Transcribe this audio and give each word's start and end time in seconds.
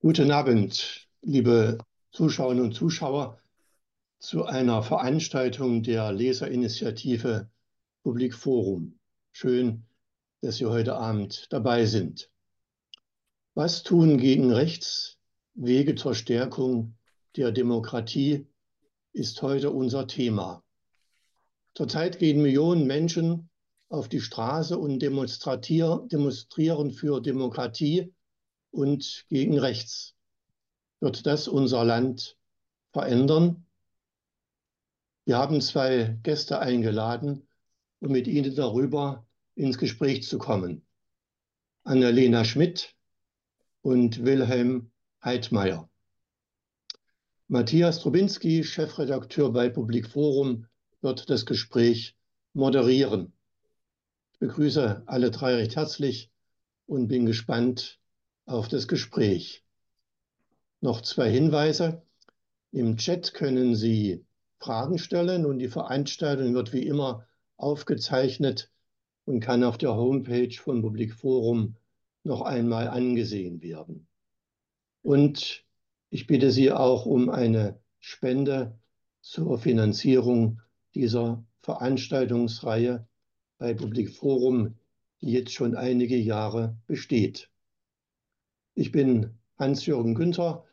Guten 0.00 0.30
Abend, 0.30 1.08
liebe 1.22 1.76
Zuschauerinnen 2.12 2.66
und 2.66 2.72
Zuschauer, 2.72 3.42
zu 4.20 4.44
einer 4.44 4.84
Veranstaltung 4.84 5.82
der 5.82 6.12
Leserinitiative 6.12 7.50
Public 8.04 8.36
Forum. 8.36 9.00
Schön, 9.32 9.88
dass 10.40 10.58
Sie 10.58 10.66
heute 10.66 10.94
Abend 10.94 11.52
dabei 11.52 11.84
sind. 11.84 12.30
Was 13.54 13.82
tun 13.82 14.18
gegen 14.18 14.52
rechts? 14.52 15.18
Wege 15.54 15.96
zur 15.96 16.14
Stärkung 16.14 16.96
der 17.34 17.50
Demokratie 17.50 18.46
ist 19.12 19.42
heute 19.42 19.72
unser 19.72 20.06
Thema. 20.06 20.62
Zurzeit 21.74 22.20
gehen 22.20 22.40
Millionen 22.40 22.86
Menschen 22.86 23.50
auf 23.88 24.08
die 24.08 24.20
Straße 24.20 24.78
und 24.78 25.00
demonstrieren 25.00 26.92
für 26.92 27.20
Demokratie 27.20 28.14
und 28.78 29.26
gegen 29.28 29.58
rechts. 29.58 30.14
Wird 31.00 31.26
das 31.26 31.48
unser 31.48 31.84
Land 31.84 32.38
verändern? 32.92 33.66
Wir 35.24 35.36
haben 35.36 35.60
zwei 35.60 36.16
Gäste 36.22 36.60
eingeladen, 36.60 37.48
um 37.98 38.12
mit 38.12 38.28
ihnen 38.28 38.54
darüber 38.54 39.26
ins 39.56 39.78
Gespräch 39.78 40.28
zu 40.28 40.38
kommen. 40.38 40.86
Annalena 41.82 42.44
Schmidt 42.44 42.94
und 43.82 44.24
Wilhelm 44.24 44.92
Heidmeier. 45.24 45.90
Matthias 47.48 47.98
Trubinski, 47.98 48.62
Chefredakteur 48.62 49.52
bei 49.52 49.70
Public 49.70 50.06
Forum, 50.06 50.66
wird 51.00 51.28
das 51.30 51.46
Gespräch 51.46 52.16
moderieren. 52.52 53.32
Ich 54.34 54.38
begrüße 54.38 55.02
alle 55.06 55.32
drei 55.32 55.56
recht 55.56 55.74
herzlich 55.74 56.30
und 56.86 57.08
bin 57.08 57.26
gespannt 57.26 57.98
auf 58.48 58.68
das 58.68 58.88
Gespräch. 58.88 59.62
Noch 60.80 61.02
zwei 61.02 61.30
Hinweise. 61.30 62.02
Im 62.72 62.96
Chat 62.96 63.34
können 63.34 63.76
Sie 63.76 64.24
Fragen 64.58 64.98
stellen 64.98 65.44
und 65.44 65.58
die 65.58 65.68
Veranstaltung 65.68 66.54
wird 66.54 66.72
wie 66.72 66.86
immer 66.86 67.26
aufgezeichnet 67.56 68.70
und 69.26 69.40
kann 69.40 69.64
auf 69.64 69.76
der 69.76 69.94
Homepage 69.94 70.54
von 70.54 70.80
Public 70.80 71.14
Forum 71.14 71.76
noch 72.24 72.40
einmal 72.42 72.88
angesehen 72.88 73.62
werden. 73.62 74.06
Und 75.02 75.64
ich 76.10 76.26
bitte 76.26 76.50
Sie 76.50 76.72
auch 76.72 77.06
um 77.06 77.28
eine 77.28 77.78
Spende 77.98 78.78
zur 79.20 79.58
Finanzierung 79.58 80.62
dieser 80.94 81.44
Veranstaltungsreihe 81.60 83.06
bei 83.58 83.74
Public 83.74 84.10
Forum, 84.10 84.78
die 85.20 85.32
jetzt 85.32 85.52
schon 85.52 85.76
einige 85.76 86.16
Jahre 86.16 86.78
besteht. 86.86 87.50
Ich 88.80 88.92
bin 88.92 89.36
Hans-Jürgen 89.58 90.14
Günther, 90.14 90.64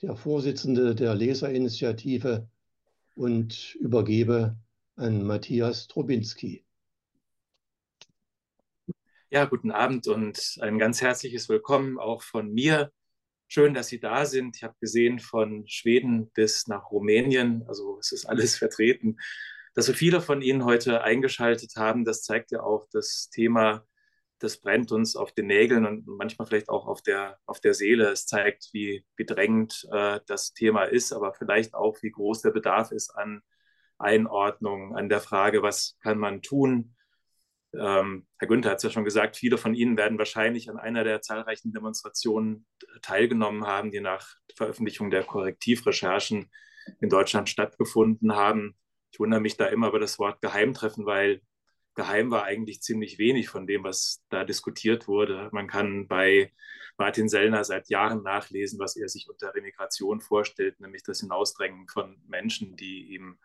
der 0.00 0.14
Vorsitzende 0.14 0.94
der 0.94 1.16
Leserinitiative 1.16 2.48
und 3.16 3.74
übergebe 3.80 4.56
an 4.94 5.26
Matthias 5.26 5.88
Trubinski. 5.88 6.64
Ja, 9.30 9.44
guten 9.46 9.72
Abend 9.72 10.06
und 10.06 10.56
ein 10.60 10.78
ganz 10.78 11.02
herzliches 11.02 11.48
Willkommen 11.48 11.98
auch 11.98 12.22
von 12.22 12.54
mir. 12.54 12.92
Schön, 13.48 13.74
dass 13.74 13.88
Sie 13.88 13.98
da 13.98 14.24
sind. 14.24 14.54
Ich 14.54 14.62
habe 14.62 14.76
gesehen, 14.80 15.18
von 15.18 15.66
Schweden 15.66 16.30
bis 16.30 16.68
nach 16.68 16.92
Rumänien, 16.92 17.64
also 17.66 17.98
es 17.98 18.12
ist 18.12 18.26
alles 18.26 18.54
vertreten. 18.56 19.16
Dass 19.74 19.86
so 19.86 19.94
viele 19.94 20.20
von 20.20 20.42
Ihnen 20.42 20.64
heute 20.64 21.02
eingeschaltet 21.02 21.72
haben, 21.74 22.04
das 22.04 22.22
zeigt 22.22 22.52
ja 22.52 22.62
auch 22.62 22.86
das 22.92 23.30
Thema 23.30 23.84
das 24.38 24.60
brennt 24.60 24.92
uns 24.92 25.16
auf 25.16 25.32
den 25.32 25.46
Nägeln 25.46 25.84
und 25.86 26.06
manchmal 26.06 26.46
vielleicht 26.46 26.68
auch 26.68 26.86
auf 26.86 27.02
der, 27.02 27.38
auf 27.46 27.60
der 27.60 27.74
Seele. 27.74 28.08
Es 28.08 28.26
zeigt, 28.26 28.70
wie, 28.72 29.04
wie 29.16 29.26
drängend 29.26 29.86
äh, 29.90 30.20
das 30.26 30.52
Thema 30.52 30.84
ist, 30.84 31.12
aber 31.12 31.34
vielleicht 31.34 31.74
auch, 31.74 31.98
wie 32.02 32.10
groß 32.10 32.42
der 32.42 32.50
Bedarf 32.50 32.92
ist 32.92 33.10
an 33.10 33.42
Einordnung, 33.98 34.96
an 34.96 35.08
der 35.08 35.20
Frage, 35.20 35.62
was 35.62 35.98
kann 36.02 36.18
man 36.18 36.40
tun. 36.42 36.94
Ähm, 37.74 38.26
Herr 38.38 38.48
Günther 38.48 38.70
hat 38.70 38.78
es 38.78 38.84
ja 38.84 38.90
schon 38.90 39.04
gesagt, 39.04 39.36
viele 39.36 39.58
von 39.58 39.74
Ihnen 39.74 39.96
werden 39.96 40.18
wahrscheinlich 40.18 40.70
an 40.70 40.78
einer 40.78 41.04
der 41.04 41.20
zahlreichen 41.20 41.72
Demonstrationen 41.72 42.66
teilgenommen 43.02 43.66
haben, 43.66 43.90
die 43.90 44.00
nach 44.00 44.36
Veröffentlichung 44.56 45.10
der 45.10 45.24
Korrektivrecherchen 45.24 46.50
in 47.00 47.08
Deutschland 47.08 47.48
stattgefunden 47.48 48.34
haben. 48.34 48.76
Ich 49.12 49.20
wundere 49.20 49.40
mich 49.40 49.56
da 49.56 49.66
immer 49.66 49.88
über 49.88 50.00
das 50.00 50.18
Wort 50.18 50.40
Geheimtreffen, 50.40 51.06
weil 51.06 51.42
geheim 51.98 52.30
war 52.30 52.44
eigentlich 52.44 52.80
ziemlich 52.80 53.18
wenig 53.18 53.48
von 53.48 53.66
dem, 53.66 53.82
was 53.82 54.22
da 54.28 54.44
diskutiert 54.44 55.08
wurde. 55.08 55.48
Man 55.50 55.66
kann 55.66 56.06
bei 56.06 56.52
Martin 56.96 57.28
Sellner 57.28 57.64
seit 57.64 57.88
Jahren 57.88 58.22
nachlesen, 58.22 58.78
was 58.78 58.94
er 58.96 59.08
sich 59.08 59.28
unter 59.28 59.52
Remigration 59.52 60.20
vorstellt, 60.20 60.78
nämlich 60.78 61.02
das 61.02 61.18
Hinausdrängen 61.18 61.88
von 61.88 62.22
Menschen, 62.28 62.76
die 62.76 63.14
ihm 63.14 63.40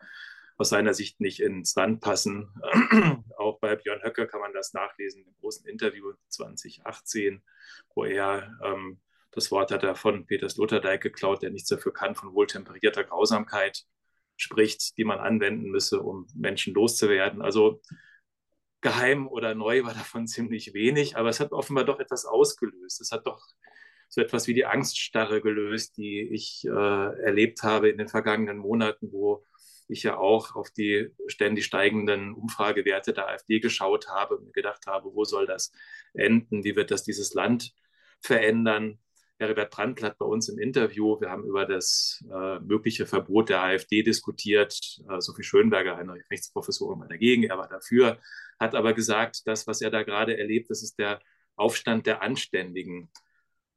aus 0.56 0.68
seiner 0.68 0.94
Sicht 0.94 1.20
nicht 1.20 1.40
ins 1.40 1.74
Land 1.74 2.00
passen. 2.00 2.48
Auch 3.36 3.58
bei 3.58 3.74
Björn 3.74 4.04
Höcke 4.04 4.28
kann 4.28 4.40
man 4.40 4.52
das 4.52 4.72
nachlesen 4.72 5.24
im 5.24 5.34
großen 5.40 5.66
Interview 5.66 6.12
2018, 6.28 7.42
wo 7.96 8.04
er 8.04 8.56
ähm, 8.62 9.00
das 9.32 9.50
Wort 9.50 9.72
hat 9.72 9.82
er 9.82 9.96
von 9.96 10.26
Peter 10.26 10.48
Sloterdijk 10.48 11.02
geklaut, 11.02 11.42
der 11.42 11.50
nichts 11.50 11.68
dafür 11.68 11.92
kann, 11.92 12.14
von 12.14 12.34
wohltemperierter 12.34 13.02
Grausamkeit 13.02 13.84
spricht, 14.36 14.96
die 14.96 15.02
man 15.02 15.18
anwenden 15.18 15.72
müsse, 15.72 16.00
um 16.00 16.28
Menschen 16.36 16.72
loszuwerden. 16.72 17.42
Also 17.42 17.82
geheim 18.84 19.26
oder 19.26 19.54
neu 19.54 19.82
war 19.82 19.94
davon 19.94 20.26
ziemlich 20.26 20.74
wenig, 20.74 21.16
aber 21.16 21.30
es 21.30 21.40
hat 21.40 21.52
offenbar 21.52 21.84
doch 21.84 22.00
etwas 22.00 22.26
ausgelöst. 22.26 23.00
Es 23.00 23.12
hat 23.12 23.26
doch 23.26 23.42
so 24.10 24.20
etwas 24.20 24.46
wie 24.46 24.52
die 24.52 24.66
Angststarre 24.66 25.40
gelöst, 25.40 25.96
die 25.96 26.20
ich 26.20 26.66
äh, 26.66 26.70
erlebt 26.70 27.62
habe 27.62 27.88
in 27.88 27.96
den 27.96 28.08
vergangenen 28.08 28.58
Monaten, 28.58 29.10
wo 29.10 29.42
ich 29.88 30.02
ja 30.02 30.18
auch 30.18 30.54
auf 30.54 30.70
die 30.70 31.08
ständig 31.26 31.64
steigenden 31.64 32.34
Umfragewerte 32.34 33.14
der 33.14 33.28
AfD 33.28 33.58
geschaut 33.58 34.08
habe 34.08 34.36
und 34.36 34.52
gedacht 34.52 34.86
habe, 34.86 35.14
wo 35.14 35.24
soll 35.24 35.46
das 35.46 35.72
enden? 36.12 36.62
Wie 36.62 36.76
wird 36.76 36.90
das 36.90 37.04
dieses 37.04 37.32
Land 37.32 37.72
verändern? 38.20 38.98
Herbert 39.38 39.70
Brandl 39.70 40.04
hat 40.04 40.18
bei 40.18 40.26
uns 40.26 40.48
im 40.48 40.58
Interview, 40.58 41.20
wir 41.20 41.30
haben 41.30 41.44
über 41.44 41.66
das 41.66 42.24
äh, 42.32 42.60
mögliche 42.60 43.06
Verbot 43.06 43.48
der 43.48 43.62
AfD 43.62 44.02
diskutiert. 44.02 44.78
Äh, 45.08 45.20
Sophie 45.20 45.42
Schönberger, 45.42 45.96
eine 45.96 46.14
Rechtsprofessorin, 46.30 47.00
war 47.00 47.08
dagegen, 47.08 47.42
er 47.42 47.58
war 47.58 47.68
dafür 47.68 48.18
hat 48.58 48.74
aber 48.74 48.94
gesagt, 48.94 49.42
das, 49.46 49.66
was 49.66 49.80
er 49.80 49.90
da 49.90 50.02
gerade 50.02 50.36
erlebt, 50.38 50.70
das 50.70 50.82
ist 50.82 50.98
der 50.98 51.20
Aufstand 51.56 52.06
der 52.06 52.22
Anständigen. 52.22 53.10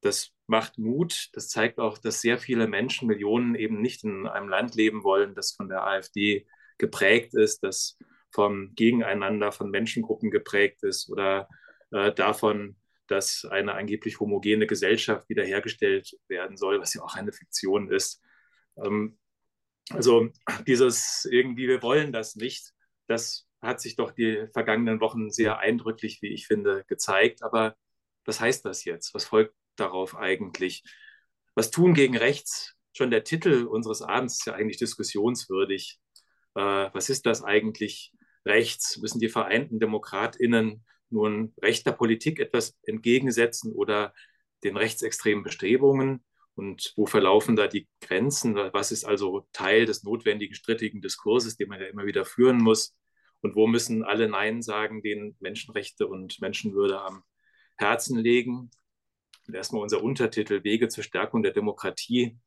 Das 0.02 0.32
macht 0.48 0.78
Mut. 0.78 1.30
Das 1.34 1.50
zeigt 1.50 1.80
auch, 1.80 1.98
dass 1.98 2.22
sehr 2.22 2.38
viele 2.38 2.68
Menschen, 2.68 3.08
Millionen 3.08 3.56
eben 3.56 3.82
nicht 3.82 4.04
in 4.04 4.28
einem 4.28 4.50
Land 4.50 4.76
leben 4.76 5.04
wollen, 5.04 5.36
das 5.36 5.52
von 5.52 5.70
der 5.70 5.86
AfD 5.86 6.48
geprägt 6.78 7.34
ist, 7.34 7.64
das 7.64 7.98
vom 8.32 8.74
Gegeneinander 8.76 9.52
von 9.52 9.70
Menschengruppen 9.70 10.32
geprägt 10.32 10.84
ist 10.84 11.10
oder 11.10 11.48
äh, 11.92 12.12
davon, 12.14 12.76
dass 13.08 13.46
eine 13.46 13.74
angeblich 13.74 14.20
homogene 14.20 14.68
Gesellschaft 14.68 15.30
wiederhergestellt 15.30 16.18
werden 16.28 16.58
soll, 16.58 16.80
was 16.80 16.94
ja 16.94 17.02
auch 17.02 17.16
eine 17.16 17.32
Fiktion 17.32 17.92
ist. 17.92 18.22
Ähm, 18.78 19.18
also 19.90 20.30
dieses 20.68 21.26
irgendwie, 21.26 21.68
wir 21.68 21.82
wollen 21.82 22.12
das 22.12 22.36
nicht, 22.36 22.74
das 23.08 23.48
hat 23.62 23.82
sich 23.82 23.96
doch 23.96 24.12
die 24.12 24.48
vergangenen 24.54 25.00
Wochen 25.00 25.32
sehr 25.32 25.60
eindrücklich, 25.60 26.22
wie 26.22 26.28
ich 26.28 26.48
finde, 26.48 26.84
gezeigt. 26.88 27.44
Aber 27.44 27.76
was 28.26 28.40
heißt 28.40 28.66
das 28.66 28.86
jetzt? 28.86 29.14
Was 29.14 29.26
folgt 29.26 29.56
darauf 29.76 30.16
eigentlich? 30.16 30.84
Was 31.56 31.72
tun 31.72 31.94
gegen 31.94 32.18
rechts? 32.18 32.76
Schon 32.94 33.12
der 33.12 33.24
Titel 33.24 33.66
unseres 33.66 34.02
Abends 34.02 34.40
ist 34.40 34.46
ja 34.46 34.54
eigentlich 34.54 34.78
diskussionswürdig. 34.78 36.00
Äh, 36.56 36.90
was 36.94 37.10
ist 37.10 37.26
das 37.26 37.44
eigentlich 37.44 38.14
rechts? 38.46 38.98
Müssen 38.98 39.20
die 39.20 39.30
Vereinten 39.30 39.80
DemokratInnen 39.80 40.86
nun 41.10 41.54
rechter 41.62 41.92
Politik 41.92 42.40
etwas 42.40 42.78
entgegensetzen 42.84 43.74
oder 43.74 44.14
den 44.64 44.78
rechtsextremen 44.78 45.44
Bestrebungen? 45.44 46.24
Und 46.56 46.94
wo 46.96 47.06
verlaufen 47.06 47.56
da 47.56 47.68
die 47.68 47.88
Grenzen? 48.02 48.56
Was 48.56 48.92
ist 48.92 49.06
also 49.06 49.48
Teil 49.54 49.86
des 49.86 50.04
notwendigen 50.04 50.56
strittigen 50.56 51.02
Diskurses, 51.02 51.56
den 51.56 51.70
man 51.70 51.80
ja 51.80 51.86
immer 51.88 52.06
wieder 52.06 52.26
führen 52.26 52.58
muss? 52.58 52.96
Und 53.42 53.56
wo 53.56 53.68
müssen 53.68 54.04
alle 54.04 54.28
Nein 54.28 54.64
sagen, 54.64 55.04
denen 55.04 55.38
Menschenrechte 55.40 56.08
und 56.08 56.42
Menschenwürde 56.42 57.00
am 57.00 57.24
Herzen 57.76 58.18
legen? 58.18 58.72
Und 59.48 59.54
erstmal 59.54 59.84
unser 59.84 60.04
Untertitel 60.04 60.64
Wege 60.64 60.88
zur 60.88 61.04
Stärkung 61.04 61.44
der 61.44 61.54
Demokratie. 61.54 62.38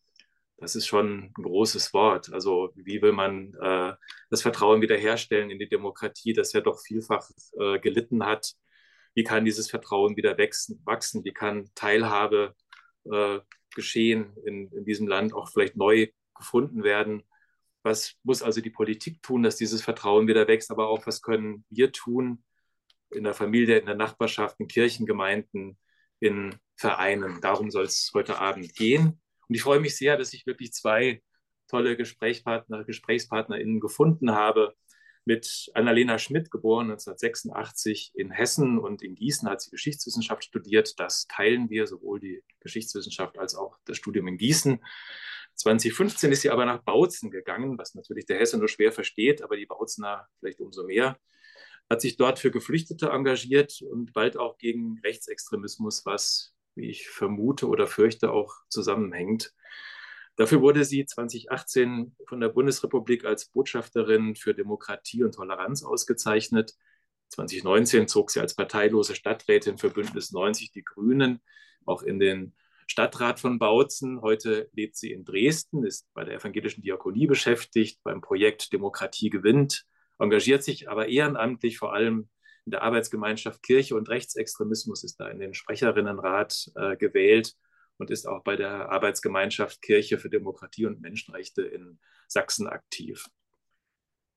Das 0.61 0.77
ist 0.77 0.87
schon 0.87 1.25
ein 1.25 1.33
großes 1.33 1.95
Wort. 1.95 2.33
Also 2.33 2.71
wie 2.75 3.01
will 3.01 3.13
man 3.13 3.55
äh, 3.61 3.95
das 4.29 4.43
Vertrauen 4.43 4.83
wiederherstellen 4.83 5.51
in 5.51 5.59
die 5.59 5.69
Demokratie, 5.69 6.35
das 6.35 6.53
ja 6.53 6.61
doch 6.61 6.81
vielfach 6.81 7.31
äh, 7.59 7.79
gelitten 7.79 8.27
hat? 8.27 8.53
Wie 9.15 9.25
kann 9.25 9.47
dieses 9.47 9.71
Vertrauen 9.71 10.17
wieder 10.17 10.37
wachsen? 10.37 10.83
wachsen? 10.85 11.25
Wie 11.25 11.33
kann 11.33 11.71
Teilhabe 11.75 12.55
äh, 13.11 13.41
geschehen 13.75 14.37
in, 14.45 14.71
in 14.73 14.85
diesem 14.85 15.09
Land 15.09 15.33
auch 15.33 15.49
vielleicht 15.49 15.77
neu 15.77 16.09
gefunden 16.35 16.85
werden? 16.85 17.23
Was 17.83 18.17
muss 18.23 18.43
also 18.43 18.61
die 18.61 18.71
Politik 18.71 19.23
tun, 19.23 19.43
dass 19.43 19.57
dieses 19.57 19.81
Vertrauen 19.81 20.29
wieder 20.29 20.47
wächst, 20.47 20.71
aber 20.71 20.89
auch 20.89 21.07
was 21.07 21.23
können 21.23 21.65
wir 21.71 21.91
tun 21.91 22.45
in 23.11 23.25
der 23.25 23.35
Familie, 23.35 23.79
in 23.79 23.87
der 23.87 23.95
Nachbarschaft, 23.95 24.61
in 24.61 24.69
Kirchengemeinden, 24.69 25.79
in 26.21 26.55
vereinen. 26.77 27.41
Darum 27.41 27.71
soll 27.71 27.85
es 27.85 28.11
heute 28.15 28.39
Abend 28.39 28.75
gehen. 28.77 29.21
Und 29.51 29.57
ich 29.57 29.63
freue 29.63 29.81
mich 29.81 29.97
sehr, 29.97 30.17
dass 30.17 30.33
ich 30.33 30.47
wirklich 30.47 30.73
zwei 30.73 31.25
tolle 31.67 31.97
Gesprächspartner, 31.97 32.85
GesprächspartnerInnen 32.85 33.81
gefunden 33.81 34.31
habe. 34.31 34.77
Mit 35.25 35.73
Annalena 35.75 36.21
Schmidt, 36.21 36.53
geboren 36.53 36.93
1986 36.93 38.13
in 38.15 38.31
Hessen 38.31 38.79
und 38.79 39.03
in 39.03 39.17
Gießen 39.17 39.49
hat 39.49 39.61
sie 39.61 39.71
Geschichtswissenschaft 39.71 40.45
studiert. 40.45 41.01
Das 41.01 41.27
teilen 41.27 41.69
wir, 41.69 41.89
sowohl 41.89 42.21
die 42.21 42.45
Geschichtswissenschaft 42.61 43.41
als 43.41 43.57
auch 43.57 43.77
das 43.87 43.97
Studium 43.97 44.29
in 44.29 44.37
Gießen. 44.37 44.79
2015 45.57 46.31
ist 46.31 46.43
sie 46.43 46.51
aber 46.51 46.65
nach 46.65 46.85
Bautzen 46.85 47.33
gegangen, 47.33 47.77
was 47.77 47.97
natürlich 47.97 48.27
der 48.27 48.39
Hesse 48.39 48.57
nur 48.57 48.69
schwer 48.69 48.93
versteht, 48.93 49.43
aber 49.43 49.57
die 49.57 49.67
Bautzener 49.67 50.29
vielleicht 50.39 50.61
umso 50.61 50.85
mehr. 50.85 51.19
Hat 51.91 52.01
sich 52.01 52.17
dort 52.17 52.39
für 52.39 52.53
Geflüchtete 52.53 53.09
engagiert 53.09 53.83
und 53.83 54.13
bald 54.13 54.37
auch 54.37 54.59
gegen 54.59 55.01
Rechtsextremismus, 55.01 56.07
was, 56.07 56.55
wie 56.75 56.91
ich 56.91 57.09
vermute 57.09 57.69
oder 57.69 57.87
fürchte, 57.87 58.33
auch 58.33 58.55
zusammenhängt. 58.69 59.53
Dafür 60.37 60.63
wurde 60.63 60.85
sie 60.85 61.05
2018 61.05 62.17
von 62.27 62.41
der 62.41 62.49
Bundesrepublik 62.49 63.25
als 63.25 63.47
Botschafterin 63.47 64.37
für 64.37 64.55
Demokratie 64.55 65.23
und 65.23 65.35
Toleranz 65.35 65.83
ausgezeichnet. 65.83 66.75
2019 67.29 68.09
zog 68.09 68.31
sie 68.31 68.41
als 68.41 68.55
parteilose 68.55 69.15
Stadträtin 69.15 69.79
für 69.79 69.91
Bündnis 69.91 70.33
90 70.33 70.73
Die 70.73 70.83
Grünen 70.83 71.43
auch 71.85 72.03
in 72.03 72.19
den 72.19 72.55
Stadtrat 72.87 73.39
von 73.39 73.59
Bautzen. 73.59 74.21
Heute 74.21 74.69
lebt 74.73 74.97
sie 74.97 75.13
in 75.13 75.25
Dresden, 75.25 75.85
ist 75.85 76.13
bei 76.13 76.25
der 76.25 76.35
evangelischen 76.35 76.83
Diakonie 76.83 77.27
beschäftigt, 77.27 78.01
beim 78.03 78.21
Projekt 78.21 78.73
Demokratie 78.73 79.31
gewinnt, 79.31 79.85
engagiert 80.19 80.65
sich 80.65 80.89
aber 80.89 81.09
ehrenamtlich 81.09 81.79
vor 81.79 81.93
allem 81.93 82.29
in 82.67 82.73
der 82.73 82.83
Arbeitsgemeinschaft 82.83 83.63
Kirche 83.63 83.97
und 83.97 84.09
Rechtsextremismus, 84.09 85.05
ist 85.05 85.21
da 85.21 85.29
in 85.29 85.41
den 85.41 85.55
Sprecherinnenrat 85.55 86.71
äh, 86.77 86.97
gewählt 86.97 87.55
und 87.99 88.11
ist 88.11 88.27
auch 88.27 88.43
bei 88.43 88.57
der 88.57 88.91
Arbeitsgemeinschaft 88.91 89.83
Kirche 89.83 90.19
für 90.19 90.31
Demokratie 90.31 90.87
und 90.87 91.01
Menschenrechte 91.01 91.63
in 91.63 91.99
Sachsen 92.29 92.67
aktiv. 92.67 93.27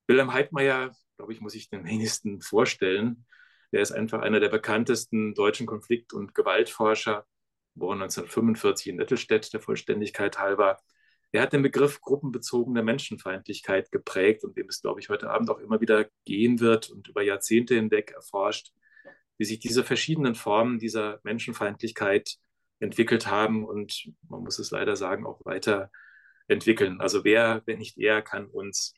Wilhelm 0.08 0.34
Heidmeier, 0.34 0.96
glaube 1.18 1.34
ich, 1.34 1.42
muss 1.42 1.56
ich 1.56 1.70
den 1.70 1.86
wenigsten 1.86 2.42
vorstellen. 2.42 3.26
Er 3.72 3.82
ist 3.82 3.92
einfach 3.92 4.22
einer 4.22 4.40
der 4.40 4.50
bekanntesten 4.50 5.34
deutschen 5.34 5.66
Konflikt- 5.66 6.14
und 6.14 6.36
Gewaltforscher, 6.36 7.26
geboren 7.74 8.02
1945 8.02 8.88
in 8.88 8.98
Nettelstedt, 8.98 9.54
der 9.54 9.62
Vollständigkeit 9.62 10.38
halber. 10.38 10.80
Er 11.34 11.42
hat 11.42 11.52
den 11.52 11.64
Begriff 11.64 12.00
gruppenbezogene 12.00 12.84
Menschenfeindlichkeit 12.84 13.92
geprägt 13.92 14.44
und 14.44 14.56
dem 14.56 14.68
es, 14.70 14.82
glaube 14.82 15.00
ich, 15.00 15.10
heute 15.10 15.32
Abend 15.32 15.50
auch 15.50 15.58
immer 15.58 15.82
wieder 15.82 16.06
gehen 16.26 16.60
wird 16.60 16.92
und 16.92 17.08
über 17.08 17.24
Jahrzehnte 17.24 17.74
hinweg 17.74 18.12
erforscht, 18.12 18.72
wie 19.40 19.46
sich 19.46 19.58
diese 19.58 19.84
verschiedenen 19.84 20.36
Formen 20.36 20.78
dieser 20.78 21.20
Menschenfeindlichkeit 21.24 22.38
entwickelt 22.80 23.26
haben 23.26 23.66
und 23.66 24.12
man 24.30 24.44
muss 24.44 24.60
es 24.60 24.70
leider 24.70 24.96
sagen, 24.96 25.26
auch 25.26 25.42
weiterentwickeln. 25.44 27.02
Also 27.02 27.24
wer, 27.24 27.64
wenn 27.66 27.80
nicht 27.80 27.98
er, 27.98 28.22
kann 28.22 28.46
uns 28.46 28.94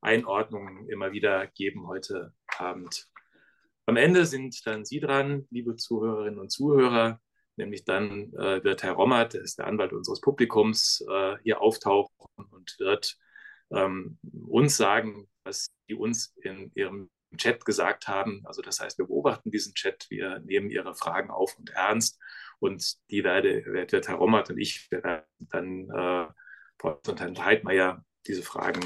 Einordnungen 0.00 0.88
immer 0.88 1.10
wieder 1.10 1.48
geben 1.48 1.88
heute 1.88 2.32
Abend. 2.46 3.08
Am 3.86 3.96
Ende 3.96 4.24
sind 4.26 4.64
dann 4.68 4.84
Sie 4.84 5.00
dran, 5.00 5.48
liebe 5.50 5.74
Zuhörerinnen 5.74 6.38
und 6.38 6.52
Zuhörer, 6.52 7.20
nämlich 7.62 7.84
dann 7.84 8.32
äh, 8.34 8.62
wird 8.64 8.82
Herr 8.82 8.92
Rommert, 8.92 9.34
der 9.34 9.42
ist 9.42 9.58
der 9.58 9.66
Anwalt 9.66 9.92
unseres 9.92 10.20
Publikums, 10.20 11.04
äh, 11.08 11.36
hier 11.42 11.60
auftauchen 11.60 12.10
und 12.50 12.76
wird 12.78 13.16
ähm, 13.70 14.18
uns 14.48 14.76
sagen, 14.76 15.28
was 15.44 15.70
die 15.88 15.94
uns 15.94 16.34
in 16.42 16.72
ihrem 16.74 17.10
Chat 17.36 17.64
gesagt 17.64 18.08
haben. 18.08 18.42
Also 18.44 18.60
das 18.62 18.80
heißt, 18.80 18.98
wir 18.98 19.06
beobachten 19.06 19.50
diesen 19.50 19.74
Chat, 19.74 20.06
wir 20.10 20.40
nehmen 20.40 20.70
ihre 20.70 20.94
Fragen 20.94 21.30
auf 21.30 21.56
und 21.58 21.70
ernst 21.70 22.18
und 22.58 22.96
die 23.10 23.24
werde, 23.24 23.64
wird 23.66 23.92
Herr 23.92 24.16
Rommert 24.16 24.50
und 24.50 24.58
ich 24.58 24.88
dann 24.90 25.88
äh, 25.90 26.26
und 26.82 27.20
Herrn 27.20 27.44
Heidmeier 27.44 28.04
diese 28.26 28.42
Fragen 28.42 28.80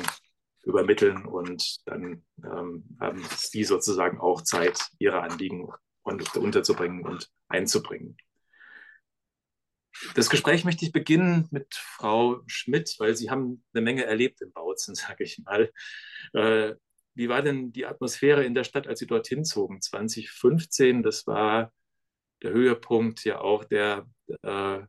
übermitteln 0.65 1.25
und 1.25 1.79
dann 1.87 2.25
ähm, 2.45 2.85
haben 3.01 3.25
Sie 3.37 3.65
sozusagen 3.65 4.19
auch 4.19 4.43
Zeit, 4.43 4.79
Ihre 4.99 5.23
Anliegen 5.23 5.69
unterzubringen 6.03 7.05
und 7.07 7.31
einzubringen. 7.49 8.17
Das 10.15 10.31
Gespräch 10.31 10.65
möchte 10.65 10.85
ich 10.85 10.93
beginnen 10.93 11.49
mit 11.51 11.75
Frau 11.75 12.43
Schmidt, 12.47 12.95
weil 12.99 13.17
Sie 13.17 13.31
haben 13.31 13.65
eine 13.73 13.83
Menge 13.83 14.05
erlebt 14.05 14.41
in 14.41 14.53
Bautzen, 14.53 14.95
sage 14.95 15.25
ich 15.25 15.39
mal. 15.45 15.71
Äh, 16.33 16.75
wie 17.15 17.29
war 17.29 17.43
denn 17.43 17.73
die 17.73 17.87
Atmosphäre 17.87 18.45
in 18.45 18.55
der 18.55 18.65
Stadt, 18.65 18.87
als 18.87 18.99
Sie 18.99 19.07
dorthin 19.07 19.45
zogen? 19.45 19.81
2015, 19.81 21.03
das 21.03 21.27
war 21.27 21.73
der 22.43 22.53
Höhepunkt 22.53 23.25
ja 23.25 23.41
auch 23.41 23.65
der, 23.65 24.07
äh, 24.43 24.81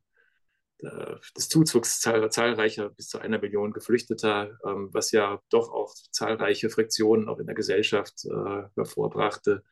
des 1.35 1.49
Zuzugs 1.49 1.99
zahlreicher 2.01 2.89
bis 2.89 3.07
zu 3.07 3.19
einer 3.19 3.39
Million 3.39 3.71
Geflüchteter, 3.73 4.59
ähm, 4.65 4.89
was 4.91 5.11
ja 5.11 5.41
doch 5.49 5.71
auch 5.71 5.93
zahlreiche 6.11 6.69
Friktionen 6.69 7.29
auch 7.29 7.39
in 7.39 7.47
der 7.47 7.55
Gesellschaft 7.55 8.25
äh, 8.25 8.63
hervorbrachte. 8.75 9.63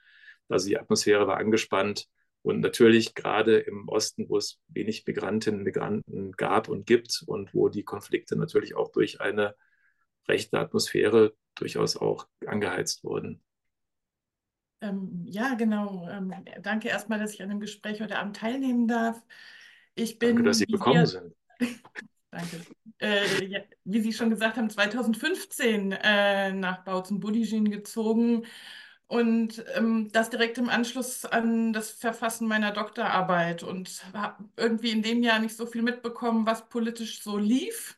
Also 0.50 0.68
die 0.68 0.80
Atmosphäre 0.80 1.28
war 1.28 1.38
angespannt. 1.38 2.08
Und 2.46 2.60
natürlich 2.60 3.16
gerade 3.16 3.58
im 3.58 3.88
Osten, 3.88 4.30
wo 4.30 4.38
es 4.38 4.60
wenig 4.68 5.04
Migrantinnen 5.08 5.62
und 5.62 5.64
Migranten 5.64 6.32
gab 6.34 6.70
und 6.70 6.86
gibt 6.86 7.24
und 7.26 7.52
wo 7.56 7.70
die 7.70 7.82
Konflikte 7.82 8.36
natürlich 8.36 8.76
auch 8.76 8.92
durch 8.92 9.20
eine 9.20 9.56
rechte 10.28 10.60
Atmosphäre 10.60 11.34
durchaus 11.56 11.98
auch 11.98 12.28
angeheizt 12.46 13.04
wurden. 13.04 13.42
Ähm, 14.80 15.24
ja, 15.26 15.56
genau. 15.56 16.08
Ähm, 16.08 16.36
danke 16.62 16.88
erstmal, 16.88 17.18
dass 17.18 17.34
ich 17.34 17.42
an 17.42 17.50
dem 17.50 17.60
Gespräch 17.60 18.00
heute 18.00 18.20
Abend 18.20 18.36
teilnehmen 18.36 18.88
darf. 18.88 19.20
Ich 19.96 20.20
bin, 20.20 20.36
danke, 20.36 20.44
dass 20.44 20.60
Sie 20.60 20.68
gekommen 20.68 21.08
sind. 21.08 21.34
danke. 22.30 22.62
Äh, 23.02 23.46
ja, 23.46 23.62
wie 23.86 24.02
Sie 24.02 24.14
schon 24.14 24.30
gesagt 24.30 24.58
haben, 24.58 24.70
2015 24.70 25.94
äh, 25.94 26.54
nach 26.54 26.84
Bautzen-Budijin 26.84 27.72
gezogen 27.72 28.46
und 29.08 29.64
ähm, 29.76 30.10
das 30.12 30.30
direkt 30.30 30.58
im 30.58 30.70
Anschluss 30.70 31.26
an 31.26 31.74
das 31.74 31.92
Verfassen 31.92 32.48
meiner 32.48 32.72
Doktorarbeit 32.72 33.64
und 33.64 34.04
habe 34.14 34.44
irgendwie 34.58 34.92
in 34.92 35.04
dem 35.04 35.24
Jahr 35.24 35.40
nicht 35.40 35.56
so 35.56 35.66
viel 35.66 35.82
mitbekommen, 35.84 36.46
was 36.46 36.70
politisch 36.70 37.22
so 37.22 37.38
lief 37.38 37.98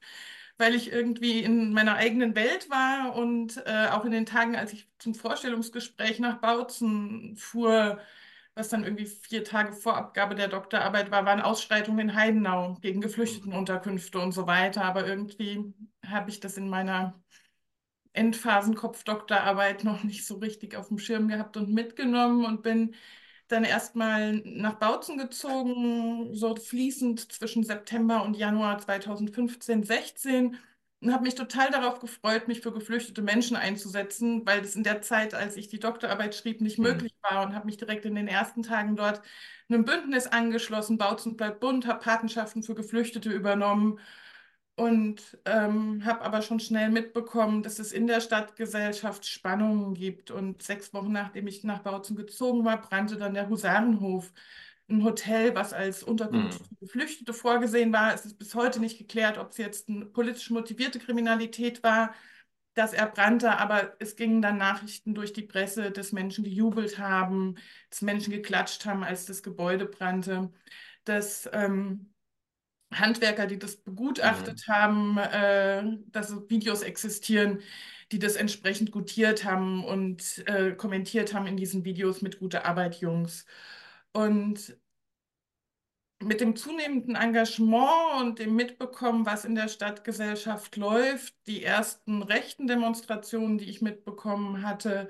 weil 0.57 0.75
ich 0.75 0.91
irgendwie 0.91 1.43
in 1.43 1.73
meiner 1.73 1.95
eigenen 1.95 2.35
Welt 2.35 2.69
war 2.69 3.15
und 3.15 3.57
äh, 3.65 3.87
auch 3.91 4.05
in 4.05 4.11
den 4.11 4.25
Tagen, 4.25 4.55
als 4.55 4.73
ich 4.73 4.89
zum 4.97 5.13
Vorstellungsgespräch 5.15 6.19
nach 6.19 6.39
Bautzen 6.39 7.35
fuhr, 7.37 7.99
was 8.55 8.69
dann 8.69 8.83
irgendwie 8.83 9.05
vier 9.05 9.43
Tage 9.43 9.73
vor 9.73 9.95
Abgabe 9.97 10.33
der 10.35 10.47
Doktorarbeit 10.47 11.11
war, 11.11 11.25
waren 11.25 11.41
Ausschreitungen 11.41 12.09
in 12.09 12.15
Heidenau 12.15 12.75
gegen 12.81 13.01
Geflüchtetenunterkünfte 13.01 14.19
und 14.19 14.31
so 14.31 14.47
weiter. 14.47 14.83
Aber 14.83 15.05
irgendwie 15.05 15.73
habe 16.07 16.31
ich 16.31 16.39
das 16.39 16.57
in 16.57 16.67
meiner 16.69 17.13
Endphasenkopf-Doktorarbeit 18.13 19.83
noch 19.83 20.03
nicht 20.03 20.25
so 20.25 20.35
richtig 20.35 20.75
auf 20.75 20.89
dem 20.89 20.99
Schirm 20.99 21.27
gehabt 21.27 21.57
und 21.57 21.73
mitgenommen 21.73 22.45
und 22.45 22.63
bin 22.63 22.95
dann 23.47 23.63
erstmal 23.63 24.33
nach 24.43 24.75
Bautzen 24.75 25.17
gezogen, 25.17 26.35
so 26.35 26.55
fließend 26.55 27.31
zwischen 27.31 27.63
September 27.63 28.23
und 28.23 28.35
Januar 28.35 28.79
2015, 28.79 29.83
16 29.83 30.57
und 30.99 31.13
habe 31.13 31.23
mich 31.23 31.35
total 31.35 31.69
darauf 31.69 31.99
gefreut, 31.99 32.47
mich 32.47 32.61
für 32.61 32.71
geflüchtete 32.73 33.21
Menschen 33.21 33.55
einzusetzen, 33.55 34.45
weil 34.45 34.61
das 34.61 34.75
in 34.75 34.83
der 34.83 35.01
Zeit, 35.01 35.33
als 35.33 35.55
ich 35.55 35.67
die 35.67 35.79
Doktorarbeit 35.79 36.35
schrieb, 36.35 36.59
nicht 36.59 36.79
mhm. 36.79 36.85
möglich 36.85 37.13
war 37.21 37.45
und 37.45 37.53
habe 37.55 37.67
mich 37.67 37.77
direkt 37.77 38.05
in 38.05 38.15
den 38.15 38.27
ersten 38.27 38.63
Tagen 38.63 38.95
dort 38.95 39.21
einem 39.69 39.85
Bündnis 39.85 40.27
angeschlossen, 40.27 40.97
Bautzen 40.97 41.37
bleibt 41.37 41.59
bunt, 41.59 41.87
habe 41.87 41.99
Patenschaften 41.99 42.63
für 42.63 42.75
Geflüchtete 42.75 43.29
übernommen 43.29 43.99
und 44.77 45.39
ähm, 45.45 46.05
habe 46.05 46.21
aber 46.21 46.43
schon 46.43 46.59
schnell 46.59 46.91
mitbekommen, 46.91 47.63
dass 47.63 47.79
es 47.79 47.91
in 47.91 48.05
der 48.05 48.21
Stadtgesellschaft 48.21 49.25
Spannungen 49.25 49.95
gibt. 49.95 50.29
Und 50.29 50.61
sechs 50.61 50.93
Wochen 50.93 51.11
nachdem 51.11 51.47
ich 51.47 51.63
nach 51.63 51.79
Bautzen 51.79 52.15
gezogen 52.15 52.63
war, 52.63 52.79
brannte 52.79 53.17
dann 53.17 53.33
der 53.33 53.49
Husarenhof, 53.49 54.31
ein 54.87 55.03
Hotel, 55.03 55.55
was 55.55 55.73
als 55.73 56.03
Unterkunft 56.03 56.59
für 56.65 56.75
Geflüchtete 56.75 57.33
vorgesehen 57.33 57.91
war. 57.91 58.13
Es 58.13 58.25
ist 58.25 58.37
bis 58.37 58.53
heute 58.53 58.79
nicht 58.79 58.99
geklärt, 58.99 59.39
ob 59.39 59.49
es 59.51 59.57
jetzt 59.57 59.89
eine 59.89 60.05
politisch 60.05 60.51
motivierte 60.51 60.99
Kriminalität 60.99 61.81
war, 61.83 62.13
dass 62.75 62.93
er 62.93 63.07
brannte, 63.07 63.57
aber 63.57 63.95
es 63.99 64.15
gingen 64.15 64.43
dann 64.43 64.57
Nachrichten 64.57 65.15
durch 65.15 65.33
die 65.33 65.41
Presse, 65.41 65.89
dass 65.91 66.11
Menschen 66.11 66.43
gejubelt 66.43 66.99
haben, 66.99 67.55
dass 67.89 68.03
Menschen 68.03 68.31
geklatscht 68.31 68.85
haben, 68.85 69.03
als 69.03 69.25
das 69.25 69.41
Gebäude 69.41 69.85
brannte, 69.87 70.51
dass 71.03 71.49
ähm, 71.51 72.13
Handwerker, 72.93 73.47
die 73.47 73.59
das 73.59 73.77
begutachtet 73.77 74.63
mhm. 74.67 74.71
haben, 74.71 75.17
äh, 75.17 75.97
dass 76.07 76.49
Videos 76.49 76.81
existieren, 76.81 77.59
die 78.11 78.19
das 78.19 78.35
entsprechend 78.35 78.91
gutiert 78.91 79.43
haben 79.43 79.83
und 79.83 80.43
äh, 80.47 80.71
kommentiert 80.71 81.33
haben 81.33 81.47
in 81.47 81.57
diesen 81.57 81.83
Videos 81.83 82.21
mit 82.21 82.39
gute 82.39 82.65
Arbeit, 82.65 82.95
Jungs. 83.01 83.45
Und 84.13 84.77
mit 86.19 86.41
dem 86.41 86.55
zunehmenden 86.55 87.15
Engagement 87.15 88.21
und 88.21 88.39
dem 88.39 88.55
Mitbekommen, 88.55 89.25
was 89.25 89.45
in 89.45 89.55
der 89.55 89.67
Stadtgesellschaft 89.67 90.75
läuft, 90.75 91.35
die 91.45 91.63
ersten 91.63 92.23
rechten 92.23 92.67
Demonstrationen, 92.67 93.57
die 93.57 93.69
ich 93.69 93.81
mitbekommen 93.81 94.63
hatte, 94.63 95.09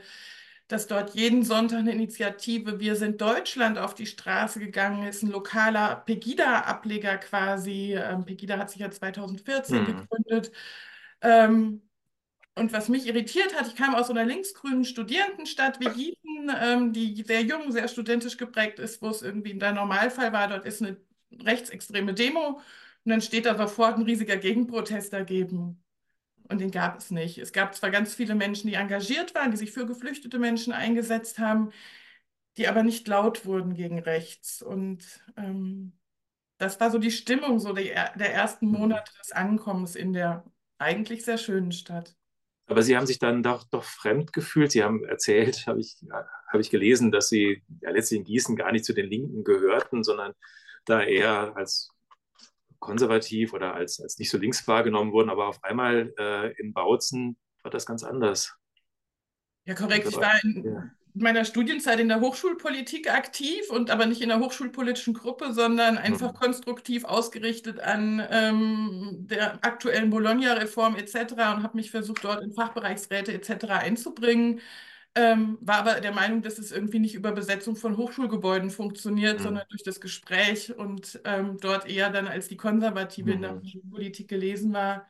dass 0.67 0.87
dort 0.87 1.15
jeden 1.15 1.43
Sonntag 1.43 1.79
eine 1.79 1.93
Initiative 1.93 2.79
Wir 2.79 2.95
sind 2.95 3.21
Deutschland 3.21 3.77
auf 3.77 3.93
die 3.95 4.05
Straße 4.05 4.59
gegangen 4.59 5.07
ist, 5.07 5.23
ein 5.23 5.31
lokaler 5.31 6.03
Pegida-Ableger 6.05 7.17
quasi. 7.17 7.95
Ähm, 7.95 8.25
Pegida 8.25 8.57
hat 8.57 8.69
sich 8.69 8.81
ja 8.81 8.91
2014 8.91 9.81
mhm. 9.81 9.85
gegründet. 9.85 10.51
Ähm, 11.21 11.81
und 12.55 12.73
was 12.73 12.89
mich 12.89 13.07
irritiert 13.07 13.55
hat, 13.55 13.67
ich 13.67 13.75
kam 13.75 13.95
aus 13.95 14.07
so 14.07 14.13
einer 14.13 14.25
linksgrünen 14.25 14.83
Studierendenstadt 14.83 15.79
wie 15.79 15.89
Gießen, 15.89 16.51
ähm, 16.61 16.93
die 16.93 17.23
sehr 17.23 17.43
jung, 17.43 17.71
sehr 17.71 17.87
studentisch 17.87 18.37
geprägt 18.37 18.79
ist, 18.79 19.01
wo 19.01 19.09
es 19.09 19.21
irgendwie 19.21 19.53
der 19.53 19.73
Normalfall 19.73 20.33
war, 20.33 20.47
dort 20.47 20.65
ist 20.65 20.81
eine 20.81 20.97
rechtsextreme 21.31 22.13
Demo 22.13 22.59
und 23.05 23.11
dann 23.11 23.21
steht 23.21 23.45
da 23.45 23.55
sofort 23.55 23.97
ein 23.97 24.03
riesiger 24.03 24.37
Gegenprotest 24.37 25.13
dagegen. 25.13 25.81
Und 26.49 26.59
den 26.59 26.71
gab 26.71 26.97
es 26.97 27.11
nicht. 27.11 27.37
Es 27.37 27.51
gab 27.51 27.75
zwar 27.75 27.91
ganz 27.91 28.15
viele 28.15 28.35
Menschen, 28.35 28.67
die 28.67 28.75
engagiert 28.75 29.35
waren, 29.35 29.51
die 29.51 29.57
sich 29.57 29.71
für 29.71 29.85
geflüchtete 29.85 30.39
Menschen 30.39 30.71
eingesetzt 30.71 31.39
haben, 31.39 31.71
die 32.57 32.67
aber 32.67 32.83
nicht 32.83 33.07
laut 33.07 33.45
wurden 33.45 33.73
gegen 33.73 33.99
rechts. 33.99 34.61
Und 34.61 35.03
ähm, 35.35 35.93
das 36.57 36.79
war 36.79 36.89
so 36.89 36.99
die 36.99 37.11
Stimmung 37.11 37.59
so 37.59 37.73
der, 37.73 38.15
der 38.17 38.33
ersten 38.33 38.67
mhm. 38.67 38.79
Monate 38.79 39.11
des 39.19 39.31
Ankommens 39.31 39.95
in 39.95 40.13
der 40.13 40.45
eigentlich 40.77 41.25
sehr 41.25 41.37
schönen 41.37 41.71
Stadt. 41.71 42.15
Aber 42.67 42.83
Sie 42.83 42.97
haben 42.97 43.07
sich 43.07 43.19
dann 43.19 43.43
doch, 43.43 43.63
doch 43.63 43.83
fremd 43.83 44.33
gefühlt. 44.33 44.71
Sie 44.71 44.83
haben 44.83 45.05
erzählt, 45.05 45.67
habe 45.67 45.79
ich, 45.79 45.97
hab 46.11 46.59
ich 46.59 46.69
gelesen, 46.69 47.11
dass 47.11 47.29
Sie 47.29 47.63
ja 47.81 47.91
letztlich 47.91 48.19
in 48.19 48.25
Gießen 48.25 48.55
gar 48.55 48.71
nicht 48.71 48.85
zu 48.85 48.93
den 48.93 49.07
Linken 49.07 49.43
gehörten, 49.43 50.03
sondern 50.03 50.33
da 50.85 51.01
eher 51.01 51.55
als 51.55 51.89
konservativ 52.79 53.53
oder 53.53 53.73
als, 53.73 53.99
als 53.99 54.17
nicht 54.17 54.29
so 54.29 54.37
links 54.37 54.67
wahrgenommen 54.67 55.11
wurden. 55.11 55.29
Aber 55.29 55.47
auf 55.47 55.63
einmal 55.63 56.13
äh, 56.17 56.51
in 56.59 56.73
Bautzen 56.73 57.37
war 57.63 57.71
das 57.71 57.85
ganz 57.85 58.03
anders. 58.03 58.55
Ja, 59.65 59.73
korrekt. 59.73 60.07
Ich 60.07 60.15
war 60.15 60.41
in 60.43 60.63
ja. 60.63 60.83
meiner 61.13 61.43
Studienzeit 61.43 61.99
in 61.99 62.07
der 62.07 62.21
Hochschulpolitik 62.21 63.11
aktiv 63.11 63.69
und 63.69 63.91
aber 63.91 64.05
nicht 64.05 64.21
in 64.21 64.29
der 64.29 64.39
hochschulpolitischen 64.39 65.13
Gruppe, 65.13 65.51
sondern 65.51 65.97
einfach 65.97 66.33
mhm. 66.33 66.37
konstruktiv 66.37 67.03
ausgerichtet 67.03 67.79
an 67.81 68.25
ähm, 68.31 69.27
der 69.29 69.63
aktuellen 69.65 70.09
Bologna-Reform 70.09 70.95
etc. 70.95 71.33
und 71.33 71.63
habe 71.63 71.75
mich 71.75 71.91
versucht, 71.91 72.23
dort 72.23 72.43
in 72.43 72.53
Fachbereichsräte 72.53 73.33
etc. 73.33 73.65
einzubringen. 73.69 74.61
Ähm, 75.15 75.57
war 75.61 75.77
aber 75.77 75.99
der 75.99 76.11
Meinung, 76.11 76.43
dass 76.43 76.59
es 76.59 76.71
irgendwie 76.71 76.99
nicht 76.99 77.15
über 77.15 77.31
Besetzung 77.31 77.75
von 77.75 77.97
Hochschulgebäuden 77.97 78.69
funktioniert, 78.69 79.39
mhm. 79.39 79.43
sondern 79.43 79.65
durch 79.69 79.83
das 79.83 79.99
Gespräch 79.99 80.75
und 80.77 81.19
ähm, 81.23 81.57
dort 81.59 81.87
eher 81.87 82.11
dann 82.11 82.27
als 82.27 82.47
die 82.47 82.57
Konservative 82.57 83.29
mhm. 83.29 83.35
in 83.35 83.41
der 83.41 83.53
mhm. 83.53 83.89
Politik 83.89 84.27
gelesen 84.27 84.73
war, 84.73 85.09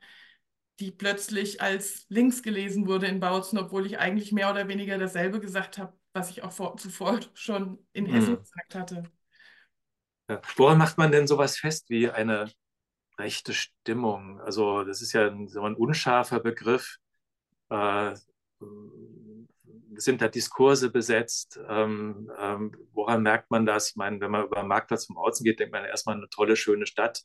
die 0.79 0.91
plötzlich 0.91 1.61
als 1.61 2.05
links 2.09 2.41
gelesen 2.41 2.87
wurde 2.87 3.07
in 3.07 3.19
Bautzen, 3.19 3.57
obwohl 3.57 3.85
ich 3.85 3.99
eigentlich 3.99 4.31
mehr 4.31 4.49
oder 4.49 4.67
weniger 4.67 4.97
dasselbe 4.97 5.39
gesagt 5.39 5.77
habe, 5.77 5.93
was 6.13 6.29
ich 6.29 6.43
auch 6.43 6.51
vor, 6.51 6.77
zuvor 6.77 7.19
schon 7.33 7.85
in 7.93 8.05
mhm. 8.05 8.11
Hessen 8.11 8.39
gesagt 8.39 8.75
hatte. 8.75 9.03
Ja. 10.29 10.41
Woran 10.55 10.77
macht 10.77 10.97
man 10.97 11.11
denn 11.11 11.27
sowas 11.27 11.57
fest 11.57 11.89
wie 11.89 12.09
eine 12.09 12.51
rechte 13.17 13.53
Stimmung? 13.53 14.39
Also 14.41 14.83
das 14.83 15.01
ist 15.01 15.13
ja 15.13 15.27
ein, 15.27 15.47
so 15.47 15.63
ein 15.63 15.75
unscharfer 15.75 16.39
Begriff. 16.39 16.97
Äh, 17.69 18.13
sind 19.97 20.21
da 20.21 20.27
Diskurse 20.27 20.89
besetzt? 20.89 21.59
Ähm, 21.67 22.31
ähm, 22.39 22.75
woran 22.93 23.23
merkt 23.23 23.51
man 23.51 23.65
das? 23.65 23.91
Ich 23.91 23.95
meine, 23.95 24.19
wenn 24.21 24.31
man 24.31 24.45
über 24.45 24.61
den 24.61 24.67
Marktplatz 24.67 25.05
vom 25.05 25.17
Außen 25.17 25.43
geht, 25.43 25.59
denkt 25.59 25.73
man 25.73 25.85
erstmal 25.85 26.15
eine 26.15 26.29
tolle, 26.29 26.55
schöne 26.55 26.85
Stadt, 26.85 27.23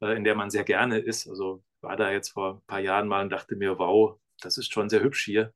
äh, 0.00 0.16
in 0.16 0.24
der 0.24 0.34
man 0.34 0.50
sehr 0.50 0.64
gerne 0.64 0.98
ist. 0.98 1.28
Also 1.28 1.62
war 1.80 1.96
da 1.96 2.10
jetzt 2.10 2.30
vor 2.30 2.56
ein 2.56 2.66
paar 2.66 2.80
Jahren 2.80 3.08
mal 3.08 3.22
und 3.22 3.30
dachte 3.30 3.56
mir, 3.56 3.78
wow, 3.78 4.18
das 4.40 4.58
ist 4.58 4.72
schon 4.72 4.88
sehr 4.88 5.02
hübsch 5.02 5.24
hier. 5.24 5.52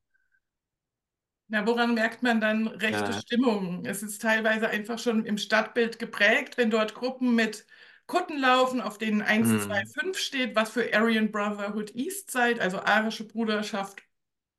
Na, 1.49 1.65
woran 1.65 1.93
merkt 1.93 2.23
man 2.23 2.41
dann 2.41 2.67
rechte 2.67 3.11
ja. 3.11 3.13
Stimmung? 3.13 3.85
Es 3.85 4.03
ist 4.03 4.21
teilweise 4.21 4.67
einfach 4.67 4.99
schon 4.99 5.25
im 5.25 5.37
Stadtbild 5.37 5.97
geprägt, 5.97 6.57
wenn 6.57 6.69
dort 6.69 6.93
Gruppen 6.93 7.35
mit 7.35 7.65
Kutten 8.05 8.37
laufen, 8.39 8.81
auf 8.81 8.97
denen 8.97 9.21
1, 9.21 9.49
hm. 9.49 9.61
2, 9.61 9.83
5 9.85 10.17
steht, 10.17 10.55
was 10.55 10.71
für 10.71 10.93
Aryan 10.93 11.31
Brotherhood 11.31 11.95
East 11.95 12.31
Side, 12.31 12.61
also 12.61 12.79
arische 12.79 13.25
Bruderschaft 13.25 14.01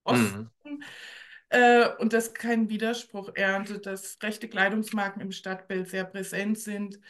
Osten. 0.04 0.50
Hm. 0.64 0.82
Äh, 1.50 1.88
und 1.98 2.12
das 2.12 2.34
keinen 2.34 2.68
Widerspruch 2.68 3.30
erntet, 3.34 3.86
dass 3.86 4.18
rechte 4.22 4.48
Kleidungsmarken 4.48 5.22
im 5.22 5.32
Stadtbild 5.32 5.88
sehr 5.88 6.04
präsent 6.04 6.58
sind, 6.58 7.00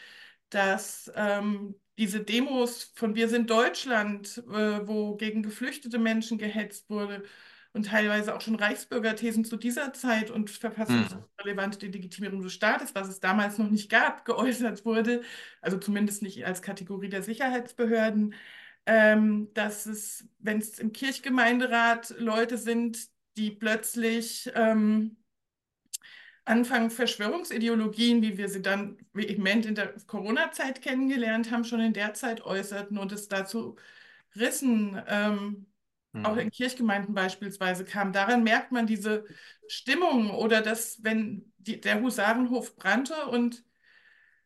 dass 0.50 1.10
ähm, 1.16 1.74
diese 1.98 2.20
Demos 2.20 2.92
von 2.94 3.14
Wir 3.16 3.28
sind 3.28 3.50
Deutschland, 3.50 4.38
äh, 4.48 4.86
wo 4.86 5.16
gegen 5.16 5.42
geflüchtete 5.42 5.98
Menschen 5.98 6.38
gehetzt 6.38 6.88
wurde 6.88 7.24
und 7.72 7.86
teilweise 7.86 8.34
auch 8.34 8.40
schon 8.40 8.54
Reichsbürgerthesen 8.54 9.44
zu 9.44 9.56
dieser 9.56 9.92
Zeit 9.92 10.30
und 10.30 10.50
verfassungsrelevante 10.50 11.84
mhm. 11.84 11.92
Legitimierung 11.92 12.40
des 12.42 12.54
Staates, 12.54 12.94
was 12.94 13.08
es 13.08 13.20
damals 13.20 13.58
noch 13.58 13.70
nicht 13.70 13.90
gab, 13.90 14.24
geäußert 14.24 14.84
wurde, 14.84 15.22
also 15.60 15.78
zumindest 15.78 16.22
nicht 16.22 16.44
als 16.46 16.62
Kategorie 16.62 17.08
der 17.08 17.22
Sicherheitsbehörden, 17.24 18.34
ähm, 18.86 19.52
dass 19.54 19.86
es, 19.86 20.26
wenn 20.38 20.58
es 20.58 20.78
im 20.78 20.92
Kirchgemeinderat 20.92 22.14
Leute 22.18 22.56
sind, 22.56 23.08
die 23.38 23.50
plötzlich 23.52 24.50
ähm, 24.54 25.16
anfangen, 26.44 26.90
Verschwörungsideologien, 26.90 28.22
wie 28.22 28.36
wir 28.36 28.48
sie 28.48 28.62
dann 28.62 28.98
vehement 29.12 29.66
in 29.66 29.74
der 29.74 29.94
Corona-Zeit 30.06 30.82
kennengelernt 30.82 31.50
haben, 31.50 31.64
schon 31.64 31.80
in 31.80 31.92
der 31.92 32.14
Zeit 32.14 32.40
äußerten 32.40 32.98
und 32.98 33.12
es 33.12 33.28
dazu 33.28 33.76
Rissen, 34.34 35.00
ähm, 35.06 35.66
mhm. 36.12 36.26
auch 36.26 36.36
in 36.36 36.50
Kirchgemeinden 36.50 37.14
beispielsweise 37.14 37.84
kam. 37.84 38.12
Daran 38.12 38.42
merkt 38.42 38.72
man 38.72 38.86
diese 38.86 39.24
Stimmung 39.68 40.30
oder 40.30 40.62
dass, 40.62 41.02
wenn 41.04 41.52
die, 41.58 41.80
der 41.80 42.00
Husarenhof 42.00 42.76
brannte 42.76 43.26
und 43.26 43.64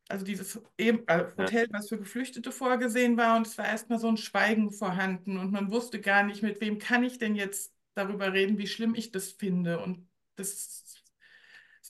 also 0.08 0.26
dieses 0.26 0.60
also 1.06 1.36
Hotel, 1.38 1.68
was 1.70 1.88
für 1.88 1.98
Geflüchtete 1.98 2.52
vorgesehen 2.52 3.16
war, 3.16 3.36
und 3.36 3.46
es 3.46 3.56
war 3.56 3.66
erstmal 3.66 3.98
so 3.98 4.08
ein 4.08 4.18
Schweigen 4.18 4.70
vorhanden 4.70 5.38
und 5.38 5.52
man 5.52 5.70
wusste 5.70 6.00
gar 6.00 6.22
nicht, 6.22 6.42
mit 6.42 6.60
wem 6.60 6.78
kann 6.78 7.04
ich 7.04 7.18
denn 7.18 7.34
jetzt 7.34 7.71
darüber 7.94 8.32
reden, 8.32 8.58
wie 8.58 8.66
schlimm 8.66 8.94
ich 8.94 9.12
das 9.12 9.30
finde. 9.30 9.80
Und 9.80 10.08
das 10.36 11.02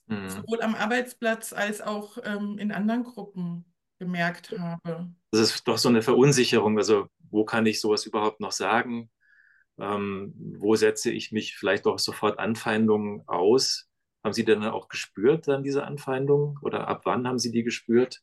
mhm. 0.07 0.29
sowohl 0.29 0.63
am 0.63 0.75
Arbeitsplatz 0.75 1.53
als 1.53 1.81
auch 1.81 2.19
ähm, 2.25 2.59
in 2.59 2.73
anderen 2.73 3.05
Gruppen 3.05 3.65
gemerkt 3.99 4.53
habe. 4.59 5.13
Das 5.31 5.41
ist 5.41 5.69
doch 5.69 5.79
so 5.79 5.89
eine 5.89 6.03
Verunsicherung. 6.03 6.77
Also 6.79 7.07
wo 7.31 7.45
kann 7.45 7.67
ich 7.67 7.81
sowas 7.81 8.05
überhaupt 8.07 8.41
noch 8.41 8.53
sagen? 8.53 9.11
Ähm, 9.79 10.35
wo 10.59 10.75
setze 10.77 11.11
ich 11.11 11.33
mich 11.33 11.57
vielleicht 11.57 11.87
auch 11.87 11.99
sofort 11.99 12.39
Anfeindungen 12.39 13.27
aus? 13.27 13.89
Haben 14.25 14.35
Sie 14.35 14.45
denn 14.45 14.63
auch 14.65 14.89
gespürt, 14.89 15.49
dann 15.49 15.65
diese 15.65 15.85
Anfeindungen? 15.85 16.59
Oder 16.63 16.89
ab 16.89 17.03
wann 17.05 17.27
haben 17.27 17.39
Sie 17.39 17.51
die 17.51 17.65
gespürt? 17.65 18.23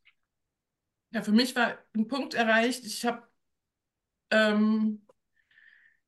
Ja, 1.11 1.23
für 1.23 1.31
mich 1.31 1.55
war 1.55 1.77
ein 1.95 2.07
Punkt 2.07 2.35
erreicht. 2.35 2.85
Ich 2.85 3.05
habe 3.05 3.23
ähm, 4.31 5.05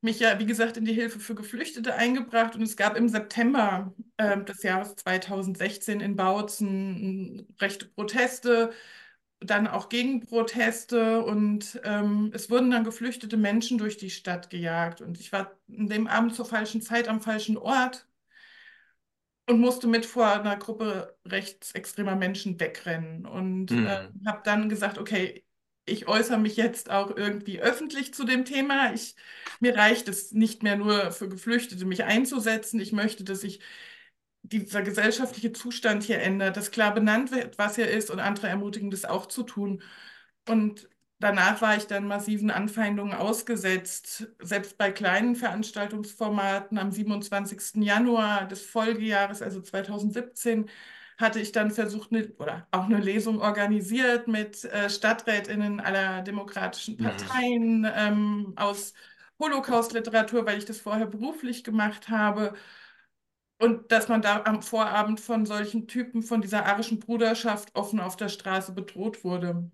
mich 0.01 0.19
ja, 0.19 0.39
wie 0.39 0.45
gesagt, 0.45 0.77
in 0.77 0.85
die 0.85 0.93
Hilfe 0.93 1.19
für 1.19 1.35
Geflüchtete 1.35 1.93
eingebracht. 1.93 2.55
Und 2.55 2.63
es 2.63 2.75
gab 2.75 2.97
im 2.97 3.07
September 3.07 3.93
äh, 4.17 4.43
des 4.43 4.63
Jahres 4.63 4.95
2016 4.95 6.01
in 6.01 6.15
Bautzen 6.15 7.47
rechte 7.59 7.85
Proteste, 7.85 8.71
dann 9.39 9.67
auch 9.67 9.89
Gegenproteste. 9.89 11.23
Und 11.23 11.79
ähm, 11.83 12.31
es 12.33 12.49
wurden 12.49 12.71
dann 12.71 12.83
geflüchtete 12.83 13.37
Menschen 13.37 13.77
durch 13.77 13.97
die 13.97 14.09
Stadt 14.09 14.49
gejagt. 14.49 15.01
Und 15.01 15.19
ich 15.19 15.31
war 15.31 15.51
an 15.69 15.87
dem 15.87 16.07
Abend 16.07 16.35
zur 16.35 16.45
falschen 16.45 16.81
Zeit 16.81 17.07
am 17.07 17.21
falschen 17.21 17.57
Ort 17.57 18.07
und 19.47 19.59
musste 19.59 19.87
mit 19.87 20.05
vor 20.05 20.27
einer 20.27 20.57
Gruppe 20.57 21.15
rechtsextremer 21.25 22.15
Menschen 22.15 22.59
wegrennen. 22.59 23.27
Und 23.27 23.69
mhm. 23.69 23.85
äh, 23.85 24.07
habe 24.25 24.41
dann 24.43 24.67
gesagt, 24.67 24.97
okay, 24.97 25.43
ich 25.91 26.07
äußere 26.07 26.37
mich 26.39 26.55
jetzt 26.57 26.89
auch 26.89 27.15
irgendwie 27.15 27.61
öffentlich 27.61 28.13
zu 28.13 28.23
dem 28.23 28.45
Thema. 28.45 28.93
Ich, 28.93 29.15
mir 29.59 29.75
reicht 29.75 30.07
es 30.07 30.31
nicht 30.31 30.63
mehr 30.63 30.77
nur 30.77 31.11
für 31.11 31.29
Geflüchtete, 31.29 31.85
mich 31.85 32.03
einzusetzen. 32.03 32.79
Ich 32.79 32.91
möchte, 32.93 33.23
dass 33.23 33.41
sich 33.41 33.59
dieser 34.43 34.81
gesellschaftliche 34.81 35.51
Zustand 35.53 36.03
hier 36.03 36.21
ändert, 36.21 36.57
dass 36.57 36.71
klar 36.71 36.93
benannt 36.93 37.31
wird, 37.31 37.57
was 37.57 37.75
hier 37.75 37.89
ist 37.89 38.09
und 38.09 38.19
andere 38.19 38.47
ermutigen, 38.47 38.91
das 38.91 39.05
auch 39.05 39.27
zu 39.27 39.43
tun. 39.43 39.83
Und 40.47 40.89
danach 41.19 41.61
war 41.61 41.77
ich 41.77 41.87
dann 41.87 42.07
massiven 42.07 42.51
Anfeindungen 42.51 43.13
ausgesetzt, 43.13 44.27
selbst 44.39 44.77
bei 44.77 44.91
kleinen 44.91 45.35
Veranstaltungsformaten. 45.35 46.77
Am 46.77 46.91
27. 46.91 47.83
Januar 47.83 48.47
des 48.47 48.65
Folgejahres, 48.65 49.41
also 49.41 49.61
2017, 49.61 50.69
hatte 51.21 51.39
ich 51.39 51.51
dann 51.51 51.71
versucht, 51.71 52.11
eine, 52.11 52.27
oder 52.39 52.67
auch 52.71 52.85
eine 52.85 52.99
Lesung 52.99 53.39
organisiert 53.39 54.27
mit 54.27 54.65
äh, 54.65 54.89
Stadträtinnen 54.89 55.79
aller 55.79 56.21
demokratischen 56.23 56.95
mhm. 56.95 57.03
Parteien 57.03 57.79
mhm. 57.79 57.91
ähm, 57.95 58.53
aus 58.57 58.93
Holocaust-Literatur, 59.39 60.45
weil 60.45 60.57
ich 60.57 60.65
das 60.65 60.79
vorher 60.79 61.05
beruflich 61.07 61.63
gemacht 61.63 62.09
habe. 62.09 62.53
Und 63.57 63.91
dass 63.91 64.07
man 64.07 64.21
da 64.21 64.43
am 64.45 64.61
Vorabend 64.63 65.19
von 65.19 65.45
solchen 65.45 65.87
Typen 65.87 66.23
von 66.23 66.41
dieser 66.41 66.65
arischen 66.65 66.99
Bruderschaft 66.99 67.75
offen 67.75 67.99
auf 67.99 68.17
der 68.17 68.29
Straße 68.29 68.73
bedroht 68.73 69.23
wurde. 69.23 69.71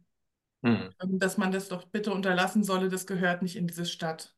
Mhm. 0.62 0.94
Dass 1.00 1.38
man 1.38 1.51
das 1.51 1.70
doch 1.70 1.86
bitte 1.86 2.12
unterlassen 2.12 2.63
solle, 2.63 2.89
das 2.89 3.08
gehört 3.08 3.42
nicht 3.42 3.56
in 3.56 3.68
diese 3.68 3.86
Stadt. 3.86 4.37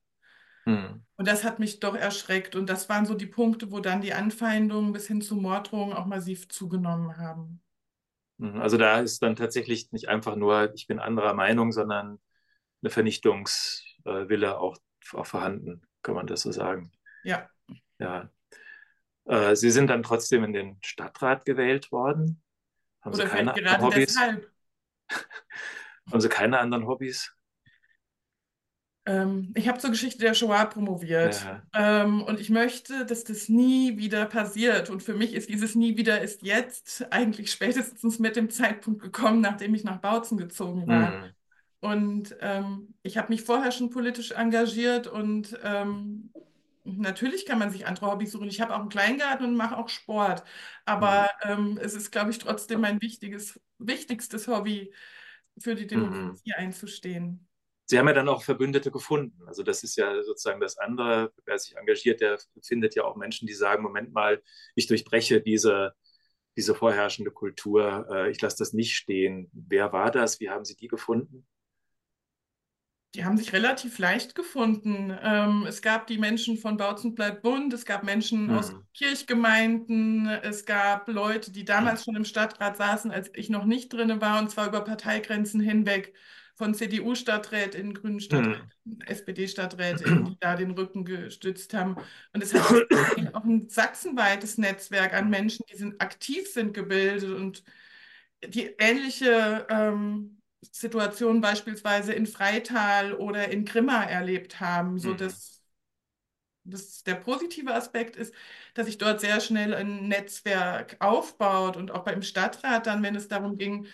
Hm. 0.69 1.01
Und 1.15 1.27
das 1.27 1.43
hat 1.43 1.59
mich 1.59 1.79
doch 1.79 1.95
erschreckt. 1.95 2.55
Und 2.55 2.69
das 2.69 2.87
waren 2.89 3.05
so 3.05 3.13
die 3.13 3.25
Punkte, 3.25 3.71
wo 3.71 3.79
dann 3.79 4.01
die 4.01 4.13
Anfeindungen 4.13 4.93
bis 4.93 5.07
hin 5.07 5.21
zu 5.21 5.35
Morddrohungen 5.35 5.95
auch 5.95 6.05
massiv 6.05 6.47
zugenommen 6.47 7.17
haben. 7.17 7.61
Hm, 8.39 8.61
also 8.61 8.77
da 8.77 8.99
ist 8.99 9.21
dann 9.21 9.35
tatsächlich 9.35 9.91
nicht 9.91 10.07
einfach 10.07 10.35
nur, 10.35 10.73
ich 10.75 10.87
bin 10.87 10.99
anderer 10.99 11.33
Meinung, 11.33 11.71
sondern 11.71 12.19
eine 12.81 12.89
Vernichtungswille 12.89 14.59
auch, 14.59 14.77
auch 15.13 15.25
vorhanden, 15.25 15.81
kann 16.03 16.15
man 16.15 16.27
das 16.27 16.41
so 16.41 16.51
sagen. 16.51 16.91
Ja. 17.23 17.49
Ja. 17.97 18.29
Äh, 19.25 19.55
Sie 19.55 19.71
sind 19.71 19.87
dann 19.87 20.03
trotzdem 20.03 20.43
in 20.43 20.53
den 20.53 20.77
Stadtrat 20.83 21.45
gewählt 21.45 21.91
worden. 21.91 22.41
Haben 23.01 23.15
Oder 23.15 23.25
Sie 23.25 23.29
keine 23.29 23.53
gerade 23.53 23.83
Hobbys? 23.83 24.13
deshalb. 24.13 24.51
Haben 26.11 26.21
Sie 26.21 26.29
keine 26.29 26.59
anderen 26.59 26.87
Hobbys? 26.87 27.33
Ähm, 29.09 29.51
ich 29.55 29.67
habe 29.67 29.79
zur 29.79 29.89
Geschichte 29.89 30.19
der 30.19 30.35
Shoah 30.35 30.65
promoviert 30.65 31.43
ja. 31.43 31.63
ähm, 31.73 32.21
und 32.21 32.39
ich 32.39 32.51
möchte, 32.51 33.07
dass 33.07 33.23
das 33.23 33.49
nie 33.49 33.97
wieder 33.97 34.25
passiert. 34.25 34.91
Und 34.91 35.01
für 35.01 35.15
mich 35.15 35.33
ist 35.33 35.49
dieses 35.49 35.73
Nie 35.73 35.97
wieder 35.97 36.21
ist 36.21 36.43
jetzt 36.43 37.11
eigentlich 37.11 37.51
spätestens 37.51 38.19
mit 38.19 38.35
dem 38.35 38.51
Zeitpunkt 38.51 39.01
gekommen, 39.01 39.41
nachdem 39.41 39.73
ich 39.73 39.83
nach 39.83 39.97
Bautzen 39.97 40.37
gezogen 40.37 40.85
war. 40.85 41.09
Mhm. 41.09 41.23
Und 41.79 42.35
ähm, 42.41 42.93
ich 43.01 43.17
habe 43.17 43.29
mich 43.29 43.41
vorher 43.41 43.71
schon 43.71 43.89
politisch 43.89 44.31
engagiert 44.31 45.07
und 45.07 45.57
ähm, 45.63 46.31
natürlich 46.83 47.47
kann 47.47 47.57
man 47.57 47.71
sich 47.71 47.87
andere 47.87 48.11
Hobbys 48.11 48.33
suchen. 48.33 48.47
Ich 48.47 48.61
habe 48.61 48.75
auch 48.75 48.81
einen 48.81 48.89
Kleingarten 48.89 49.45
und 49.45 49.55
mache 49.55 49.75
auch 49.75 49.89
Sport. 49.89 50.43
Aber 50.85 51.31
mhm. 51.43 51.51
ähm, 51.51 51.79
es 51.81 51.95
ist, 51.95 52.11
glaube 52.11 52.29
ich, 52.29 52.37
trotzdem 52.37 52.81
mein 52.81 53.01
wichtiges, 53.01 53.59
wichtigstes 53.79 54.47
Hobby, 54.47 54.93
für 55.57 55.75
die 55.75 55.83
mhm. 55.83 55.87
Demokratie 55.87 56.51
mhm. 56.51 56.63
einzustehen. 56.63 57.48
Sie 57.89 57.97
haben 57.97 58.07
ja 58.07 58.13
dann 58.13 58.29
auch 58.29 58.43
Verbündete 58.43 58.91
gefunden. 58.91 59.41
Also 59.47 59.63
das 59.63 59.83
ist 59.83 59.95
ja 59.95 60.21
sozusagen 60.21 60.61
das 60.61 60.77
andere. 60.77 61.33
Wer 61.45 61.57
sich 61.57 61.75
engagiert, 61.75 62.21
der 62.21 62.37
findet 62.61 62.93
ja 62.93 63.03
auch 63.03 63.15
Menschen, 63.15 63.47
die 63.47 63.53
sagen, 63.53 63.81
Moment 63.81 64.13
mal, 64.13 64.43
ich 64.75 64.85
durchbreche 64.85 65.41
diese, 65.41 65.95
diese 66.55 66.75
vorherrschende 66.75 67.31
Kultur. 67.31 68.07
Äh, 68.11 68.29
ich 68.29 68.39
lasse 68.41 68.57
das 68.59 68.73
nicht 68.73 68.95
stehen. 68.95 69.49
Wer 69.53 69.91
war 69.91 70.11
das? 70.11 70.39
Wie 70.39 70.51
haben 70.51 70.65
Sie 70.65 70.75
die 70.75 70.87
gefunden? 70.87 71.47
Die 73.15 73.25
haben 73.25 73.37
sich 73.37 73.53
relativ 73.53 73.97
leicht 73.97 74.35
gefunden. 74.35 75.11
Ähm, 75.23 75.65
es 75.67 75.81
gab 75.81 76.05
die 76.05 76.19
Menschen 76.19 76.59
von 76.59 76.77
Bautzen 76.77 77.15
bleibt 77.15 77.41
Bund, 77.41 77.73
es 77.73 77.85
gab 77.85 78.03
Menschen 78.03 78.47
mhm. 78.47 78.53
aus 78.55 78.75
Kirchgemeinden, 78.93 80.27
es 80.27 80.67
gab 80.67 81.07
Leute, 81.07 81.51
die 81.51 81.65
damals 81.65 82.01
mhm. 82.01 82.03
schon 82.03 82.15
im 82.17 82.25
Stadtrat 82.25 82.77
saßen, 82.77 83.09
als 83.09 83.31
ich 83.33 83.49
noch 83.49 83.65
nicht 83.65 83.91
drin 83.91 84.21
war, 84.21 84.37
und 84.37 84.51
zwar 84.51 84.67
über 84.67 84.81
Parteigrenzen 84.81 85.59
hinweg 85.59 86.13
von 86.59 86.73
CDU-Stadträtinnen, 86.73 87.93
grünen 87.93 88.19
Stadträtinnen, 88.19 88.69
mhm. 88.83 89.01
SPD-Stadträtinnen, 89.07 90.25
die 90.29 90.37
da 90.41 90.57
den 90.57 90.71
Rücken 90.71 91.05
gestützt 91.05 91.73
haben. 91.73 91.95
Und 92.33 92.43
es 92.43 92.53
hat 92.53 92.85
auch 93.33 93.45
ein 93.45 93.69
sachsenweites 93.69 94.57
Netzwerk 94.57 95.13
an 95.13 95.29
Menschen, 95.29 95.65
die 95.71 95.77
sind, 95.77 96.01
aktiv 96.01 96.51
sind, 96.51 96.73
gebildet 96.73 97.31
und 97.31 97.63
die 98.45 98.75
ähnliche 98.77 99.67
ähm, 99.69 100.41
Situationen 100.61 101.39
beispielsweise 101.39 102.11
in 102.11 102.27
Freital 102.27 103.13
oder 103.13 103.49
in 103.49 103.63
Grimma 103.63 104.03
erlebt 104.03 104.59
haben, 104.59 104.99
sodass 104.99 105.63
mhm. 106.65 106.71
das, 106.71 107.03
der 107.03 107.15
positive 107.15 107.73
Aspekt 107.73 108.17
ist, 108.17 108.33
dass 108.73 108.87
sich 108.87 108.97
dort 108.97 109.21
sehr 109.21 109.39
schnell 109.39 109.73
ein 109.73 110.09
Netzwerk 110.09 110.97
aufbaut 110.99 111.77
und 111.77 111.91
auch 111.91 112.03
beim 112.03 112.21
Stadtrat 112.21 112.85
dann, 112.85 113.01
wenn 113.01 113.15
es 113.15 113.29
darum 113.29 113.57
ging, 113.57 113.87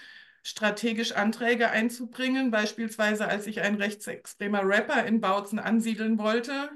strategisch 0.46 1.14
Anträge 1.14 1.72
einzubringen. 1.72 2.52
Beispielsweise, 2.52 3.28
als 3.28 3.48
ich 3.48 3.62
ein 3.62 3.76
rechtsextremer 3.76 4.62
Rapper 4.64 5.04
in 5.06 5.20
Bautzen 5.20 5.58
ansiedeln 5.58 6.20
wollte. 6.20 6.70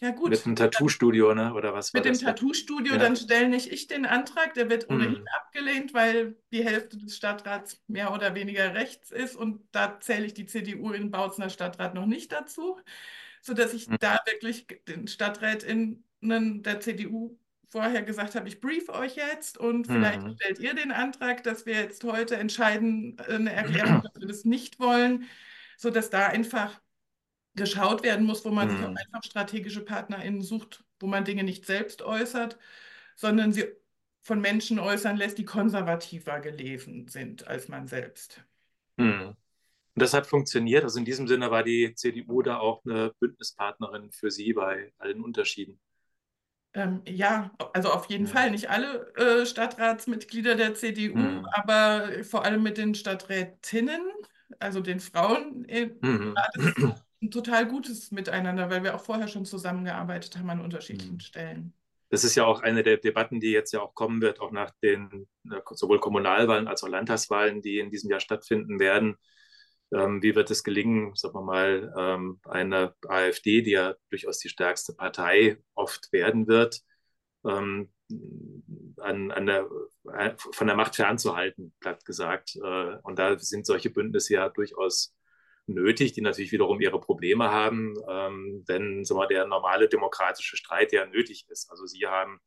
Ja, 0.00 0.10
gut. 0.10 0.30
Mit 0.30 0.44
dem 0.44 0.56
Tattoo-Studio, 0.56 1.32
ne? 1.34 1.54
oder 1.54 1.72
was? 1.72 1.92
Mit 1.92 2.04
dem 2.04 2.18
Tattoo-Studio, 2.18 2.94
ja. 2.94 2.98
dann 2.98 3.14
stelle 3.14 3.48
nicht 3.48 3.70
ich 3.70 3.86
den 3.86 4.06
Antrag, 4.06 4.54
der 4.54 4.68
wird 4.68 4.90
ohnehin 4.90 5.20
mhm. 5.20 5.28
abgelehnt, 5.38 5.94
weil 5.94 6.36
die 6.52 6.64
Hälfte 6.64 6.96
des 6.98 7.16
Stadtrats 7.16 7.80
mehr 7.86 8.12
oder 8.12 8.34
weniger 8.34 8.74
rechts 8.74 9.12
ist 9.12 9.36
und 9.36 9.62
da 9.70 10.00
zähle 10.00 10.26
ich 10.26 10.34
die 10.34 10.46
CDU 10.46 10.90
in 10.90 11.10
Bautzener 11.10 11.50
Stadtrat 11.50 11.94
noch 11.94 12.06
nicht 12.06 12.32
dazu, 12.32 12.80
sodass 13.40 13.72
ich 13.72 13.88
mhm. 13.88 13.98
da 14.00 14.18
wirklich 14.26 14.66
den 14.88 15.06
Stadträtinnen 15.06 16.02
der 16.22 16.80
CDU 16.80 17.38
vorher 17.70 18.02
gesagt 18.02 18.34
habe, 18.34 18.48
ich 18.48 18.60
brief 18.60 18.88
euch 18.88 19.16
jetzt 19.16 19.56
und 19.56 19.86
vielleicht 19.86 20.22
mhm. 20.22 20.34
stellt 20.34 20.58
ihr 20.58 20.74
den 20.74 20.90
Antrag, 20.90 21.42
dass 21.44 21.66
wir 21.66 21.74
jetzt 21.74 22.02
heute 22.04 22.36
entscheiden, 22.36 23.16
äh, 23.18 23.34
eine 23.34 23.52
Erklärung, 23.52 24.02
dass 24.12 24.20
wir 24.20 24.28
das 24.28 24.44
nicht 24.44 24.80
wollen, 24.80 25.24
sodass 25.78 26.10
da 26.10 26.26
einfach 26.26 26.80
geschaut 27.54 28.02
werden 28.02 28.26
muss, 28.26 28.44
wo 28.44 28.50
man 28.50 28.68
mhm. 28.68 28.72
sich 28.72 28.80
auch 28.86 28.88
einfach 28.88 29.24
strategische 29.24 29.84
PartnerInnen 29.84 30.42
sucht, 30.42 30.84
wo 30.98 31.06
man 31.06 31.24
Dinge 31.24 31.44
nicht 31.44 31.64
selbst 31.64 32.02
äußert, 32.02 32.58
sondern 33.16 33.52
sie 33.52 33.66
von 34.20 34.40
Menschen 34.40 34.78
äußern 34.78 35.16
lässt, 35.16 35.38
die 35.38 35.44
konservativer 35.44 36.40
gelesen 36.40 37.08
sind 37.08 37.46
als 37.46 37.68
man 37.68 37.86
selbst. 37.86 38.42
Mhm. 38.96 39.36
Und 39.94 40.02
das 40.02 40.12
hat 40.12 40.26
funktioniert. 40.26 40.84
Also 40.84 40.98
in 40.98 41.04
diesem 41.04 41.26
Sinne 41.26 41.50
war 41.50 41.62
die 41.62 41.94
CDU 41.94 42.42
da 42.42 42.58
auch 42.58 42.84
eine 42.84 43.12
Bündnispartnerin 43.18 44.10
für 44.12 44.30
Sie 44.30 44.52
bei 44.52 44.92
allen 44.98 45.22
Unterschieden. 45.22 45.80
Ähm, 46.72 47.02
ja, 47.06 47.50
also 47.72 47.90
auf 47.90 48.06
jeden 48.06 48.26
ja. 48.26 48.32
Fall. 48.32 48.50
Nicht 48.50 48.70
alle 48.70 49.12
äh, 49.16 49.46
Stadtratsmitglieder 49.46 50.54
der 50.54 50.74
CDU, 50.74 51.16
mhm. 51.16 51.46
aber 51.52 52.22
vor 52.22 52.44
allem 52.44 52.62
mit 52.62 52.78
den 52.78 52.94
Stadträtinnen, 52.94 54.00
also 54.58 54.80
den 54.80 55.00
Frauen, 55.00 55.64
äh, 55.68 55.90
mhm. 56.00 56.34
war 56.34 56.48
das 56.54 57.00
ein 57.22 57.30
total 57.30 57.66
gutes 57.66 58.12
Miteinander, 58.12 58.70
weil 58.70 58.84
wir 58.84 58.94
auch 58.94 59.04
vorher 59.04 59.28
schon 59.28 59.44
zusammengearbeitet 59.44 60.38
haben 60.38 60.50
an 60.50 60.60
unterschiedlichen 60.60 61.14
mhm. 61.14 61.20
Stellen. 61.20 61.72
Das 62.08 62.24
ist 62.24 62.34
ja 62.34 62.44
auch 62.44 62.62
eine 62.62 62.82
der 62.82 62.96
Debatten, 62.96 63.38
die 63.38 63.52
jetzt 63.52 63.72
ja 63.72 63.80
auch 63.80 63.94
kommen 63.94 64.20
wird, 64.20 64.40
auch 64.40 64.50
nach 64.50 64.70
den 64.82 65.28
äh, 65.50 65.60
sowohl 65.72 66.00
Kommunalwahlen 66.00 66.68
als 66.68 66.82
auch 66.82 66.88
Landtagswahlen, 66.88 67.62
die 67.62 67.78
in 67.78 67.90
diesem 67.90 68.10
Jahr 68.10 68.20
stattfinden 68.20 68.78
werden 68.78 69.16
ähm, 69.92 70.22
wie 70.22 70.34
wird 70.34 70.50
es 70.50 70.64
gelingen, 70.64 71.14
sagen 71.14 71.34
wir 71.34 71.42
mal, 71.42 71.92
ähm, 71.96 72.40
eine 72.44 72.94
AfD, 73.08 73.62
die 73.62 73.72
ja 73.72 73.94
durchaus 74.10 74.38
die 74.38 74.48
stärkste 74.48 74.94
Partei 74.94 75.58
oft 75.74 76.12
werden 76.12 76.46
wird, 76.46 76.80
ähm, 77.44 77.90
an, 78.98 79.30
an 79.30 79.46
der, 79.46 79.68
äh, 80.12 80.34
von 80.52 80.66
der 80.66 80.76
Macht 80.76 80.96
fernzuhalten, 80.96 81.74
platt 81.80 82.04
gesagt. 82.04 82.56
Äh, 82.56 82.96
und 83.02 83.18
da 83.18 83.38
sind 83.38 83.66
solche 83.66 83.90
Bündnisse 83.90 84.34
ja 84.34 84.48
durchaus 84.48 85.14
nötig, 85.66 86.12
die 86.12 86.20
natürlich 86.20 86.52
wiederum 86.52 86.80
ihre 86.80 87.00
Probleme 87.00 87.50
haben, 87.50 87.94
ähm, 88.08 88.64
wenn 88.66 89.04
sagen 89.04 89.20
wir, 89.20 89.26
der 89.28 89.46
normale 89.46 89.88
demokratische 89.88 90.56
Streit 90.56 90.92
ja 90.92 91.06
nötig 91.06 91.46
ist. 91.48 91.70
Also 91.70 91.86
Sie 91.86 92.06
haben 92.06 92.40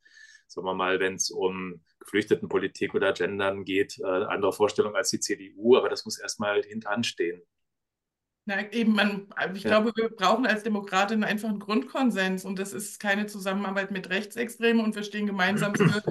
sagen 0.46 0.66
wir 0.66 0.74
mal, 0.74 1.00
wenn 1.00 1.14
es 1.14 1.30
um 1.30 1.80
Geflüchtetenpolitik 2.00 2.94
oder 2.94 3.12
Gendern 3.12 3.64
geht, 3.64 3.98
äh, 3.98 4.04
andere 4.04 4.52
Vorstellungen 4.52 4.96
als 4.96 5.10
die 5.10 5.20
CDU, 5.20 5.76
aber 5.76 5.88
das 5.88 6.04
muss 6.04 6.18
erstmal 6.18 6.62
hintanstehen. 6.62 7.42
Na, 8.46 8.70
eben, 8.72 8.92
man, 8.94 9.26
also 9.36 9.56
ich 9.56 9.62
ja. 9.62 9.70
glaube, 9.70 9.92
wir 9.96 10.10
brauchen 10.10 10.46
als 10.46 10.62
Demokratinnen 10.62 11.24
einfach 11.24 11.48
einen 11.48 11.60
Grundkonsens 11.60 12.44
und 12.44 12.58
das 12.58 12.74
ist 12.74 13.00
keine 13.00 13.26
Zusammenarbeit 13.26 13.90
mit 13.90 14.10
Rechtsextremen 14.10 14.84
und 14.84 14.94
wir 14.94 15.02
stehen 15.02 15.26
gemeinsam 15.26 15.74
für 15.74 16.02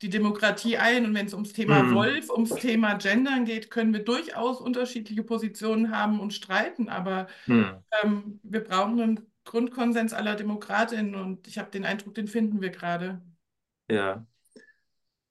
die 0.00 0.08
Demokratie 0.08 0.76
ein. 0.76 1.04
Und 1.04 1.14
wenn 1.14 1.26
es 1.26 1.34
ums 1.34 1.52
Thema 1.52 1.82
mhm. 1.82 1.94
Wolf, 1.96 2.30
ums 2.30 2.54
Thema 2.54 2.94
Gendern 2.94 3.44
geht, 3.44 3.72
können 3.72 3.92
wir 3.92 4.04
durchaus 4.04 4.60
unterschiedliche 4.60 5.24
Positionen 5.24 5.90
haben 5.90 6.20
und 6.20 6.32
streiten, 6.32 6.88
aber 6.88 7.26
mhm. 7.46 7.74
ähm, 8.02 8.40
wir 8.44 8.60
brauchen 8.62 9.00
einen 9.00 9.20
Grundkonsens 9.44 10.12
aller 10.12 10.36
Demokratinnen 10.36 11.16
und 11.16 11.48
ich 11.48 11.58
habe 11.58 11.72
den 11.72 11.84
Eindruck, 11.84 12.14
den 12.14 12.28
finden 12.28 12.60
wir 12.60 12.70
gerade. 12.70 13.20
Ja. 13.90 14.24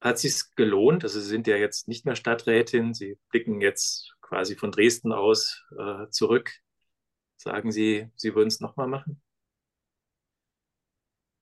Hat 0.02 0.20
sich 0.20 0.56
gelohnt? 0.56 1.04
Also 1.04 1.20
Sie 1.20 1.28
sind 1.28 1.48
ja 1.48 1.56
jetzt 1.58 1.88
nicht 1.88 2.06
mehr 2.06 2.16
Stadträtin, 2.16 2.94
Sie 2.94 3.18
blicken 3.30 3.62
jetzt 3.62 4.16
quasi 4.22 4.56
von 4.56 4.72
Dresden 4.72 5.12
aus 5.14 5.66
äh, 5.78 6.10
zurück. 6.10 6.52
Sagen 7.38 7.72
Sie, 7.72 8.10
Sie 8.16 8.36
würden 8.36 8.50
es 8.50 8.60
nochmal 8.60 8.88
machen? 8.88 9.22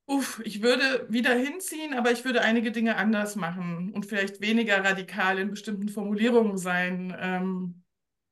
Uff, 0.06 0.41
ich 0.45 0.62
würde 0.62 1.06
wieder 1.10 1.34
hinziehen, 1.36 1.93
aber 1.93 2.12
ich 2.12 2.23
würde 2.23 2.41
einige 2.41 2.71
Dinge 2.71 2.95
anders 2.95 3.36
machen 3.36 3.91
und 3.93 4.06
vielleicht 4.06 4.39
weniger 4.41 4.84
radikal 4.84 5.38
in 5.38 5.49
bestimmten 5.51 5.89
Formulierungen 5.89 6.58
sein. 6.58 7.15
Ähm, 7.19 7.84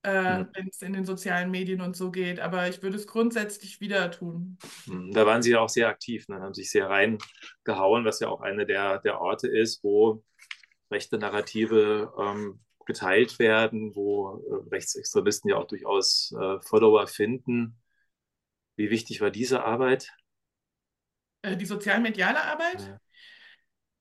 äh, 0.05 0.45
wenn 0.53 0.67
es 0.67 0.81
in 0.81 0.93
den 0.93 1.05
sozialen 1.05 1.49
Medien 1.49 1.81
und 1.81 1.95
so 1.95 2.11
geht. 2.11 2.39
Aber 2.39 2.67
ich 2.67 2.83
würde 2.83 2.95
es 2.95 3.07
grundsätzlich 3.07 3.81
wieder 3.81 4.11
tun. 4.11 4.57
Hm, 4.85 5.11
da 5.11 5.25
waren 5.25 5.41
Sie 5.41 5.51
ja 5.51 5.59
auch 5.59 5.69
sehr 5.69 5.87
aktiv, 5.87 6.27
ne? 6.27 6.39
haben 6.39 6.53
sich 6.53 6.69
sehr 6.69 6.89
reingehauen, 6.89 8.05
was 8.05 8.19
ja 8.19 8.29
auch 8.29 8.41
eine 8.41 8.65
der, 8.65 8.99
der 8.99 9.19
Orte 9.19 9.47
ist, 9.47 9.83
wo 9.83 10.23
rechte 10.91 11.17
Narrative 11.17 12.13
ähm, 12.19 12.59
geteilt 12.85 13.39
werden, 13.39 13.95
wo 13.95 14.37
äh, 14.37 14.69
Rechtsextremisten 14.75 15.49
ja 15.49 15.57
auch 15.57 15.67
durchaus 15.67 16.33
äh, 16.39 16.59
Follower 16.61 17.07
finden. 17.07 17.81
Wie 18.75 18.91
wichtig 18.91 19.21
war 19.21 19.31
diese 19.31 19.63
Arbeit? 19.63 20.13
Äh, 21.41 21.57
die 21.57 21.65
sozialmediale 21.65 22.43
Arbeit? 22.43 22.99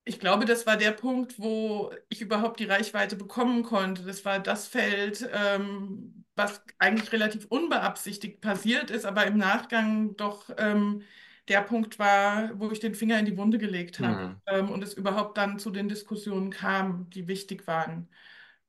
Ich 0.07 0.21
glaube, 0.21 0.45
das 0.45 0.67
war 0.67 0.77
der 0.77 0.93
Punkt, 0.93 1.39
wo 1.39 1.91
ich 2.11 2.21
überhaupt 2.21 2.61
die 2.61 2.65
Reichweite 2.67 3.17
bekommen 3.17 3.63
konnte. 3.63 4.03
Das 4.05 4.25
war 4.27 4.39
das 4.39 4.67
Feld, 4.69 5.27
ähm, 5.33 6.25
was 6.37 6.63
eigentlich 6.79 7.11
relativ 7.13 7.47
unbeabsichtigt 7.47 8.41
passiert 8.43 8.91
ist, 8.91 9.07
aber 9.07 9.27
im 9.27 9.39
Nachgang 9.39 10.15
doch 10.17 10.51
ähm, 10.59 11.03
der 11.49 11.63
Punkt 11.63 11.99
war, 11.99 12.59
wo 12.59 12.71
ich 12.71 12.81
den 12.81 12.95
Finger 12.95 13.19
in 13.19 13.25
die 13.27 13.37
Wunde 13.39 13.57
gelegt 13.59 14.01
habe 14.01 14.21
Mhm. 14.25 14.41
ähm, 14.47 14.71
und 14.71 14.83
es 14.83 14.93
überhaupt 14.95 15.39
dann 15.39 15.59
zu 15.59 15.71
den 15.71 15.89
Diskussionen 15.89 16.51
kam, 16.51 17.09
die 17.11 17.27
wichtig 17.29 17.67
waren. 17.67 18.09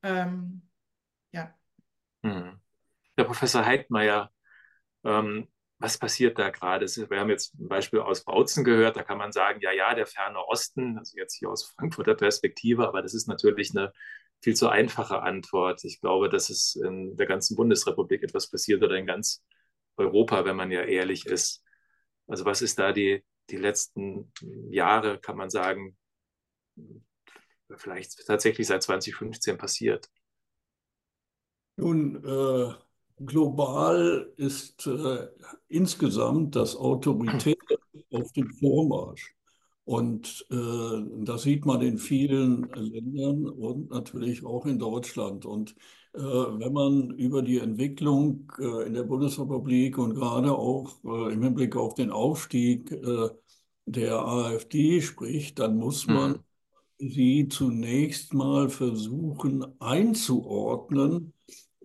Ähm, 0.02 0.62
ja. 1.32 1.54
Mhm. 2.22 2.60
Herr 3.16 3.24
Professor 3.26 3.64
Heidmeier, 3.66 4.32
ähm, 5.04 5.48
was 5.78 5.98
passiert 5.98 6.38
da 6.38 6.50
gerade? 6.50 6.86
Wir 6.86 7.20
haben 7.20 7.30
jetzt 7.30 7.54
ein 7.54 7.68
Beispiel 7.68 8.00
aus 8.00 8.24
Bautzen 8.24 8.64
gehört, 8.64 8.96
da 8.96 9.02
kann 9.02 9.18
man 9.18 9.32
sagen, 9.32 9.60
ja, 9.60 9.72
ja, 9.72 9.94
der 9.94 10.06
ferne 10.06 10.38
Osten, 10.48 10.98
also 10.98 11.16
jetzt 11.18 11.34
hier 11.34 11.50
aus 11.50 11.66
Frankfurter 11.76 12.14
Perspektive, 12.14 12.88
aber 12.88 13.02
das 13.02 13.14
ist 13.14 13.28
natürlich 13.28 13.76
eine 13.76 13.92
viel 14.42 14.54
zu 14.54 14.68
einfache 14.68 15.22
Antwort. 15.22 15.84
Ich 15.84 16.00
glaube, 16.00 16.28
dass 16.28 16.50
es 16.50 16.76
in 16.76 17.16
der 17.16 17.26
ganzen 17.26 17.56
Bundesrepublik 17.56 18.22
etwas 18.22 18.50
passiert 18.50 18.82
oder 18.82 18.96
in 18.96 19.06
ganz 19.06 19.44
Europa, 19.96 20.44
wenn 20.44 20.56
man 20.56 20.70
ja 20.70 20.82
ehrlich 20.82 21.26
ist. 21.26 21.62
Also 22.26 22.44
was 22.44 22.62
ist 22.62 22.78
da 22.78 22.92
die, 22.92 23.24
die 23.50 23.56
letzten 23.56 24.32
Jahre, 24.70 25.18
kann 25.20 25.36
man 25.36 25.50
sagen, 25.50 25.96
vielleicht 27.76 28.26
tatsächlich 28.26 28.66
seit 28.66 28.82
2015 28.82 29.58
passiert? 29.58 30.08
Nun, 31.76 32.24
äh, 32.24 32.74
global 33.24 34.32
ist 34.36 34.86
äh, 34.86 35.28
insgesamt 35.68 36.56
das 36.56 36.76
Autoritäre 36.76 37.56
auf 38.12 38.32
dem 38.32 38.52
Vormarsch. 38.54 39.34
Und 39.84 40.44
äh, 40.50 40.56
das 41.24 41.42
sieht 41.42 41.64
man 41.64 41.80
in 41.82 41.98
vielen 41.98 42.68
Ländern 42.74 43.46
und 43.48 43.90
natürlich 43.90 44.44
auch 44.44 44.66
in 44.66 44.78
Deutschland. 44.80 45.46
Und 45.46 45.76
äh, 46.14 46.18
wenn 46.20 46.72
man 46.72 47.10
über 47.12 47.42
die 47.42 47.58
Entwicklung 47.60 48.52
äh, 48.58 48.86
in 48.86 48.94
der 48.94 49.04
Bundesrepublik 49.04 49.96
und 49.98 50.14
gerade 50.14 50.52
auch 50.52 50.96
äh, 51.04 51.32
im 51.32 51.42
Hinblick 51.42 51.76
auf 51.76 51.94
den 51.94 52.10
Aufstieg 52.10 52.90
äh, 52.92 53.28
der 53.86 54.18
AfD 54.26 55.00
spricht, 55.00 55.58
dann 55.60 55.76
muss 55.76 56.08
man 56.08 56.34
Mhm. 56.34 56.44
sie 56.98 57.48
zunächst 57.48 58.34
mal 58.34 58.68
versuchen 58.70 59.64
einzuordnen 59.80 61.32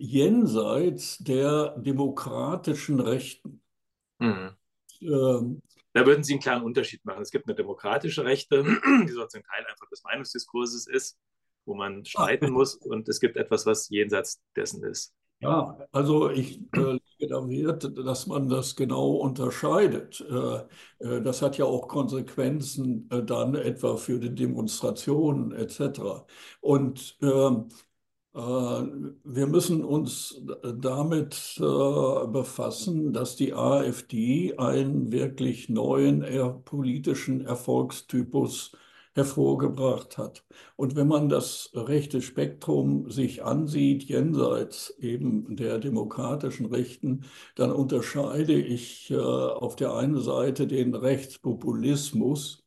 jenseits 0.01 1.17
der 1.19 1.77
demokratischen 1.77 2.99
Rechten. 2.99 3.61
Mhm. 4.19 4.51
Ähm, 5.01 5.61
Da 5.93 6.05
würden 6.05 6.23
Sie 6.23 6.33
einen 6.33 6.41
klaren 6.41 6.63
Unterschied 6.63 7.03
machen. 7.05 7.21
Es 7.21 7.31
gibt 7.31 7.47
eine 7.47 7.55
demokratische 7.55 8.23
Rechte, 8.23 8.63
die 9.07 9.11
sozusagen 9.11 9.45
Teil 9.45 9.65
einfach 9.69 9.89
des 9.89 10.03
Meinungsdiskurses 10.03 10.87
ist, 10.87 11.17
wo 11.65 11.75
man 11.75 12.05
streiten 12.05 12.51
muss, 12.51 12.75
und 12.75 13.07
es 13.09 13.19
gibt 13.19 13.37
etwas, 13.37 13.65
was 13.65 13.89
jenseits 13.89 14.41
dessen 14.55 14.83
ist. 14.83 15.13
Ja, 15.41 15.77
also 15.91 16.29
ich 16.29 16.61
äh, 16.75 16.99
lege 17.19 17.27
da 17.27 17.47
Wert, 17.49 17.97
dass 17.97 18.27
man 18.27 18.47
das 18.47 18.75
genau 18.75 19.15
unterscheidet. 19.15 20.21
Äh, 20.29 20.65
äh, 20.99 21.21
das 21.21 21.41
hat 21.41 21.57
ja 21.57 21.65
auch 21.65 21.87
Konsequenzen 21.87 23.09
äh, 23.11 23.23
dann 23.23 23.55
etwa 23.55 23.97
für 23.97 24.19
die 24.19 24.35
Demonstrationen 24.35 25.51
etc. 25.51 26.25
Und 26.59 27.17
ähm, 27.23 27.69
äh, 27.69 27.73
wir 28.33 29.47
müssen 29.47 29.83
uns 29.83 30.41
damit 30.75 31.57
äh, 31.57 32.27
befassen, 32.27 33.11
dass 33.11 33.35
die 33.35 33.53
AfD 33.53 34.57
einen 34.57 35.11
wirklich 35.11 35.67
neuen 35.67 36.23
politischen 36.63 37.41
Erfolgstypus 37.41 38.71
hervorgebracht 39.13 40.17
hat. 40.17 40.45
Und 40.75 40.95
wenn 40.95 41.07
man 41.07 41.27
das 41.29 41.71
rechte 41.73 42.21
Spektrum 42.21 43.09
sich 43.09 43.43
ansieht, 43.43 44.03
jenseits 44.03 44.91
eben 44.99 45.55
der 45.55 45.79
demokratischen 45.79 46.67
Rechten, 46.67 47.25
dann 47.55 47.71
unterscheide 47.71 48.53
ich 48.53 49.11
äh, 49.11 49.17
auf 49.17 49.75
der 49.75 49.95
einen 49.95 50.19
Seite 50.21 50.67
den 50.67 50.95
Rechtspopulismus, 50.95 52.63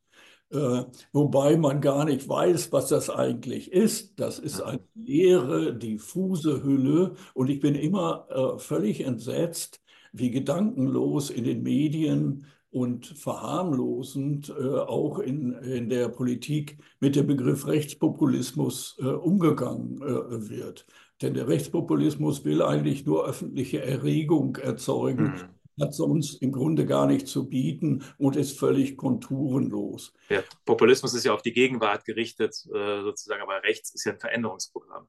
äh, 0.51 0.83
wobei 1.13 1.57
man 1.57 1.81
gar 1.81 2.05
nicht 2.05 2.27
weiß, 2.29 2.71
was 2.71 2.87
das 2.89 3.09
eigentlich 3.09 3.71
ist. 3.71 4.19
Das 4.19 4.39
ist 4.39 4.61
eine 4.61 4.79
leere, 4.93 5.73
diffuse 5.75 6.63
Hülle 6.63 7.13
und 7.33 7.49
ich 7.49 7.59
bin 7.59 7.75
immer 7.75 8.27
äh, 8.29 8.59
völlig 8.59 9.01
entsetzt, 9.01 9.81
wie 10.13 10.31
gedankenlos 10.31 11.29
in 11.29 11.43
den 11.43 11.63
Medien 11.63 12.45
und 12.69 13.05
verharmlosend 13.07 14.49
äh, 14.49 14.53
auch 14.79 15.19
in, 15.19 15.53
in 15.53 15.89
der 15.89 16.09
Politik 16.09 16.77
mit 16.99 17.15
dem 17.15 17.27
Begriff 17.27 17.67
Rechtspopulismus 17.67 18.97
äh, 18.99 19.05
umgegangen 19.05 20.01
äh, 20.01 20.49
wird. 20.49 20.85
Denn 21.21 21.33
der 21.33 21.47
Rechtspopulismus 21.47 22.43
will 22.43 22.61
eigentlich 22.61 23.05
nur 23.05 23.25
öffentliche 23.25 23.81
Erregung 23.81 24.57
erzeugen, 24.57 25.23
Mhm. 25.23 25.54
Hat 25.79 25.93
sonst 25.93 26.41
im 26.41 26.51
Grunde 26.51 26.85
gar 26.85 27.07
nichts 27.07 27.31
zu 27.31 27.49
bieten 27.49 28.03
und 28.17 28.35
ist 28.35 28.57
völlig 28.57 28.97
konturenlos. 28.97 30.13
Der 30.29 30.43
Populismus 30.65 31.13
ist 31.13 31.25
ja 31.25 31.33
auf 31.33 31.41
die 31.41 31.53
Gegenwart 31.53 32.05
gerichtet, 32.05 32.55
äh, 32.73 33.01
sozusagen, 33.01 33.41
aber 33.41 33.63
rechts 33.63 33.93
ist 33.93 34.05
ja 34.05 34.13
ein 34.13 34.19
Veränderungsprogramm. 34.19 35.07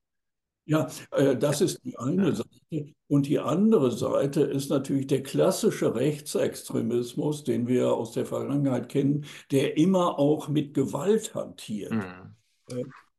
Ja, 0.69 0.89
äh, 1.13 1.37
das 1.37 1.61
ist 1.61 1.81
die 1.85 1.97
eine 1.97 2.31
Ja. 2.31 2.35
Seite. 2.35 2.93
Und 3.07 3.27
die 3.27 3.39
andere 3.39 3.93
Seite 3.93 4.41
ist 4.43 4.69
natürlich 4.69 5.07
der 5.07 5.23
klassische 5.23 5.95
Rechtsextremismus, 5.95 7.45
den 7.45 7.69
wir 7.69 7.93
aus 7.93 8.13
der 8.13 8.27
Vergangenheit 8.27 8.89
kennen, 8.89 9.25
der 9.53 9.77
immer 9.77 10.19
auch 10.19 10.49
mit 10.49 10.75
Gewalt 10.75 11.35
hantiert. 11.35 11.93
Mhm. 11.93 12.35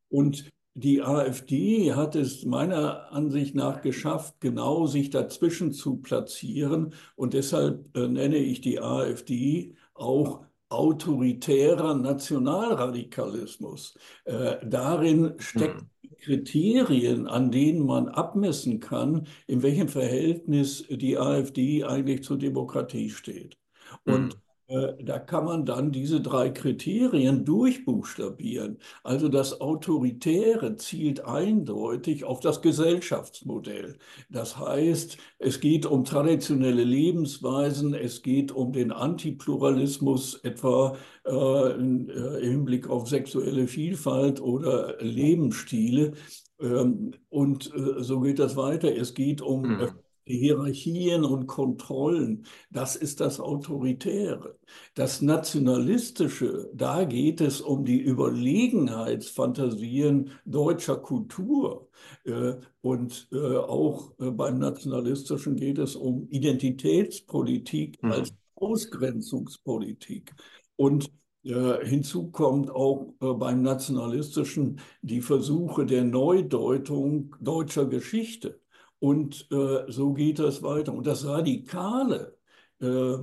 Und 0.09 0.49
die 0.77 1.01
AfD 1.01 1.93
hat 1.93 2.15
es 2.15 2.45
meiner 2.45 3.11
Ansicht 3.11 3.55
nach 3.55 3.81
geschafft, 3.81 4.35
genau 4.39 4.85
sich 4.85 5.09
dazwischen 5.09 5.71
zu 5.71 5.97
platzieren. 5.97 6.93
Und 7.15 7.33
deshalb 7.33 7.95
äh, 7.97 8.07
nenne 8.07 8.37
ich 8.37 8.61
die 8.61 8.79
AfD 8.79 9.75
auch 9.95 10.45
autoritärer 10.69 11.95
Nationalradikalismus. 11.95 13.97
Äh, 14.25 14.57
darin 14.65 15.33
stecken 15.39 15.89
Mhm. 16.01 16.15
Kriterien, 16.21 17.27
an 17.27 17.51
denen 17.51 17.85
man 17.85 18.09
abmessen 18.09 18.79
kann, 18.79 19.27
in 19.47 19.63
welchem 19.63 19.87
Verhältnis 19.87 20.85
die 20.89 21.17
AfD 21.17 21.83
eigentlich 21.85 22.23
zur 22.23 22.37
Demokratie 22.37 23.09
steht. 23.09 23.57
Und 24.03 24.33
äh, 24.33 24.37
da 24.69 25.17
kann 25.19 25.45
man 25.45 25.65
dann 25.65 25.91
diese 25.93 26.19
drei 26.19 26.49
Kriterien 26.49 27.45
durchbuchstabieren. 27.45 28.79
Also 29.03 29.29
das 29.29 29.61
Autoritäre 29.61 30.75
zielt 30.75 31.23
eindeutig 31.23 32.25
auf 32.25 32.41
das 32.41 32.61
Gesellschaftsmodell. 32.61 33.97
Das 34.29 34.57
heißt, 34.59 35.17
es 35.39 35.59
geht 35.61 35.85
um 35.85 36.03
traditionelle 36.03 36.83
Lebensweisen, 36.83 37.93
es 37.93 38.21
geht 38.21 38.51
um 38.51 38.73
den 38.73 38.91
Antipluralismus, 38.91 40.35
etwa 40.43 40.97
äh, 41.25 41.31
äh, 41.31 41.73
im 41.77 42.09
Hinblick 42.41 42.89
auf 42.89 43.07
sexuelle 43.07 43.67
Vielfalt 43.67 44.41
oder 44.41 44.97
Lebensstile. 45.01 46.13
Ähm, 46.59 47.11
und 47.29 47.71
äh, 47.73 48.03
so 48.03 48.19
geht 48.21 48.39
das 48.39 48.55
weiter. 48.55 48.93
Es 48.95 49.13
geht 49.13 49.41
um 49.41 49.79
äh, 49.79 49.87
Mhm. 49.87 49.99
Hierarchien 50.33 51.23
und 51.23 51.47
Kontrollen. 51.47 52.45
Das 52.69 52.95
ist 52.95 53.19
das 53.21 53.39
Autoritäre. 53.39 54.57
Das 54.95 55.21
Nationalistische, 55.21 56.69
da 56.73 57.03
geht 57.05 57.41
es 57.41 57.61
um 57.61 57.85
die 57.85 57.99
Überlegenheitsfantasien 58.01 60.31
deutscher 60.45 60.97
Kultur. 60.97 61.89
Äh, 62.23 62.53
Und 62.81 63.27
äh, 63.31 63.57
auch 63.57 64.11
äh, 64.19 64.31
beim 64.31 64.59
Nationalistischen 64.59 65.55
geht 65.55 65.77
es 65.77 65.95
um 65.95 66.27
Identitätspolitik 66.29 67.99
als 68.07 68.31
Mhm. 68.31 68.35
Ausgrenzungspolitik. 68.55 70.33
Und 70.75 71.11
hinzu 71.43 72.29
kommt 72.31 72.69
auch 72.69 73.13
beim 73.19 73.61
Nationalistischen 73.61 74.81
die 75.01 75.21
Versuche 75.21 75.85
der 75.85 76.03
Neudeutung 76.03 77.35
deutscher 77.39 77.85
Geschichte. 77.85 78.59
Und 78.99 79.47
äh, 79.51 79.91
so 79.91 80.13
geht 80.13 80.39
das 80.39 80.63
weiter. 80.63 80.93
Und 80.93 81.05
das 81.07 81.25
Radikale 81.25 82.37
äh, 82.81 83.15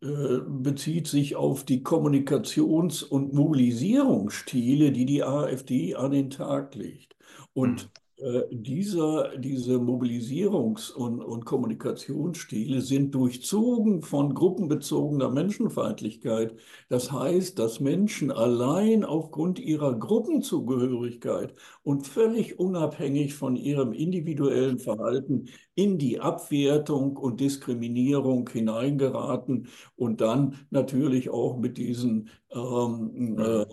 äh, 0.00 0.40
bezieht 0.46 1.08
sich 1.08 1.36
auf 1.36 1.64
die 1.64 1.82
Kommunikations- 1.82 3.04
und 3.04 3.32
Mobilisierungsstile, 3.34 4.92
die 4.92 5.04
die 5.06 5.22
AfD 5.22 5.94
an 5.94 6.12
den 6.12 6.30
Tag 6.30 6.74
legt. 6.74 7.16
Und 7.52 7.90
äh, 7.94 8.01
dieser, 8.50 9.36
diese 9.36 9.78
Mobilisierungs- 9.78 10.92
und, 10.92 11.20
und 11.22 11.44
Kommunikationsstile 11.44 12.80
sind 12.80 13.14
durchzogen 13.14 14.02
von 14.02 14.34
gruppenbezogener 14.34 15.28
Menschenfeindlichkeit. 15.30 16.54
Das 16.88 17.10
heißt, 17.10 17.58
dass 17.58 17.80
Menschen 17.80 18.30
allein 18.30 19.04
aufgrund 19.04 19.58
ihrer 19.58 19.98
Gruppenzugehörigkeit 19.98 21.54
und 21.82 22.06
völlig 22.06 22.58
unabhängig 22.58 23.34
von 23.34 23.56
ihrem 23.56 23.92
individuellen 23.92 24.78
Verhalten 24.78 25.48
in 25.74 25.98
die 25.98 26.20
Abwertung 26.20 27.16
und 27.16 27.40
Diskriminierung 27.40 28.48
hineingeraten 28.48 29.68
und 29.96 30.20
dann 30.20 30.66
natürlich 30.70 31.30
auch 31.30 31.58
mit 31.58 31.76
diesen 31.76 32.30
ähm, 32.54 33.38
äh, 33.38 33.66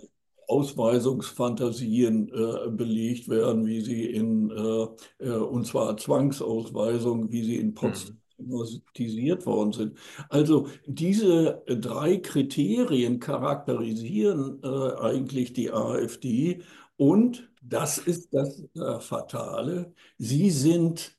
Ausweisungsfantasien 0.50 2.28
äh, 2.28 2.70
belegt 2.70 3.28
werden, 3.28 3.66
wie 3.66 3.80
sie 3.80 4.06
in, 4.06 4.50
äh, 4.50 5.24
äh, 5.24 5.36
und 5.36 5.66
zwar 5.66 5.96
Zwangsausweisungen, 5.96 7.30
wie 7.30 7.44
sie 7.44 7.56
in 7.56 7.74
Potsdam 7.74 8.20
thematisiert 8.36 9.46
worden 9.46 9.72
sind. 9.72 9.98
Also 10.28 10.68
diese 10.86 11.62
drei 11.66 12.16
Kriterien 12.16 13.20
charakterisieren 13.20 14.60
äh, 14.62 14.94
eigentlich 15.00 15.52
die 15.52 15.70
AfD 15.70 16.62
und 16.96 17.50
das 17.62 17.98
ist 17.98 18.32
das 18.34 18.62
äh, 18.74 19.00
Fatale. 19.00 19.94
Sie 20.18 20.50
sind 20.50 21.14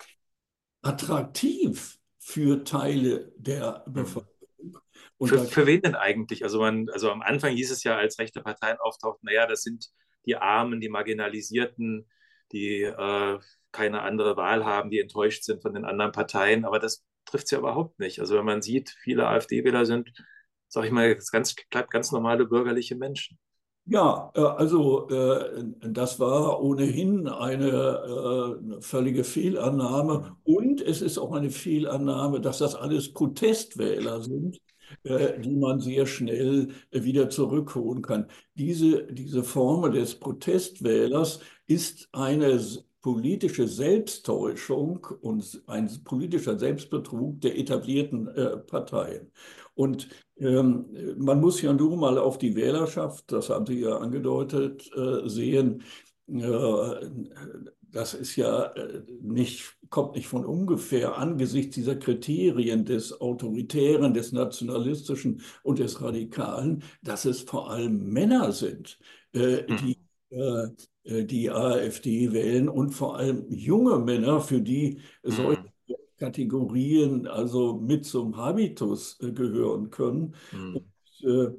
attraktiv 0.82 2.00
für 2.17 2.63
Teile 2.63 3.32
der 3.38 3.84
mhm. 3.88 3.94
Bevölkerung. 3.94 4.31
Für, 5.24 5.46
für, 5.46 5.68
wen 5.68 5.82
denn 5.82 5.96
eigentlich? 5.96 6.44
Also, 6.44 6.60
man, 6.60 6.90
also 6.90 7.12
am 7.12 7.22
Anfang 7.22 7.54
hieß 7.54 7.72
es 7.72 7.84
ja, 7.84 7.98
als 7.98 8.18
rechte 8.20 8.42
Parteien 8.42 8.78
auftauchten, 8.80 9.28
naja, 9.28 9.46
das 9.48 9.62
sind 9.62 9.90
die 10.26 10.36
Armen, 10.36 10.82
die 10.82 10.90
Marginalisierten, 10.90 12.10
die 12.52 12.84
äh, 12.84 13.40
keine 13.72 14.02
andere 14.02 14.38
Wahl 14.38 14.66
haben, 14.66 14.90
die 14.90 15.00
enttäuscht 15.00 15.44
sind 15.44 15.62
von 15.62 15.74
den 15.74 15.86
anderen 15.86 16.12
Parteien. 16.12 16.66
Aber 16.66 16.80
das 16.80 17.04
trifft 17.26 17.46
es 17.46 17.52
ja 17.52 17.60
überhaupt 17.60 18.00
nicht. 18.00 18.20
Also 18.20 18.36
wenn 18.36 18.46
man 18.46 18.62
sieht, 18.62 18.90
viele 19.02 19.28
AfD-Wähler 19.28 19.86
sind, 19.86 20.12
sage 20.68 20.88
ich 20.88 20.94
mal, 20.94 21.18
ganz, 21.32 21.56
ganz 21.70 22.12
normale 22.12 22.46
bürgerliche 22.46 22.96
Menschen. 22.96 23.40
Ja, 23.86 24.32
äh, 24.36 24.42
also 24.42 25.10
äh, 25.10 25.64
das 25.82 26.20
war 26.20 26.62
ohnehin 26.62 27.28
eine 27.28 28.60
äh, 28.78 28.82
völlige 28.82 29.24
Fehlannahme 29.24 30.38
und 30.44 30.82
es 30.82 31.02
ist 31.02 31.18
auch 31.18 31.34
eine 31.34 31.50
Fehlannahme, 31.50 32.42
dass 32.42 32.60
das 32.60 32.76
alles 32.76 33.12
Protestwähler 33.12 34.22
sind, 34.22 34.60
die 35.04 35.56
man 35.56 35.80
sehr 35.80 36.06
schnell 36.06 36.69
wieder 36.91 37.30
zurückholen 37.30 38.01
kann. 38.01 38.27
Diese, 38.56 39.04
diese 39.12 39.43
Formel 39.43 39.91
des 39.91 40.15
Protestwählers 40.15 41.39
ist 41.67 42.10
eine 42.12 42.60
politische 43.01 43.67
Selbsttäuschung 43.67 45.06
und 45.21 45.62
ein 45.67 45.89
politischer 46.04 46.58
Selbstbetrug 46.58 47.41
der 47.41 47.58
etablierten 47.58 48.27
äh, 48.27 48.58
Parteien. 48.58 49.32
Und 49.73 50.08
ähm, 50.38 50.86
man 51.17 51.41
muss 51.41 51.62
ja 51.62 51.73
nur 51.73 51.97
mal 51.97 52.17
auf 52.17 52.38
die 52.38 52.56
Wählerschaft, 52.56 53.32
das 53.32 53.49
haben 53.49 53.65
Sie 53.65 53.80
ja 53.80 53.97
angedeutet, 53.97 54.89
äh, 54.95 55.27
sehen. 55.27 55.84
Äh, 56.27 56.41
das 57.91 58.13
ist 58.13 58.36
ja 58.36 58.65
äh, 58.73 59.04
nicht, 59.21 59.75
kommt 59.89 60.15
nicht 60.15 60.27
von 60.27 60.45
ungefähr 60.45 61.17
angesichts 61.17 61.75
dieser 61.75 61.95
Kriterien 61.95 62.86
des 62.86 63.19
Autoritären, 63.19 64.13
des 64.13 64.32
Nationalistischen 64.32 65.41
und 65.63 65.80
des 65.80 66.01
Radikalen, 66.01 66.84
dass 67.01 67.25
es 67.25 67.41
vor 67.41 67.69
allem 67.69 68.12
Männer 68.12 68.51
sind, 68.51 68.97
äh, 69.34 69.63
die 69.65 69.97
hm. 70.30 70.75
Äh, 71.04 71.25
die 71.25 71.49
AfD 71.49 72.32
wählen 72.32 72.69
und 72.69 72.91
vor 72.91 73.17
allem 73.17 73.45
junge 73.49 73.99
Männer, 73.99 74.39
für 74.39 74.62
die 74.62 74.99
mhm. 75.23 75.32
solche 75.32 75.71
Kategorien 76.17 77.27
also 77.27 77.73
mit 77.75 78.06
zum 78.06 78.38
Habitus 78.38 79.17
gehören 79.19 79.89
können. 79.89 80.36
Mhm. 80.51 80.75
Und, 80.75 81.58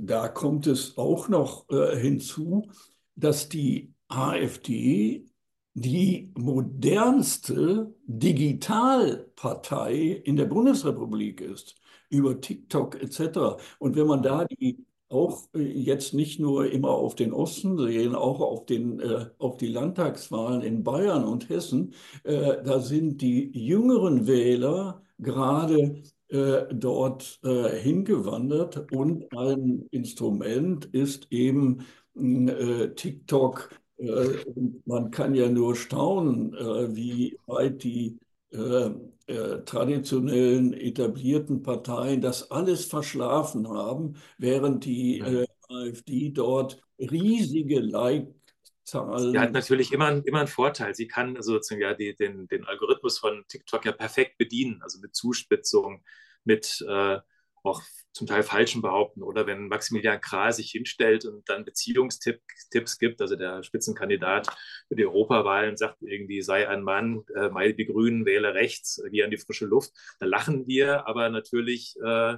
da 0.00 0.28
kommt 0.28 0.66
es 0.66 0.96
auch 0.98 1.28
noch 1.28 1.66
hinzu, 1.68 2.66
dass 3.14 3.48
die 3.48 3.92
AfD 4.08 5.26
die 5.74 6.32
modernste 6.36 7.94
Digitalpartei 8.06 10.22
in 10.24 10.36
der 10.36 10.46
Bundesrepublik 10.46 11.40
ist, 11.40 11.76
über 12.10 12.40
TikTok 12.40 13.00
etc. 13.02 13.60
Und 13.78 13.96
wenn 13.96 14.06
man 14.06 14.22
da 14.22 14.44
die 14.44 14.84
auch 15.08 15.48
äh, 15.54 15.60
jetzt 15.60 16.14
nicht 16.14 16.38
nur 16.40 16.70
immer 16.70 16.90
auf 16.90 17.14
den 17.14 17.32
Osten 17.32 17.78
sehen, 17.78 18.14
auch 18.14 18.40
auf, 18.40 18.66
den, 18.66 19.00
äh, 19.00 19.26
auf 19.38 19.56
die 19.56 19.68
Landtagswahlen 19.68 20.62
in 20.62 20.84
Bayern 20.84 21.24
und 21.24 21.48
Hessen, 21.48 21.94
äh, 22.24 22.62
da 22.62 22.80
sind 22.80 23.20
die 23.22 23.50
jüngeren 23.52 24.26
Wähler 24.26 25.02
gerade 25.18 26.02
äh, 26.28 26.66
dort 26.74 27.40
äh, 27.42 27.70
hingewandert 27.80 28.92
und 28.92 29.32
ein 29.36 29.86
Instrument 29.90 30.84
ist 30.86 31.26
eben 31.30 31.86
äh, 32.16 32.88
TikTok. 32.94 33.70
Und 33.98 34.86
man 34.86 35.10
kann 35.10 35.34
ja 35.34 35.48
nur 35.48 35.74
staunen, 35.74 36.52
wie 36.94 37.36
weit 37.46 37.82
die 37.82 38.18
äh, 38.50 39.62
traditionellen, 39.66 40.72
etablierten 40.72 41.62
Parteien 41.62 42.22
das 42.22 42.50
alles 42.50 42.86
verschlafen 42.86 43.68
haben, 43.68 44.14
während 44.38 44.86
die 44.86 45.18
äh, 45.18 45.46
AfD 45.68 46.30
dort 46.30 46.80
riesige 46.98 47.80
Like-Zahlen. 47.80 49.32
Sie 49.32 49.38
hat 49.38 49.52
natürlich 49.52 49.92
immer, 49.92 50.24
immer 50.24 50.38
einen 50.38 50.48
Vorteil. 50.48 50.94
Sie 50.94 51.08
kann 51.08 51.36
also 51.36 51.52
sozusagen 51.52 51.82
ja 51.82 51.92
die, 51.92 52.16
den, 52.16 52.48
den 52.48 52.64
Algorithmus 52.64 53.18
von 53.18 53.44
TikTok 53.48 53.84
ja 53.84 53.92
perfekt 53.92 54.38
bedienen, 54.38 54.80
also 54.82 54.98
mit 54.98 55.14
Zuspitzung, 55.14 56.02
mit 56.44 56.82
äh, 56.88 57.18
auch 57.62 57.82
zum 58.18 58.26
Teil 58.26 58.42
falschen 58.42 58.82
behaupten. 58.82 59.22
Oder 59.22 59.46
wenn 59.46 59.68
Maximilian 59.68 60.20
Krah 60.20 60.52
sich 60.52 60.72
hinstellt 60.72 61.24
und 61.24 61.48
dann 61.48 61.64
Beziehungstipps 61.64 62.98
gibt, 62.98 63.22
also 63.22 63.36
der 63.36 63.62
Spitzenkandidat 63.62 64.48
für 64.88 64.96
die 64.96 65.06
Europawahlen 65.06 65.76
sagt 65.76 66.02
irgendwie, 66.02 66.42
sei 66.42 66.68
ein 66.68 66.82
Mann, 66.82 67.22
äh, 67.34 67.48
meide 67.48 67.74
die 67.74 67.86
Grünen, 67.86 68.26
wähle 68.26 68.54
rechts, 68.54 69.00
geh 69.10 69.22
an 69.22 69.30
die 69.30 69.38
frische 69.38 69.66
Luft, 69.66 69.92
da 70.18 70.26
lachen 70.26 70.66
wir, 70.66 71.06
aber 71.06 71.30
natürlich 71.30 71.96
äh, 72.02 72.36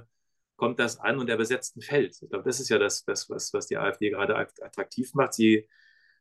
kommt 0.55 0.79
das 0.79 0.99
an 0.99 1.17
und 1.17 1.29
er 1.29 1.37
besetzt 1.37 1.75
ein 1.75 1.81
Feld. 1.81 2.15
Ich 2.21 2.29
glaube, 2.29 2.45
das 2.45 2.59
ist 2.59 2.69
ja 2.69 2.77
das, 2.77 3.03
das 3.03 3.29
was, 3.29 3.51
was 3.53 3.65
die 3.67 3.77
AfD 3.77 4.11
gerade 4.11 4.37
attraktiv 4.37 5.15
macht. 5.15 5.33
Sie 5.33 5.67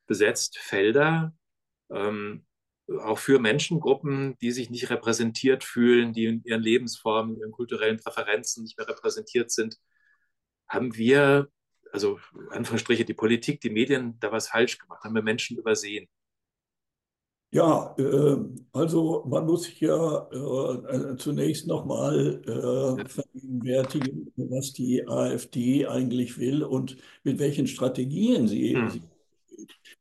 besetzt 0.06 0.58
Felder, 0.58 1.34
ähm, 1.90 2.46
auch 2.98 3.18
für 3.18 3.38
Menschengruppen, 3.38 4.36
die 4.40 4.50
sich 4.50 4.70
nicht 4.70 4.90
repräsentiert 4.90 5.64
fühlen, 5.64 6.12
die 6.12 6.24
in 6.26 6.44
ihren 6.44 6.62
Lebensformen, 6.62 7.34
in 7.34 7.40
ihren 7.40 7.52
kulturellen 7.52 7.98
Präferenzen 7.98 8.62
nicht 8.62 8.78
mehr 8.78 8.88
repräsentiert 8.88 9.50
sind, 9.50 9.78
haben 10.68 10.96
wir, 10.96 11.48
also 11.92 12.18
Anführungsstriche, 12.50 13.04
die 13.04 13.14
Politik, 13.14 13.60
die 13.60 13.70
Medien 13.70 14.18
da 14.20 14.32
was 14.32 14.48
falsch 14.48 14.78
gemacht, 14.78 15.04
haben 15.04 15.14
wir 15.14 15.22
Menschen 15.22 15.58
übersehen. 15.58 16.08
Ja, 17.52 17.96
äh, 17.98 18.36
also 18.72 19.24
man 19.26 19.44
muss 19.44 19.64
sich 19.64 19.80
ja 19.80 20.28
äh, 20.30 21.16
zunächst 21.16 21.66
nochmal 21.66 22.40
äh, 22.46 23.08
vergegenwärtigen, 23.08 24.32
was 24.36 24.72
die 24.72 25.06
AfD 25.08 25.86
eigentlich 25.86 26.38
will 26.38 26.62
und 26.62 26.96
mit 27.24 27.40
welchen 27.40 27.66
Strategien 27.66 28.46
sie, 28.46 28.76
hm. 28.76 28.90
sie 28.90 29.02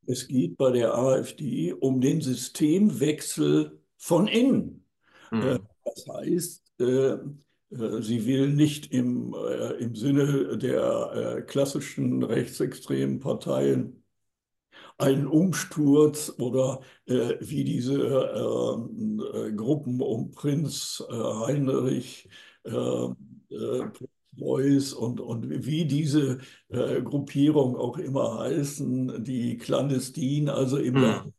es 0.05 0.27
geht 0.27 0.57
bei 0.57 0.71
der 0.71 0.95
AfD 0.95 1.73
um 1.73 2.01
den 2.01 2.21
Systemwechsel 2.21 3.79
von 3.97 4.27
innen. 4.27 4.85
Mhm. 5.31 5.59
Das 5.85 6.05
heißt, 6.07 6.63
äh, 6.79 6.85
äh, 7.13 8.01
sie 8.01 8.25
will 8.25 8.49
nicht 8.49 8.93
im, 8.93 9.35
im 9.79 9.95
Sinne 9.95 10.57
der 10.57 11.43
klassischen 11.47 12.23
rechtsextremen 12.23 13.19
Parteien 13.19 13.99
einen 14.99 15.27
Umsturz 15.27 16.33
oder 16.37 16.81
äh, 17.05 17.35
wie 17.39 17.63
diese 17.63 17.95
äh, 17.95 19.51
Gruppen 19.53 20.01
um 20.01 20.31
Prinz 20.31 21.03
äh, 21.09 21.13
Heinrich, 21.13 22.29
Boys 24.31 24.93
und, 24.93 25.19
und 25.19 25.65
wie 25.65 25.85
diese 25.85 26.39
äh, 26.69 27.01
Gruppierung 27.01 27.75
auch 27.75 27.97
immer 27.97 28.39
heißen, 28.39 29.23
die 29.23 29.57
clandestin, 29.57 30.49
also 30.49 30.77
immer 30.77 31.23
hm. 31.23 31.33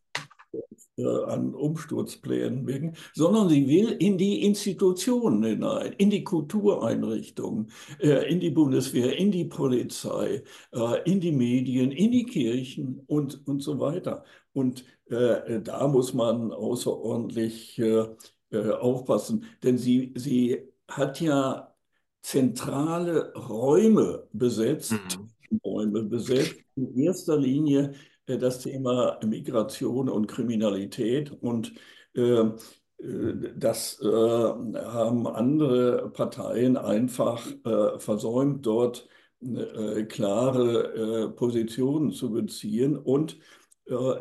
äh, 0.96 1.24
an 1.24 1.54
Umsturzplänen 1.54 2.66
wegen, 2.66 2.94
sondern 3.14 3.48
sie 3.48 3.66
will 3.68 3.96
in 3.98 4.18
die 4.18 4.44
Institutionen 4.44 5.42
hinein, 5.42 5.92
in 5.98 6.10
die 6.10 6.24
Kultureinrichtungen, 6.24 7.70
äh, 8.00 8.30
in 8.30 8.40
die 8.40 8.50
Bundeswehr, 8.50 9.16
in 9.16 9.30
die 9.30 9.46
Polizei, 9.46 10.42
äh, 10.72 11.10
in 11.10 11.20
die 11.20 11.32
Medien, 11.32 11.90
in 11.92 12.10
die 12.10 12.24
Kirchen 12.24 13.02
und, 13.06 13.46
und 13.46 13.60
so 13.60 13.78
weiter. 13.80 14.24
Und 14.52 14.84
äh, 15.06 15.60
da 15.62 15.86
muss 15.88 16.12
man 16.12 16.52
außerordentlich 16.52 17.78
äh, 17.78 18.06
aufpassen, 18.52 19.44
denn 19.62 19.78
sie, 19.78 20.12
sie 20.16 20.58
hat 20.88 21.20
ja 21.20 21.69
zentrale 22.22 23.32
Räume 23.34 24.26
besetzt, 24.32 24.92
mhm. 24.92 25.58
Räume 25.64 26.02
besetzt, 26.04 26.56
in 26.76 26.96
erster 26.96 27.38
Linie 27.38 27.92
äh, 28.26 28.38
das 28.38 28.60
Thema 28.60 29.18
Migration 29.24 30.08
und 30.08 30.26
Kriminalität 30.26 31.32
und 31.40 31.72
äh, 32.14 32.20
äh 32.20 32.54
das 33.56 33.98
äh, 34.02 34.06
haben 34.06 35.26
andere 35.26 36.10
Parteien 36.10 36.76
einfach 36.76 37.46
äh, 37.64 37.98
versäumt, 37.98 38.66
dort 38.66 39.08
äh, 39.42 40.04
klare 40.04 41.32
Positionen 41.34 42.12
zu 42.12 42.30
beziehen. 42.30 42.96
Und 42.96 43.38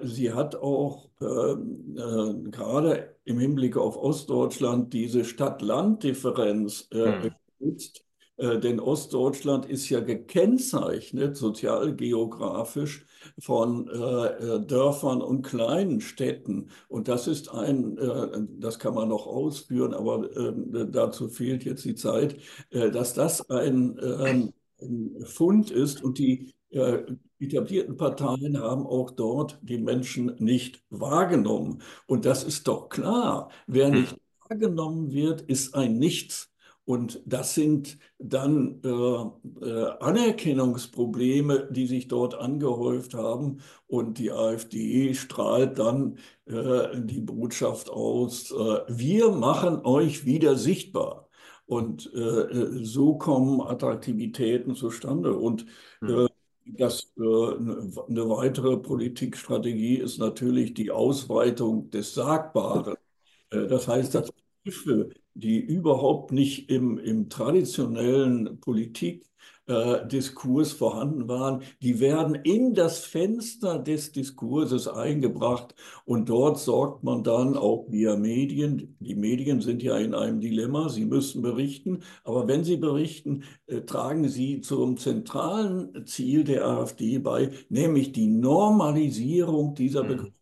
sie 0.02 0.34
hat 0.34 0.56
auch 0.56 1.10
gerade 1.20 3.16
im 3.26 3.38
Hinblick 3.38 3.78
auf 3.78 3.98
Ostdeutschland 3.98 4.94
diese 4.94 5.24
Stadt-Land-Differenz 5.24 6.90
mhm 6.92 7.32
genutzt, 7.60 8.04
Äh, 8.40 8.60
denn 8.60 8.80
Ostdeutschland 8.80 9.66
ist 9.66 9.90
ja 9.90 10.00
gekennzeichnet 10.00 11.36
sozialgeografisch 11.36 13.06
von 13.38 13.90
äh, 13.90 14.66
Dörfern 14.66 15.22
und 15.22 15.42
kleinen 15.42 16.00
Städten. 16.00 16.70
Und 16.88 17.10
das 17.10 17.28
ist 17.28 17.50
ein, 17.50 17.98
äh, 17.98 18.48
das 18.60 18.80
kann 18.80 18.96
man 18.96 19.10
noch 19.10 19.28
ausführen, 19.28 19.94
aber 19.94 20.32
äh, 20.38 20.88
dazu 20.90 21.28
fehlt 21.28 21.66
jetzt 21.66 21.84
die 21.84 21.96
Zeit, 21.96 22.38
äh, 22.70 22.90
dass 22.92 23.14
das 23.14 23.50
ein, 23.50 24.00
ähm, 24.02 24.54
ein, 24.82 25.26
Fund 25.26 25.72
ist 25.72 26.02
und 26.02 26.18
die 26.20 26.54
äh, 26.70 27.00
etablierten 27.40 27.98
Parteien 27.98 28.58
haben 28.58 28.86
auch 28.86 29.12
dort 29.12 29.60
die 29.62 29.78
Menschen 29.78 30.36
nicht 30.40 30.82
wahrgenommen. 30.90 31.82
Und 32.08 32.24
das 32.24 32.46
ist 32.46 32.68
doch 32.70 32.88
klar. 32.88 33.50
Wer 33.68 33.88
hm. 33.88 34.02
nicht 34.02 34.18
wahrgenommen 34.48 35.12
wird, 35.12 35.42
ist 35.42 35.76
ein 35.76 35.98
Nichts. 35.98 36.49
Und 36.90 37.22
das 37.24 37.54
sind 37.54 38.00
dann 38.18 38.82
äh, 38.84 39.64
äh, 39.64 39.90
Anerkennungsprobleme, 40.00 41.68
die 41.70 41.86
sich 41.86 42.08
dort 42.08 42.34
angehäuft 42.34 43.14
haben. 43.14 43.60
Und 43.86 44.18
die 44.18 44.32
AfD 44.32 45.14
strahlt 45.14 45.78
dann 45.78 46.18
äh, 46.48 46.88
die 46.96 47.20
Botschaft 47.20 47.92
aus, 47.92 48.50
äh, 48.50 48.80
wir 48.88 49.30
machen 49.30 49.86
euch 49.86 50.26
wieder 50.26 50.56
sichtbar. 50.56 51.30
Und 51.68 52.12
äh, 52.16 52.84
so 52.84 53.20
kommen 53.20 53.62
Attraktivitäten 53.62 54.74
zustande. 54.74 55.36
Und 55.36 55.68
hm. 56.00 56.26
äh, 56.26 56.28
das, 56.66 57.14
eine 57.18 58.30
weitere 58.30 58.78
Politikstrategie 58.78 59.98
ist 59.98 60.18
natürlich 60.18 60.74
die 60.74 60.90
Ausweitung 60.90 61.92
des 61.92 62.16
Sagbaren. 62.16 62.96
Das 63.52 63.88
heißt, 63.88 64.14
dass 64.14 64.32
Begriffe, 64.64 65.10
die 65.40 65.60
überhaupt 65.60 66.32
nicht 66.32 66.70
im, 66.70 66.98
im 66.98 67.30
traditionellen 67.30 68.60
Politikdiskurs 68.60 70.74
äh, 70.74 70.76
vorhanden 70.76 71.28
waren, 71.28 71.64
die 71.82 72.00
werden 72.00 72.36
in 72.36 72.74
das 72.74 73.06
Fenster 73.06 73.80
des 73.80 74.12
Diskurses 74.12 74.88
eingebracht 74.88 75.76
und 76.06 76.30
dort 76.30 76.60
sorgt 76.60 77.04
man 77.04 77.24
dann 77.24 77.58
auch 77.58 77.86
via 77.90 78.16
Medien. 78.16 78.96
Die 79.00 79.16
Medien 79.16 79.62
sind 79.62 79.84
ja 79.84 79.98
in 79.98 80.14
einem 80.14 80.42
Dilemma, 80.42 80.90
sie 80.90 81.06
müssen 81.06 81.42
berichten, 81.42 82.00
aber 82.24 82.48
wenn 82.48 82.64
sie 82.64 82.78
berichten, 82.78 83.44
äh, 83.68 83.82
tragen 83.82 84.28
sie 84.28 84.62
zum 84.62 84.98
zentralen 84.98 86.06
Ziel 86.06 86.44
der 86.44 86.66
AfD 86.66 87.20
bei, 87.20 87.52
nämlich 87.70 88.12
die 88.12 88.28
Normalisierung 88.28 89.76
dieser 89.76 90.04
mhm. 90.04 90.08
Begriffe. 90.08 90.40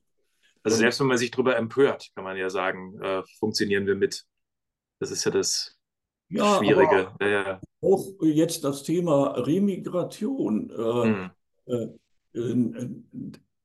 Also 0.67 0.79
selbst 0.79 0.99
wenn 0.99 1.07
man 1.07 1.17
sich 1.17 1.31
darüber 1.31 1.55
empört, 1.55 2.09
kann 2.13 2.25
man 2.25 2.35
ja 2.35 2.49
sagen, 2.49 2.99
äh, 3.01 3.23
funktionieren 3.39 3.85
wir 3.85 3.95
mit. 3.95 4.25
Das 4.99 5.11
ist 5.11 5.23
ja 5.25 5.31
das 5.31 5.77
ja, 6.29 6.57
Schwierige. 6.57 7.11
Ja, 7.21 7.27
ja. 7.27 7.61
Auch 7.81 8.05
jetzt 8.21 8.63
das 8.63 8.83
Thema 8.83 9.37
Remigration. 9.39 10.69
Äh, 10.69 11.03
hm. 11.03 11.31
äh, 11.67 12.87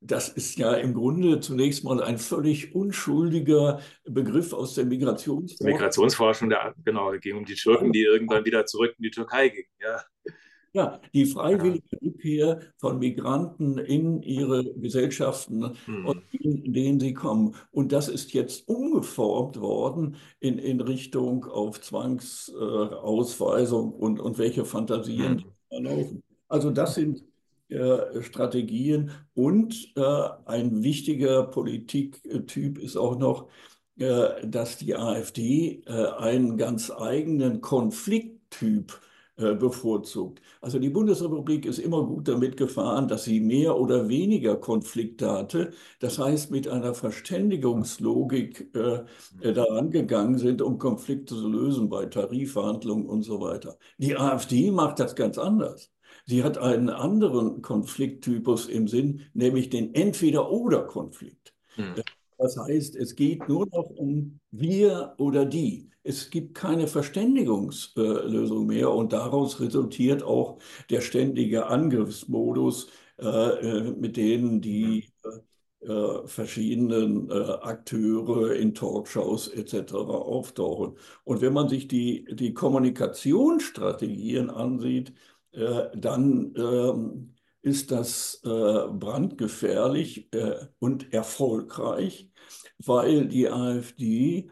das 0.04 0.28
ist 0.28 0.58
ja 0.58 0.74
im 0.74 0.94
Grunde 0.94 1.40
zunächst 1.40 1.84
mal 1.84 2.02
ein 2.02 2.18
völlig 2.18 2.74
unschuldiger 2.74 3.80
Begriff 4.04 4.52
aus 4.52 4.74
der 4.74 4.84
Migrationsforschung. 4.84 5.72
Migrationsforschung, 5.72 6.48
der, 6.48 6.74
genau, 6.84 7.12
ging 7.12 7.36
um 7.36 7.44
die 7.44 7.54
Türken, 7.54 7.92
die 7.92 8.02
irgendwann 8.02 8.44
wieder 8.44 8.66
zurück 8.66 8.94
in 8.98 9.04
die 9.04 9.10
Türkei 9.10 9.48
gingen. 9.48 9.68
Ja. 9.80 10.02
Ja, 10.74 11.00
die 11.12 11.26
freiwillige 11.26 12.00
Rückkehr 12.02 12.60
von 12.78 12.98
Migranten 12.98 13.76
in 13.76 14.22
ihre 14.22 14.64
Gesellschaften, 14.64 15.76
hm. 15.84 16.22
in 16.32 16.72
denen 16.72 16.98
sie 16.98 17.12
kommen. 17.12 17.54
Und 17.72 17.92
das 17.92 18.08
ist 18.08 18.32
jetzt 18.32 18.66
umgeformt 18.68 19.60
worden 19.60 20.16
in, 20.40 20.58
in 20.58 20.80
Richtung 20.80 21.44
auf 21.44 21.82
Zwangsausweisung 21.82 23.92
äh, 23.92 23.96
und, 23.96 24.18
und 24.18 24.38
welche 24.38 24.64
Fantasien 24.64 25.44
hm. 25.70 25.84
laufen. 25.84 26.22
Also 26.48 26.70
das 26.70 26.94
sind 26.94 27.22
äh, 27.68 28.22
Strategien 28.22 29.10
und 29.34 29.92
äh, 29.96 30.28
ein 30.46 30.82
wichtiger 30.82 31.42
Politiktyp 31.44 32.78
ist 32.78 32.96
auch 32.96 33.18
noch, 33.18 33.50
äh, 33.98 34.46
dass 34.46 34.78
die 34.78 34.96
AfD 34.96 35.82
äh, 35.86 36.06
einen 36.16 36.56
ganz 36.56 36.90
eigenen 36.90 37.60
Konflikttyp 37.60 38.92
äh, 38.92 39.11
bevorzugt. 39.36 40.40
Also 40.60 40.78
die 40.78 40.90
Bundesrepublik 40.90 41.64
ist 41.66 41.78
immer 41.78 42.04
gut 42.04 42.28
damit 42.28 42.56
gefahren, 42.56 43.08
dass 43.08 43.24
sie 43.24 43.40
mehr 43.40 43.78
oder 43.78 44.08
weniger 44.08 44.56
Konflikte 44.56 45.30
hatte. 45.30 45.72
Das 46.00 46.18
heißt, 46.18 46.50
mit 46.50 46.68
einer 46.68 46.94
Verständigungslogik 46.94 48.74
äh, 48.74 49.04
äh, 49.40 49.52
daran 49.52 49.90
gegangen 49.90 50.38
sind, 50.38 50.60
um 50.62 50.78
Konflikte 50.78 51.34
zu 51.34 51.48
lösen 51.48 51.88
bei 51.88 52.06
Tarifverhandlungen 52.06 53.06
und 53.06 53.22
so 53.22 53.40
weiter. 53.40 53.78
Die 53.98 54.16
AfD 54.16 54.70
macht 54.70 55.00
das 55.00 55.16
ganz 55.16 55.38
anders. 55.38 55.90
Sie 56.24 56.44
hat 56.44 56.58
einen 56.58 56.90
anderen 56.90 57.62
Konflikttypus 57.62 58.68
im 58.68 58.86
Sinn, 58.86 59.22
nämlich 59.34 59.70
den 59.70 59.94
Entweder-oder-Konflikt. 59.94 61.54
Hm. 61.74 61.94
Das 62.42 62.56
heißt, 62.56 62.96
es 62.96 63.14
geht 63.14 63.48
nur 63.48 63.68
noch 63.68 63.88
um 63.90 64.40
wir 64.50 65.14
oder 65.18 65.44
die. 65.44 65.90
Es 66.02 66.28
gibt 66.28 66.56
keine 66.56 66.88
Verständigungslösung 66.88 68.66
mehr 68.66 68.90
und 68.90 69.12
daraus 69.12 69.60
resultiert 69.60 70.24
auch 70.24 70.58
der 70.90 71.02
ständige 71.02 71.66
Angriffsmodus, 71.66 72.88
äh, 73.18 73.26
äh, 73.28 73.92
mit 73.92 74.16
denen 74.16 74.60
die 74.60 75.12
äh, 75.82 76.26
verschiedenen 76.26 77.30
Akteure 77.30 78.56
in 78.56 78.74
Talkshows 78.74 79.46
etc. 79.48 79.94
auftauchen. 79.94 80.96
Und 81.22 81.42
wenn 81.42 81.52
man 81.52 81.68
sich 81.68 81.86
die, 81.86 82.24
die 82.32 82.54
Kommunikationsstrategien 82.54 84.50
ansieht, 84.50 85.12
dann 85.94 86.54
ähm, 86.56 87.34
ist 87.62 87.90
das 87.90 88.40
brandgefährlich 88.42 90.28
und 90.78 91.12
erfolgreich, 91.12 92.28
weil 92.78 93.28
die 93.28 93.48
AfD 93.48 94.50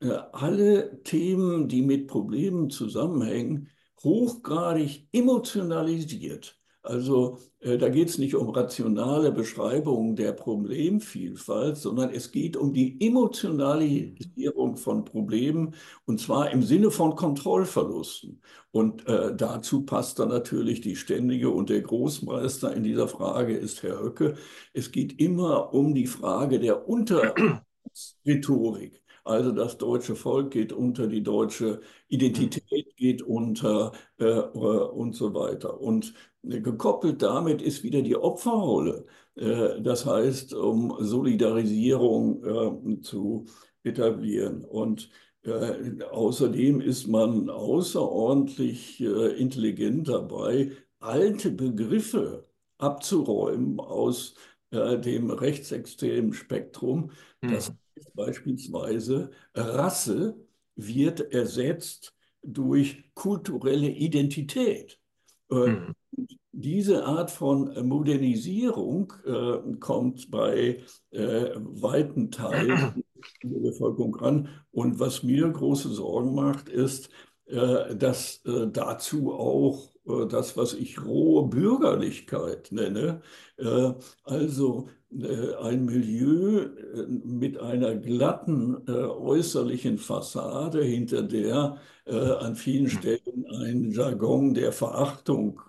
äh, 0.00 0.12
alle 0.32 1.02
Themen, 1.02 1.68
die 1.68 1.82
mit 1.82 2.06
Problemen 2.06 2.70
zusammenhängen, 2.70 3.68
hochgradig 4.02 5.08
emotionalisiert. 5.12 6.57
Also 6.82 7.38
äh, 7.60 7.76
da 7.76 7.88
geht 7.88 8.08
es 8.08 8.18
nicht 8.18 8.34
um 8.34 8.48
rationale 8.50 9.32
Beschreibungen 9.32 10.16
der 10.16 10.32
Problemvielfalt, 10.32 11.76
sondern 11.76 12.10
es 12.10 12.30
geht 12.32 12.56
um 12.56 12.72
die 12.72 12.96
Emotionalisierung 13.04 14.76
von 14.76 15.04
Problemen 15.04 15.74
und 16.06 16.20
zwar 16.20 16.50
im 16.50 16.62
Sinne 16.62 16.90
von 16.90 17.16
Kontrollverlusten. 17.16 18.40
Und 18.70 19.06
äh, 19.06 19.34
dazu 19.34 19.84
passt 19.84 20.18
dann 20.18 20.28
natürlich 20.28 20.80
die 20.80 20.96
Ständige 20.96 21.50
und 21.50 21.68
der 21.68 21.82
Großmeister 21.82 22.74
in 22.74 22.84
dieser 22.84 23.08
Frage 23.08 23.56
ist 23.56 23.82
Herr 23.82 24.00
Höcke. 24.00 24.36
Es 24.72 24.92
geht 24.92 25.20
immer 25.20 25.74
um 25.74 25.94
die 25.94 26.06
Frage 26.06 26.60
der 26.60 26.88
Unterrhetorik. 26.88 29.02
Also 29.28 29.52
das 29.52 29.76
deutsche 29.76 30.16
Volk 30.16 30.52
geht 30.52 30.72
unter, 30.72 31.06
die 31.06 31.22
deutsche 31.22 31.82
Identität 32.08 32.96
geht 32.96 33.20
unter 33.20 33.92
äh, 34.18 34.24
äh, 34.24 34.48
und 34.48 35.14
so 35.14 35.34
weiter. 35.34 35.80
Und 35.80 36.14
gekoppelt 36.42 37.20
damit 37.22 37.60
ist 37.60 37.82
wieder 37.82 38.00
die 38.00 38.16
Opferrolle. 38.16 39.04
Äh, 39.36 39.82
das 39.82 40.06
heißt, 40.06 40.54
um 40.54 40.96
Solidarisierung 40.98 42.44
äh, 42.96 43.00
zu 43.02 43.44
etablieren. 43.82 44.64
Und 44.64 45.10
äh, 45.42 46.02
außerdem 46.10 46.80
ist 46.80 47.06
man 47.06 47.50
außerordentlich 47.50 48.98
äh, 49.02 49.38
intelligent 49.38 50.08
dabei, 50.08 50.72
alte 51.00 51.50
Begriffe 51.50 52.48
abzuräumen 52.78 53.78
aus 53.80 54.34
dem 54.70 55.30
rechtsextremen 55.30 56.34
Spektrum. 56.34 57.10
Das 57.40 57.68
hm 57.68 57.78
beispielsweise 58.14 59.30
Rasse 59.54 60.36
wird 60.76 61.32
ersetzt 61.32 62.14
durch 62.42 63.10
kulturelle 63.14 63.88
Identität. 63.88 64.98
Mhm. 65.50 65.94
Diese 66.52 67.04
Art 67.04 67.30
von 67.30 67.86
Modernisierung 67.86 69.12
äh, 69.24 69.76
kommt 69.78 70.30
bei 70.30 70.82
äh, 71.10 71.50
weiten 71.56 72.30
Teilen 72.30 73.04
der 73.42 73.60
Bevölkerung 73.60 74.16
an. 74.16 74.48
Und 74.72 74.98
was 74.98 75.22
mir 75.22 75.48
große 75.48 75.88
Sorgen 75.90 76.34
macht, 76.34 76.68
ist, 76.68 77.10
äh, 77.46 77.94
dass 77.94 78.44
äh, 78.44 78.66
dazu 78.72 79.32
auch 79.32 79.90
das, 80.28 80.56
was 80.56 80.74
ich 80.74 81.04
rohe 81.04 81.48
Bürgerlichkeit 81.48 82.72
nenne, 82.72 83.20
also 84.24 84.88
ein 85.62 85.84
Milieu 85.84 86.68
mit 87.24 87.58
einer 87.58 87.96
glatten 87.96 88.88
äußerlichen 88.88 89.98
Fassade, 89.98 90.82
hinter 90.82 91.22
der 91.22 91.78
an 92.06 92.56
vielen 92.56 92.88
Stellen 92.88 93.46
ein 93.60 93.90
Jargon 93.90 94.54
der 94.54 94.72
Verachtung 94.72 95.60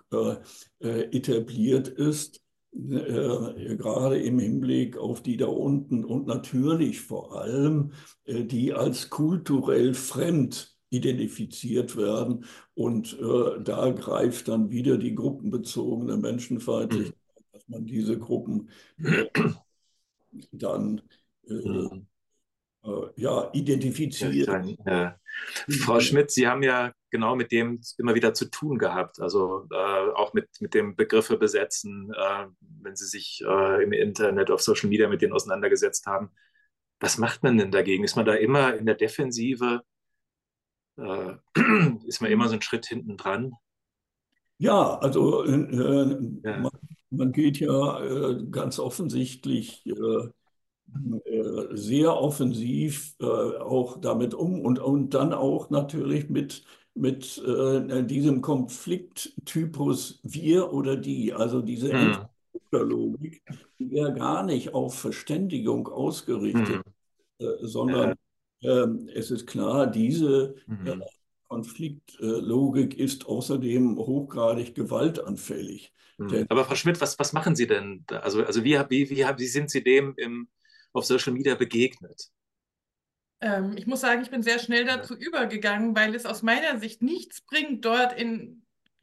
etabliert 0.80 1.88
ist, 1.88 2.40
gerade 2.72 4.20
im 4.20 4.38
Hinblick 4.38 4.96
auf 4.96 5.22
die 5.22 5.36
da 5.36 5.46
unten 5.46 6.04
und 6.04 6.26
natürlich 6.26 7.00
vor 7.00 7.40
allem 7.40 7.92
die 8.26 8.72
als 8.72 9.10
kulturell 9.10 9.94
fremd 9.94 10.76
identifiziert 10.90 11.96
werden. 11.96 12.44
Und 12.74 13.18
äh, 13.18 13.62
da 13.62 13.90
greift 13.90 14.48
dann 14.48 14.70
wieder 14.70 14.98
die 14.98 15.14
gruppenbezogene 15.14 16.16
Menschenfeindlichkeit, 16.16 17.14
mhm. 17.14 17.52
dass 17.52 17.68
man 17.68 17.86
diese 17.86 18.18
Gruppen 18.18 18.70
äh, 18.98 19.26
dann 20.52 21.02
äh, 21.48 21.54
mhm. 21.54 22.06
Äh, 22.82 22.90
ja, 23.16 23.50
identifiziert. 23.52 24.48
Ja, 24.86 25.16
Frau 25.68 26.00
Schmidt, 26.00 26.30
Sie 26.30 26.48
haben 26.48 26.62
ja 26.62 26.92
genau 27.10 27.36
mit 27.36 27.52
dem 27.52 27.80
immer 27.98 28.14
wieder 28.14 28.32
zu 28.32 28.46
tun 28.46 28.78
gehabt, 28.78 29.20
also 29.20 29.66
äh, 29.70 30.10
auch 30.14 30.32
mit, 30.32 30.48
mit 30.60 30.72
dem 30.72 30.96
Begriffe 30.96 31.36
besetzen, 31.36 32.10
äh, 32.16 32.46
wenn 32.60 32.96
Sie 32.96 33.06
sich 33.06 33.42
äh, 33.46 33.82
im 33.82 33.92
Internet, 33.92 34.50
auf 34.50 34.62
Social 34.62 34.88
Media 34.88 35.08
mit 35.08 35.20
denen 35.20 35.34
auseinandergesetzt 35.34 36.06
haben. 36.06 36.30
Was 37.00 37.18
macht 37.18 37.42
man 37.42 37.58
denn 37.58 37.70
dagegen? 37.70 38.04
Ist 38.04 38.16
man 38.16 38.26
da 38.26 38.34
immer 38.34 38.74
in 38.74 38.86
der 38.86 38.94
Defensive? 38.94 39.82
Äh, 41.00 41.36
ist 42.06 42.20
man 42.20 42.30
immer 42.30 42.46
so 42.46 42.52
einen 42.52 42.62
Schritt 42.62 42.86
hinten 42.86 43.16
dran? 43.16 43.52
Ja, 44.58 44.98
also 44.98 45.44
äh, 45.44 46.18
ja. 46.44 46.58
Man, 46.58 46.70
man, 47.10 47.32
geht 47.32 47.58
ja 47.58 48.34
ganz 48.50 48.78
offensichtlich 48.78 49.86
äh, 49.86 50.28
sehr 51.72 52.16
offensiv 52.16 53.14
äh, 53.20 53.24
auch 53.24 54.00
damit 54.00 54.34
um 54.34 54.60
und, 54.60 54.78
und 54.78 55.14
dann 55.14 55.32
auch 55.32 55.70
natürlich 55.70 56.28
mit, 56.28 56.64
mit 56.94 57.38
äh, 57.38 58.02
diesem 58.04 58.40
Konflikttypus 58.40 60.20
wir 60.22 60.72
oder 60.72 60.96
die, 60.96 61.32
also 61.32 61.62
diese 61.62 61.92
hm. 61.92 62.16
Logik, 62.72 63.42
die 63.78 63.96
ja 63.96 64.10
gar 64.10 64.42
nicht 64.44 64.74
auf 64.74 64.98
Verständigung 64.98 65.88
ausgerichtet, 65.88 66.82
hm. 67.38 67.46
äh, 67.46 67.66
sondern 67.66 68.10
ähm, 68.10 68.16
es 68.62 69.30
ist 69.30 69.46
klar, 69.46 69.86
diese 69.86 70.54
hm. 70.66 71.02
Konfliktlogik 71.48 72.96
ist 72.98 73.26
außerdem 73.26 73.96
hochgradig 73.96 74.74
gewaltanfällig. 74.74 75.92
Hm. 76.18 76.46
Aber 76.48 76.64
Frau 76.64 76.74
Schmidt, 76.74 77.00
was, 77.00 77.18
was 77.18 77.32
machen 77.32 77.56
Sie 77.56 77.66
denn? 77.66 78.04
Also, 78.08 78.44
also 78.44 78.62
wie, 78.62 78.78
wie, 78.88 79.10
wie, 79.10 79.24
wie 79.24 79.46
sind 79.46 79.70
Sie 79.70 79.82
dem 79.82 80.14
im, 80.16 80.48
auf 80.92 81.04
Social 81.04 81.32
Media 81.32 81.54
begegnet? 81.54 82.30
Ähm, 83.40 83.74
ich 83.76 83.86
muss 83.86 84.00
sagen, 84.00 84.22
ich 84.22 84.30
bin 84.30 84.42
sehr 84.42 84.58
schnell 84.58 84.84
dazu 84.84 85.14
ja. 85.14 85.20
übergegangen, 85.20 85.96
weil 85.96 86.14
es 86.14 86.26
aus 86.26 86.42
meiner 86.42 86.78
Sicht 86.78 87.02
nichts 87.02 87.40
bringt, 87.40 87.84
dort 87.84 88.18
in 88.18 88.62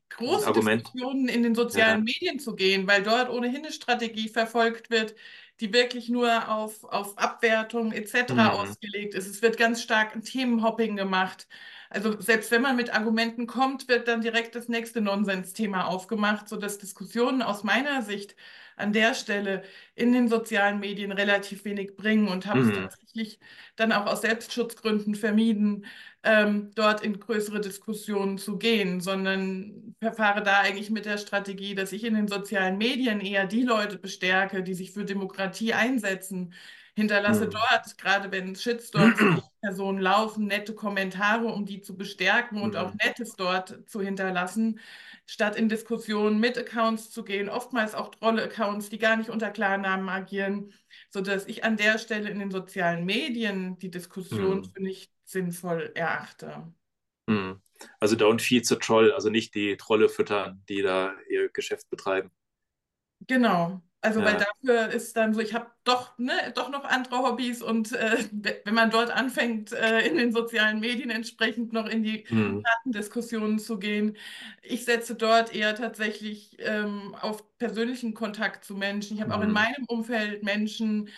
große 0.10 0.54
Diskussionen 0.54 1.28
in 1.28 1.44
den 1.44 1.56
sozialen 1.56 2.06
ja. 2.06 2.14
Medien 2.14 2.40
zu 2.40 2.56
gehen, 2.56 2.88
weil 2.88 3.04
dort 3.04 3.30
ohnehin 3.30 3.58
eine 3.58 3.72
Strategie 3.72 4.30
verfolgt 4.30 4.90
wird, 4.90 5.16
die 5.60 5.74
wirklich 5.74 6.10
nur 6.10 6.50
auf, 6.50 6.84
auf 6.84 7.18
Abwertung 7.18 7.92
etc. 7.92 8.34
Mhm. 8.34 8.40
ausgelegt 8.40 9.16
ist. 9.16 9.28
Es 9.28 9.42
wird 9.42 9.58
ganz 9.58 9.82
stark 9.82 10.16
ein 10.16 10.22
Themenhopping 10.24 10.96
gemacht. 10.96 11.48
Also 11.90 12.20
selbst 12.20 12.52
wenn 12.52 12.62
man 12.62 12.76
mit 12.76 12.94
Argumenten 12.94 13.48
kommt, 13.48 13.88
wird 13.88 14.08
dann 14.08 14.22
direkt 14.22 14.56
das 14.56 14.68
nächste 14.68 15.02
Nonsensthema 15.02 15.86
aufgemacht, 15.86 16.50
sodass 16.50 16.78
Diskussionen 16.78 17.42
aus 17.42 17.64
meiner 17.64 18.02
Sicht 18.02 18.36
an 18.78 18.94
der 18.94 19.16
Stelle 19.16 19.64
in 19.96 20.14
den 20.14 20.28
sozialen 20.28 20.80
Medien 20.80 21.12
relativ 21.12 21.66
wenig 21.66 21.96
bringen 21.96 22.28
und 22.28 22.46
habe 22.46 22.60
es 22.60 22.68
mhm. 22.68 22.74
tatsächlich 22.76 23.40
dann 23.76 23.92
auch 23.92 24.06
aus 24.06 24.22
Selbstschutzgründen 24.22 25.16
vermieden, 25.16 25.86
ähm, 26.24 26.72
dort 26.76 27.04
in 27.04 27.20
größere 27.20 27.60
Diskussionen 27.60 28.38
zu 28.38 28.58
gehen, 28.58 29.02
sondern 29.02 29.96
verfahre 30.00 30.44
da 30.44 30.60
eigentlich 30.60 30.92
mit 30.92 31.06
der 31.06 31.18
Strategie, 31.18 31.74
dass 31.74 31.92
ich 31.92 32.04
in 32.04 32.14
den 32.14 32.28
sozialen 32.28 32.78
Medien 32.78 33.20
eher 33.20 33.48
die 33.48 33.64
Leute 33.64 33.98
bestärke, 33.98 34.62
die 34.62 34.76
sich 34.76 34.92
für 34.92 35.06
Demokratie 35.06 35.74
einsetzen, 35.74 36.54
hinterlasse 36.98 37.46
mhm. 37.46 37.52
dort, 37.52 37.98
gerade 38.00 38.32
wenn 38.32 38.56
Shitstorms 38.56 39.20
Personen 39.62 40.00
laufen, 40.00 40.48
nette 40.48 40.74
Kommentare, 40.74 41.46
um 41.46 41.64
die 41.64 41.82
zu 41.82 41.96
bestärken 41.96 42.60
und 42.60 42.72
mhm. 42.72 42.80
auch 42.80 42.94
Nettes 42.96 43.36
dort 43.36 43.88
zu 43.88 44.02
hinterlassen, 44.02 44.80
statt 45.28 45.56
in 45.56 45.70
Diskussionen 45.70 46.40
mit 46.40 46.58
Accounts 46.58 47.12
zu 47.12 47.24
gehen, 47.24 47.50
oftmals 47.50 47.94
auch 47.94 48.10
Trolle-Accounts, 48.10 48.90
die 48.90 48.98
gar 48.98 49.16
nicht 49.16 49.30
unter 49.30 49.52
Klarnamen 49.52 50.10
agieren, 50.10 50.74
sodass 51.12 51.46
ich 51.46 51.64
an 51.64 51.78
der 51.78 52.00
Stelle 52.00 52.32
in 52.32 52.40
den 52.40 52.50
sozialen 52.50 53.06
Medien 53.06 53.78
die 53.78 53.92
Diskussion 53.92 54.62
mhm. 54.62 54.64
für 54.64 54.82
nicht 54.82 55.12
sinnvoll 55.24 55.92
erachte. 55.94 56.74
Mhm. 57.28 57.62
Also 58.00 58.16
don't 58.16 58.42
feed 58.42 58.66
the 58.66 58.76
troll, 58.76 59.12
also 59.12 59.30
nicht 59.30 59.54
die 59.54 59.78
Trolle 59.78 60.10
füttern, 60.10 60.64
die 60.68 60.82
da 60.82 61.14
ihr 61.30 61.50
Geschäft 61.50 61.92
betreiben. 61.92 62.32
Genau, 63.28 63.84
also, 64.02 64.20
ja. 64.20 64.26
weil 64.28 64.38
dafür 64.38 64.94
ist 64.94 65.18
dann 65.18 65.34
so, 65.34 65.42
ich 65.42 65.54
habe 65.54 65.68
doch, 65.84 66.18
ne, 66.20 66.34
doch 66.54 66.70
noch 66.70 66.86
andere 66.86 67.18
Hobbys 67.20 67.64
und 67.64 67.94
äh, 67.94 68.18
wenn 68.64 68.76
man 68.76 68.92
dort 68.92 69.10
anfängt, 69.10 69.72
äh, 69.72 70.02
in 70.08 70.18
den 70.18 70.32
sozialen 70.32 70.80
Medien 70.80 71.10
entsprechend 71.10 71.74
noch 71.74 71.88
in 71.88 72.04
die 72.04 72.26
mhm. 72.30 72.64
Datendiskussionen 72.64 73.58
zu 73.58 73.80
gehen, 73.80 74.16
ich 74.62 74.86
setze 74.86 75.16
dort 75.16 75.54
eher 75.54 75.76
tatsächlich 75.76 76.58
ähm, 76.60 77.16
auf 77.20 77.44
persönlichen 77.58 78.14
Kontakt 78.14 78.66
zu 78.66 78.76
Menschen. 78.76 79.18
Ich 79.18 79.22
habe 79.22 79.32
mhm. 79.32 79.38
auch 79.38 79.42
in 79.42 79.50
mhm. 79.50 79.56
meinem 79.56 79.86
Umfeld 79.88 80.44
Menschen, 80.44 81.10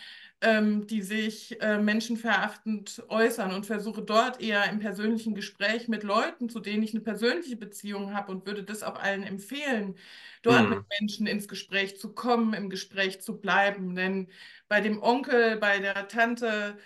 ähm, 0.41 0.87
die 0.87 1.01
sich 1.01 1.61
äh, 1.61 1.79
menschenverachtend 1.79 3.03
äußern 3.09 3.53
und 3.53 3.65
versuche 3.65 4.01
dort 4.01 4.41
eher 4.41 4.69
im 4.69 4.79
persönlichen 4.79 5.35
Gespräch 5.35 5.89
mit 5.89 6.03
Leuten, 6.03 6.49
zu 6.49 6.61
denen 6.61 6.83
ich 6.83 6.93
eine 6.93 7.01
persönliche 7.01 7.57
Beziehung 7.57 8.13
habe 8.13 8.31
und 8.31 8.45
würde 8.45 8.63
das 8.63 8.83
auch 8.83 8.97
allen 8.97 9.23
empfehlen, 9.23 9.95
dort 10.41 10.63
mhm. 10.63 10.69
mit 10.69 10.85
Menschen 10.99 11.27
ins 11.27 11.47
Gespräch 11.49 11.99
zu 11.99 12.13
kommen, 12.13 12.53
im 12.53 12.69
Gespräch 12.69 13.21
zu 13.21 13.39
bleiben. 13.39 13.95
Denn 13.95 14.29
bei 14.69 14.79
dem 14.79 15.03
Onkel, 15.03 15.57
bei 15.57 15.79
der 15.79 16.07
Tante, 16.07 16.77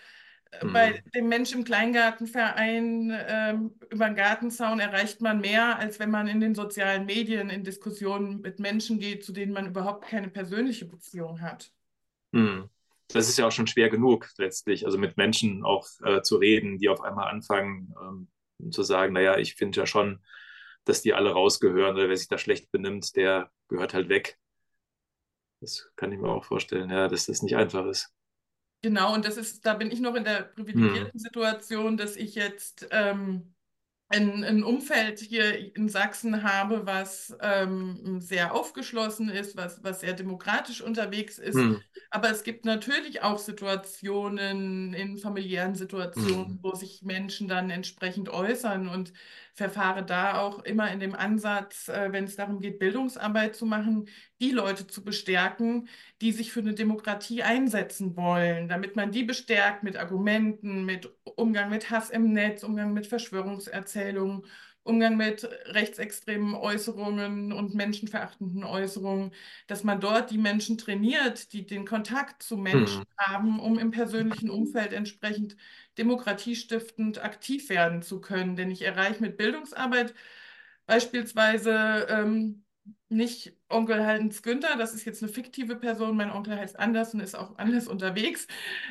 äh, 0.50 0.66
bei 0.66 0.90
mhm. 0.92 1.12
dem 1.12 1.28
Mensch 1.30 1.54
im 1.54 1.64
Kleingartenverein 1.64 3.16
ähm, 3.28 3.76
über 3.92 4.08
den 4.08 4.16
Gartenzaun 4.16 4.80
erreicht 4.80 5.22
man 5.22 5.42
mehr, 5.42 5.78
als 5.78 6.00
wenn 6.00 6.10
man 6.10 6.28
in 6.28 6.40
den 6.40 6.56
sozialen 6.56 7.06
Medien 7.06 7.52
in 7.52 7.64
Diskussionen 7.64 8.42
mit 8.42 8.60
Menschen 8.60 8.98
geht, 8.98 9.24
zu 9.24 9.32
denen 9.32 9.54
man 9.54 9.68
überhaupt 9.68 10.06
keine 10.06 10.30
persönliche 10.30 10.86
Beziehung 10.86 11.42
hat. 11.42 11.72
Mhm 12.32 12.68
das 13.14 13.30
ist 13.30 13.38
ja 13.38 13.48
auch 13.48 13.52
schon 13.52 13.68
schwer 13.68 13.90
genug 13.90 14.30
letztlich, 14.38 14.86
also 14.86 14.98
mit 14.98 15.18
Menschen 15.18 15.64
auch 15.64 15.88
äh, 16.04 16.22
zu 16.22 16.38
reden, 16.38 16.78
die 16.78 16.90
auf 16.90 17.02
einmal 17.02 17.30
anfangen 17.30 17.94
ähm, 18.02 18.72
zu 18.72 18.84
sagen, 18.84 19.14
naja, 19.14 19.38
ich 19.38 19.56
finde 19.56 19.80
ja 19.80 19.86
schon, 19.86 20.24
dass 20.86 21.02
die 21.02 21.14
alle 21.14 21.32
rausgehören 21.32 21.96
oder 21.96 22.10
wer 22.10 22.18
sich 22.18 22.28
da 22.28 22.38
schlecht 22.38 22.72
benimmt, 22.72 23.16
der 23.16 23.52
gehört 23.68 23.94
halt 23.94 24.10
weg. 24.10 24.38
Das 25.62 25.90
kann 25.96 26.12
ich 26.12 26.20
mir 26.20 26.30
auch 26.30 26.44
vorstellen, 26.44 26.90
ja, 26.90 27.08
dass 27.08 27.28
das 27.28 27.42
nicht 27.42 27.56
einfach 27.56 27.86
ist. 27.86 28.14
Genau, 28.82 29.14
und 29.14 29.24
das 29.24 29.38
ist, 29.38 29.66
da 29.66 29.76
bin 29.76 29.92
ich 29.92 30.02
noch 30.02 30.16
in 30.16 30.26
der 30.26 30.42
privilegierten 30.44 31.14
hm. 31.14 31.20
Situation, 31.20 31.96
dass 31.96 32.18
ich 32.18 32.36
jetzt 32.36 32.88
ähm, 32.92 33.53
ein, 34.14 34.44
ein, 34.44 34.64
Umfeld 34.64 35.20
hier 35.20 35.76
in 35.76 35.90
Sachsen 35.90 36.44
habe, 36.44 36.86
was 36.86 37.36
ähm, 37.42 38.22
sehr 38.22 38.54
aufgeschlossen 38.54 39.30
ist, 39.30 39.58
was, 39.58 39.84
was 39.84 40.02
sehr 40.02 40.14
demokratisch 40.14 40.82
unterwegs 40.82 41.40
ist. 41.40 41.56
Hm. 41.56 41.82
Aber 42.12 42.30
es 42.30 42.44
gibt 42.44 42.66
natürlich 42.66 43.24
auch 43.24 43.40
Situationen 43.40 44.94
in 44.94 45.18
familiären 45.18 45.76
Situationen, 45.76 46.46
hm. 46.46 46.60
wo 46.62 46.76
sich 46.76 47.02
Menschen 47.02 47.48
dann 47.48 47.70
entsprechend 47.70 48.30
äußern 48.30 48.88
und 48.88 49.14
verfahre 49.56 50.04
da 50.04 50.40
auch 50.40 50.64
immer 50.64 50.92
in 50.92 51.00
dem 51.00 51.14
Ansatz, 51.16 51.88
äh, 51.88 52.12
wenn 52.12 52.24
es 52.26 52.36
darum 52.36 52.60
geht, 52.60 52.80
Bildungsarbeit 52.80 53.56
zu 53.56 53.66
machen, 53.66 54.08
die 54.42 54.52
Leute 54.52 54.88
zu 54.88 55.04
bestärken, 55.04 55.88
die 56.22 56.32
sich 56.32 56.52
für 56.52 56.62
eine 56.62 56.74
Demokratie 56.74 57.44
einsetzen 57.44 58.16
wollen, 58.16 58.68
damit 58.68 58.96
man 58.96 59.12
die 59.12 59.24
bestärkt 59.24 59.84
mit 59.84 59.98
Argumenten, 59.98 60.86
mit 60.86 61.10
Umgang 61.24 61.70
mit 61.70 61.90
Hass 61.92 62.10
im 62.10 62.34
Netz, 62.34 62.64
Umgang 62.64 62.94
mit 62.94 63.08
Verschwörungserzählungen 63.08 64.44
Umgang 64.84 65.16
mit 65.16 65.48
rechtsextremen 65.66 66.56
Äußerungen 66.56 67.54
und 67.54 67.74
menschenverachtenden 67.74 68.66
Äußerungen, 68.66 69.32
dass 69.68 69.84
man 69.84 70.02
dort 70.02 70.30
die 70.30 70.38
Menschen 70.38 70.78
trainiert, 70.78 71.54
die 71.54 71.66
den 71.66 71.86
Kontakt 71.86 72.44
zu 72.44 72.58
Menschen 72.58 73.00
mhm. 73.00 73.18
haben, 73.18 73.60
um 73.60 73.80
im 73.80 73.92
persönlichen 73.92 74.50
Umfeld 74.50 74.92
entsprechend 74.92 75.56
demokratiestiftend 75.98 77.24
aktiv 77.24 77.70
werden 77.70 78.02
zu 78.02 78.20
können. 78.20 78.56
Denn 78.58 78.72
ich 78.72 78.82
erreiche 78.82 79.22
mit 79.22 79.38
Bildungsarbeit 79.38 80.14
beispielsweise 80.86 82.08
ähm, 82.10 82.63
nicht 83.10 83.54
Onkel 83.70 84.06
Hans 84.06 84.42
Günther, 84.42 84.76
das 84.78 84.94
ist 84.94 85.06
jetzt 85.06 85.24
eine 85.24 85.32
fiktive 85.32 85.76
Person, 85.76 86.18
mein 86.18 86.32
Onkel 86.32 86.58
heißt 86.58 86.78
anders 86.80 87.14
und 87.14 87.20
ist 87.20 87.36
auch 87.36 87.58
anders 87.58 87.88
unterwegs, 87.88 88.48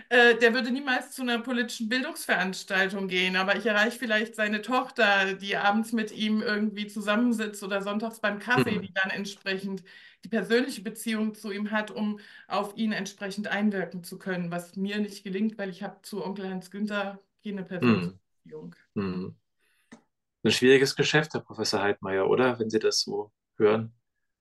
äh, 0.08 0.36
der 0.36 0.54
würde 0.54 0.70
niemals 0.70 1.10
zu 1.10 1.22
einer 1.22 1.40
politischen 1.40 1.88
Bildungsveranstaltung 1.88 3.08
gehen, 3.08 3.36
aber 3.36 3.56
ich 3.56 3.66
erreiche 3.66 3.98
vielleicht 3.98 4.34
seine 4.34 4.62
Tochter, 4.62 5.34
die 5.34 5.56
abends 5.56 5.92
mit 5.92 6.12
ihm 6.12 6.40
irgendwie 6.40 6.86
zusammensitzt 6.86 7.62
oder 7.62 7.82
sonntags 7.82 8.20
beim 8.20 8.38
Kaffee, 8.38 8.78
mhm. 8.78 8.82
die 8.82 8.94
dann 8.94 9.10
entsprechend 9.10 9.82
die 10.24 10.28
persönliche 10.28 10.82
Beziehung 10.82 11.34
zu 11.34 11.50
ihm 11.50 11.70
hat, 11.70 11.90
um 11.90 12.20
auf 12.46 12.76
ihn 12.76 12.92
entsprechend 12.92 13.48
einwirken 13.48 14.04
zu 14.04 14.18
können, 14.18 14.50
was 14.50 14.76
mir 14.76 14.98
nicht 14.98 15.24
gelingt, 15.24 15.58
weil 15.58 15.68
ich 15.68 15.82
habe 15.82 16.00
zu 16.02 16.24
Onkel 16.24 16.48
Hans 16.48 16.70
Günther 16.70 17.18
keine 17.44 17.64
persönliche 17.64 18.06
mhm. 18.06 18.18
Beziehung. 18.44 18.76
Mhm. 18.94 19.34
Ein 20.44 20.50
schwieriges 20.50 20.96
Geschäft, 20.96 21.34
Herr 21.34 21.40
Professor 21.40 21.82
Heidmeier, 21.82 22.28
oder? 22.28 22.58
Wenn 22.58 22.70
Sie 22.70 22.78
das 22.78 23.00
so 23.00 23.30
hören. 23.62 23.92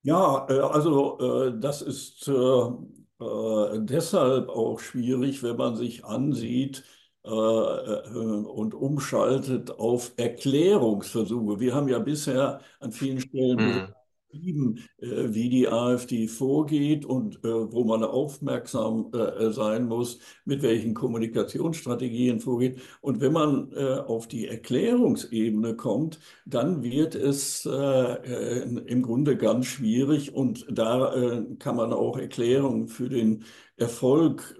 Ja, 0.03 0.47
äh, 0.49 0.59
also 0.59 1.19
äh, 1.19 1.59
das 1.59 1.81
ist 1.81 2.27
äh, 2.27 3.79
deshalb 3.79 4.49
auch 4.49 4.79
schwierig, 4.79 5.43
wenn 5.43 5.57
man 5.57 5.75
sich 5.75 6.03
ansieht, 6.05 6.83
und 7.23 8.73
umschaltet 8.73 9.69
auf 9.69 10.13
Erklärungsversuche. 10.17 11.59
Wir 11.59 11.75
haben 11.75 11.87
ja 11.87 11.99
bisher 11.99 12.61
an 12.79 12.91
vielen 12.91 13.19
Stellen 13.19 13.93
mhm 14.33 14.79
wie 14.99 15.49
die 15.49 15.67
AfD 15.67 16.27
vorgeht 16.27 17.05
und 17.05 17.43
wo 17.43 17.83
man 17.83 18.03
aufmerksam 18.03 19.11
sein 19.49 19.87
muss, 19.87 20.19
mit 20.45 20.61
welchen 20.61 20.93
Kommunikationsstrategien 20.93 22.39
vorgeht. 22.39 22.79
Und 23.01 23.19
wenn 23.19 23.33
man 23.33 23.73
auf 23.73 24.27
die 24.27 24.47
Erklärungsebene 24.47 25.75
kommt, 25.75 26.19
dann 26.45 26.83
wird 26.83 27.15
es 27.15 27.65
im 27.65 29.01
Grunde 29.01 29.37
ganz 29.37 29.65
schwierig 29.65 30.33
und 30.33 30.65
da 30.69 31.43
kann 31.59 31.75
man 31.75 31.91
auch 31.93 32.17
Erklärungen 32.17 32.87
für 32.87 33.09
den 33.09 33.43
Erfolg, 33.75 34.55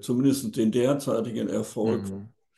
zumindest 0.00 0.56
den 0.56 0.72
derzeitigen 0.72 1.48
Erfolg, 1.48 2.02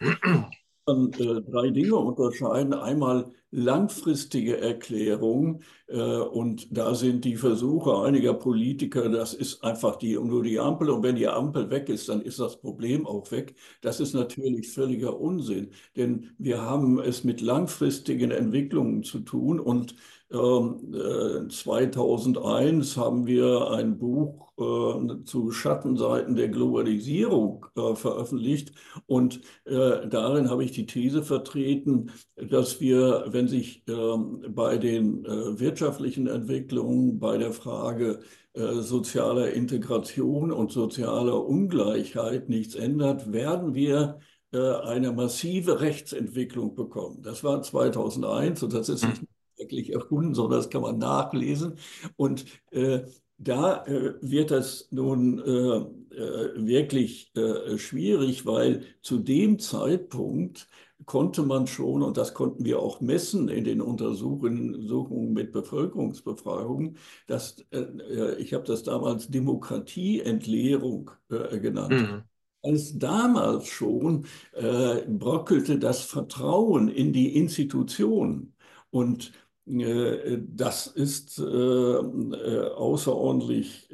mhm. 0.01 0.47
Drei 0.87 1.71
Dinge 1.71 1.97
unterscheiden. 1.97 2.73
Einmal 2.73 3.33
langfristige 3.51 4.61
Erklärung. 4.61 5.63
Äh, 5.89 5.97
und 6.01 6.77
da 6.77 6.95
sind 6.95 7.25
die 7.25 7.37
Versuche 7.37 7.99
einiger 8.05 8.35
Politiker, 8.35 9.09
das 9.09 9.35
ist 9.35 9.65
einfach 9.65 9.97
die, 9.97 10.15
nur 10.15 10.43
die 10.45 10.61
Ampel. 10.61 10.91
Und 10.91 11.03
wenn 11.03 11.17
die 11.17 11.27
Ampel 11.29 11.71
weg 11.71 11.89
ist, 11.89 12.09
dann 12.09 12.21
ist 12.23 12.39
das 12.39 12.61
Problem 12.61 13.07
auch 13.07 13.31
weg. 13.33 13.55
Das 13.81 13.99
ist 14.01 14.15
natürlich 14.15 14.69
völliger 14.69 15.19
Unsinn, 15.19 15.71
denn 15.97 16.31
wir 16.39 16.63
haben 16.63 17.01
es 17.01 17.25
mit 17.25 17.41
langfristigen 17.41 18.31
Entwicklungen 18.31 19.03
zu 19.03 19.21
tun. 19.21 19.59
Und 19.59 19.97
2001 20.29 22.97
ähm, 22.97 22.99
äh, 23.01 23.01
haben 23.01 23.27
wir 23.27 23.71
ein 23.71 23.97
Buch 23.97 24.53
äh, 24.59 25.23
zu 25.25 25.53
Schattenseiten 25.53 26.35
der 26.35 26.49
Globalisierung 26.49 27.67
äh, 27.77 27.95
veröffentlicht 27.95 28.73
und 29.07 29.41
darin 29.65 30.51
habe 30.51 30.65
ich 30.65 30.73
die 30.73 30.87
These 30.87 31.23
vertreten, 31.23 32.11
dass 32.37 32.81
wir, 32.81 33.27
wenn 33.29 33.49
sich 33.49 33.85
ähm, 33.89 34.45
bei 34.49 34.79
den 34.79 35.25
wirtschaftlichen 35.25 36.27
Entwicklungen, 36.27 37.19
bei 37.19 37.39
der 37.39 37.53
Frage 37.53 38.21
sozialer 38.55 39.53
Integration 39.53 40.51
und 40.51 40.73
sozialer 40.73 41.45
Ungleichheit 41.45 42.49
nichts 42.49 42.75
ändert, 42.75 43.33
werden 43.33 43.75
wir 43.75 44.19
eine 44.53 45.13
massive 45.13 45.81
Rechtsentwicklung 45.81 46.75
bekommen. 46.75 47.23
Das 47.23 47.45
war 47.45 47.63
2001 47.63 48.63
und 48.63 48.73
das 48.73 48.89
ist 48.89 49.07
nicht 49.07 49.23
wirklich 49.57 49.93
erfunden, 49.93 50.35
sondern 50.35 50.59
das 50.59 50.71
kann 50.71 50.83
man 50.83 50.99
nachlesen. 50.99 51.79
Und 52.17 52.45
äh, 52.71 53.01
da 53.39 53.85
äh, 53.85 54.15
wird 54.21 54.51
das 54.51 54.89
nun 54.91 55.39
äh, 55.39 56.17
äh 56.17 56.67
wirklich 56.67 57.33
äh, 57.37 57.77
schwierig, 57.77 58.47
weil 58.47 58.85
zu 59.03 59.19
dem 59.19 59.59
Zeitpunkt 59.59 60.69
konnte 61.05 61.43
man 61.43 61.67
schon, 61.67 62.03
und 62.03 62.17
das 62.17 62.33
konnten 62.33 62.65
wir 62.65 62.81
auch 62.81 63.03
messen 63.03 63.49
in 63.49 63.65
den 63.65 63.83
Untersuchungen 63.83 65.35
mit 65.35 65.53
Bevölkerungsbefragungen, 65.53 66.97
dass, 67.27 67.59
äh, 67.71 68.37
ich 68.39 68.55
habe 68.55 68.65
das 68.65 68.83
damals 68.83 69.29
Demokratieentleerung 69.29 71.11
genannt. 71.29 71.93
Mhm 71.93 72.23
als 72.63 72.99
damals 72.99 73.69
schon 73.69 74.27
bröckelte 74.53 75.79
das 75.79 76.01
Vertrauen 76.03 76.89
in 76.89 77.13
die 77.13 77.37
Institutionen. 77.37 78.57
Und 78.91 79.31
das 79.67 80.87
ist 80.87 81.39
äh, 81.41 81.43
äh, 81.43 82.69
außerordentlich 82.71 83.89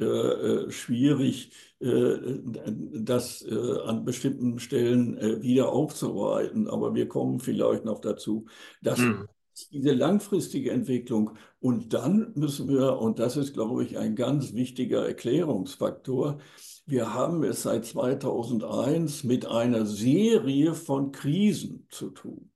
schwierig, 0.68 1.52
das 1.80 3.44
an 3.44 4.04
bestimmten 4.04 4.60
Stellen 4.60 5.42
wieder 5.42 5.72
aufzuarbeiten. 5.72 6.68
Aber 6.68 6.94
wir 6.94 7.08
kommen 7.08 7.40
vielleicht 7.40 7.84
noch 7.84 8.00
dazu, 8.00 8.46
dass 8.82 9.00
mhm. 9.00 9.26
diese 9.72 9.92
langfristige 9.92 10.70
Entwicklung 10.70 11.36
und 11.58 11.92
dann 11.92 12.32
müssen 12.34 12.68
wir, 12.68 12.98
und 12.98 13.18
das 13.18 13.36
ist, 13.36 13.54
glaube 13.54 13.82
ich, 13.84 13.98
ein 13.98 14.14
ganz 14.14 14.52
wichtiger 14.52 15.06
Erklärungsfaktor, 15.06 16.38
wir 16.86 17.14
haben 17.14 17.44
es 17.44 17.62
seit 17.62 17.86
2001 17.86 19.24
mit 19.24 19.46
einer 19.46 19.86
Serie 19.86 20.74
von 20.74 21.12
Krisen 21.12 21.86
zu 21.88 22.10
tun. 22.10 22.50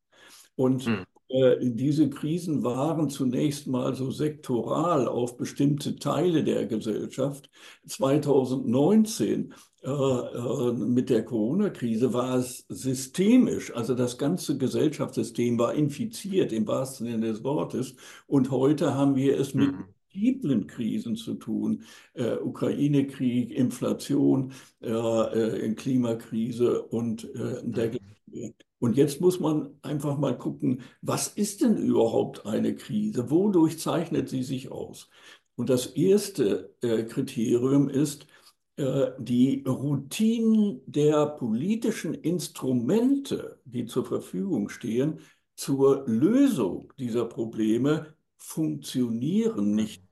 Und 0.54 0.86
mhm. 0.86 1.04
Äh, 1.28 1.56
diese 1.60 2.08
Krisen 2.08 2.62
waren 2.62 3.10
zunächst 3.10 3.66
mal 3.66 3.94
so 3.94 4.10
sektoral 4.10 5.08
auf 5.08 5.36
bestimmte 5.36 5.96
Teile 5.96 6.44
der 6.44 6.66
Gesellschaft. 6.66 7.50
2019 7.86 9.54
äh, 9.82 9.88
äh, 9.90 10.72
mit 10.72 11.10
der 11.10 11.24
Corona-Krise 11.24 12.12
war 12.12 12.36
es 12.38 12.64
systemisch, 12.68 13.74
also 13.74 13.94
das 13.94 14.18
ganze 14.18 14.58
Gesellschaftssystem 14.58 15.58
war 15.58 15.74
infiziert 15.74 16.52
im 16.52 16.66
wahrsten 16.66 17.06
Sinne 17.06 17.26
des 17.28 17.44
Wortes. 17.44 17.94
Und 18.26 18.50
heute 18.50 18.94
haben 18.94 19.16
wir 19.16 19.38
es 19.38 19.54
mit 19.54 19.72
mhm. 19.72 19.84
multiplen 20.14 20.66
Krisen 20.66 21.16
zu 21.16 21.34
tun. 21.34 21.84
Äh, 22.14 22.36
Ukraine-Krieg, 22.36 23.50
Inflation, 23.50 24.52
äh, 24.80 24.88
äh, 24.90 25.74
Klimakrise 25.74 26.82
und 26.82 27.24
äh, 27.34 27.62
dergleichen. 27.62 28.54
Und 28.86 28.96
jetzt 28.96 29.20
muss 29.20 29.40
man 29.40 29.76
einfach 29.82 30.16
mal 30.16 30.38
gucken, 30.38 30.82
was 31.02 31.26
ist 31.26 31.60
denn 31.60 31.76
überhaupt 31.76 32.46
eine 32.46 32.76
Krise? 32.76 33.32
Wodurch 33.32 33.80
zeichnet 33.80 34.28
sie 34.28 34.44
sich 34.44 34.70
aus? 34.70 35.10
Und 35.56 35.70
das 35.70 35.86
erste 35.86 36.72
äh, 36.82 37.02
Kriterium 37.02 37.88
ist, 37.88 38.28
äh, 38.76 39.08
die 39.18 39.64
Routinen 39.66 40.82
der 40.86 41.26
politischen 41.26 42.14
Instrumente, 42.14 43.60
die 43.64 43.86
zur 43.86 44.04
Verfügung 44.04 44.68
stehen, 44.68 45.18
zur 45.56 46.04
Lösung 46.06 46.92
dieser 46.96 47.24
Probleme 47.24 48.14
funktionieren 48.36 49.74
nicht 49.74 50.05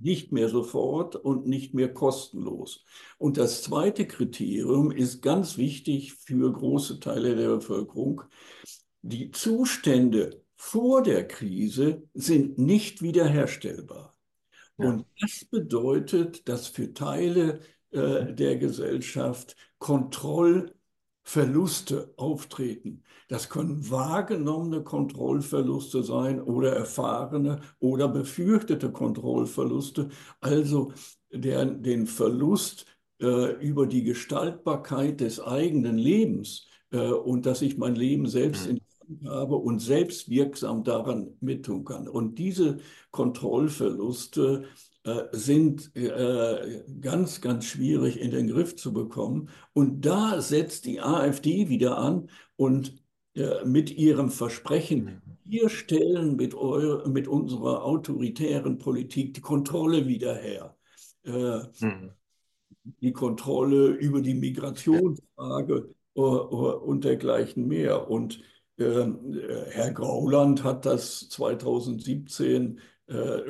nicht 0.00 0.32
mehr 0.32 0.48
sofort 0.48 1.16
und 1.16 1.46
nicht 1.46 1.74
mehr 1.74 1.92
kostenlos. 1.92 2.84
Und 3.18 3.36
das 3.36 3.62
zweite 3.62 4.06
Kriterium 4.06 4.90
ist 4.90 5.22
ganz 5.22 5.56
wichtig 5.56 6.14
für 6.14 6.52
große 6.52 7.00
Teile 7.00 7.36
der 7.36 7.48
Bevölkerung. 7.48 8.22
Die 9.02 9.30
Zustände 9.30 10.42
vor 10.56 11.02
der 11.02 11.26
Krise 11.26 12.02
sind 12.14 12.58
nicht 12.58 13.02
wiederherstellbar. 13.02 14.16
Ja. 14.78 14.88
Und 14.90 15.06
das 15.20 15.44
bedeutet, 15.44 16.48
dass 16.48 16.68
für 16.68 16.92
Teile 16.92 17.60
äh, 17.90 18.32
der 18.32 18.56
Gesellschaft 18.56 19.56
Kontroll 19.78 20.74
Verluste 21.30 22.12
auftreten. 22.16 23.04
Das 23.28 23.48
können 23.48 23.88
wahrgenommene 23.88 24.82
Kontrollverluste 24.82 26.02
sein 26.02 26.42
oder 26.42 26.74
erfahrene 26.74 27.60
oder 27.78 28.08
befürchtete 28.08 28.90
Kontrollverluste, 28.90 30.08
also 30.40 30.92
der, 31.32 31.66
den 31.66 32.08
Verlust 32.08 32.86
äh, 33.22 33.52
über 33.64 33.86
die 33.86 34.02
Gestaltbarkeit 34.02 35.20
des 35.20 35.40
eigenen 35.40 35.98
Lebens 35.98 36.66
äh, 36.90 37.12
und 37.12 37.46
dass 37.46 37.62
ich 37.62 37.78
mein 37.78 37.94
Leben 37.94 38.26
selbst 38.26 38.68
mhm. 38.68 38.78
in 39.20 39.28
habe 39.28 39.54
und 39.54 39.78
selbst 39.78 40.30
wirksam 40.30 40.82
daran 40.82 41.36
mittun 41.40 41.84
kann. 41.84 42.08
Und 42.08 42.40
diese 42.40 42.78
Kontrollverluste 43.12 44.64
sind 45.32 45.96
äh, 45.96 46.82
ganz, 47.00 47.40
ganz 47.40 47.64
schwierig 47.64 48.20
in 48.20 48.30
den 48.30 48.48
Griff 48.48 48.76
zu 48.76 48.92
bekommen. 48.92 49.48
Und 49.72 50.04
da 50.04 50.40
setzt 50.42 50.84
die 50.84 51.00
AfD 51.00 51.68
wieder 51.68 51.96
an 51.98 52.28
und 52.56 53.02
äh, 53.34 53.64
mit 53.64 53.90
ihrem 53.90 54.28
Versprechen, 54.30 55.22
wir 55.44 55.68
stellen 55.68 56.36
mit, 56.36 56.54
eure, 56.54 57.08
mit 57.08 57.28
unserer 57.28 57.84
autoritären 57.84 58.78
Politik 58.78 59.34
die 59.34 59.40
Kontrolle 59.40 60.06
wieder 60.06 60.34
her. 60.34 60.76
Mhm. 61.24 62.12
Die 63.00 63.12
Kontrolle 63.12 63.88
über 63.88 64.20
die 64.22 64.34
Migrationsfrage 64.34 65.94
und 66.14 67.04
dergleichen 67.04 67.68
mehr. 67.68 68.08
Und 68.10 68.40
Herr 68.78 69.92
Grauland 69.92 70.64
hat 70.64 70.86
das 70.86 71.28
2017 71.28 72.78
äh, 72.78 72.80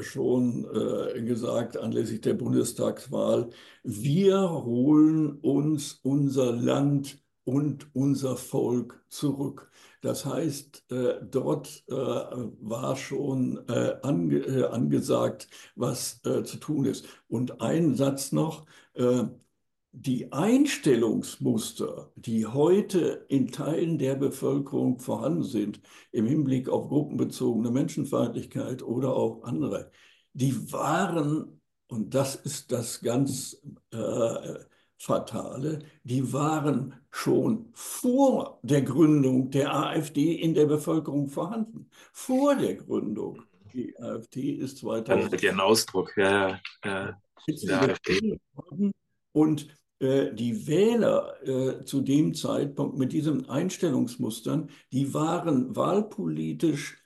schon 0.01 0.67
äh, 0.75 1.23
gesagt 1.23 1.77
anlässlich 1.77 2.21
der 2.21 2.35
Bundestagswahl, 2.35 3.51
wir 3.83 4.51
holen 4.51 5.39
uns 5.41 6.01
unser 6.03 6.53
Land 6.53 7.19
und 7.45 7.95
unser 7.95 8.37
Volk 8.37 9.05
zurück. 9.09 9.71
Das 10.03 10.25
heißt, 10.25 10.85
äh, 10.91 11.15
dort 11.31 11.85
äh, 11.89 11.93
war 11.95 12.97
schon 12.97 13.61
äh, 13.69 13.97
ange 14.03 14.71
angesagt, 14.71 15.49
was 15.77 16.21
zu 16.23 16.57
tun 16.59 16.87
ist. 16.87 17.07
Und 17.29 17.61
ein 17.61 17.95
Satz 17.95 18.33
noch, 18.33 18.67
die 19.93 20.33
Einstellungsmuster, 20.33 22.13
die 22.15 22.47
heute 22.47 23.27
in 23.29 23.51
Teilen 23.51 23.99
der 23.99 24.15
Bevölkerung 24.15 24.99
vorhanden 25.01 25.43
sind, 25.43 25.81
im 26.13 26.27
Hinblick 26.27 26.69
auf 26.69 26.89
gruppenbezogene 26.89 27.71
Menschenfeindlichkeit 27.71 28.83
oder 28.83 29.15
auch 29.15 29.43
andere, 29.43 29.91
die 30.33 30.73
waren, 30.73 31.61
und 31.89 32.15
das 32.15 32.37
ist 32.37 32.71
das 32.71 33.01
ganz 33.01 33.61
äh, 33.91 34.55
fatale, 34.97 35.81
die 36.05 36.33
waren 36.33 36.95
schon 37.11 37.71
vor 37.73 38.61
der 38.63 38.83
Gründung 38.83 39.51
der 39.51 39.75
AfD 39.75 40.35
in 40.35 40.55
der 40.55 40.67
Bevölkerung 40.67 41.29
vorhanden. 41.29 41.91
Vor 42.13 42.55
der 42.55 42.77
Gründung. 42.77 43.43
Die 43.73 43.97
AfD 43.99 44.53
ist 44.53 44.79
2000. 44.79 45.33
Dann 45.33 45.41
ihren 45.41 45.61
Ausdruck, 45.61 46.13
ja, 46.17 46.61
ja. 46.85 47.21
Der 47.49 47.83
AfD. 47.83 48.39
Und 49.33 49.69
äh, 49.69 49.80
die 50.01 50.67
Wähler 50.67 51.35
äh, 51.47 51.85
zu 51.85 52.01
dem 52.01 52.33
Zeitpunkt 52.35 52.97
mit 52.97 53.13
diesen 53.13 53.51
Einstellungsmustern, 53.51 54.71
die 54.93 55.13
waren 55.13 55.77
wahlpolitisch 55.77 57.01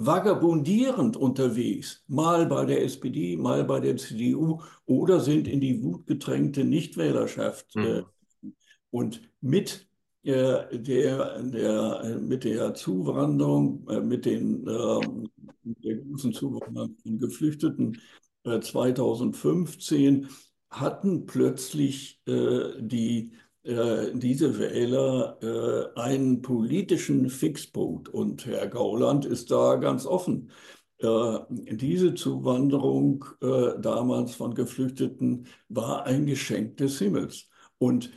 vagabundierend 0.00 1.16
unterwegs, 1.16 2.04
mal 2.06 2.46
bei 2.46 2.64
der 2.64 2.84
SPD, 2.84 3.36
mal 3.36 3.64
bei 3.64 3.80
der 3.80 3.96
CDU 3.96 4.62
oder 4.86 5.18
sind 5.18 5.48
in 5.48 5.60
die 5.60 5.82
wutgetränkte 5.82 6.64
Nichtwählerschaft. 6.64 7.74
Äh, 7.74 8.02
mhm. 8.40 8.54
Und 8.90 9.28
mit 9.40 9.88
äh, 10.22 10.78
der, 10.78 11.42
der, 11.42 12.00
äh, 12.04 12.18
mit 12.18 12.44
der 12.44 12.74
Zuwanderung, 12.74 13.88
äh, 13.88 14.00
mit 14.00 14.24
den, 14.24 14.66
ähm, 14.68 15.28
der 15.64 15.96
großen 15.96 16.32
Zuwanderung 16.32 16.96
von 17.02 17.18
Geflüchteten 17.18 18.00
2015 18.44 20.28
hatten 20.70 21.26
plötzlich 21.26 22.22
die 22.26 23.32
äh, 23.68 24.12
diese 24.14 24.58
Wähler 24.58 25.36
äh, 25.42 26.00
einen 26.00 26.40
politischen 26.40 27.28
Fixpunkt. 27.28 28.08
Und 28.08 28.46
Herr 28.46 28.66
Gauland 28.66 29.26
ist 29.26 29.50
da 29.50 29.76
ganz 29.76 30.06
offen. 30.06 30.50
Äh, 30.98 31.38
diese 31.50 32.14
Zuwanderung 32.14 33.24
damals 33.40 34.34
von 34.34 34.54
Geflüchteten 34.54 35.46
war 35.68 36.06
ein 36.06 36.26
Geschenk 36.26 36.78
des 36.78 36.98
Himmels. 36.98 37.48
Und 37.80 38.10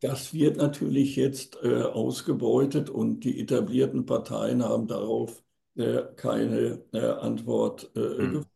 das 0.00 0.32
wird 0.32 0.56
natürlich 0.56 1.16
jetzt 1.16 1.62
ausgebeutet 1.62 2.88
und 2.88 3.24
die 3.24 3.40
etablierten 3.40 4.06
Parteien 4.06 4.64
haben 4.64 4.86
darauf 4.86 5.42
keine 6.16 6.82
Antwort. 7.20 7.90
Mhm. 7.94 8.46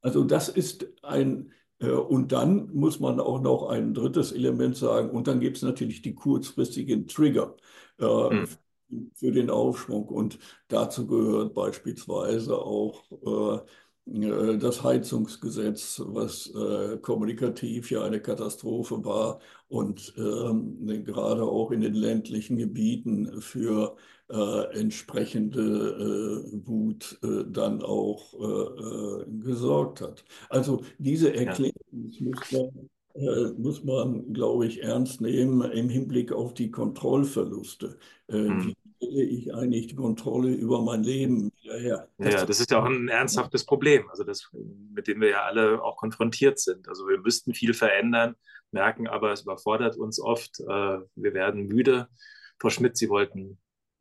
Also 0.00 0.24
das 0.24 0.48
ist 0.48 0.86
ein 1.02 1.50
äh, 1.50 1.59
und 1.88 2.32
dann 2.32 2.70
muss 2.74 3.00
man 3.00 3.20
auch 3.20 3.40
noch 3.40 3.68
ein 3.68 3.94
drittes 3.94 4.32
Element 4.32 4.76
sagen, 4.76 5.10
und 5.10 5.26
dann 5.26 5.40
gibt 5.40 5.56
es 5.56 5.62
natürlich 5.62 6.02
die 6.02 6.14
kurzfristigen 6.14 7.06
Trigger 7.06 7.56
äh, 7.98 8.04
mhm. 8.34 8.48
für 9.14 9.32
den 9.32 9.50
Aufschwung. 9.50 10.06
Und 10.08 10.38
dazu 10.68 11.06
gehört 11.06 11.54
beispielsweise 11.54 12.58
auch 12.58 13.04
äh, 13.24 13.60
äh, 14.06 14.58
das 14.58 14.82
Heizungsgesetz, 14.82 16.02
was 16.04 16.48
äh, 16.54 16.98
kommunikativ 16.98 17.90
ja 17.90 18.02
eine 18.02 18.20
Katastrophe 18.20 19.04
war 19.04 19.40
und 19.68 20.14
ähm, 20.16 21.04
gerade 21.04 21.44
auch 21.44 21.70
in 21.70 21.80
den 21.80 21.94
ländlichen 21.94 22.56
Gebieten 22.56 23.40
für 23.40 23.96
äh, 23.96 24.00
entsprechende 24.74 25.60
äh, 25.60 26.66
Wut 26.66 27.18
äh, 27.22 27.44
dann 27.48 27.82
auch 27.82 28.34
äh, 28.34 29.22
äh, 29.22 29.24
gesorgt 29.40 30.00
hat. 30.00 30.24
Also 30.48 30.84
diese 30.98 31.34
Erklärung 31.34 31.72
ja. 31.92 33.50
muss 33.58 33.82
man, 33.82 34.20
äh, 34.20 34.32
glaube 34.32 34.66
ich, 34.66 34.82
ernst 34.82 35.20
nehmen 35.20 35.62
im 35.72 35.88
Hinblick 35.88 36.32
auf 36.32 36.54
die 36.54 36.70
Kontrollverluste. 36.70 37.98
Mhm. 38.28 38.74
Wie 39.00 39.06
stelle 39.06 39.22
ich 39.22 39.54
eigentlich 39.54 39.88
die 39.88 39.96
Kontrolle 39.96 40.52
über 40.52 40.80
mein 40.80 41.02
Leben 41.02 41.50
wieder 41.62 41.78
her? 41.78 42.08
Das 42.18 42.34
ja, 42.34 42.46
das 42.46 42.60
ist 42.60 42.70
ja 42.70 42.80
auch 42.80 42.86
ein 42.86 43.08
ernsthaftes 43.08 43.66
Problem, 43.66 44.08
also 44.10 44.22
das, 44.22 44.48
mit 44.94 45.08
dem 45.08 45.20
wir 45.20 45.30
ja 45.30 45.42
alle 45.42 45.82
auch 45.82 45.96
konfrontiert 45.96 46.60
sind. 46.60 46.88
Also 46.88 47.08
wir 47.08 47.18
müssten 47.18 47.52
viel 47.52 47.74
verändern, 47.74 48.36
merken 48.70 49.08
aber, 49.08 49.32
es 49.32 49.42
überfordert 49.42 49.96
uns 49.96 50.20
oft. 50.20 50.60
wir 50.60 51.34
werden 51.34 51.66
müde. 51.66 52.06
Frau 52.60 52.68
Schmidt, 52.68 52.96
Sie 52.96 53.08
wollten 53.08 53.58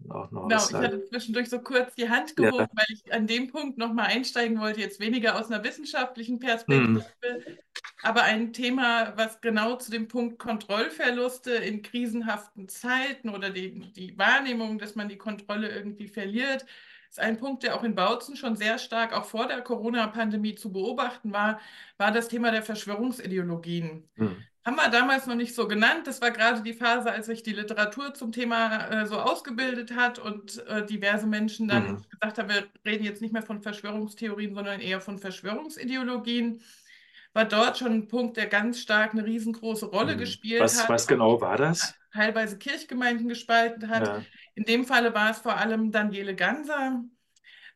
auch 0.08 0.32
noch 0.32 0.48
genau, 0.48 0.64
ich 0.64 0.74
hatte 0.74 1.04
zwischendurch 1.06 1.50
so 1.50 1.60
kurz 1.60 1.94
die 1.96 2.10
Hand 2.10 2.36
gehoben, 2.36 2.58
ja. 2.58 2.70
weil 2.74 2.86
ich 2.90 3.14
an 3.14 3.28
dem 3.28 3.48
Punkt 3.48 3.78
nochmal 3.78 4.08
einsteigen 4.08 4.60
wollte, 4.60 4.80
jetzt 4.80 5.00
weniger 5.00 5.38
aus 5.38 5.52
einer 5.52 5.64
wissenschaftlichen 5.64 6.40
Perspektive, 6.40 7.06
mhm. 7.22 7.58
aber 8.02 8.24
ein 8.24 8.54
Thema, 8.54 9.14
was 9.18 9.42
genau 9.42 9.76
zu 9.76 9.92
dem 9.92 10.08
Punkt 10.08 10.40
Kontrollverluste 10.40 11.52
in 11.52 11.82
krisenhaften 11.82 12.70
Zeiten 12.70 13.30
oder 13.30 13.50
die, 13.50 13.92
die 13.92 14.18
Wahrnehmung, 14.18 14.80
dass 14.80 14.96
man 14.96 15.10
die 15.10 15.18
Kontrolle 15.18 15.70
irgendwie 15.70 16.08
verliert, 16.08 16.66
ist 17.10 17.20
ein 17.20 17.38
Punkt, 17.38 17.64
der 17.64 17.76
auch 17.76 17.84
in 17.84 17.96
Bautzen 17.96 18.36
schon 18.36 18.56
sehr 18.56 18.78
stark, 18.78 19.14
auch 19.14 19.26
vor 19.26 19.48
der 19.48 19.62
Corona-Pandemie 19.62 20.56
zu 20.56 20.72
beobachten 20.72 21.34
war, 21.34 21.60
war 21.98 22.12
das 22.12 22.28
Thema 22.28 22.52
der 22.52 22.64
Verschwörungsideologien. 22.64 24.08
Mhm 24.16 24.38
haben 24.66 24.76
wir 24.76 24.90
damals 24.90 25.26
noch 25.26 25.36
nicht 25.36 25.56
so 25.56 25.68
genannt. 25.68 26.06
Das 26.06 26.22
war 26.22 26.32
gerade 26.32 26.62
die 26.62 26.74
Phase, 26.74 27.12
als 27.12 27.28
sich 27.28 27.44
die 27.44 27.54
Literatur 27.54 28.14
zum 28.14 28.32
Thema 28.32 28.88
äh, 28.90 29.06
so 29.08 29.18
ausgebildet 29.18 29.96
hat 29.96 30.20
und 30.20 30.66
äh, 30.68 30.86
diverse 30.86 31.28
Menschen 31.28 31.68
dann 31.68 31.92
mhm. 31.92 32.02
gesagt 32.10 32.38
haben, 32.38 32.50
wir 32.50 32.68
reden 32.86 33.06
jetzt 33.06 33.22
nicht 33.22 33.34
mehr 33.34 33.42
von 33.42 33.62
Verschwörungstheorien, 33.62 34.54
sondern 34.54 34.82
eher 34.82 35.00
von 35.00 35.18
Verschwörungsideologien. 35.18 36.62
War 37.34 37.46
dort 37.46 37.78
schon 37.78 37.94
ein 37.94 38.08
Punkt, 38.08 38.38
der 38.38 38.48
ganz 38.48 38.80
stark 38.80 39.14
eine 39.14 39.24
riesengroße 39.24 39.86
Rolle 39.86 40.16
mhm. 40.16 40.20
gespielt 40.20 40.62
was, 40.62 40.82
hat. 40.82 40.90
Was 40.90 41.08
genau 41.08 41.40
war 41.40 41.58
das? 41.58 41.96
Teilweise 42.12 42.58
Kirchgemeinden 42.58 43.30
gespalten 43.30 43.88
hat. 43.88 44.08
Ja. 44.08 44.22
In 44.56 44.66
dem 44.66 44.84
Falle 44.84 45.14
war 45.14 45.32
es 45.32 45.38
vor 45.38 45.56
allem 45.56 45.92
Daniele 45.92 46.36
Ganser, 46.36 47.04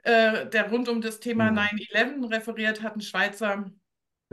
äh, 0.04 0.48
der 0.50 0.70
rund 0.70 0.90
um 0.90 1.02
das 1.02 1.22
Thema 1.22 1.50
mhm. 1.52 1.60
9-11 1.60 2.32
referiert 2.32 2.82
hat, 2.82 2.98
ein 2.98 3.02
Schweizer 3.02 3.72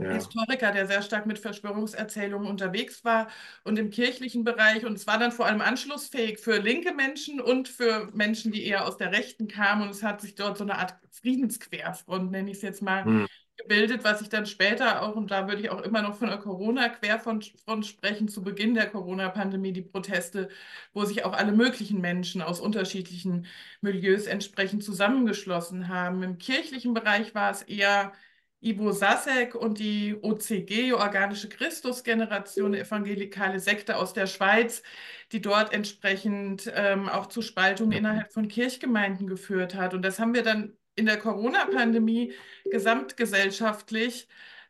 ja. 0.03 0.11
Historiker, 0.11 0.71
der 0.71 0.87
sehr 0.87 1.01
stark 1.01 1.25
mit 1.25 1.39
Verschwörungserzählungen 1.39 2.47
unterwegs 2.47 3.03
war 3.03 3.27
und 3.63 3.79
im 3.79 3.89
kirchlichen 3.89 4.43
Bereich. 4.43 4.85
Und 4.85 4.93
es 4.93 5.07
war 5.07 5.17
dann 5.17 5.31
vor 5.31 5.45
allem 5.45 5.61
anschlussfähig 5.61 6.39
für 6.39 6.57
linke 6.57 6.93
Menschen 6.93 7.39
und 7.41 7.67
für 7.67 8.09
Menschen, 8.13 8.51
die 8.51 8.65
eher 8.65 8.85
aus 8.87 8.97
der 8.97 9.11
Rechten 9.11 9.47
kamen. 9.47 9.83
Und 9.83 9.89
es 9.89 10.03
hat 10.03 10.21
sich 10.21 10.35
dort 10.35 10.57
so 10.57 10.63
eine 10.63 10.77
Art 10.77 10.95
Friedensquerfront, 11.11 12.31
nenne 12.31 12.51
ich 12.51 12.57
es 12.57 12.63
jetzt 12.63 12.81
mal, 12.81 13.05
hm. 13.05 13.27
gebildet, 13.57 14.03
was 14.03 14.19
sich 14.19 14.29
dann 14.29 14.45
später 14.45 15.03
auch, 15.03 15.15
und 15.15 15.29
da 15.29 15.47
würde 15.47 15.61
ich 15.61 15.69
auch 15.69 15.81
immer 15.81 16.01
noch 16.01 16.15
von 16.17 16.29
der 16.29 16.37
Corona-Querfront 16.37 17.53
sprechen, 17.85 18.27
zu 18.27 18.43
Beginn 18.43 18.73
der 18.73 18.89
Corona-Pandemie, 18.89 19.73
die 19.73 19.81
Proteste, 19.83 20.49
wo 20.93 21.05
sich 21.05 21.23
auch 21.25 21.33
alle 21.33 21.51
möglichen 21.51 22.01
Menschen 22.01 22.41
aus 22.41 22.59
unterschiedlichen 22.59 23.45
Milieus 23.81 24.25
entsprechend 24.25 24.83
zusammengeschlossen 24.83 25.87
haben. 25.89 26.23
Im 26.23 26.37
kirchlichen 26.37 26.93
Bereich 26.93 27.35
war 27.35 27.51
es 27.51 27.61
eher 27.61 28.13
Ivo 28.61 28.91
Sasek 28.91 29.55
und 29.55 29.79
die 29.79 30.15
OCG, 30.21 30.93
Organische 30.93 31.49
Christusgeneration, 31.49 32.75
evangelikale 32.75 33.59
Sekte 33.59 33.97
aus 33.97 34.13
der 34.13 34.27
Schweiz, 34.27 34.83
die 35.31 35.41
dort 35.41 35.73
entsprechend 35.73 36.71
ähm, 36.75 37.09
auch 37.09 37.25
zu 37.27 37.41
Spaltungen 37.41 37.91
innerhalb 37.91 38.31
von 38.31 38.47
Kirchgemeinden 38.47 39.27
geführt 39.27 39.73
hat. 39.75 39.93
Und 39.95 40.03
das 40.03 40.19
haben 40.19 40.35
wir 40.35 40.43
dann 40.43 40.77
in 40.95 41.07
der 41.07 41.17
Corona-Pandemie 41.17 42.33
gesamtgesellschaftlich 42.65 44.27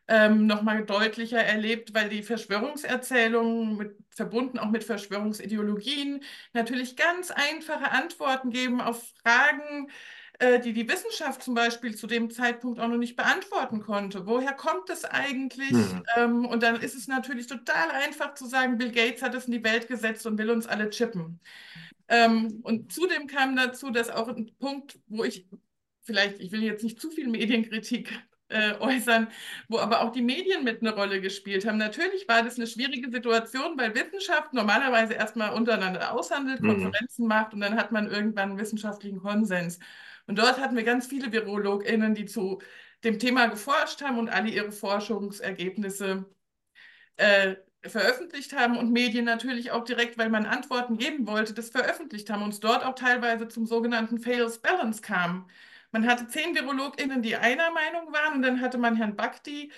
ähm, 0.08 0.46
nochmal 0.46 0.84
deutlicher 0.84 1.42
erlebt, 1.42 1.94
weil 1.94 2.08
die 2.08 2.22
Verschwörungserzählungen, 2.22 3.76
mit, 3.76 3.96
verbunden 4.10 4.58
auch 4.58 4.70
mit 4.70 4.84
Verschwörungsideologien, 4.84 6.22
natürlich 6.52 6.96
ganz 6.96 7.30
einfache 7.30 7.90
Antworten 7.92 8.50
geben 8.50 8.80
auf 8.80 9.02
Fragen, 9.22 9.90
äh, 10.42 10.58
die 10.58 10.72
die 10.72 10.88
Wissenschaft 10.88 11.40
zum 11.40 11.54
Beispiel 11.54 11.94
zu 11.94 12.08
dem 12.08 12.28
Zeitpunkt 12.28 12.80
auch 12.80 12.88
noch 12.88 12.96
nicht 12.96 13.14
beantworten 13.14 13.80
konnte. 13.80 14.26
Woher 14.26 14.52
kommt 14.52 14.90
es 14.90 15.04
eigentlich? 15.04 15.70
Mhm. 15.70 16.02
Ähm, 16.16 16.46
und 16.46 16.64
dann 16.64 16.80
ist 16.80 16.96
es 16.96 17.06
natürlich 17.06 17.46
total 17.46 17.90
einfach 17.90 18.34
zu 18.34 18.46
sagen, 18.46 18.76
Bill 18.76 18.90
Gates 18.90 19.22
hat 19.22 19.36
es 19.36 19.46
in 19.46 19.52
die 19.52 19.62
Welt 19.62 19.86
gesetzt 19.86 20.26
und 20.26 20.38
will 20.38 20.50
uns 20.50 20.66
alle 20.66 20.90
chippen. 20.90 21.38
Ähm, 22.08 22.58
und 22.64 22.92
zudem 22.92 23.28
kam 23.28 23.54
dazu, 23.54 23.90
dass 23.90 24.10
auch 24.10 24.26
ein 24.26 24.50
Punkt, 24.58 24.98
wo 25.06 25.22
ich 25.22 25.46
vielleicht, 26.02 26.40
ich 26.40 26.50
will 26.50 26.64
jetzt 26.64 26.82
nicht 26.82 27.00
zu 27.00 27.12
viel 27.12 27.28
Medienkritik 27.28 28.10
äh, 28.48 28.74
äußern, 28.80 29.28
wo 29.68 29.78
aber 29.78 30.00
auch 30.00 30.10
die 30.10 30.22
Medien 30.22 30.64
mit 30.64 30.82
eine 30.82 30.92
Rolle 30.92 31.20
gespielt 31.20 31.64
haben. 31.68 31.78
Natürlich 31.78 32.26
war 32.26 32.42
das 32.42 32.56
eine 32.56 32.66
schwierige 32.66 33.12
Situation, 33.12 33.78
weil 33.78 33.94
Wissenschaft 33.94 34.52
normalerweise 34.54 35.14
erstmal 35.14 35.54
untereinander 35.54 36.12
aushandelt, 36.12 36.62
mhm. 36.62 36.82
Konferenzen 36.82 37.28
macht 37.28 37.54
und 37.54 37.60
dann 37.60 37.76
hat 37.76 37.92
man 37.92 38.10
irgendwann 38.10 38.50
einen 38.50 38.58
wissenschaftlichen 38.58 39.20
Konsens. 39.20 39.78
Und 40.32 40.38
dort 40.38 40.58
hatten 40.58 40.76
wir 40.76 40.82
ganz 40.82 41.06
viele 41.06 41.30
VirologInnen, 41.30 42.14
die 42.14 42.24
zu 42.24 42.62
dem 43.04 43.18
Thema 43.18 43.48
geforscht 43.48 44.00
haben 44.00 44.18
und 44.18 44.30
alle 44.30 44.48
ihre 44.48 44.72
Forschungsergebnisse 44.72 46.24
äh, 47.18 47.56
veröffentlicht 47.82 48.54
haben 48.54 48.78
und 48.78 48.90
Medien 48.92 49.26
natürlich 49.26 49.72
auch 49.72 49.84
direkt, 49.84 50.16
weil 50.16 50.30
man 50.30 50.46
Antworten 50.46 50.96
geben 50.96 51.26
wollte, 51.26 51.52
das 51.52 51.68
veröffentlicht 51.68 52.30
haben 52.30 52.42
und 52.42 52.54
es 52.54 52.60
dort 52.60 52.82
auch 52.82 52.94
teilweise 52.94 53.46
zum 53.46 53.66
sogenannten 53.66 54.20
Fails 54.20 54.60
Balance 54.62 55.02
kam. 55.02 55.50
Man 55.90 56.06
hatte 56.08 56.26
zehn 56.28 56.54
VirologInnen, 56.56 57.20
die 57.20 57.36
einer 57.36 57.70
Meinung 57.70 58.10
waren 58.14 58.36
und 58.36 58.40
dann 58.40 58.62
hatte 58.62 58.78
man 58.78 58.96
Herrn 58.96 59.16
Bakti, 59.16 59.70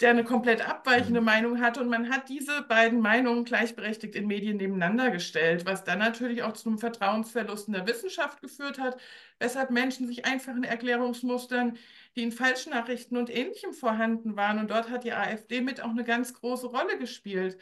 der 0.00 0.10
eine 0.10 0.24
komplett 0.24 0.66
abweichende 0.66 1.20
mhm. 1.20 1.26
Meinung 1.26 1.60
hatte. 1.60 1.80
Und 1.80 1.88
man 1.88 2.08
hat 2.08 2.28
diese 2.28 2.62
beiden 2.62 3.00
Meinungen 3.00 3.44
gleichberechtigt 3.44 4.14
in 4.14 4.26
Medien 4.26 4.56
nebeneinander 4.56 5.10
gestellt, 5.10 5.66
was 5.66 5.84
dann 5.84 5.98
natürlich 5.98 6.42
auch 6.42 6.54
zu 6.54 6.68
einem 6.68 6.78
Vertrauensverlust 6.78 7.68
in 7.68 7.74
der 7.74 7.86
Wissenschaft 7.86 8.40
geführt 8.40 8.78
hat, 8.78 8.98
weshalb 9.38 9.70
Menschen 9.70 10.06
sich 10.06 10.24
einfachen 10.24 10.64
Erklärungsmustern, 10.64 11.76
die 12.16 12.22
in 12.22 12.32
Falschnachrichten 12.32 13.16
und 13.16 13.30
Ähnlichem 13.30 13.74
vorhanden 13.74 14.36
waren, 14.36 14.58
und 14.58 14.70
dort 14.70 14.90
hat 14.90 15.04
die 15.04 15.12
AfD 15.12 15.60
mit 15.60 15.82
auch 15.82 15.90
eine 15.90 16.04
ganz 16.04 16.34
große 16.34 16.66
Rolle 16.66 16.98
gespielt. 16.98 17.58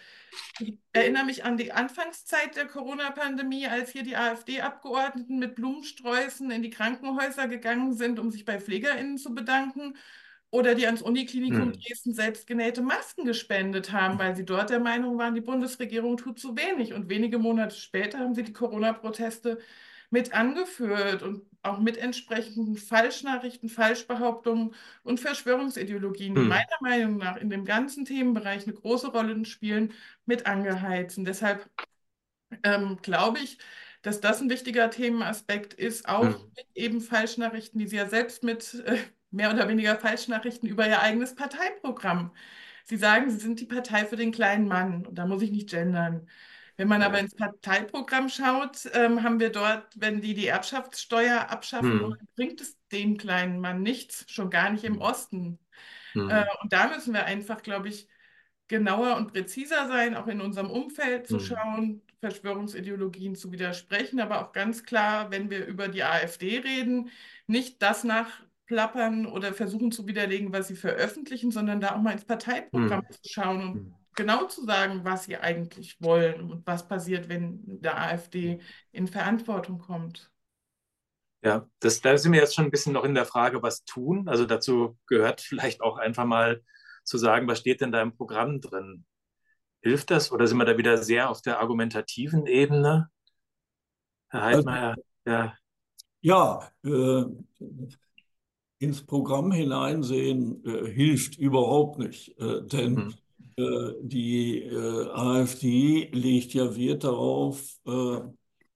Ich 0.60 0.78
erinnere 0.92 1.24
mich 1.24 1.44
an 1.44 1.56
die 1.56 1.72
Anfangszeit 1.72 2.56
der 2.56 2.66
Corona-Pandemie, 2.66 3.66
als 3.66 3.90
hier 3.90 4.04
die 4.04 4.16
AfD-Abgeordneten 4.16 5.38
mit 5.38 5.56
Blumensträußen 5.56 6.50
in 6.50 6.62
die 6.62 6.70
Krankenhäuser 6.70 7.48
gegangen 7.48 7.94
sind, 7.94 8.18
um 8.18 8.30
sich 8.30 8.44
bei 8.44 8.60
PflegerInnen 8.60 9.18
zu 9.18 9.34
bedanken 9.34 9.94
oder 10.50 10.74
die 10.74 10.86
ans 10.86 11.02
Uniklinikum 11.02 11.72
hm. 11.72 11.80
Dresden 11.80 12.14
selbstgenähte 12.14 12.80
Masken 12.80 13.24
gespendet 13.24 13.92
haben, 13.92 14.18
weil 14.18 14.34
sie 14.34 14.44
dort 14.44 14.70
der 14.70 14.80
Meinung 14.80 15.18
waren, 15.18 15.34
die 15.34 15.42
Bundesregierung 15.42 16.16
tut 16.16 16.38
zu 16.38 16.56
wenig. 16.56 16.94
Und 16.94 17.10
wenige 17.10 17.38
Monate 17.38 17.76
später 17.76 18.18
haben 18.18 18.34
sie 18.34 18.44
die 18.44 18.52
Corona-Proteste 18.52 19.58
mit 20.10 20.32
angeführt 20.32 21.22
und 21.22 21.44
auch 21.60 21.80
mit 21.80 21.98
entsprechenden 21.98 22.76
Falschnachrichten, 22.76 23.68
Falschbehauptungen 23.68 24.74
und 25.02 25.20
Verschwörungsideologien, 25.20 26.34
die 26.34 26.40
hm. 26.40 26.48
meiner 26.48 26.78
Meinung 26.80 27.18
nach 27.18 27.36
in 27.36 27.50
dem 27.50 27.66
ganzen 27.66 28.06
Themenbereich 28.06 28.64
eine 28.64 28.74
große 28.74 29.08
Rolle 29.08 29.44
spielen, 29.44 29.92
mit 30.24 30.46
angeheizt. 30.46 31.18
Und 31.18 31.26
deshalb 31.26 31.68
ähm, 32.62 32.98
glaube 33.02 33.40
ich, 33.40 33.58
dass 34.00 34.22
das 34.22 34.40
ein 34.40 34.48
wichtiger 34.48 34.90
Themenaspekt 34.90 35.74
ist, 35.74 36.08
auch 36.08 36.24
hm. 36.24 36.52
mit 36.56 36.66
eben 36.74 37.00
Falschnachrichten, 37.02 37.78
die 37.78 37.88
Sie 37.88 37.96
ja 37.96 38.08
selbst 38.08 38.42
mit 38.42 38.82
äh, 38.86 38.96
mehr 39.30 39.52
oder 39.52 39.68
weniger 39.68 39.96
Falschnachrichten 39.96 40.68
über 40.68 40.86
ihr 40.88 41.00
eigenes 41.00 41.34
Parteiprogramm. 41.34 42.32
Sie 42.84 42.96
sagen, 42.96 43.30
sie 43.30 43.38
sind 43.38 43.60
die 43.60 43.66
Partei 43.66 44.06
für 44.06 44.16
den 44.16 44.32
kleinen 44.32 44.66
Mann 44.66 45.06
und 45.06 45.16
da 45.16 45.26
muss 45.26 45.42
ich 45.42 45.50
nicht 45.50 45.68
gendern. 45.68 46.26
Wenn 46.78 46.88
man 46.88 47.02
aber 47.02 47.18
ins 47.18 47.34
Parteiprogramm 47.34 48.28
schaut, 48.28 48.88
ähm, 48.92 49.24
haben 49.24 49.40
wir 49.40 49.50
dort, 49.50 49.88
wenn 49.96 50.20
die 50.20 50.34
die 50.34 50.46
Erbschaftssteuer 50.46 51.50
abschaffen, 51.50 52.00
hm. 52.00 52.16
bringt 52.36 52.60
es 52.60 52.78
dem 52.92 53.16
kleinen 53.16 53.60
Mann 53.60 53.82
nichts, 53.82 54.24
schon 54.28 54.48
gar 54.48 54.70
nicht 54.70 54.84
im 54.84 54.94
hm. 54.94 55.00
Osten. 55.02 55.58
Hm. 56.12 56.30
Äh, 56.30 56.46
und 56.62 56.72
da 56.72 56.86
müssen 56.86 57.12
wir 57.12 57.24
einfach, 57.24 57.62
glaube 57.62 57.88
ich, 57.88 58.08
genauer 58.68 59.16
und 59.16 59.32
präziser 59.32 59.88
sein, 59.88 60.14
auch 60.14 60.28
in 60.28 60.40
unserem 60.40 60.70
Umfeld 60.70 61.26
zu 61.26 61.38
hm. 61.38 61.44
schauen, 61.44 62.02
Verschwörungsideologien 62.20 63.34
zu 63.34 63.50
widersprechen, 63.50 64.20
aber 64.20 64.40
auch 64.40 64.52
ganz 64.52 64.84
klar, 64.84 65.30
wenn 65.30 65.50
wir 65.50 65.66
über 65.66 65.88
die 65.88 66.04
AfD 66.04 66.58
reden, 66.58 67.10
nicht 67.46 67.82
das 67.82 68.04
nach 68.04 68.42
plappern 68.68 69.26
oder 69.26 69.52
versuchen 69.52 69.90
zu 69.90 70.06
widerlegen, 70.06 70.52
was 70.52 70.68
sie 70.68 70.76
veröffentlichen, 70.76 71.50
sondern 71.50 71.80
da 71.80 71.96
auch 71.96 72.00
mal 72.00 72.12
ins 72.12 72.24
Parteiprogramm 72.24 73.00
hm. 73.00 73.10
zu 73.10 73.20
schauen 73.24 73.62
und 73.62 73.74
hm. 73.74 73.94
genau 74.14 74.44
zu 74.44 74.64
sagen, 74.64 75.00
was 75.04 75.24
sie 75.24 75.38
eigentlich 75.38 75.96
wollen 76.00 76.50
und 76.50 76.66
was 76.66 76.86
passiert, 76.86 77.28
wenn 77.28 77.62
der 77.80 77.98
AfD 77.98 78.60
in 78.92 79.08
Verantwortung 79.08 79.78
kommt. 79.78 80.30
Ja, 81.42 81.66
das, 81.80 82.00
da 82.00 82.16
sind 82.18 82.32
wir 82.32 82.40
jetzt 82.40 82.54
schon 82.54 82.66
ein 82.66 82.70
bisschen 82.70 82.92
noch 82.92 83.04
in 83.04 83.14
der 83.14 83.24
Frage, 83.24 83.62
was 83.62 83.84
tun. 83.84 84.28
Also 84.28 84.44
dazu 84.44 84.98
gehört 85.06 85.40
vielleicht 85.40 85.80
auch 85.80 85.96
einfach 85.96 86.24
mal 86.24 86.62
zu 87.04 87.16
sagen, 87.16 87.48
was 87.48 87.60
steht 87.60 87.80
denn 87.80 87.92
da 87.92 88.02
im 88.02 88.14
Programm 88.14 88.60
drin? 88.60 89.04
Hilft 89.80 90.10
das 90.10 90.30
oder 90.30 90.46
sind 90.46 90.58
wir 90.58 90.64
da 90.64 90.76
wieder 90.76 90.98
sehr 90.98 91.30
auf 91.30 91.40
der 91.40 91.60
argumentativen 91.60 92.46
Ebene? 92.46 93.08
Herr 94.28 94.42
Heidmeier, 94.42 94.88
also, 94.90 95.02
ja. 95.24 95.56
Ja, 96.20 96.70
äh, 96.84 97.24
ins 98.78 99.02
Programm 99.02 99.52
hineinsehen 99.52 100.64
äh, 100.64 100.90
hilft 100.90 101.38
überhaupt 101.38 101.98
nicht, 101.98 102.38
äh, 102.38 102.62
denn 102.62 102.94
mhm. 102.94 103.14
äh, 103.56 103.92
die 104.02 104.62
äh, 104.62 105.08
AfD 105.10 106.08
legt 106.12 106.54
ja 106.54 106.76
Wert 106.76 107.04
darauf, 107.04 107.78
äh, 107.86 108.16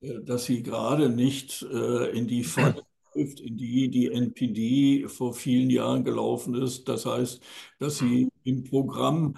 äh, 0.01 0.23
dass 0.23 0.45
sie 0.45 0.63
gerade 0.63 1.09
nicht 1.09 1.61
in 1.61 2.27
die 2.27 2.43
Falle 2.43 2.83
trifft, 3.13 3.39
in 3.39 3.57
die 3.57 3.89
die 3.89 4.11
NPD 4.11 5.07
vor 5.07 5.33
vielen 5.33 5.69
Jahren 5.69 6.03
gelaufen 6.03 6.55
ist. 6.55 6.89
Das 6.89 7.05
heißt, 7.05 7.41
dass 7.79 7.99
sie 7.99 8.29
im 8.43 8.63
Programm 8.63 9.35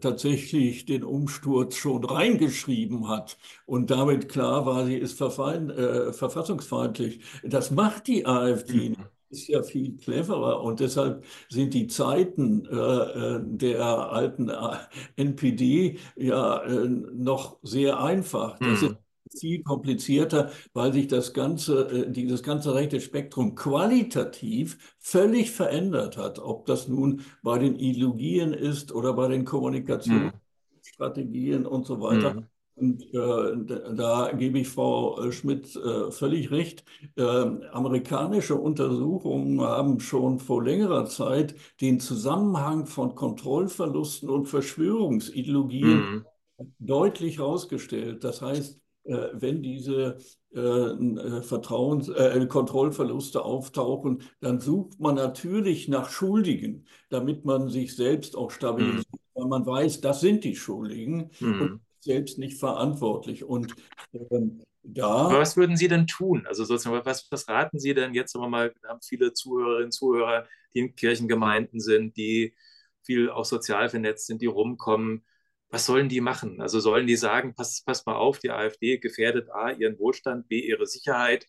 tatsächlich 0.00 0.84
den 0.84 1.02
Umsturz 1.02 1.74
schon 1.74 2.04
reingeschrieben 2.04 3.08
hat 3.08 3.36
und 3.66 3.90
damit 3.90 4.28
klar 4.28 4.64
war, 4.64 4.86
sie 4.86 4.94
ist 4.94 5.20
äh, 5.20 6.12
verfassungsfeindlich. 6.12 7.18
Das 7.42 7.72
macht 7.72 8.06
die 8.06 8.26
AfD 8.26 8.90
mhm. 8.90 8.90
nicht 8.90 9.10
ist 9.30 9.48
ja 9.48 9.62
viel 9.62 9.96
cleverer 9.96 10.62
und 10.62 10.80
deshalb 10.80 11.24
sind 11.48 11.72
die 11.74 11.86
Zeiten 11.86 12.66
äh, 12.66 12.76
äh 12.76 13.40
der 13.42 13.84
alten 13.84 14.48
äh, 14.48 14.76
NPD 15.16 15.98
ja 16.16 16.62
äh, 16.64 16.88
noch 16.88 17.58
sehr 17.62 18.02
einfach. 18.02 18.58
Das 18.58 18.82
hm. 18.82 18.88
ist 18.88 18.96
viel 19.38 19.62
komplizierter, 19.62 20.50
weil 20.72 20.92
sich 20.92 21.06
das 21.06 21.32
ganze, 21.32 21.88
äh, 21.88 22.10
dieses 22.10 22.42
ganze 22.42 22.74
rechte 22.74 23.00
Spektrum 23.00 23.54
qualitativ 23.54 24.96
völlig 24.98 25.52
verändert 25.52 26.16
hat. 26.16 26.40
Ob 26.40 26.66
das 26.66 26.88
nun 26.88 27.20
bei 27.42 27.58
den 27.58 27.76
Ideologien 27.76 28.52
ist 28.52 28.90
oder 28.92 29.12
bei 29.14 29.28
den 29.28 29.40
hm. 29.40 29.46
Kommunikationsstrategien 29.46 31.64
hm. 31.64 31.66
und 31.66 31.86
so 31.86 32.00
weiter. 32.00 32.34
Hm. 32.34 32.46
Und 32.80 33.12
äh, 33.12 33.94
da 33.94 34.32
gebe 34.32 34.58
ich 34.60 34.68
Frau 34.68 35.22
äh, 35.22 35.32
Schmidt 35.32 35.76
äh, 35.76 36.10
völlig 36.10 36.50
recht. 36.50 36.82
Äh, 37.14 37.22
amerikanische 37.22 38.54
Untersuchungen 38.54 39.60
haben 39.60 40.00
schon 40.00 40.38
vor 40.38 40.64
längerer 40.64 41.04
Zeit 41.04 41.54
den 41.82 42.00
Zusammenhang 42.00 42.86
von 42.86 43.14
Kontrollverlusten 43.14 44.30
und 44.30 44.46
Verschwörungsideologien 44.46 46.24
mhm. 46.58 46.66
deutlich 46.78 47.36
herausgestellt. 47.36 48.24
Das 48.24 48.40
heißt, 48.40 48.80
äh, 49.04 49.28
wenn 49.34 49.62
diese 49.62 50.16
äh, 50.54 51.42
Vertrauens 51.42 52.10
Kontrollverluste 52.48 53.44
auftauchen, 53.44 54.22
dann 54.40 54.58
sucht 54.58 54.98
man 54.98 55.16
natürlich 55.16 55.86
nach 55.86 56.08
Schuldigen, 56.08 56.86
damit 57.10 57.44
man 57.44 57.68
sich 57.68 57.94
selbst 57.94 58.36
auch 58.36 58.50
stabilisiert, 58.50 59.06
mhm. 59.12 59.18
weil 59.34 59.48
man 59.48 59.66
weiß, 59.66 60.00
das 60.00 60.22
sind 60.22 60.44
die 60.44 60.56
Schuldigen. 60.56 61.30
Mhm. 61.40 61.80
Selbst 62.00 62.38
nicht 62.38 62.58
verantwortlich. 62.58 63.44
Und 63.44 63.74
ähm, 64.12 64.62
da. 64.82 65.26
Aber 65.26 65.40
was 65.40 65.56
würden 65.56 65.76
Sie 65.76 65.88
denn 65.88 66.06
tun? 66.06 66.46
Also 66.46 66.64
sozusagen, 66.64 67.04
was, 67.04 67.30
was 67.30 67.48
raten 67.48 67.78
Sie 67.78 67.94
denn 67.94 68.14
jetzt, 68.14 68.34
wir 68.34 68.48
mal, 68.48 68.74
wir 68.80 68.88
haben 68.88 69.02
viele 69.02 69.32
Zuhörerinnen 69.32 69.86
und 69.86 69.92
Zuhörer, 69.92 70.46
die 70.74 70.80
in 70.80 70.94
Kirchengemeinden 70.94 71.80
sind, 71.80 72.16
die 72.16 72.54
viel 73.02 73.30
auch 73.30 73.44
sozial 73.44 73.88
vernetzt 73.88 74.26
sind, 74.26 74.42
die 74.42 74.46
rumkommen. 74.46 75.24
Was 75.68 75.86
sollen 75.86 76.08
die 76.08 76.20
machen? 76.20 76.60
Also 76.60 76.80
sollen 76.80 77.06
die 77.06 77.16
sagen, 77.16 77.54
pass, 77.54 77.82
pass 77.82 78.06
mal 78.06 78.16
auf, 78.16 78.38
die 78.38 78.50
AfD 78.50 78.98
gefährdet 78.98 79.50
A, 79.50 79.70
ihren 79.70 79.98
Wohlstand, 79.98 80.48
B, 80.48 80.60
ihre 80.60 80.86
Sicherheit, 80.86 81.46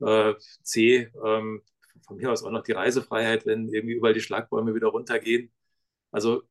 äh, 0.00 0.34
C, 0.62 1.10
ähm, 1.24 1.62
von 2.06 2.16
mir 2.16 2.32
aus 2.32 2.44
auch 2.44 2.50
noch 2.50 2.62
die 2.62 2.72
Reisefreiheit, 2.72 3.44
wenn 3.44 3.68
irgendwie 3.68 3.94
überall 3.94 4.14
die 4.14 4.20
Schlagbäume 4.20 4.74
wieder 4.74 4.88
runtergehen. 4.88 5.52
Also 6.10 6.42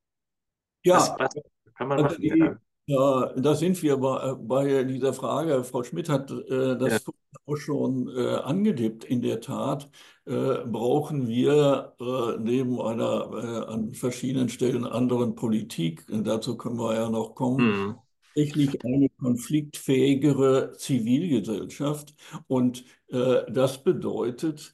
ja, 0.84 0.96
was, 0.96 1.16
was 1.18 1.74
kann 1.76 1.88
man 1.88 2.04
also 2.04 2.10
machen? 2.10 2.22
Die, 2.22 2.28
ja. 2.28 2.58
Ja, 2.90 3.34
da 3.36 3.54
sind 3.54 3.84
wir 3.84 3.98
bei, 3.98 4.34
bei 4.36 4.84
dieser 4.86 5.14
Frage. 5.14 5.66
Frau 5.66 5.84
Schmidt 5.84 6.08
hat 6.08 6.32
äh, 6.32 6.78
das 6.78 7.04
ja. 7.06 7.14
auch 7.46 7.58
schon 7.58 8.08
äh, 8.16 8.36
angedippt. 8.36 9.04
In 9.04 9.22
der 9.22 9.42
Tat 9.42 9.90
äh, 10.26 10.60
brauchen 10.66 11.28
wir 11.28 11.96
äh, 12.00 12.38
neben 12.40 12.80
einer 12.82 13.30
äh, 13.34 13.74
an 13.74 13.94
verschiedenen 13.94 14.48
Stellen 14.48 14.86
anderen 14.86 15.36
Politik, 15.36 16.06
dazu 16.08 16.56
können 16.56 16.80
wir 16.80 16.96
ja 16.96 17.10
noch 17.10 17.36
kommen, 17.36 17.88
mhm. 17.90 17.96
tatsächlich 18.34 18.86
eine 18.86 19.10
konfliktfähigere 19.20 20.72
Zivilgesellschaft. 20.78 22.16
Und 22.48 22.86
äh, 23.10 23.52
das 23.52 23.84
bedeutet, 23.84 24.74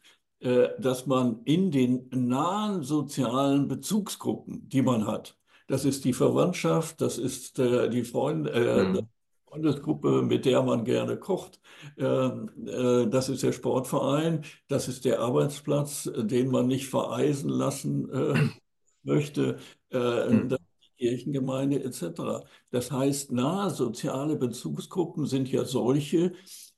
dass 0.77 1.05
man 1.07 1.41
in 1.45 1.71
den 1.71 2.09
nahen 2.11 2.83
sozialen 2.83 3.69
Bezugsgruppen, 3.69 4.67
die 4.67 4.81
man 4.81 5.07
hat, 5.07 5.37
das 5.67 5.85
ist 5.85 6.05
die 6.05 6.13
Verwandtschaft, 6.13 7.01
das 7.01 7.17
ist 7.17 7.59
äh, 7.59 7.89
die 7.89 8.03
Freund, 8.03 8.47
äh, 8.47 8.83
mhm. 8.83 9.07
Freundesgruppe, 9.47 10.21
mit 10.21 10.45
der 10.45 10.63
man 10.63 10.83
gerne 10.83 11.17
kocht. 11.17 11.59
Ähm, 11.97 12.49
äh, 12.65 13.07
das 13.07 13.29
ist 13.29 13.43
der 13.43 13.51
Sportverein, 13.51 14.43
das 14.67 14.87
ist 14.87 15.05
der 15.05 15.19
Arbeitsplatz, 15.19 16.09
den 16.15 16.49
man 16.49 16.67
nicht 16.67 16.87
vereisen 16.87 17.49
lassen 17.49 18.09
äh, 18.09 18.49
möchte. 19.03 19.57
Mhm. 19.91 20.49
Das 20.49 20.59
Kirchengemeinde 20.97 21.83
etc. 21.83 22.45
Das 22.71 22.91
heißt, 22.91 23.31
nahe 23.31 23.69
soziale 23.69 24.37
Bezugsgruppen 24.37 25.25
sind 25.25 25.51
ja 25.51 25.65
solche, 25.65 26.33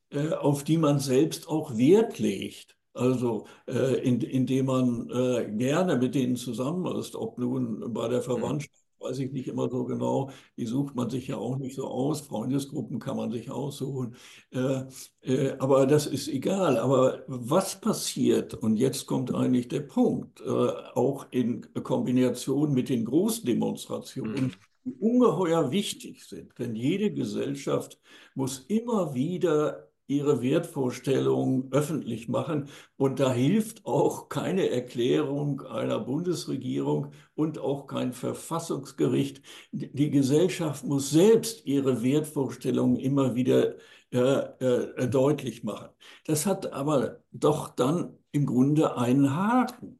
äh, 0.10 0.30
auf 0.30 0.64
die 0.64 0.78
man 0.78 1.00
selbst 1.00 1.48
auch 1.48 1.78
Wert 1.78 2.18
legt. 2.18 2.76
Also 2.96 3.46
äh, 3.68 4.02
in, 4.02 4.22
indem 4.22 4.66
man 4.68 5.10
äh, 5.10 5.52
gerne 5.52 5.98
mit 5.98 6.16
denen 6.16 6.36
zusammen 6.36 6.86
ist, 6.98 7.16
ob 7.16 7.38
nun 7.38 7.94
bei 7.94 8.08
der 8.08 8.20
mhm. 8.20 8.24
Verwandtschaft 8.24 8.86
weiß 9.06 9.20
ich 9.20 9.32
nicht 9.32 9.48
immer 9.48 9.70
so 9.70 9.86
genau. 9.86 10.32
Die 10.58 10.66
sucht 10.66 10.96
man 10.96 11.10
sich 11.10 11.28
ja 11.28 11.38
auch 11.38 11.58
nicht 11.58 11.76
so 11.76 11.88
aus. 11.88 12.22
Freundesgruppen 12.22 13.00
kann 13.00 13.18
man 13.18 13.32
sich 13.32 13.52
aussuchen. 13.52 14.16
Äh, 14.52 14.84
äh, 15.22 15.56
aber 15.60 15.86
das 15.86 16.08
ist 16.08 16.28
egal. 16.28 16.78
Aber 16.78 17.24
was 17.28 17.80
passiert, 17.80 18.54
und 18.54 18.78
jetzt 18.78 19.06
kommt 19.06 19.34
eigentlich 19.34 19.68
der 19.68 19.82
Punkt, 19.82 20.42
äh, 20.42 20.50
auch 20.50 21.28
in 21.32 21.62
Kombination 21.84 22.74
mit 22.74 22.90
den 22.90 23.06
Großdemonstrationen, 23.06 24.56
die 24.86 24.94
ungeheuer 25.00 25.72
wichtig 25.72 26.26
sind. 26.26 26.58
Denn 26.60 26.76
jede 26.76 27.12
Gesellschaft 27.12 28.00
muss 28.36 28.60
immer 28.68 29.14
wieder 29.14 29.85
ihre 30.08 30.42
Wertvorstellungen 30.42 31.72
öffentlich 31.72 32.28
machen. 32.28 32.70
Und 32.98 33.20
da 33.20 33.34
hilft 33.34 33.86
auch 33.86 34.30
keine 34.30 34.70
Erklärung 34.70 35.62
einer 35.62 36.00
Bundesregierung 36.00 37.12
und 37.36 37.60
auch 37.60 37.88
kein 37.88 38.14
Verfassungsgericht. 38.14 39.42
Die 39.72 40.10
Gesellschaft 40.10 40.84
muss 40.86 41.10
selbst 41.10 41.66
ihre 41.66 42.04
Wertvorstellungen 42.04 42.98
immer 42.98 43.36
wieder 43.36 43.76
äh, 44.12 44.18
äh, 44.60 45.08
deutlich 45.10 45.64
machen. 45.64 45.90
Das 46.26 46.46
hat 46.46 46.72
aber 46.72 47.24
doch 47.32 47.70
dann 47.70 48.18
im 48.32 48.46
Grunde 48.46 48.98
einen 48.98 49.36
Haken. 49.36 50.00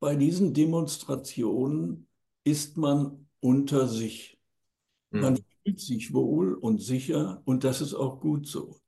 Bei 0.00 0.16
diesen 0.16 0.52
Demonstrationen 0.54 2.08
ist 2.44 2.76
man 2.76 3.28
unter 3.40 3.86
sich. 3.86 4.38
Man 5.10 5.36
hm. 5.36 5.44
fühlt 5.62 5.80
sich 5.80 6.12
wohl 6.12 6.54
und 6.54 6.78
sicher 6.80 7.42
und 7.44 7.64
das 7.64 7.80
ist 7.80 7.94
auch 7.94 8.20
gut 8.20 8.46
so. 8.46 8.81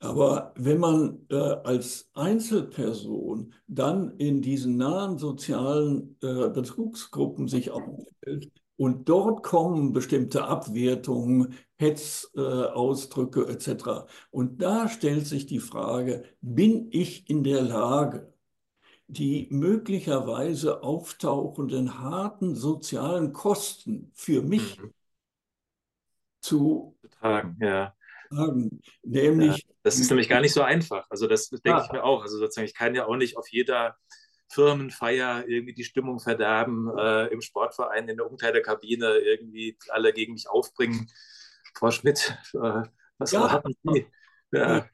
Aber 0.00 0.52
wenn 0.56 0.80
man 0.80 1.26
äh, 1.30 1.36
als 1.36 2.10
Einzelperson 2.14 3.54
dann 3.66 4.16
in 4.18 4.42
diesen 4.42 4.76
nahen 4.76 5.18
sozialen 5.18 6.16
äh, 6.22 6.50
Bezugsgruppen 6.50 7.48
sich 7.48 7.70
aufhält 7.70 8.52
und 8.76 9.08
dort 9.08 9.42
kommen 9.42 9.92
bestimmte 9.92 10.44
Abwertungen, 10.44 11.54
Hetzausdrücke 11.76 13.46
äh, 13.46 13.52
etc. 13.52 14.06
Und 14.30 14.60
da 14.60 14.88
stellt 14.88 15.26
sich 15.26 15.46
die 15.46 15.60
Frage, 15.60 16.24
bin 16.40 16.88
ich 16.90 17.30
in 17.30 17.42
der 17.42 17.62
Lage, 17.62 18.34
die 19.06 19.48
möglicherweise 19.50 20.82
auftauchenden 20.82 22.00
harten 22.00 22.54
sozialen 22.56 23.32
Kosten 23.32 24.10
für 24.12 24.42
mich 24.42 24.80
mhm. 24.80 24.92
zu 26.40 26.96
tragen? 27.10 27.56
Ja 27.60 27.94
sagen, 28.34 28.80
nämlich. 29.02 29.58
Ja, 29.58 29.74
das 29.82 29.98
ist 29.98 30.10
nämlich 30.10 30.28
gar 30.28 30.40
nicht 30.40 30.52
so 30.52 30.62
einfach. 30.62 31.06
Also, 31.10 31.26
das, 31.26 31.48
das 31.50 31.62
denke 31.62 31.80
ah. 31.80 31.84
ich 31.84 31.92
mir 31.92 32.04
auch. 32.04 32.22
Also, 32.22 32.38
sozusagen, 32.38 32.66
ich 32.66 32.74
kann 32.74 32.94
ja 32.94 33.06
auch 33.06 33.16
nicht 33.16 33.36
auf 33.36 33.48
jeder 33.48 33.96
Firmenfeier 34.48 35.48
irgendwie 35.48 35.74
die 35.74 35.84
Stimmung 35.84 36.20
verderben, 36.20 36.90
äh, 36.96 37.26
im 37.26 37.40
Sportverein, 37.40 38.08
in 38.08 38.16
der 38.16 38.30
Umkleidekabine 38.30 39.16
irgendwie 39.16 39.76
alle 39.88 40.12
gegen 40.12 40.34
mich 40.34 40.48
aufbringen. 40.48 41.10
Frau 41.74 41.90
Schmidt, 41.90 42.36
äh, 42.54 42.82
was 43.18 43.32
ja. 43.32 43.50
haben 43.50 43.74
Sie? 43.82 44.06
Ja. 44.52 44.86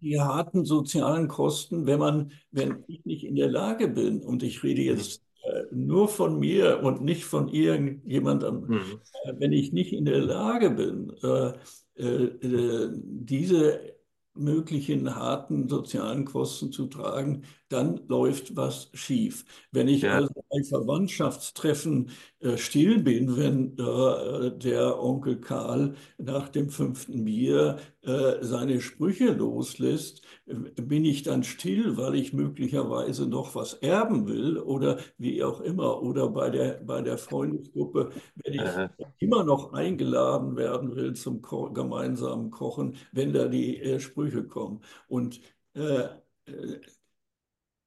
Die 0.00 0.20
harten 0.20 0.64
sozialen 0.64 1.28
Kosten, 1.28 1.86
wenn 1.86 1.98
man, 1.98 2.32
wenn 2.50 2.84
ich 2.88 3.04
nicht 3.04 3.24
in 3.24 3.36
der 3.36 3.48
Lage 3.48 3.88
bin, 3.88 4.22
und 4.22 4.42
ich 4.42 4.62
rede 4.62 4.82
jetzt 4.82 5.22
äh, 5.44 5.64
nur 5.70 6.08
von 6.08 6.40
mir 6.40 6.82
und 6.82 7.02
nicht 7.02 7.24
von 7.24 7.48
irgendjemandem, 7.48 8.66
mhm. 8.66 9.00
Äh, 9.24 9.34
wenn 9.38 9.52
ich 9.52 9.72
nicht 9.72 9.92
in 9.92 10.04
der 10.04 10.20
Lage 10.20 10.70
bin, 10.70 11.12
äh, 11.22 11.52
diese 11.96 13.92
möglichen 14.34 15.14
harten 15.14 15.68
sozialen 15.68 16.24
Kosten 16.24 16.72
zu 16.72 16.86
tragen, 16.86 17.44
dann 17.72 18.00
läuft 18.08 18.56
was 18.56 18.90
schief. 18.92 19.44
Wenn 19.70 19.88
ich 19.88 20.02
ja. 20.02 20.14
also 20.14 20.32
bei 20.50 20.62
Verwandtschaftstreffen 20.62 22.10
äh, 22.40 22.56
still 22.56 23.02
bin, 23.02 23.36
wenn 23.36 23.78
äh, 23.78 24.58
der 24.58 25.02
Onkel 25.02 25.40
Karl 25.40 25.94
nach 26.18 26.48
dem 26.48 26.68
fünften 26.68 27.24
Bier 27.24 27.78
äh, 28.02 28.42
seine 28.42 28.80
Sprüche 28.80 29.32
loslässt, 29.32 30.22
äh, 30.46 30.54
bin 30.82 31.04
ich 31.04 31.22
dann 31.22 31.44
still, 31.44 31.96
weil 31.96 32.14
ich 32.14 32.32
möglicherweise 32.32 33.26
noch 33.26 33.54
was 33.54 33.74
erben 33.74 34.26
will 34.26 34.58
oder 34.58 34.98
wie 35.18 35.42
auch 35.42 35.60
immer. 35.60 36.02
Oder 36.02 36.28
bei 36.28 36.50
der, 36.50 36.80
bei 36.84 37.00
der 37.00 37.18
Freundesgruppe, 37.18 38.10
wenn 38.44 38.54
ich 38.54 38.60
Aha. 38.60 38.90
immer 39.18 39.44
noch 39.44 39.72
eingeladen 39.72 40.56
werden 40.56 40.94
will 40.96 41.14
zum 41.14 41.42
Ko 41.42 41.72
gemeinsamen 41.72 42.50
Kochen, 42.50 42.96
wenn 43.12 43.32
da 43.32 43.48
die 43.48 43.80
äh, 43.80 44.00
Sprüche 44.00 44.44
kommen. 44.44 44.80
Und 45.08 45.40
äh, 45.74 46.08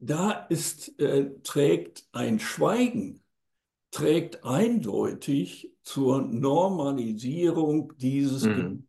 da 0.05 0.31
ist, 0.49 0.99
äh, 0.99 1.31
trägt 1.43 2.05
ein 2.11 2.39
Schweigen, 2.39 3.21
trägt 3.91 4.43
eindeutig 4.43 5.71
zur 5.83 6.21
Normalisierung 6.21 7.93
dieses 7.97 8.43
mhm. 8.43 8.85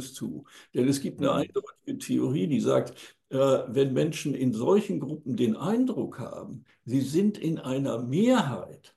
zu. 0.00 0.44
Denn 0.74 0.88
es 0.88 1.00
gibt 1.00 1.20
eine 1.20 1.30
mhm. 1.30 1.36
eindeutige 1.36 1.98
Theorie, 1.98 2.46
die 2.46 2.60
sagt, 2.60 3.16
äh, 3.30 3.36
wenn 3.36 3.92
Menschen 3.92 4.34
in 4.34 4.52
solchen 4.52 5.00
Gruppen 5.00 5.36
den 5.36 5.56
Eindruck 5.56 6.18
haben, 6.18 6.64
sie 6.84 7.00
sind 7.00 7.38
in 7.38 7.58
einer 7.58 8.02
Mehrheit, 8.02 8.94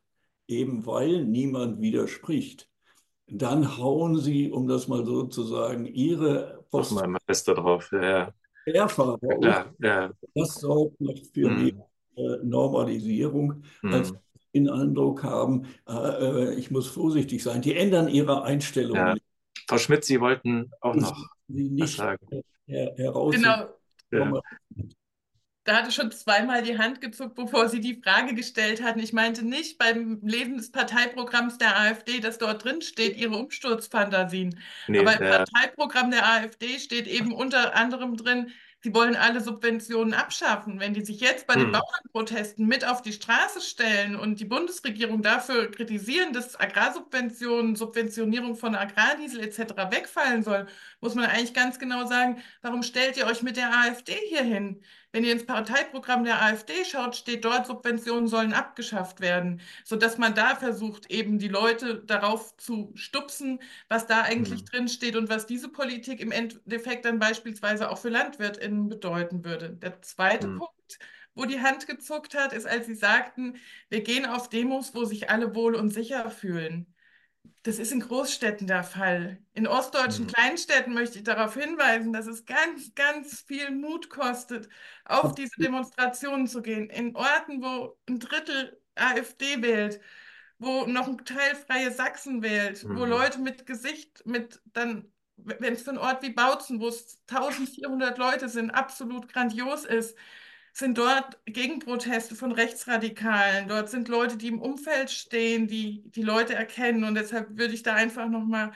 eben 0.48 0.86
weil 0.86 1.26
niemand 1.26 1.82
widerspricht, 1.82 2.70
dann 3.28 3.78
hauen 3.78 4.20
sie, 4.20 4.52
um 4.52 4.68
das 4.68 4.88
mal 4.88 5.06
so 5.06 5.24
zu 5.24 5.44
sagen, 5.44 5.86
ihre 5.86 6.64
Post. 6.70 6.94
Mal 6.94 7.18
fester 7.26 7.56
drauf, 7.56 7.92
ja. 7.92 8.02
ja. 8.02 8.34
Mehrfach. 8.66 9.18
Ja, 9.42 9.66
ja. 9.80 10.12
Das 10.34 10.56
sorgt 10.56 11.00
noch 11.00 11.18
für 11.34 11.50
hm. 11.50 11.58
die 11.58 12.22
äh, 12.22 12.38
Normalisierung, 12.44 13.64
hm. 13.82 13.94
als 13.94 14.14
den 14.56 14.70
Eindruck 14.70 15.24
haben, 15.24 15.68
äh, 15.88 15.94
äh, 15.94 16.54
ich 16.56 16.72
muss 16.72 16.88
vorsichtig 16.88 17.44
sein. 17.44 17.62
Die 17.62 17.76
ändern 17.76 18.08
ihre 18.08 18.44
Einstellung. 18.44 18.96
Ja. 18.96 19.16
Frau 19.68 19.78
Schmidt, 19.78 20.06
Sie 20.06 20.22
wollten 20.22 20.72
auch 20.80 20.96
noch 20.96 21.16
Sie 21.48 21.70
nicht 21.70 21.98
sagen. 21.98 22.26
Her 22.66 22.94
heraus 22.96 23.36
genau. 23.36 23.68
Ja. 24.12 24.42
Da 25.66 25.78
hatte 25.78 25.92
schon 25.92 26.12
zweimal 26.12 26.62
die 26.62 26.78
Hand 26.78 27.02
gezuckt, 27.02 27.34
bevor 27.34 27.70
Sie 27.70 27.82
die 27.82 28.00
Frage 28.02 28.36
gestellt 28.36 28.84
hatten. 28.84 29.00
Ich 29.00 29.14
meinte 29.14 29.44
nicht 29.44 29.80
beim 29.80 30.20
Lesen 30.22 30.58
des 30.58 30.72
Parteiprogramms 30.72 31.58
der 31.58 31.80
AfD, 31.80 32.20
dass 32.20 32.38
dort 32.38 32.64
drin 32.64 32.84
steht, 32.84 33.18
Ihre 33.18 33.36
Umsturzfantasien. 33.36 34.60
Nee, 34.88 35.00
Aber 35.00 35.20
im. 35.20 35.28
Parteiprogramm 35.28 36.12
der 36.12 36.24
AfD 36.30 36.78
steht 36.78 37.08
eben 37.08 37.34
unter 37.34 37.76
anderem 37.76 38.16
drin, 38.16 38.52
Sie 38.86 38.94
wollen 38.94 39.16
alle 39.16 39.42
Subventionen 39.42 40.14
abschaffen. 40.14 40.80
Wenn 40.80 40.94
die 40.94 41.04
sich 41.04 41.20
jetzt 41.20 41.48
bei 41.48 41.56
den 41.56 41.64
hm. 41.64 41.72
Bauernprotesten 41.72 42.68
mit 42.68 42.88
auf 42.88 43.02
die 43.02 43.14
Straße 43.14 43.60
stellen 43.60 44.16
und 44.16 44.40
die 44.40 44.46
Bundesregierung 44.46 45.24
dafür 45.24 45.72
kritisieren, 45.72 46.34
dass 46.34 46.60
Agrarsubventionen, 46.60 47.76
Subventionierung 47.76 48.56
von 48.56 48.76
Agrardiesel 48.76 49.40
etc. 49.40 49.74
wegfallen 49.90 50.44
soll, 50.44 50.68
muss 51.06 51.14
man 51.14 51.26
eigentlich 51.26 51.54
ganz 51.54 51.78
genau 51.78 52.08
sagen, 52.08 52.42
warum 52.64 52.82
stellt 52.82 53.16
ihr 53.16 53.28
euch 53.28 53.44
mit 53.44 53.58
der 53.58 53.72
AfD 53.72 54.16
hier 54.28 54.42
hin? 54.42 54.82
Wenn 55.12 55.24
ihr 55.24 55.34
ins 55.34 55.46
Parteiprogramm 55.46 56.24
der 56.24 56.42
AfD 56.42 56.84
schaut, 56.84 57.16
steht 57.16 57.46
dort, 57.46 57.68
Subventionen 57.68 58.28
sollen 58.28 58.54
abgeschafft 58.54 59.20
werden, 59.22 59.62
sodass 59.84 60.18
man 60.18 60.34
da 60.34 60.56
versucht, 60.56 61.12
eben 61.12 61.38
die 61.38 61.48
Leute 61.48 62.04
darauf 62.04 62.58
zu 62.58 62.92
stupsen, 62.96 63.60
was 63.88 64.08
da 64.08 64.24
eigentlich 64.24 64.62
mhm. 64.62 64.66
drin 64.66 64.88
steht 64.88 65.16
und 65.16 65.30
was 65.30 65.46
diese 65.46 65.70
Politik 65.70 66.20
im 66.22 66.32
Endeffekt 66.32 67.06
dann 67.06 67.20
beispielsweise 67.20 67.92
auch 67.92 68.00
für 68.00 68.10
LandwirtInnen 68.10 68.90
bedeuten 68.90 69.46
würde. 69.46 69.70
Der 69.70 70.02
zweite 70.02 70.48
mhm. 70.48 70.58
Punkt, 70.58 71.00
wo 71.36 71.46
die 71.46 71.62
Hand 71.62 71.86
gezuckt 71.86 72.34
hat, 72.34 72.52
ist, 72.52 72.66
als 72.66 72.88
sie 72.88 72.96
sagten, 72.96 73.58
wir 73.90 74.02
gehen 74.02 74.26
auf 74.26 74.50
Demos, 74.50 74.96
wo 74.96 75.06
sich 75.06 75.30
alle 75.30 75.54
wohl 75.54 75.76
und 75.76 75.92
sicher 75.92 76.32
fühlen. 76.32 76.95
Das 77.66 77.80
ist 77.80 77.92
in 77.92 78.00
Großstädten 78.00 78.68
der 78.68 78.84
Fall. 78.84 79.40
In 79.56 79.66
ostdeutschen 79.66 80.26
mhm. 80.26 80.30
Kleinstädten 80.30 80.94
möchte 80.94 81.18
ich 81.18 81.24
darauf 81.24 81.56
hinweisen, 81.56 82.14
dass 82.14 82.28
es 82.28 82.46
ganz, 82.46 82.94
ganz 82.94 83.42
viel 83.42 83.72
Mut 83.72 84.12
kostet, 84.12 84.70
auf 85.04 85.34
diese 85.34 85.60
Demonstrationen 85.60 86.46
zu 86.46 86.62
gehen. 86.62 86.92
In 86.92 87.16
Orten, 87.16 87.64
wo 87.64 87.98
ein 88.08 88.20
Drittel 88.20 88.80
AfD 88.94 89.64
wählt, 89.64 90.00
wo 90.60 90.86
noch 90.86 91.08
ein 91.08 91.18
Teil 91.26 91.56
Freie 91.56 91.92
Sachsen 91.92 92.44
wählt, 92.44 92.84
mhm. 92.84 93.00
wo 93.00 93.06
Leute 93.06 93.40
mit 93.40 93.66
Gesicht, 93.66 94.24
mit 94.28 94.62
dann, 94.74 95.12
wenn 95.38 95.74
es 95.74 95.82
für 95.82 95.90
einen 95.90 95.98
Ort 95.98 96.22
wie 96.22 96.34
Bautzen, 96.34 96.80
wo 96.80 96.90
es 96.90 97.18
1400 97.32 98.20
Leute 98.20 98.48
sind, 98.48 98.70
absolut 98.70 99.28
grandios 99.28 99.86
ist, 99.86 100.16
sind 100.78 100.98
dort 100.98 101.40
Gegenproteste 101.46 102.36
von 102.36 102.52
Rechtsradikalen. 102.52 103.70
Dort 103.70 103.90
sind 103.90 104.10
Leute, 104.10 104.36
die 104.36 104.50
im 104.50 104.62
Umfeld 104.62 105.10
stehen, 105.10 105.68
die 105.68 106.04
die 106.08 106.22
Leute 106.22 106.54
erkennen. 106.54 107.06
Und 107.06 107.16
deshalb 107.16 107.58
würde 107.58 107.74
ich 107.74 107.82
da 107.82 107.94
einfach 107.94 108.28
nochmal 108.28 108.74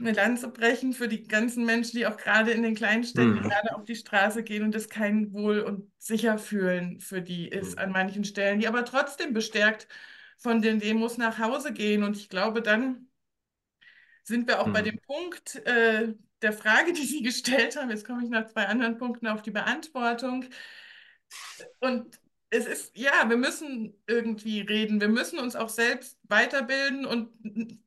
eine 0.00 0.12
Lanze 0.12 0.48
brechen 0.48 0.92
für 0.92 1.06
die 1.06 1.22
ganzen 1.22 1.64
Menschen, 1.64 1.96
die 1.96 2.08
auch 2.08 2.16
gerade 2.16 2.50
in 2.50 2.64
den 2.64 2.74
kleinen 2.74 3.04
Städten 3.04 3.34
mhm. 3.34 3.42
gerade 3.42 3.76
auf 3.76 3.84
die 3.84 3.94
Straße 3.94 4.42
gehen 4.42 4.64
und 4.64 4.74
es 4.74 4.88
kein 4.88 5.32
Wohl 5.32 5.60
und 5.60 5.92
sicher 5.96 6.38
fühlen 6.38 6.98
für 6.98 7.22
die 7.22 7.46
ist 7.46 7.76
mhm. 7.76 7.82
an 7.82 7.92
manchen 7.92 8.24
Stellen, 8.24 8.58
die 8.58 8.66
aber 8.66 8.84
trotzdem 8.84 9.32
bestärkt 9.32 9.86
von 10.38 10.60
den 10.60 10.80
Demos 10.80 11.18
nach 11.18 11.38
Hause 11.38 11.72
gehen. 11.72 12.02
Und 12.02 12.16
ich 12.16 12.30
glaube, 12.30 12.62
dann 12.62 13.06
sind 14.24 14.48
wir 14.48 14.60
auch 14.60 14.66
mhm. 14.66 14.72
bei 14.72 14.82
dem 14.82 14.98
Punkt 14.98 15.54
äh, 15.66 16.14
der 16.42 16.52
Frage, 16.52 16.92
die 16.92 17.04
Sie 17.04 17.22
gestellt 17.22 17.76
haben. 17.76 17.90
Jetzt 17.90 18.04
komme 18.04 18.24
ich 18.24 18.28
nach 18.28 18.48
zwei 18.48 18.66
anderen 18.66 18.98
Punkten 18.98 19.28
auf 19.28 19.42
die 19.42 19.52
Beantwortung. 19.52 20.46
Und 21.80 22.18
es 22.50 22.66
ist, 22.66 22.96
ja, 22.96 23.28
wir 23.28 23.38
müssen 23.38 23.94
irgendwie 24.06 24.60
reden. 24.60 25.00
Wir 25.00 25.08
müssen 25.08 25.38
uns 25.38 25.56
auch 25.56 25.70
selbst 25.70 26.18
weiterbilden 26.24 27.06
und 27.06 27.30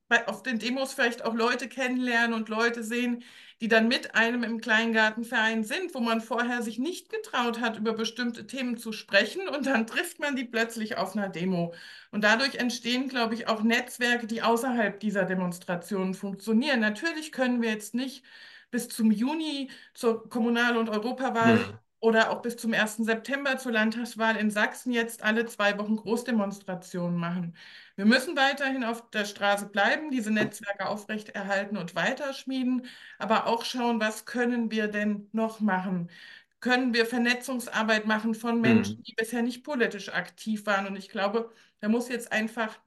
bei, 0.08 0.28
auf 0.28 0.42
den 0.42 0.58
Demos 0.58 0.94
vielleicht 0.94 1.24
auch 1.24 1.36
Leute 1.36 1.68
kennenlernen 1.68 2.34
und 2.34 2.50
Leute 2.50 2.84
sehen, 2.84 3.24
die 3.62 3.68
dann 3.68 3.88
mit 3.88 4.16
einem 4.16 4.44
im 4.44 4.60
Kleingartenverein 4.60 5.64
sind, 5.64 5.94
wo 5.94 6.00
man 6.00 6.20
vorher 6.20 6.64
sich 6.64 6.80
nicht 6.80 7.10
getraut 7.10 7.62
hat, 7.62 7.78
über 7.78 7.94
bestimmte 7.94 8.48
Themen 8.48 8.78
zu 8.78 8.92
sprechen 8.92 9.48
und 9.48 9.68
dann 9.68 9.88
trifft 9.88 10.20
man 10.20 10.36
die 10.36 10.44
plötzlich 10.46 10.98
auf 10.98 11.16
einer 11.16 11.30
Demo. 11.30 11.74
Und 12.12 12.24
dadurch 12.24 12.56
entstehen, 12.56 13.08
glaube 13.08 13.36
ich, 13.36 13.48
auch 13.48 13.62
Netzwerke, 13.62 14.28
die 14.28 14.42
außerhalb 14.42 15.00
dieser 15.00 15.26
Demonstrationen 15.26 16.16
funktionieren. 16.16 16.80
Natürlich 16.80 17.32
können 17.32 17.62
wir 17.62 17.70
jetzt 17.70 17.94
nicht 17.94 18.24
bis 18.72 18.90
zum 18.90 19.12
Juni 19.12 19.70
zur 19.94 20.28
Kommunal- 20.28 20.78
und 20.78 20.90
Europawahl 20.90 21.60
hm 21.60 21.80
oder 22.06 22.30
auch 22.30 22.44
bis 22.44 22.56
zum 22.56 22.72
1. 22.72 22.98
September 22.98 23.58
zur 23.58 23.72
Landtagswahl 23.72 24.36
in 24.38 24.52
Sachsen 24.52 24.92
jetzt 24.92 25.24
alle 25.24 25.48
zwei 25.48 25.76
Wochen 25.80 25.96
Großdemonstrationen 25.96 27.18
machen. 27.18 27.58
Wir 27.96 28.06
müssen 28.06 28.38
weiterhin 28.38 28.84
auf 28.84 29.10
der 29.10 29.26
Straße 29.26 29.70
bleiben, 29.70 30.12
diese 30.12 30.30
Netzwerke 30.30 30.88
aufrechterhalten 30.88 31.78
und 31.78 31.96
weiterschmieden, 31.96 32.86
aber 33.18 33.48
auch 33.48 33.66
schauen, 33.66 34.00
was 34.00 34.26
können 34.26 34.70
wir 34.70 34.88
denn 34.88 35.30
noch 35.32 35.62
machen? 35.62 36.12
Können 36.60 36.94
wir 36.94 37.08
Vernetzungsarbeit 37.08 38.06
machen 38.06 38.36
von 38.36 38.62
Menschen, 38.62 38.98
mhm. 39.00 39.04
die 39.04 39.16
bisher 39.16 39.42
nicht 39.42 39.64
politisch 39.64 40.10
aktiv 40.10 40.68
waren? 40.68 40.86
Und 40.86 40.98
ich 40.98 41.10
glaube, 41.10 41.52
da 41.80 41.90
muss 41.90 42.08
jetzt 42.08 42.32
einfach, 42.32 42.80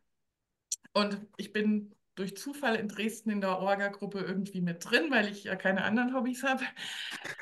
und 0.93 1.21
ich 1.37 1.53
bin 1.53 1.93
durch 2.15 2.37
Zufall 2.37 2.77
in 2.77 2.87
Dresden 2.87 3.31
in 3.31 3.41
der 3.41 3.59
Orga-Gruppe 3.59 4.21
irgendwie 4.21 4.61
mit 4.61 4.89
drin, 4.89 5.11
weil 5.11 5.29
ich 5.29 5.43
ja 5.43 5.57
keine 5.57 5.83
anderen 5.83 6.15
Hobbys 6.15 6.45
habe. 6.45 6.63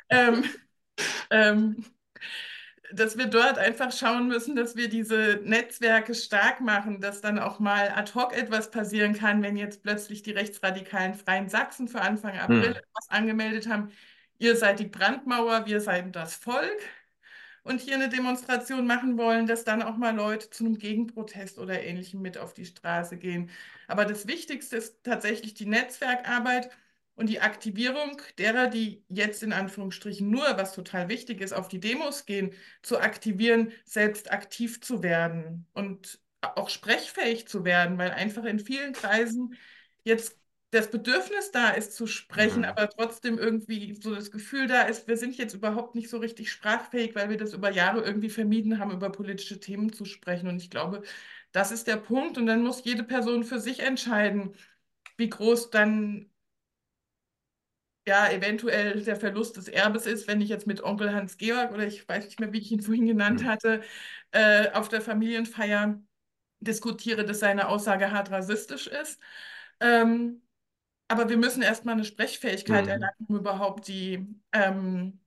Ähm, 0.09 0.45
ähm, 1.31 1.85
dass 2.93 3.19
wir 3.19 3.27
dort 3.27 3.59
einfach 3.59 3.93
schauen 3.93 4.29
müssen, 4.29 4.57
dass 4.57 4.77
wir 4.77 4.89
diese 4.89 5.41
Netzwerke 5.45 6.15
stark 6.15 6.61
machen, 6.61 7.01
dass 7.01 7.21
dann 7.21 7.39
auch 7.39 7.59
mal 7.59 7.91
ad 7.91 8.13
hoc 8.15 8.37
etwas 8.37 8.71
passieren 8.71 9.15
kann, 9.15 9.43
wenn 9.43 9.57
jetzt 9.57 9.83
plötzlich 9.83 10.23
die 10.23 10.33
rechtsradikalen 10.33 11.15
Freien 11.15 11.49
Sachsen 11.49 11.89
für 11.89 12.01
Anfang 12.01 12.39
April 12.39 12.63
hm. 12.63 12.77
etwas 12.77 13.11
angemeldet 13.11 13.69
haben. 13.69 13.91
Ihr 14.39 14.57
seid 14.57 14.79
die 14.79 14.87
Brandmauer, 14.87 15.67
wir 15.67 15.81
seid 15.81 16.15
das 16.15 16.35
Volk 16.35 16.79
und 17.63 17.81
hier 17.81 17.95
eine 17.95 18.09
Demonstration 18.09 18.87
machen 18.87 19.19
wollen, 19.19 19.47
dass 19.47 19.65
dann 19.65 19.83
auch 19.83 19.97
mal 19.97 20.15
Leute 20.15 20.51
zu 20.51 20.65
einem 20.65 20.79
Gegenprotest 20.79 21.59
oder 21.59 21.83
ähnlichem 21.83 22.21
mit 22.23 22.39
auf 22.39 22.55
die 22.55 22.67
Straße 22.67 23.17
gehen. 23.17 23.51
Aber 23.89 24.05
das 24.05 24.27
Wichtigste 24.29 24.77
ist 24.77 25.03
tatsächlich 25.03 25.55
die 25.55 25.67
Netzwerkarbeit 25.67 26.71
und 27.17 27.29
die 27.29 27.41
Aktivierung 27.41 28.21
derer, 28.39 28.69
die 28.69 29.03
jetzt 29.09 29.43
in 29.43 29.53
Anführungsstrichen 29.53 30.31
nur, 30.31 30.45
was 30.57 30.75
total 30.75 31.09
wichtig 31.09 31.41
ist, 31.41 31.53
auf 31.53 31.69
die 31.69 31.81
Demos 31.81 32.27
gehen, 32.27 32.53
zu 32.83 32.99
aktivieren, 32.99 33.73
selbst 33.85 34.31
aktiv 34.31 34.81
zu 34.81 35.03
werden 35.03 35.67
und 35.73 36.21
auch 36.43 36.69
sprechfähig 36.69 37.49
zu 37.49 37.65
werden, 37.65 37.99
weil 37.99 38.11
einfach 38.11 38.45
in 38.45 38.61
vielen 38.61 38.93
Kreisen 38.93 39.55
jetzt 40.05 40.39
das 40.71 40.91
Bedürfnis 40.91 41.53
da 41.53 41.71
ist 41.71 41.95
zu 41.95 42.07
sprechen, 42.07 42.61
mhm. 42.61 42.65
aber 42.67 42.89
trotzdem 42.91 43.39
irgendwie 43.39 43.95
so 43.95 44.15
das 44.15 44.31
Gefühl 44.31 44.67
da 44.67 44.83
ist, 44.83 45.09
wir 45.09 45.17
sind 45.17 45.37
jetzt 45.39 45.55
überhaupt 45.55 45.95
nicht 45.95 46.11
so 46.11 46.19
richtig 46.19 46.53
sprachfähig, 46.53 47.15
weil 47.15 47.31
wir 47.31 47.39
das 47.39 47.55
über 47.55 47.71
Jahre 47.71 48.03
irgendwie 48.03 48.29
vermieden 48.31 48.79
haben, 48.79 48.91
über 48.91 49.11
politische 49.11 49.59
Themen 49.59 49.93
zu 49.93 50.05
sprechen. 50.05 50.49
Und 50.49 50.61
ich 50.61 50.71
glaube, 50.71 51.03
das 51.53 51.71
ist 51.71 51.87
der 51.87 51.97
Punkt. 51.97 52.37
Und 52.37 52.47
dann 52.47 52.63
muss 52.63 52.85
jede 52.85 53.05
Person 53.05 53.45
für 53.45 53.61
sich 53.61 53.81
entscheiden, 53.81 54.55
wie 55.17 55.31
groß 55.31 55.71
dann 55.71 56.31
ja 58.07 58.31
eventuell 58.31 59.03
der 59.03 59.17
Verlust 59.17 59.57
des 59.57 59.69
Erbes 59.69 60.07
ist, 60.07 60.29
wenn 60.29 60.41
ich 60.41 60.49
jetzt 60.49 60.67
mit 60.67 60.83
Onkel 60.83 61.13
Hans-Georg 61.13 61.73
oder 61.73 61.87
ich 61.87 62.09
weiß 62.09 62.25
nicht 62.25 62.41
mehr, 62.41 62.53
wie 62.53 62.59
ich 62.59 62.71
ihn 62.71 62.83
vorhin 62.83 63.07
genannt 63.07 63.43
mhm. 63.43 63.47
hatte, 63.47 63.83
äh, 64.31 64.71
auf 64.71 64.89
der 64.89 65.01
Familienfeier 65.01 66.01
diskutiere, 66.61 67.25
dass 67.25 67.41
seine 67.41 67.69
Aussage 67.69 68.13
hart 68.13 68.31
rassistisch 68.31 68.87
ist. 68.87 69.21
Ähm, 69.81 70.43
aber 71.09 71.29
wir 71.29 71.37
müssen 71.37 71.63
erstmal 71.63 71.95
eine 71.95 72.05
Sprechfähigkeit 72.05 72.85
mhm. 72.85 72.91
erlangen, 72.91 73.27
um 73.29 73.37
überhaupt 73.37 73.89
die, 73.89 74.27
ähm, 74.53 75.21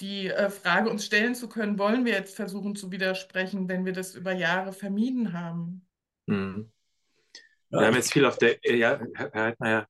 die 0.00 0.28
äh, 0.28 0.50
Frage 0.50 0.90
uns 0.90 1.04
stellen 1.04 1.34
zu 1.34 1.48
können, 1.48 1.78
wollen 1.78 2.04
wir 2.04 2.12
jetzt 2.12 2.36
versuchen 2.36 2.76
zu 2.76 2.92
widersprechen, 2.92 3.68
wenn 3.68 3.84
wir 3.84 3.92
das 3.92 4.14
über 4.14 4.32
Jahre 4.32 4.72
vermieden 4.72 5.32
haben. 5.32 5.86
Mhm. 6.26 6.70
Wir 7.70 7.80
haben 7.80 7.94
jetzt 7.94 8.12
viel 8.12 8.24
auf 8.24 8.38
der, 8.38 8.58
ja, 8.64 8.98
Herr 9.14 9.32
Heidmeier. 9.34 9.86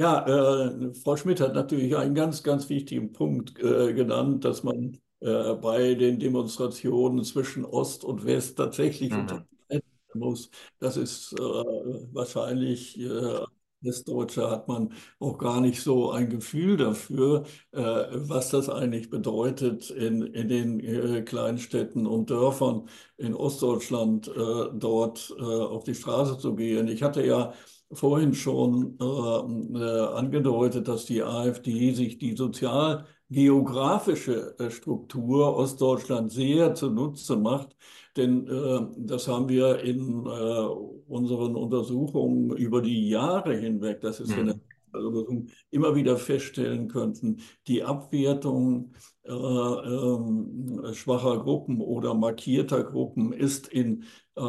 Ja, 0.00 0.24
äh, 0.26 0.94
Frau 0.94 1.14
Schmidt 1.18 1.40
hat 1.40 1.54
natürlich 1.54 1.94
einen 1.94 2.14
ganz, 2.14 2.42
ganz 2.42 2.70
wichtigen 2.70 3.12
Punkt 3.12 3.58
äh, 3.60 3.92
genannt, 3.92 4.46
dass 4.46 4.62
man 4.62 4.98
äh, 5.20 5.52
bei 5.56 5.94
den 5.94 6.18
Demonstrationen 6.18 7.22
zwischen 7.22 7.66
Ost 7.66 8.02
und 8.04 8.24
West 8.24 8.56
tatsächlich 8.56 9.10
mhm. 9.10 9.18
unterscheiden 9.20 9.82
muss. 10.14 10.50
Das 10.78 10.96
ist 10.96 11.34
äh, 11.34 11.42
wahrscheinlich 11.42 12.98
äh, 12.98 13.40
Westdeutsche 13.82 14.50
hat 14.50 14.68
man 14.68 14.94
auch 15.18 15.36
gar 15.36 15.60
nicht 15.60 15.82
so 15.82 16.10
ein 16.10 16.30
Gefühl 16.30 16.78
dafür, 16.78 17.44
äh, 17.72 17.80
was 17.80 18.48
das 18.50 18.70
eigentlich 18.70 19.10
bedeutet, 19.10 19.90
in, 19.90 20.22
in 20.22 20.48
den 20.48 20.80
äh, 20.80 21.22
Kleinstädten 21.22 22.06
und 22.06 22.30
Dörfern 22.30 22.88
in 23.18 23.34
Ostdeutschland 23.34 24.28
äh, 24.28 24.32
dort 24.74 25.34
äh, 25.38 25.42
auf 25.42 25.84
die 25.84 25.94
Straße 25.94 26.38
zu 26.38 26.54
gehen. 26.56 26.88
Ich 26.88 27.02
hatte 27.02 27.22
ja 27.24 27.52
vorhin 27.92 28.34
schon 28.34 28.96
äh, 29.00 29.04
äh, 29.04 30.06
angedeutet, 30.14 30.88
dass 30.88 31.06
die 31.06 31.22
AfD 31.22 31.92
sich 31.92 32.18
die 32.18 32.36
sozialgeografische 32.36 34.58
äh, 34.58 34.70
Struktur 34.70 35.56
Ostdeutschland 35.56 36.30
sehr 36.30 36.74
zunutze 36.74 37.36
macht. 37.36 37.74
Denn 38.16 38.46
äh, 38.46 38.80
das 38.96 39.28
haben 39.28 39.48
wir 39.48 39.80
in 39.80 40.26
äh, 40.26 40.66
unseren 41.08 41.56
Untersuchungen 41.56 42.56
über 42.56 42.82
die 42.82 43.08
Jahre 43.08 43.56
hinweg, 43.56 44.00
das 44.00 44.20
ist 44.20 44.36
mhm. 44.36 44.40
eine 44.40 44.60
Untersuchung, 44.92 45.46
immer 45.70 45.94
wieder 45.94 46.16
feststellen 46.16 46.88
könnten, 46.88 47.40
die 47.66 47.84
Abwertung 47.84 48.92
äh, 49.24 49.32
ähm, 49.32 50.82
schwacher 50.94 51.38
Gruppen 51.40 51.80
oder 51.80 52.14
markierter 52.14 52.84
Gruppen 52.84 53.32
ist 53.32 53.68
in 53.68 54.04
äh, 54.34 54.40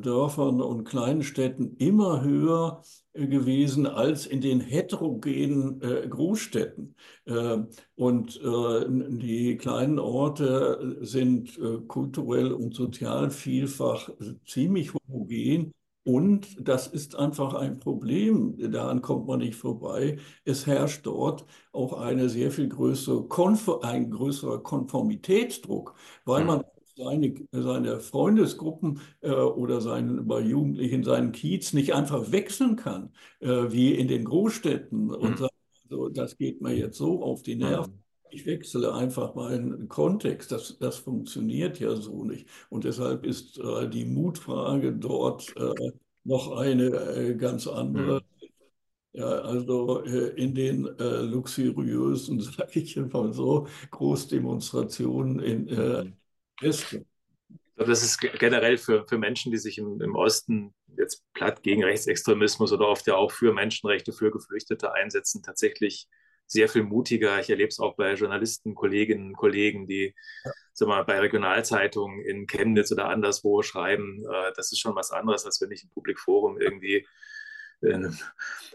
Dörfern 0.00 0.60
und 0.60 0.84
Kleinstädten 0.84 1.76
immer 1.78 2.22
höher 2.22 2.82
gewesen 3.14 3.86
als 3.86 4.26
in 4.26 4.40
den 4.40 4.60
heterogenen 4.60 5.82
äh, 5.82 6.06
Großstädten. 6.08 6.94
Äh, 7.24 7.58
und 7.96 8.40
äh, 8.40 8.86
die 8.88 9.56
kleinen 9.56 9.98
Orte 9.98 10.98
sind 11.00 11.58
äh, 11.58 11.78
kulturell 11.88 12.52
und 12.52 12.74
sozial 12.74 13.30
vielfach 13.30 14.10
ziemlich 14.46 14.92
homogen. 14.94 15.72
Und 16.04 16.56
das 16.68 16.88
ist 16.88 17.14
einfach 17.14 17.54
ein 17.54 17.78
Problem, 17.78 18.56
daran 18.72 19.02
kommt 19.02 19.26
man 19.28 19.38
nicht 19.38 19.54
vorbei. 19.54 20.18
Es 20.44 20.66
herrscht 20.66 21.06
dort 21.06 21.46
auch 21.72 21.92
eine 21.92 22.28
sehr 22.28 22.50
viel 22.50 22.68
größere, 22.68 23.28
ein 23.82 24.10
größerer 24.10 24.62
Konformitätsdruck, 24.62 25.94
weil 26.24 26.44
man 26.44 26.64
seine, 26.96 27.34
seine 27.52 28.00
Freundesgruppen 28.00 29.00
äh, 29.20 29.30
oder 29.30 29.80
seinen, 29.80 30.26
bei 30.26 30.40
Jugendlichen 30.40 31.04
seinen 31.04 31.32
Kiez 31.32 31.72
nicht 31.72 31.94
einfach 31.94 32.32
wechseln 32.32 32.76
kann, 32.76 33.12
äh, 33.40 33.70
wie 33.70 33.94
in 33.94 34.08
den 34.08 34.24
Großstädten 34.24 35.10
und 35.10 35.38
sagt, 35.38 35.54
also, 35.84 36.08
das 36.08 36.36
geht 36.36 36.60
mir 36.60 36.74
jetzt 36.74 36.98
so 36.98 37.22
auf 37.22 37.42
die 37.42 37.54
Nerven. 37.56 38.01
Ich 38.32 38.46
wechsle 38.46 38.94
einfach 38.94 39.34
meinen 39.34 39.88
Kontext. 39.88 40.52
Das, 40.52 40.78
das 40.78 40.96
funktioniert 40.96 41.78
ja 41.80 41.94
so 41.94 42.24
nicht. 42.24 42.48
Und 42.70 42.84
deshalb 42.84 43.26
ist 43.26 43.58
äh, 43.58 43.88
die 43.90 44.06
Mutfrage 44.06 44.92
dort 44.92 45.54
äh, 45.56 45.92
noch 46.24 46.56
eine 46.56 46.86
äh, 46.86 47.34
ganz 47.34 47.66
andere. 47.66 48.20
Mhm. 48.20 48.48
Ja, 49.14 49.26
also 49.26 50.02
äh, 50.04 50.28
in 50.42 50.54
den 50.54 50.86
äh, 50.98 51.20
luxuriösen, 51.20 52.40
sage 52.40 52.80
ich 52.80 52.96
mal 52.96 53.34
so, 53.34 53.66
Großdemonstrationen 53.90 55.38
in, 55.40 55.68
äh, 55.68 56.04
mhm. 56.04 56.16
Ist. 56.62 56.92
Ich 56.94 57.76
glaube, 57.76 57.90
das 57.90 58.02
ist 58.02 58.18
generell 58.18 58.78
für, 58.78 59.06
für 59.06 59.18
Menschen, 59.18 59.52
die 59.52 59.58
sich 59.58 59.76
im, 59.76 60.00
im 60.00 60.14
Osten 60.14 60.72
jetzt 60.96 61.22
platt 61.34 61.62
gegen 61.62 61.84
Rechtsextremismus 61.84 62.72
oder 62.72 62.88
oft 62.88 63.06
ja 63.06 63.16
auch 63.16 63.32
für 63.32 63.52
Menschenrechte, 63.52 64.12
für 64.12 64.30
Geflüchtete 64.30 64.94
einsetzen, 64.94 65.42
tatsächlich 65.42 66.08
sehr 66.52 66.68
viel 66.68 66.82
mutiger. 66.82 67.40
Ich 67.40 67.50
erlebe 67.50 67.68
es 67.68 67.80
auch 67.80 67.96
bei 67.96 68.14
Journalisten, 68.14 68.74
Kolleginnen 68.74 69.28
und 69.28 69.36
Kollegen, 69.36 69.86
die 69.86 70.14
ja. 70.44 70.52
sag 70.74 70.88
mal, 70.88 71.04
bei 71.04 71.18
Regionalzeitungen 71.18 72.20
in 72.20 72.46
Chemnitz 72.46 72.92
oder 72.92 73.08
anderswo 73.08 73.62
schreiben. 73.62 74.22
Äh, 74.24 74.52
das 74.54 74.70
ist 74.70 74.80
schon 74.80 74.94
was 74.94 75.10
anderes, 75.10 75.46
als 75.46 75.60
wenn 75.60 75.72
ich 75.72 75.84
im 75.84 75.90
Publikforum 75.90 76.60
irgendwie 76.60 77.06
in, 77.80 78.16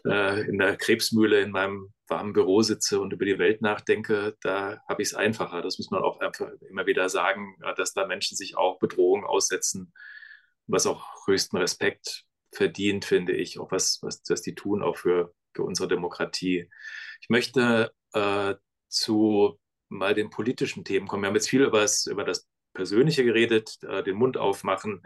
äh, 0.05 0.41
in 0.41 0.57
der 0.57 0.75
Krebsmühle 0.75 1.39
in 1.39 1.51
meinem 1.51 1.93
warmen 2.07 2.33
Büro 2.33 2.61
sitze 2.61 2.99
und 2.99 3.13
über 3.13 3.25
die 3.25 3.39
Welt 3.39 3.61
nachdenke, 3.61 4.35
da 4.41 4.81
habe 4.87 5.01
ich 5.01 5.09
es 5.09 5.13
einfacher. 5.13 5.61
Das 5.61 5.77
muss 5.77 5.91
man 5.91 6.01
auch 6.01 6.19
einfach 6.19 6.49
immer 6.69 6.85
wieder 6.87 7.09
sagen, 7.09 7.57
dass 7.75 7.93
da 7.93 8.07
Menschen 8.07 8.35
sich 8.35 8.57
auch 8.57 8.79
Bedrohungen 8.79 9.23
aussetzen, 9.23 9.93
was 10.67 10.87
auch 10.87 11.27
höchsten 11.27 11.57
Respekt 11.57 12.25
verdient, 12.51 13.05
finde 13.05 13.33
ich, 13.33 13.59
auch 13.59 13.71
was, 13.71 13.99
was, 14.01 14.21
was 14.29 14.41
die 14.41 14.55
tun, 14.55 14.81
auch 14.81 14.97
für, 14.97 15.33
für 15.57 15.63
unsere 15.63 15.89
Demokratie. 15.89 16.69
Ich 17.19 17.29
möchte 17.29 17.91
äh, 18.13 18.55
zu 18.87 19.59
mal 19.89 20.13
den 20.13 20.29
politischen 20.29 20.85
Themen 20.85 21.07
kommen. 21.07 21.23
Wir 21.23 21.27
haben 21.27 21.35
jetzt 21.35 21.49
viel 21.49 21.63
über 21.63 21.81
das, 21.81 22.05
über 22.05 22.23
das 22.23 22.47
Persönliche 22.73 23.23
geredet, 23.25 23.77
äh, 23.83 24.03
den 24.03 24.15
Mund 24.15 24.37
aufmachen, 24.37 25.01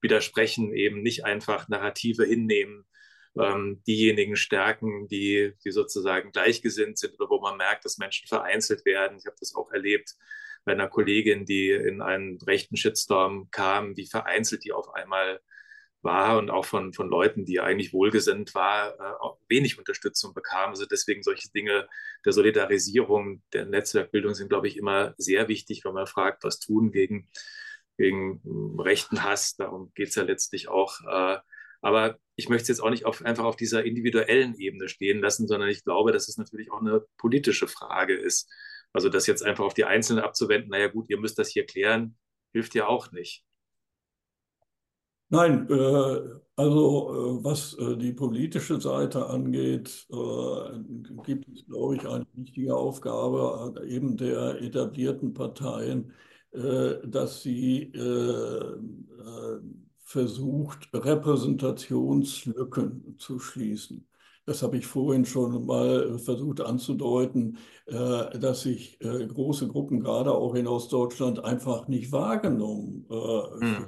widersprechen, 0.00 0.72
eben 0.72 1.02
nicht 1.02 1.24
einfach 1.24 1.68
Narrative 1.68 2.24
hinnehmen, 2.24 2.86
ähm, 3.38 3.82
diejenigen 3.86 4.36
stärken, 4.36 5.08
die, 5.08 5.52
die 5.64 5.70
sozusagen 5.70 6.32
gleichgesinnt 6.32 6.98
sind 6.98 7.18
oder 7.20 7.30
wo 7.30 7.40
man 7.40 7.56
merkt, 7.56 7.84
dass 7.84 7.98
Menschen 7.98 8.28
vereinzelt 8.28 8.84
werden. 8.84 9.18
Ich 9.18 9.26
habe 9.26 9.36
das 9.38 9.54
auch 9.54 9.70
erlebt 9.72 10.16
bei 10.64 10.72
einer 10.72 10.88
Kollegin, 10.88 11.44
die 11.44 11.70
in 11.70 12.02
einen 12.02 12.38
rechten 12.40 12.76
Shitstorm 12.76 13.48
kam, 13.50 13.96
wie 13.96 14.06
vereinzelt 14.06 14.64
die 14.64 14.72
auf 14.72 14.94
einmal 14.94 15.40
war 16.02 16.38
und 16.38 16.50
auch 16.50 16.64
von, 16.64 16.92
von 16.92 17.08
Leuten, 17.08 17.44
die 17.44 17.60
eigentlich 17.60 17.92
wohlgesinnt 17.92 18.54
war, 18.54 18.94
äh, 18.94 19.36
wenig 19.48 19.78
Unterstützung 19.78 20.34
bekam. 20.34 20.70
Also 20.70 20.86
deswegen 20.86 21.22
solche 21.22 21.50
Dinge 21.50 21.88
der 22.24 22.32
Solidarisierung, 22.32 23.42
der 23.52 23.66
Netzwerkbildung 23.66 24.34
sind, 24.34 24.48
glaube 24.48 24.68
ich, 24.68 24.76
immer 24.76 25.14
sehr 25.16 25.48
wichtig, 25.48 25.84
wenn 25.84 25.94
man 25.94 26.06
fragt, 26.06 26.44
was 26.44 26.58
tun 26.58 26.92
gegen, 26.92 27.28
gegen 27.98 28.40
rechten 28.78 29.22
Hass. 29.22 29.56
Darum 29.56 29.92
geht 29.94 30.08
es 30.08 30.14
ja 30.16 30.22
letztlich 30.24 30.68
auch. 30.68 31.00
Äh, 31.06 31.38
aber 31.82 32.18
ich 32.36 32.48
möchte 32.48 32.62
es 32.62 32.68
jetzt 32.68 32.80
auch 32.80 32.90
nicht 32.90 33.04
auf, 33.04 33.24
einfach 33.24 33.44
auf 33.44 33.56
dieser 33.56 33.84
individuellen 33.84 34.54
Ebene 34.54 34.88
stehen 34.88 35.20
lassen, 35.20 35.46
sondern 35.48 35.68
ich 35.68 35.84
glaube, 35.84 36.12
dass 36.12 36.28
es 36.28 36.38
natürlich 36.38 36.70
auch 36.70 36.80
eine 36.80 37.04
politische 37.18 37.68
Frage 37.68 38.14
ist. 38.14 38.50
Also 38.92 39.08
das 39.08 39.26
jetzt 39.26 39.42
einfach 39.42 39.64
auf 39.64 39.74
die 39.74 39.84
Einzelnen 39.84 40.22
abzuwenden, 40.22 40.70
naja 40.70 40.88
gut, 40.88 41.08
ihr 41.10 41.18
müsst 41.18 41.38
das 41.38 41.48
hier 41.48 41.66
klären, 41.66 42.16
hilft 42.52 42.74
ja 42.74 42.86
auch 42.86 43.10
nicht. 43.10 43.44
Nein, 45.32 45.66
äh, 45.70 46.20
also 46.56 47.38
äh, 47.40 47.44
was 47.44 47.72
äh, 47.78 47.96
die 47.96 48.12
politische 48.12 48.78
Seite 48.78 49.24
angeht, 49.26 50.06
gibt 51.24 51.48
es, 51.48 51.64
glaube 51.66 51.96
ich, 51.96 52.06
eine 52.06 52.26
wichtige 52.34 52.76
Aufgabe 52.76 53.74
eben 53.86 54.18
der 54.18 54.60
etablierten 54.60 55.32
Parteien, 55.32 56.12
dass 56.52 57.42
sie 57.42 57.90
versucht, 60.04 60.88
Repräsentationslücken 60.92 63.16
zu 63.18 63.38
schließen. 63.38 64.06
Das 64.44 64.62
habe 64.62 64.76
ich 64.76 64.86
vorhin 64.86 65.24
schon 65.24 65.64
mal 65.64 66.18
versucht 66.18 66.60
anzudeuten, 66.60 67.56
dass 67.86 68.62
sich 68.62 68.98
große 69.00 69.68
Gruppen, 69.68 70.00
gerade 70.00 70.32
auch 70.32 70.54
in 70.54 70.66
Ostdeutschland, 70.66 71.42
einfach 71.42 71.88
nicht 71.88 72.12
wahrgenommen 72.12 73.06
hm 73.08 73.86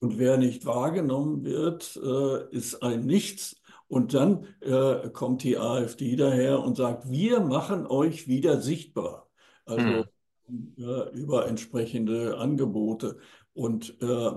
und 0.00 0.18
wer 0.18 0.36
nicht 0.36 0.66
wahrgenommen 0.66 1.44
wird, 1.44 1.98
äh, 2.02 2.54
ist 2.54 2.82
ein 2.82 3.06
Nichts. 3.06 3.56
Und 3.88 4.14
dann 4.14 4.46
äh, 4.60 5.10
kommt 5.10 5.42
die 5.42 5.58
AfD 5.58 6.16
daher 6.16 6.60
und 6.60 6.76
sagt, 6.76 7.10
wir 7.10 7.40
machen 7.40 7.86
euch 7.86 8.28
wieder 8.28 8.60
sichtbar. 8.60 9.28
Also 9.66 10.04
mhm. 10.48 10.74
äh, 10.78 11.10
über 11.10 11.46
entsprechende 11.46 12.38
Angebote. 12.38 13.18
Und 13.52 14.00
äh, 14.02 14.30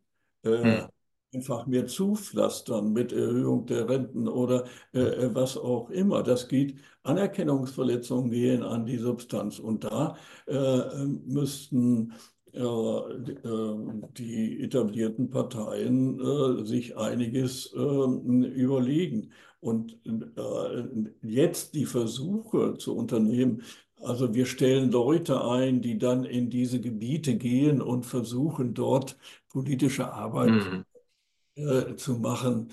äh, 0.43 0.63
hm. 0.63 0.89
einfach 1.35 1.67
mehr 1.67 1.87
zupflastern 1.87 2.93
mit 2.93 3.13
Erhöhung 3.13 3.67
der 3.67 3.89
Renten 3.89 4.29
oder 4.29 4.67
äh, 4.95 5.01
äh, 5.01 5.35
was 5.35 5.57
auch 5.57 5.91
immer. 5.91 6.23
Das 6.23 6.49
geht, 6.49 6.77
Anerkennungsverletzungen 7.03 8.31
gehen 8.31 8.63
an 8.63 8.87
die 8.87 8.99
Substanz. 8.99 9.59
Und 9.59 9.85
da 9.85 10.17
äh, 10.47 11.05
müssten 11.05 12.13
die 12.55 14.63
etablierten 14.63 15.31
Parteien 15.31 16.21
äh, 16.21 16.65
sich 16.65 16.97
einiges 16.97 17.73
überlegen. 17.73 19.33
Und 19.61 19.99
äh, 20.05 20.85
jetzt 21.23 21.75
die 21.75 21.87
Versuche 21.87 22.75
zu 22.79 22.97
unternehmen, 22.97 23.63
also 24.03 24.35
wir 24.35 24.47
stellen 24.47 24.91
Leute 24.91 25.45
ein, 25.45 25.81
die 25.81 25.99
dann 25.99 26.25
in 26.25 26.51
diese 26.51 26.81
Gebiete 26.81 27.37
gehen 27.37 27.81
und 27.81 28.05
versuchen 28.05 28.75
dort 28.75 29.17
politische 29.49 30.13
Arbeit 30.13 30.51
mhm. 30.51 30.85
äh, 31.55 31.95
zu 31.95 32.15
machen. 32.15 32.69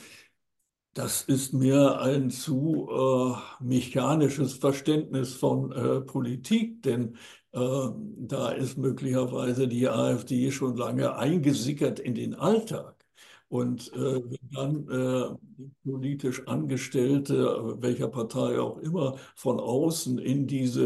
Das 0.99 1.21
ist 1.21 1.53
mir 1.53 2.01
ein 2.01 2.29
zu 2.29 2.89
äh, 2.91 3.63
mechanisches 3.63 4.55
Verständnis 4.55 5.33
von 5.33 5.71
äh, 5.71 6.01
Politik, 6.01 6.83
denn 6.83 7.15
äh, 7.53 7.87
da 8.17 8.49
ist 8.49 8.77
möglicherweise 8.77 9.69
die 9.69 9.87
AfD 9.87 10.51
schon 10.51 10.75
lange 10.75 11.15
eingesickert 11.15 12.01
in 12.01 12.15
den 12.15 12.35
Alltag. 12.35 13.05
Und 13.47 13.93
äh, 13.93 13.97
wenn 13.97 14.49
dann 14.51 14.89
äh, 14.89 15.69
politisch 15.89 16.45
Angestellte, 16.47 17.77
welcher 17.79 18.09
Partei 18.09 18.59
auch 18.59 18.77
immer, 18.79 19.17
von 19.35 19.57
außen 19.61 20.17
in 20.19 20.47
diese 20.47 20.83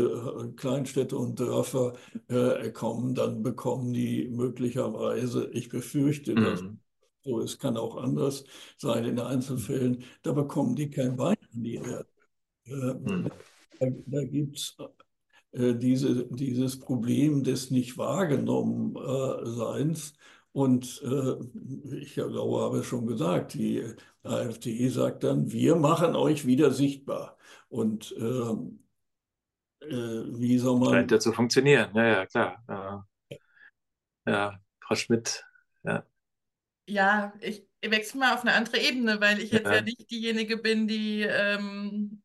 äh, 0.48 0.52
Kleinstädte 0.56 1.18
und 1.18 1.40
Dörfer 1.40 1.94
äh, 2.28 2.70
kommen, 2.70 3.16
dann 3.16 3.42
bekommen 3.42 3.94
die 3.94 4.28
möglicherweise, 4.30 5.50
ich 5.54 5.70
befürchte, 5.70 6.36
mhm. 6.36 6.83
So 7.24 7.40
es 7.42 7.58
kann 7.60 7.78
auch 7.78 7.98
anders 7.98 8.44
sein 8.78 9.06
in 9.06 9.20
Einzelfällen, 9.20 10.04
da 10.22 10.34
bekommen 10.34 10.76
die 10.76 10.90
kein 10.90 11.16
Bein 11.16 11.38
an 11.54 11.64
die 11.64 11.76
Erde. 11.76 12.08
Mhm. 12.66 13.30
Da, 13.80 13.88
da 14.06 14.24
gibt 14.24 14.58
es 14.58 14.78
äh, 15.52 15.74
diese, 15.76 16.26
dieses 16.30 16.80
Problem 16.80 17.44
des 17.44 17.72
nicht 17.72 17.98
wahrgenommen 17.98 18.96
äh, 18.96 19.46
Seins 19.46 20.14
und 20.54 21.02
äh, 21.04 21.96
ich 21.96 22.14
glaube, 22.14 22.62
habe 22.62 22.84
schon 22.84 23.08
gesagt, 23.08 23.56
die 23.56 23.84
AfD 24.22 24.88
sagt 24.90 25.24
dann, 25.24 25.52
wir 25.52 25.76
machen 25.76 26.16
euch 26.16 26.46
wieder 26.46 26.72
sichtbar. 26.72 27.38
Und 27.70 28.16
ähm, 28.20 28.84
äh, 29.82 29.88
wie 29.90 30.60
soll 30.60 30.80
man. 30.80 30.92
Scheint 30.92 31.12
ja 31.12 31.20
zu 31.20 31.34
funktionieren, 31.34 31.90
ja, 31.96 32.06
ja, 32.06 32.26
klar. 32.28 32.64
Ja, 32.70 33.08
ja 34.28 34.60
Frau 34.80 34.96
Schmidt, 34.96 35.44
ja. 35.84 36.06
Ja, 36.86 37.34
ich 37.40 37.66
wechsle 37.82 38.20
mal 38.20 38.34
auf 38.34 38.42
eine 38.42 38.54
andere 38.54 38.78
Ebene, 38.80 39.22
weil 39.22 39.40
ich 39.40 39.52
jetzt 39.52 39.68
ja, 39.68 39.76
ja 39.76 39.82
nicht 39.82 40.10
diejenige 40.12 40.58
bin, 40.58 40.88
die 40.88 41.22
ähm, 41.22 42.22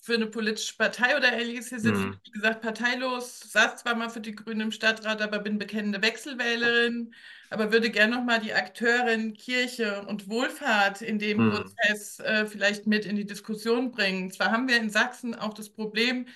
für 0.00 0.14
eine 0.14 0.26
politische 0.26 0.76
Partei 0.76 1.16
oder 1.16 1.32
ähnliches 1.32 1.68
hier 1.68 1.80
sitze. 1.80 2.00
Mhm. 2.00 2.18
Wie 2.24 2.30
gesagt, 2.30 2.60
parteilos, 2.60 3.40
saß 3.40 3.76
zwar 3.76 3.94
mal 3.94 4.10
für 4.10 4.20
die 4.20 4.34
Grünen 4.34 4.60
im 4.60 4.72
Stadtrat, 4.72 5.22
aber 5.22 5.38
bin 5.38 5.58
bekennende 5.58 6.02
Wechselwählerin 6.02 7.14
aber 7.50 7.72
würde 7.72 7.90
gerne 7.90 8.16
nochmal 8.16 8.40
die 8.40 8.52
Akteurin 8.52 9.32
Kirche 9.34 10.04
und 10.06 10.28
Wohlfahrt 10.28 11.02
in 11.02 11.18
dem 11.18 11.38
hm. 11.38 11.50
Prozess 11.50 12.20
äh, 12.20 12.46
vielleicht 12.46 12.86
mit 12.86 13.06
in 13.06 13.16
die 13.16 13.26
Diskussion 13.26 13.90
bringen. 13.90 14.30
Zwar 14.30 14.50
haben 14.50 14.68
wir 14.68 14.76
in 14.76 14.90
Sachsen 14.90 15.34
auch 15.34 15.54
das 15.54 15.70
Problem, 15.70 16.26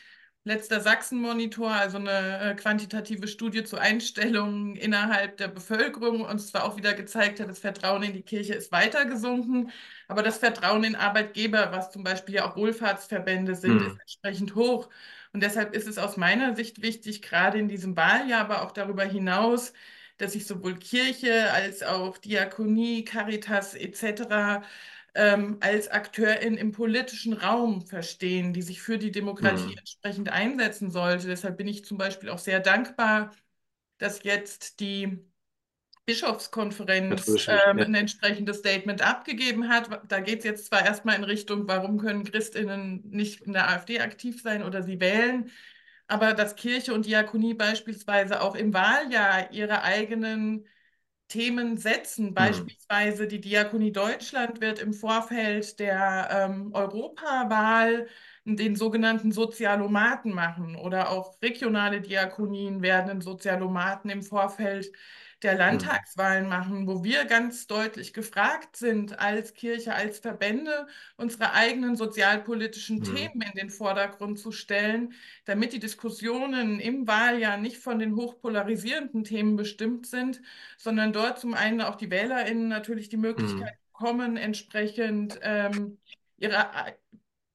letzter 0.44 0.80
Sachsen-Monitor, 0.80 1.70
also 1.70 1.98
eine 1.98 2.40
äh, 2.40 2.54
quantitative 2.54 3.28
Studie 3.28 3.62
zu 3.64 3.78
Einstellungen 3.78 4.74
innerhalb 4.76 5.36
der 5.36 5.48
Bevölkerung, 5.48 6.22
uns 6.22 6.48
zwar 6.48 6.64
auch 6.64 6.76
wieder 6.76 6.94
gezeigt 6.94 7.38
hat, 7.40 7.48
das 7.48 7.60
Vertrauen 7.60 8.02
in 8.02 8.12
die 8.12 8.22
Kirche 8.22 8.54
ist 8.54 8.72
weiter 8.72 9.04
gesunken, 9.04 9.70
aber 10.08 10.22
das 10.22 10.38
Vertrauen 10.38 10.82
in 10.84 10.96
Arbeitgeber, 10.96 11.70
was 11.70 11.92
zum 11.92 12.02
Beispiel 12.02 12.36
ja 12.36 12.50
auch 12.50 12.56
Wohlfahrtsverbände 12.56 13.54
sind, 13.54 13.80
hm. 13.80 13.86
ist 13.86 14.00
entsprechend 14.00 14.54
hoch. 14.56 14.88
Und 15.32 15.42
deshalb 15.42 15.74
ist 15.74 15.86
es 15.86 15.96
aus 15.98 16.16
meiner 16.16 16.54
Sicht 16.56 16.82
wichtig, 16.82 17.22
gerade 17.22 17.58
in 17.58 17.68
diesem 17.68 17.96
Wahljahr, 17.96 18.40
aber 18.40 18.62
auch 18.62 18.72
darüber 18.72 19.04
hinaus, 19.04 19.72
dass 20.18 20.32
sich 20.32 20.46
sowohl 20.46 20.78
Kirche 20.78 21.50
als 21.52 21.82
auch 21.82 22.18
Diakonie, 22.18 23.04
Caritas 23.04 23.74
etc. 23.74 24.64
Ähm, 25.14 25.58
als 25.60 25.88
Akteurin 25.88 26.56
im 26.56 26.72
politischen 26.72 27.34
Raum 27.34 27.82
verstehen, 27.82 28.54
die 28.54 28.62
sich 28.62 28.80
für 28.80 28.96
die 28.96 29.10
Demokratie 29.10 29.72
mhm. 29.72 29.78
entsprechend 29.78 30.30
einsetzen 30.30 30.90
sollte. 30.90 31.26
Deshalb 31.26 31.58
bin 31.58 31.68
ich 31.68 31.84
zum 31.84 31.98
Beispiel 31.98 32.30
auch 32.30 32.38
sehr 32.38 32.60
dankbar, 32.60 33.30
dass 33.98 34.22
jetzt 34.22 34.80
die 34.80 35.18
Bischofskonferenz 36.06 37.46
ähm, 37.46 37.78
ein 37.78 37.94
entsprechendes 37.94 38.58
Statement 38.58 39.02
abgegeben 39.02 39.68
hat. 39.68 40.00
Da 40.08 40.20
geht 40.20 40.40
es 40.40 40.44
jetzt 40.44 40.66
zwar 40.66 40.84
erstmal 40.84 41.16
in 41.16 41.24
Richtung, 41.24 41.68
warum 41.68 41.98
können 41.98 42.24
Christinnen 42.24 43.02
nicht 43.10 43.42
in 43.42 43.52
der 43.52 43.68
AfD 43.68 44.00
aktiv 44.00 44.40
sein 44.42 44.62
oder 44.62 44.82
sie 44.82 44.98
wählen 44.98 45.50
aber 46.12 46.34
dass 46.34 46.56
Kirche 46.56 46.92
und 46.92 47.06
Diakonie 47.06 47.54
beispielsweise 47.54 48.42
auch 48.42 48.54
im 48.54 48.74
Wahljahr 48.74 49.50
ihre 49.50 49.82
eigenen 49.82 50.66
Themen 51.32 51.78
setzen. 51.78 52.26
Mhm. 52.30 52.34
Beispielsweise 52.34 53.26
die 53.26 53.40
Diakonie 53.40 53.90
Deutschland 53.90 54.60
wird 54.60 54.78
im 54.78 54.92
Vorfeld 54.92 55.80
der 55.80 56.28
ähm, 56.30 56.70
Europawahl 56.74 58.06
den 58.44 58.76
sogenannten 58.76 59.32
Sozialomaten 59.32 60.34
machen 60.34 60.76
oder 60.76 61.10
auch 61.10 61.40
regionale 61.40 62.02
Diakonien 62.02 62.82
werden 62.82 63.10
in 63.10 63.20
Sozialomaten 63.22 64.10
im 64.10 64.22
Vorfeld 64.22 64.92
der 65.42 65.54
Landtagswahlen 65.54 66.48
machen, 66.48 66.86
wo 66.86 67.02
wir 67.02 67.24
ganz 67.24 67.66
deutlich 67.66 68.12
gefragt 68.12 68.76
sind, 68.76 69.18
als 69.18 69.54
Kirche, 69.54 69.94
als 69.94 70.18
Verbände, 70.18 70.86
unsere 71.16 71.52
eigenen 71.52 71.96
sozialpolitischen 71.96 72.98
mhm. 72.98 73.04
Themen 73.04 73.42
in 73.42 73.52
den 73.54 73.70
Vordergrund 73.70 74.38
zu 74.38 74.52
stellen, 74.52 75.14
damit 75.44 75.72
die 75.72 75.80
Diskussionen 75.80 76.80
im 76.80 77.06
Wahljahr 77.06 77.56
nicht 77.56 77.78
von 77.78 77.98
den 77.98 78.16
hochpolarisierenden 78.16 79.24
Themen 79.24 79.56
bestimmt 79.56 80.06
sind, 80.06 80.40
sondern 80.78 81.12
dort 81.12 81.40
zum 81.40 81.54
einen 81.54 81.80
auch 81.80 81.96
die 81.96 82.10
WählerInnen 82.10 82.68
natürlich 82.68 83.08
die 83.08 83.16
Möglichkeit 83.16 83.74
mhm. 83.74 83.92
bekommen, 83.92 84.36
entsprechend 84.36 85.40
ähm, 85.42 85.98
ihre 86.38 86.70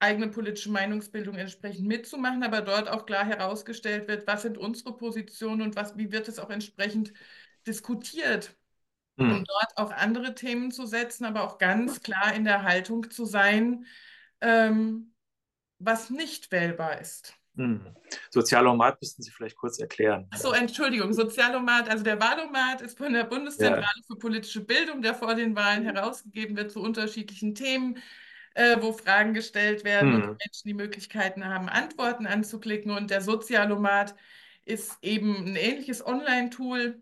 eigene 0.00 0.28
politische 0.28 0.70
Meinungsbildung 0.70 1.34
entsprechend 1.34 1.86
mitzumachen, 1.86 2.42
aber 2.44 2.60
dort 2.60 2.88
auch 2.88 3.04
klar 3.06 3.24
herausgestellt 3.24 4.06
wird, 4.08 4.26
was 4.26 4.42
sind 4.42 4.56
unsere 4.56 4.96
Positionen 4.96 5.62
und 5.62 5.76
was, 5.76 5.96
wie 5.96 6.12
wird 6.12 6.28
es 6.28 6.38
auch 6.38 6.50
entsprechend 6.50 7.12
diskutiert, 7.68 8.56
mhm. 9.16 9.30
um 9.30 9.44
dort 9.44 9.76
auch 9.76 9.92
andere 9.92 10.34
Themen 10.34 10.70
zu 10.70 10.86
setzen, 10.86 11.24
aber 11.24 11.44
auch 11.44 11.58
ganz 11.58 12.02
klar 12.02 12.34
in 12.34 12.44
der 12.44 12.62
Haltung 12.62 13.10
zu 13.10 13.24
sein, 13.24 13.86
ähm, 14.40 15.14
was 15.78 16.10
nicht 16.10 16.50
wählbar 16.50 17.00
ist. 17.00 17.34
Hm. 17.56 17.80
Sozialomat 18.30 19.00
müssten 19.00 19.22
Sie 19.22 19.32
vielleicht 19.32 19.56
kurz 19.56 19.80
erklären. 19.80 20.28
Achso, 20.30 20.52
Entschuldigung, 20.52 21.12
Sozialomat, 21.12 21.88
also 21.88 22.04
der 22.04 22.20
Wahlomat 22.20 22.80
ist 22.82 22.98
von 22.98 23.12
der 23.12 23.24
Bundeszentrale 23.24 23.82
ja. 23.82 24.02
für 24.06 24.16
politische 24.16 24.64
Bildung, 24.64 25.02
der 25.02 25.14
vor 25.14 25.34
den 25.34 25.56
Wahlen 25.56 25.84
herausgegeben 25.84 26.56
wird 26.56 26.70
zu 26.70 26.80
unterschiedlichen 26.80 27.56
Themen 27.56 27.98
äh, 28.58 28.76
wo 28.80 28.92
Fragen 28.92 29.34
gestellt 29.34 29.84
werden 29.84 30.14
hm. 30.14 30.22
und 30.22 30.38
Menschen 30.38 30.66
die 30.66 30.74
Möglichkeiten 30.74 31.46
haben, 31.46 31.68
Antworten 31.68 32.26
anzuklicken. 32.26 32.90
Und 32.90 33.10
der 33.10 33.20
Sozialomat 33.20 34.16
ist 34.64 34.98
eben 35.00 35.36
ein 35.36 35.56
ähnliches 35.56 36.04
Online-Tool, 36.04 37.00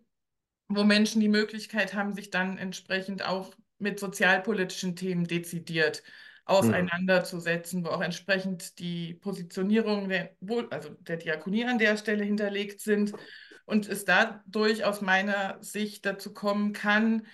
wo 0.69 0.85
Menschen 0.85 1.21
die 1.21 1.29
Möglichkeit 1.29 1.95
haben, 1.95 2.13
sich 2.13 2.31
dann 2.31 2.59
entsprechend 2.59 3.25
auch 3.25 3.55
mit 3.79 4.01
sozialpolitischen 4.01 4.97
Themen 4.97 5.25
dezidiert 5.27 6.03
auseinanderzusetzen, 6.45 7.85
wo 7.85 7.89
auch 7.89 8.01
entsprechend 8.01 8.79
die 8.79 9.15
Positionierungen 9.15 10.09
der, 10.09 10.31
also 10.71 10.91
der 10.91 11.17
Diakonie 11.17 11.65
an 11.65 11.79
der 11.79 11.97
Stelle 11.97 12.25
hinterlegt 12.25 12.81
sind. 12.81 13.13
Und 13.65 13.89
es 13.89 14.05
dadurch 14.05 14.85
aus 14.85 15.01
meiner 15.01 15.59
Sicht 15.61 16.07
dazu 16.07 16.33
kommen 16.33 16.73
kann, 16.73 17.27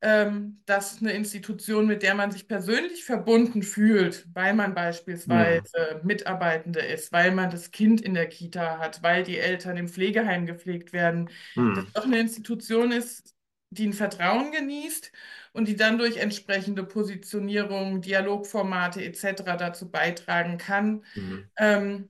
ähm, 0.00 0.60
dass 0.64 1.00
eine 1.00 1.12
Institution, 1.12 1.86
mit 1.86 2.02
der 2.02 2.14
man 2.14 2.30
sich 2.30 2.46
persönlich 2.46 3.04
verbunden 3.04 3.62
fühlt, 3.62 4.26
weil 4.32 4.54
man 4.54 4.74
beispielsweise 4.74 5.70
ja. 5.76 6.00
Mitarbeitende 6.04 6.80
ist, 6.80 7.12
weil 7.12 7.32
man 7.32 7.50
das 7.50 7.72
Kind 7.72 8.00
in 8.00 8.14
der 8.14 8.28
Kita 8.28 8.78
hat, 8.78 9.02
weil 9.02 9.24
die 9.24 9.38
Eltern 9.38 9.76
im 9.76 9.88
Pflegeheim 9.88 10.46
gepflegt 10.46 10.92
werden, 10.92 11.30
ja. 11.56 11.74
dass 11.74 11.92
doch 11.92 12.04
eine 12.04 12.20
Institution 12.20 12.92
ist, 12.92 13.34
die 13.70 13.86
ein 13.86 13.92
Vertrauen 13.92 14.52
genießt 14.52 15.12
und 15.52 15.66
die 15.66 15.76
dann 15.76 15.98
durch 15.98 16.18
entsprechende 16.18 16.84
Positionierung, 16.84 18.00
Dialogformate 18.00 19.04
etc. 19.04 19.42
dazu 19.58 19.90
beitragen 19.90 20.58
kann, 20.58 21.04
mhm. 21.14 21.44
ähm, 21.58 22.08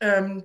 ähm, 0.00 0.44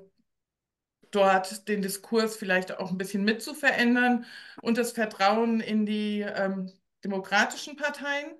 dort 1.13 1.67
den 1.67 1.81
Diskurs 1.81 2.35
vielleicht 2.35 2.77
auch 2.77 2.91
ein 2.91 2.97
bisschen 2.97 3.23
mit 3.23 3.41
zu 3.41 3.53
verändern 3.53 4.25
und 4.61 4.77
das 4.77 4.91
Vertrauen 4.91 5.61
in 5.61 5.85
die 5.85 6.21
ähm, 6.21 6.71
demokratischen 7.03 7.75
Parteien, 7.75 8.31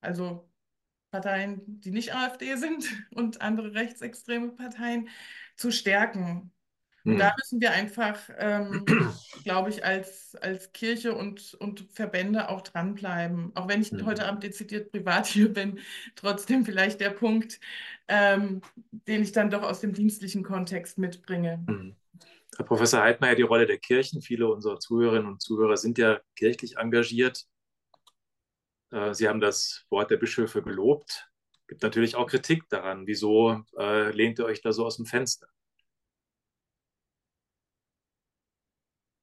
also 0.00 0.48
Parteien, 1.10 1.62
die 1.80 1.90
nicht 1.90 2.14
AfD 2.14 2.56
sind 2.56 2.86
und 3.14 3.40
andere 3.40 3.74
rechtsextreme 3.74 4.52
Parteien, 4.52 5.08
zu 5.56 5.70
stärken. 5.70 6.52
Und 7.04 7.18
da 7.18 7.28
hm. 7.28 7.34
müssen 7.38 7.60
wir 7.62 7.72
einfach, 7.72 8.18
ähm, 8.36 8.84
glaube 9.44 9.70
ich, 9.70 9.84
als, 9.84 10.36
als 10.36 10.72
Kirche 10.72 11.14
und, 11.14 11.54
und 11.54 11.86
Verbände 11.90 12.50
auch 12.50 12.60
dranbleiben. 12.60 13.52
Auch 13.54 13.68
wenn 13.68 13.80
ich 13.80 13.90
mhm. 13.90 14.04
heute 14.04 14.26
Abend 14.26 14.42
dezidiert 14.42 14.92
privat 14.92 15.26
hier 15.26 15.52
bin, 15.52 15.78
trotzdem 16.14 16.64
vielleicht 16.64 17.00
der 17.00 17.10
Punkt, 17.10 17.58
ähm, 18.08 18.60
den 18.90 19.22
ich 19.22 19.32
dann 19.32 19.50
doch 19.50 19.62
aus 19.62 19.80
dem 19.80 19.94
dienstlichen 19.94 20.42
Kontext 20.42 20.98
mitbringe. 20.98 21.64
Mhm. 21.66 21.96
Herr 22.60 22.66
Professor 22.66 23.00
Heidmeier, 23.00 23.36
die 23.36 23.40
Rolle 23.40 23.66
der 23.66 23.78
Kirchen. 23.78 24.20
Viele 24.20 24.46
unserer 24.46 24.78
Zuhörerinnen 24.78 25.26
und 25.26 25.40
Zuhörer 25.40 25.78
sind 25.78 25.96
ja 25.96 26.20
kirchlich 26.36 26.76
engagiert. 26.76 27.46
Äh, 28.90 29.14
Sie 29.14 29.26
haben 29.26 29.40
das 29.40 29.86
Wort 29.88 30.10
der 30.10 30.18
Bischöfe 30.18 30.62
gelobt. 30.62 31.30
Es 31.62 31.66
gibt 31.68 31.82
natürlich 31.82 32.16
auch 32.16 32.26
Kritik 32.26 32.68
daran. 32.68 33.06
Wieso 33.06 33.62
äh, 33.78 34.10
lehnt 34.10 34.40
ihr 34.40 34.44
euch 34.44 34.60
da 34.60 34.72
so 34.72 34.84
aus 34.84 34.98
dem 34.98 35.06
Fenster? 35.06 35.48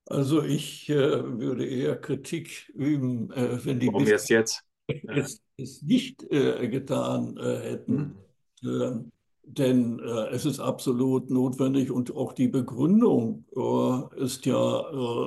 Also 0.08 0.42
ich 0.42 0.90
äh, 0.90 0.96
würde 0.96 1.68
eher 1.68 1.96
Kritik 1.96 2.72
üben, 2.74 3.30
äh, 3.34 3.64
wenn 3.64 3.80
die 3.80 3.86
Warum 3.86 4.08
erst 4.08 4.32
jetzt? 4.32 4.64
es, 4.88 5.44
es 5.58 5.84
nicht 5.84 6.24
äh, 6.32 6.68
getan 6.70 7.38
hätten. 7.38 8.18
Mhm. 8.64 9.12
Denn 9.50 10.00
äh, 10.00 10.28
es 10.30 10.46
ist 10.46 10.60
absolut 10.60 11.30
notwendig 11.30 11.90
und 11.92 12.16
auch 12.16 12.34
die 12.34 12.48
Begründung 12.50 13.46
äh, 13.56 14.22
ist 14.24 14.46
ja 14.46 14.82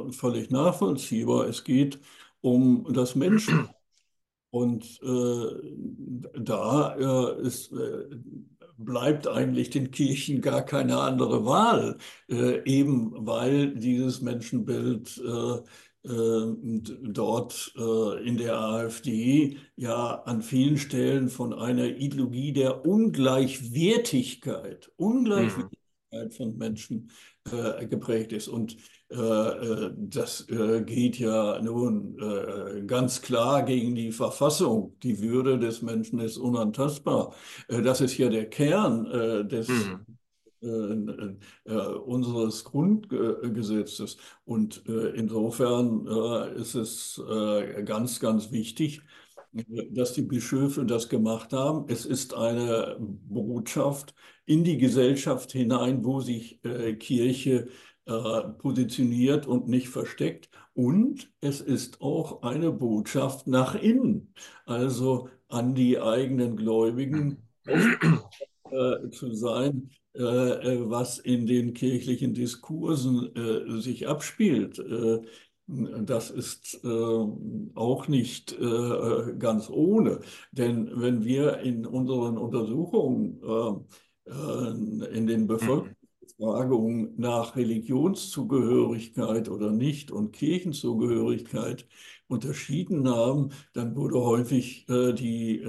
äh, 0.08 0.12
völlig 0.12 0.50
nachvollziehbar. 0.50 1.46
Es 1.48 1.64
geht 1.64 1.98
um 2.42 2.86
das 2.92 3.14
Menschen. 3.14 3.68
Und 4.50 5.00
äh, 5.02 6.40
da 6.40 6.96
äh, 6.96 7.42
ist, 7.46 7.72
äh, 7.72 8.06
bleibt 8.76 9.28
eigentlich 9.28 9.70
den 9.70 9.90
Kirchen 9.90 10.40
gar 10.40 10.62
keine 10.62 10.98
andere 11.00 11.44
Wahl, 11.44 11.98
eben 12.28 13.12
weil 13.26 13.74
dieses 13.74 14.22
Menschenbild 14.22 15.20
dort 16.02 17.74
äh, 17.76 18.26
in 18.26 18.38
der 18.38 18.58
AfD 18.58 19.58
ja 19.76 20.22
an 20.24 20.40
vielen 20.42 20.78
Stellen 20.78 21.28
von 21.28 21.52
einer 21.52 21.88
Ideologie 21.88 22.52
der 22.52 22.86
Ungleichwertigkeit, 22.86 24.90
Ungleichwertigkeit 24.96 25.78
mhm. 26.12 26.30
von 26.30 26.56
Menschen 26.56 27.10
äh, 27.52 27.86
geprägt 27.86 28.32
ist. 28.32 28.48
Und 28.48 28.78
äh, 29.10 29.90
das 29.96 30.46
geht 30.86 31.18
ja 31.18 31.60
nun 31.60 32.16
ganz 32.86 33.20
klar 33.20 33.62
gegen 33.64 33.94
die 33.94 34.12
Verfassung. 34.12 34.96
Die 35.02 35.20
Würde 35.20 35.58
des 35.58 35.82
Menschen 35.82 36.20
ist 36.20 36.38
unantastbar. 36.38 37.34
das 37.68 38.00
ist 38.00 38.16
ja 38.16 38.30
der 38.30 38.48
Kern 38.48 39.04
des 39.48 39.68
mhm 39.68 40.06
äh, 40.62 41.34
äh, 41.64 41.72
unseres 41.72 42.64
Grundgesetzes. 42.64 44.18
Und 44.44 44.82
äh, 44.86 45.10
insofern 45.10 46.06
ist 46.56 46.74
es 46.74 47.20
ganz, 47.84 48.20
ganz 48.20 48.50
wichtig, 48.52 49.02
dass 49.90 50.12
die 50.12 50.22
Bischöfe 50.22 50.84
das 50.84 51.08
gemacht 51.08 51.52
haben. 51.52 51.86
Es 51.88 52.04
ist 52.04 52.34
eine 52.34 52.96
Botschaft 53.00 54.14
in 54.44 54.64
die 54.64 54.78
Gesellschaft 54.78 55.52
hinein, 55.52 56.04
wo 56.04 56.20
sich 56.20 56.60
Kirche 56.98 57.68
positioniert 58.58 59.46
und 59.46 59.68
nicht 59.68 59.88
versteckt. 59.88 60.50
Und 60.74 61.32
es 61.40 61.60
ist 61.60 62.00
auch 62.00 62.42
eine 62.42 62.70
Botschaft 62.70 63.46
nach 63.46 63.74
innen, 63.74 64.34
also 64.66 65.28
an 65.48 65.74
die 65.74 66.00
eigenen 66.00 66.56
Gläubigen 66.56 67.48
zu 69.10 69.34
sein, 69.34 69.90
äh, 69.90 69.94
äh, 69.94 69.99
was 70.14 71.18
in 71.18 71.46
den 71.46 71.72
kirchlichen 71.72 72.34
Diskursen 72.34 73.34
äh, 73.36 73.80
sich 73.80 74.08
abspielt. 74.08 74.82
Das 75.66 76.30
ist 76.30 76.84
auch 76.84 78.08
nicht 78.08 78.58
ganz 79.38 79.70
ohne. 79.70 80.20
Denn 80.50 80.90
wenn 80.96 81.24
wir 81.24 81.58
in 81.58 81.86
unseren 81.86 82.38
Untersuchungen 82.38 83.40
in 84.26 85.26
den 85.28 85.46
Bevölkerungsbefragungen 85.46 87.14
nach 87.18 87.54
Religionszugehörigkeit 87.54 89.48
oder 89.48 89.70
nicht 89.70 90.10
und 90.10 90.32
Kirchenzugehörigkeit 90.32 91.86
unterschieden 92.26 93.08
haben, 93.08 93.50
dann 93.72 93.94
wurde 93.94 94.20
häufig 94.20 94.86
die 94.88 95.62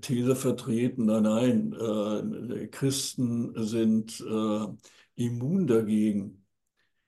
These 0.00 0.36
vertreten, 0.36 1.06
nein, 1.06 1.22
nein, 1.22 2.50
äh, 2.50 2.66
Christen 2.66 3.52
sind 3.56 4.20
äh, 4.20 4.66
immun 5.16 5.66
dagegen. 5.66 6.44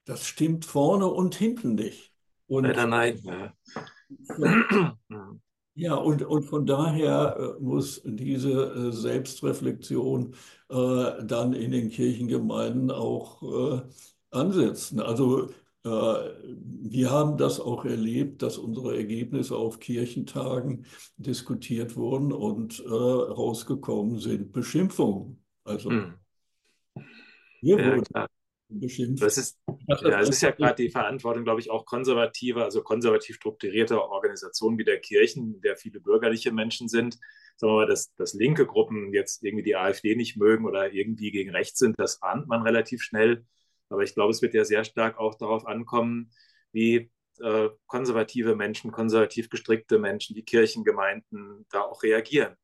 Das 0.05 0.25
stimmt 0.25 0.65
vorne 0.65 1.07
und 1.07 1.35
hinten 1.35 1.75
nicht. 1.75 2.13
Und, 2.47 2.65
Leider 2.65 2.87
nein. 2.87 3.21
Ja, 3.23 3.53
ja 5.75 5.93
und, 5.95 6.23
und 6.23 6.43
von 6.43 6.65
daher 6.65 7.37
äh, 7.57 7.61
muss 7.61 8.01
diese 8.03 8.91
Selbstreflexion 8.91 10.35
äh, 10.69 11.23
dann 11.23 11.53
in 11.53 11.71
den 11.71 11.89
Kirchengemeinden 11.89 12.91
auch 12.91 13.41
äh, 13.43 13.81
ansetzen. 14.31 14.99
Also 14.99 15.49
wir 15.89 17.11
haben 17.11 17.37
das 17.37 17.59
auch 17.59 17.83
erlebt, 17.83 18.41
dass 18.41 18.57
unsere 18.57 18.95
Ergebnisse 18.95 19.57
auf 19.57 19.79
Kirchentagen 19.79 20.85
diskutiert 21.17 21.95
wurden 21.97 22.31
und 22.31 22.79
äh, 22.79 22.89
rausgekommen 22.89 24.19
sind 24.19 24.53
Beschimpfungen. 24.53 25.43
Also 25.65 25.89
hm. 25.89 26.13
hier 27.59 27.79
ja, 27.79 27.97
wurde 27.97 28.27
beschimpft. 28.79 29.23
Das 29.23 29.37
ist, 29.37 29.59
ja, 29.87 30.19
es 30.19 30.29
ist 30.29 30.41
ja 30.41 30.51
gerade 30.51 30.81
die 30.81 30.89
Verantwortung, 30.89 31.43
glaube 31.43 31.59
ich, 31.59 31.69
auch 31.69 31.85
konservativer, 31.85 32.63
also 32.63 32.81
konservativ 32.81 33.35
strukturierter 33.35 34.09
Organisationen 34.09 34.77
wie 34.77 34.83
der 34.83 34.99
Kirchen, 34.99 35.55
in 35.55 35.61
der 35.61 35.77
viele 35.77 35.99
bürgerliche 35.99 36.51
Menschen 36.51 36.87
sind. 36.87 37.17
Sagen 37.57 37.73
wir 37.73 37.77
mal, 37.77 37.87
dass, 37.87 38.13
dass 38.15 38.33
linke 38.33 38.65
Gruppen 38.65 39.13
jetzt 39.13 39.43
irgendwie 39.43 39.63
die 39.63 39.75
AfD 39.75 40.15
nicht 40.15 40.37
mögen 40.37 40.65
oder 40.65 40.91
irgendwie 40.91 41.31
gegen 41.31 41.51
rechts 41.51 41.79
sind, 41.79 41.99
das 41.99 42.21
ahnt 42.21 42.47
man 42.47 42.63
relativ 42.63 43.01
schnell. 43.01 43.45
Aber 43.89 44.01
ich 44.01 44.13
glaube, 44.13 44.31
es 44.31 44.41
wird 44.41 44.53
ja 44.53 44.65
sehr 44.65 44.83
stark 44.83 45.17
auch 45.17 45.35
darauf 45.35 45.65
ankommen, 45.65 46.31
wie 46.71 47.11
äh, 47.39 47.69
konservative 47.87 48.55
Menschen, 48.55 48.91
konservativ 48.91 49.49
gestrickte 49.49 49.99
Menschen, 49.99 50.35
die 50.35 50.43
Kirchengemeinden 50.43 51.65
da 51.69 51.81
auch 51.81 52.03
reagieren. 52.03 52.55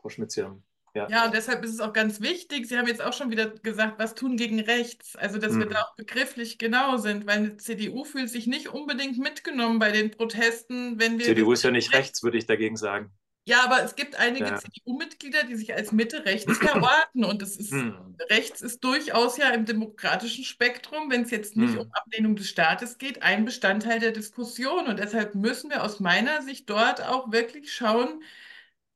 Frau 0.00 0.08
Schmitz, 0.08 0.36
ja. 0.36 0.56
ja, 0.94 1.26
und 1.26 1.34
deshalb 1.34 1.64
ist 1.64 1.74
es 1.74 1.80
auch 1.80 1.92
ganz 1.92 2.20
wichtig, 2.20 2.66
Sie 2.66 2.78
haben 2.78 2.86
jetzt 2.86 3.02
auch 3.02 3.12
schon 3.12 3.30
wieder 3.30 3.50
gesagt, 3.50 3.98
was 3.98 4.14
tun 4.14 4.36
gegen 4.36 4.60
rechts. 4.60 5.16
Also, 5.16 5.38
dass 5.38 5.52
mhm. 5.52 5.60
wir 5.60 5.66
da 5.66 5.82
auch 5.82 5.96
begrifflich 5.96 6.58
genau 6.58 6.96
sind, 6.96 7.26
weil 7.26 7.38
eine 7.38 7.56
CDU 7.56 8.04
fühlt 8.04 8.30
sich 8.30 8.46
nicht 8.46 8.68
unbedingt 8.68 9.18
mitgenommen 9.18 9.78
bei 9.78 9.92
den 9.92 10.10
Protesten, 10.10 10.98
wenn 10.98 11.18
wir. 11.18 11.26
CDU 11.26 11.52
ist 11.52 11.64
ja 11.64 11.70
nicht 11.70 11.92
rechts, 11.92 12.22
würde 12.22 12.38
ich 12.38 12.46
dagegen 12.46 12.76
sagen. 12.76 13.12
Ja, 13.48 13.62
aber 13.62 13.84
es 13.84 13.94
gibt 13.94 14.16
einige 14.16 14.46
ja. 14.46 14.56
CDU-Mitglieder, 14.56 15.44
die 15.44 15.54
sich 15.54 15.72
als 15.72 15.92
Mitte 15.92 16.24
rechts 16.24 16.58
verorten. 16.58 17.24
Und 17.24 17.40
das 17.40 17.56
ist, 17.56 17.70
hm. 17.70 18.16
rechts 18.28 18.60
ist 18.60 18.82
durchaus 18.82 19.38
ja 19.38 19.50
im 19.50 19.64
demokratischen 19.64 20.44
Spektrum, 20.44 21.10
wenn 21.10 21.22
es 21.22 21.30
jetzt 21.30 21.56
nicht 21.56 21.74
hm. 21.74 21.82
um 21.82 21.92
Ablehnung 21.92 22.34
des 22.34 22.48
Staates 22.48 22.98
geht, 22.98 23.22
ein 23.22 23.44
Bestandteil 23.44 24.00
der 24.00 24.10
Diskussion. 24.10 24.88
Und 24.88 24.98
deshalb 24.98 25.36
müssen 25.36 25.70
wir 25.70 25.84
aus 25.84 26.00
meiner 26.00 26.42
Sicht 26.42 26.68
dort 26.68 27.00
auch 27.00 27.30
wirklich 27.30 27.72
schauen, 27.72 28.20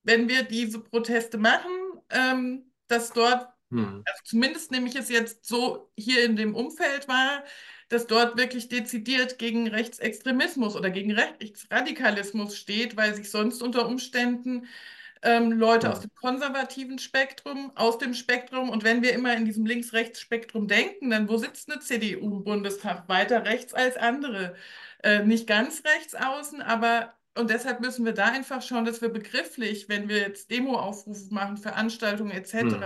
wenn 0.03 0.29
wir 0.29 0.43
diese 0.43 0.81
Proteste 0.81 1.39
machen, 1.39 1.71
ähm, 2.11 2.73
dass 2.89 3.13
dort, 3.13 3.47
hm. 3.71 4.03
also 4.05 4.21
zumindest 4.25 4.73
nehme 4.73 4.89
ich 4.89 4.97
es 4.97 5.09
jetzt 5.11 5.47
so 5.47 5.93
hier 5.97 6.25
in 6.25 6.35
dem 6.35 6.57
Umfeld 6.57 7.07
wahr, 7.07 7.45
dass 7.91 8.07
dort 8.07 8.39
wirklich 8.39 8.69
dezidiert 8.69 9.39
gegen 9.39 9.69
Rechtsextremismus 9.69 10.77
oder 10.77 10.91
gegen 10.91 11.11
Rechtsradikalismus 11.13 12.57
steht, 12.57 12.97
weil 12.97 13.15
sich 13.15 13.31
sonst 13.31 13.63
unter 13.63 13.87
Umständen 13.87 14.67
ähm, 15.23 15.53
Leute 15.53 15.89
ja. 15.89 15.93
aus 15.93 16.01
dem 16.01 16.15
konservativen 16.15 16.99
Spektrum, 16.99 17.73
aus 17.75 17.99
dem 17.99 18.15
Spektrum, 18.15 18.71
und 18.71 18.85
wenn 18.85 19.03
wir 19.03 19.13
immer 19.13 19.35
in 19.37 19.45
diesem 19.45 19.67
Links-Rechts-Spektrum 19.67 20.69
denken, 20.69 21.11
dann 21.11 21.29
wo 21.29 21.37
sitzt 21.37 21.71
eine 21.71 21.81
CDU 21.81 22.39
im 22.39 22.45
Bundestag? 22.45 23.09
Weiter 23.09 23.45
rechts 23.45 23.75
als 23.75 23.97
andere. 23.97 24.55
Äh, 25.03 25.25
nicht 25.25 25.47
ganz 25.47 25.83
rechts 25.85 26.15
außen, 26.15 26.63
aber 26.63 27.13
und 27.37 27.51
deshalb 27.51 27.81
müssen 27.81 28.05
wir 28.05 28.13
da 28.13 28.27
einfach 28.27 28.61
schauen, 28.63 28.85
dass 28.85 29.03
wir 29.03 29.09
begrifflich, 29.09 29.89
wenn 29.89 30.09
wir 30.09 30.19
jetzt 30.19 30.51
Demo-Aufrufe 30.51 31.33
machen, 31.33 31.57
Veranstaltungen 31.57 32.33
etc., 32.33 32.55
hm. 32.55 32.85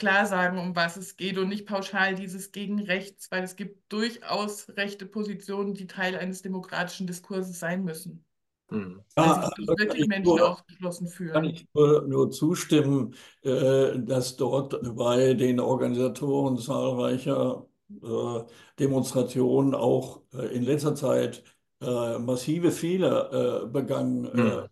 Klar 0.00 0.26
sagen, 0.26 0.58
um 0.58 0.74
was 0.74 0.96
es 0.96 1.16
geht 1.16 1.38
und 1.38 1.48
nicht 1.48 1.66
pauschal 1.66 2.16
dieses 2.16 2.50
gegen 2.50 2.80
rechts, 2.80 3.30
weil 3.30 3.44
es 3.44 3.54
gibt 3.54 3.92
durchaus 3.92 4.68
rechte 4.76 5.06
Positionen, 5.06 5.74
die 5.74 5.86
Teil 5.86 6.16
eines 6.16 6.42
demokratischen 6.42 7.06
Diskurses 7.06 7.60
sein 7.60 7.84
müssen. 7.84 8.24
Hm. 8.70 9.02
Ja, 9.16 9.34
also 9.34 9.66
wirklich 9.66 10.08
Menschen 10.08 10.36
nur, 10.36 10.50
ausgeschlossen 10.50 11.06
fühlen. 11.08 11.32
Kann 11.32 11.44
ich 11.44 11.66
nur, 11.74 12.02
nur 12.02 12.30
zustimmen, 12.30 13.14
äh, 13.42 13.98
dass 13.98 14.36
dort 14.36 14.80
bei 14.96 15.34
den 15.34 15.60
Organisatoren 15.60 16.56
zahlreicher 16.56 17.66
äh, 18.02 18.40
Demonstrationen 18.78 19.74
auch 19.74 20.22
äh, 20.32 20.46
in 20.54 20.62
letzter 20.62 20.94
Zeit 20.94 21.42
äh, 21.82 22.18
massive 22.18 22.70
Fehler 22.70 23.64
äh, 23.64 23.66
begangen 23.66 24.26
äh, 24.26 24.68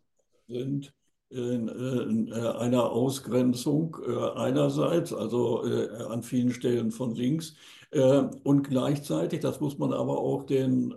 sind 0.46 0.92
in, 1.30 1.68
in 1.68 2.32
einer 2.32 2.90
Ausgrenzung 2.90 3.96
einerseits, 4.36 5.12
also 5.12 5.60
an 5.60 6.22
vielen 6.22 6.52
Stellen 6.52 6.90
von 6.90 7.14
links, 7.14 7.54
und 8.44 8.68
gleichzeitig, 8.68 9.40
das 9.40 9.60
muss 9.60 9.78
man 9.78 9.92
aber 9.92 10.18
auch 10.18 10.44
den 10.44 10.94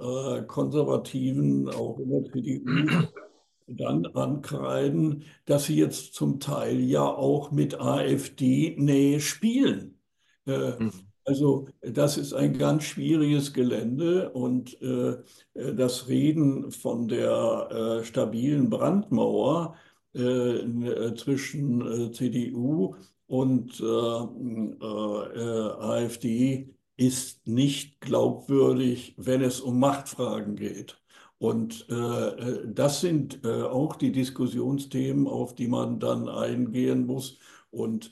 Konservativen, 0.47 1.69
auch 1.69 1.99
in 1.99 2.09
der 2.09 2.31
CDU, 2.31 3.07
dann 3.67 4.05
ankreiden, 4.07 5.23
dass 5.45 5.65
sie 5.65 5.75
jetzt 5.75 6.13
zum 6.13 6.39
Teil 6.39 6.79
ja 6.79 7.03
auch 7.05 7.51
mit 7.51 7.79
AfD-Nähe 7.79 9.19
spielen. 9.19 9.99
Mhm. 10.45 10.91
Also 11.23 11.67
das 11.81 12.17
ist 12.17 12.33
ein 12.33 12.57
ganz 12.57 12.83
schwieriges 12.83 13.53
Gelände 13.53 14.31
und 14.31 14.81
äh, 14.81 15.17
das 15.53 16.07
Reden 16.07 16.71
von 16.71 17.07
der 17.07 17.99
äh, 18.01 18.03
stabilen 18.03 18.69
Brandmauer 18.69 19.75
äh, 19.75 19.90
zwischen 20.13 21.81
äh, 21.81 22.11
CDU 22.11 22.95
und 23.27 23.79
äh, 23.79 23.85
äh, 23.85 25.71
AfD 25.79 26.75
ist 26.97 27.47
nicht 27.47 28.01
glaubwürdig, 28.01 29.15
wenn 29.17 29.41
es 29.41 29.61
um 29.61 29.79
Machtfragen 29.79 30.55
geht. 30.55 30.97
Und 31.39 31.87
das 31.89 33.01
sind 33.01 33.43
auch 33.47 33.95
die 33.95 34.11
Diskussionsthemen, 34.11 35.25
auf 35.25 35.55
die 35.55 35.67
man 35.67 35.99
dann 35.99 36.29
eingehen 36.29 37.07
muss. 37.07 37.39
Und 37.71 38.11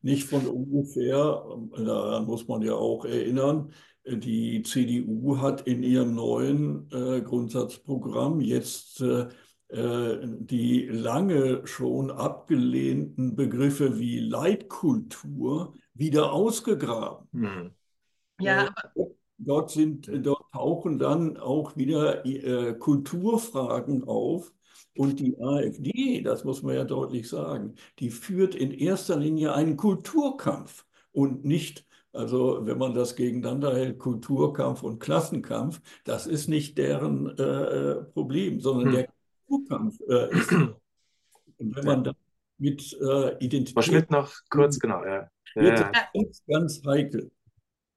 nicht 0.00 0.22
von 0.28 0.46
ungefähr, 0.46 1.44
daran 1.76 2.26
muss 2.26 2.46
man 2.46 2.62
ja 2.62 2.74
auch 2.74 3.04
erinnern, 3.04 3.72
die 4.06 4.62
CDU 4.62 5.38
hat 5.38 5.66
in 5.66 5.82
ihrem 5.82 6.14
neuen 6.14 6.88
äh, 6.92 7.22
Grundsatzprogramm 7.22 8.40
jetzt 8.40 9.00
äh, 9.00 9.22
äh, 9.22 9.28
die 9.74 10.86
lange 10.86 11.66
schon 11.66 12.10
abgelehnten 12.10 13.34
Begriffe 13.34 13.98
wie 13.98 14.20
Leitkultur 14.20 15.74
wieder 15.94 16.32
ausgegraben. 16.32 17.28
Hm. 17.32 17.70
Ja, 18.40 18.68
aber 18.68 19.10
dort, 19.38 19.70
sind, 19.70 20.10
dort 20.24 20.44
tauchen 20.52 20.98
dann 20.98 21.36
auch 21.36 21.76
wieder 21.76 22.24
äh, 22.24 22.74
Kulturfragen 22.74 24.04
auf, 24.04 24.52
und 24.96 25.18
die 25.18 25.36
AfD, 25.40 26.22
das 26.22 26.44
muss 26.44 26.62
man 26.62 26.76
ja 26.76 26.84
deutlich 26.84 27.28
sagen, 27.28 27.74
die 27.98 28.10
führt 28.10 28.54
in 28.54 28.70
erster 28.70 29.16
Linie 29.16 29.52
einen 29.54 29.76
Kulturkampf 29.76 30.86
und 31.12 31.44
nicht, 31.44 31.86
also 32.12 32.60
wenn 32.64 32.78
man 32.78 32.94
das 32.94 33.16
gegeneinander 33.16 33.74
hält, 33.74 33.98
Kulturkampf 33.98 34.82
und 34.82 35.00
Klassenkampf, 35.00 35.80
das 36.04 36.26
ist 36.26 36.48
nicht 36.48 36.78
deren 36.78 37.36
äh, 37.38 37.96
Problem, 38.04 38.60
sondern 38.60 38.86
hm. 38.86 38.94
der 38.94 39.08
Kulturkampf 39.46 39.98
äh, 40.08 40.34
ist. 40.36 40.52
Und 41.58 41.76
wenn 41.76 41.84
man 41.84 42.04
da 42.04 42.12
mit 42.58 42.96
äh, 43.00 43.44
Identität. 43.44 43.84
Schmidt 43.84 44.10
noch 44.10 44.32
kurz, 44.50 44.78
genau, 44.78 45.04
ja. 45.04 45.30
ja. 45.54 45.92
Ganz, 46.12 46.42
ganz 46.46 46.82
heikel. 46.84 47.30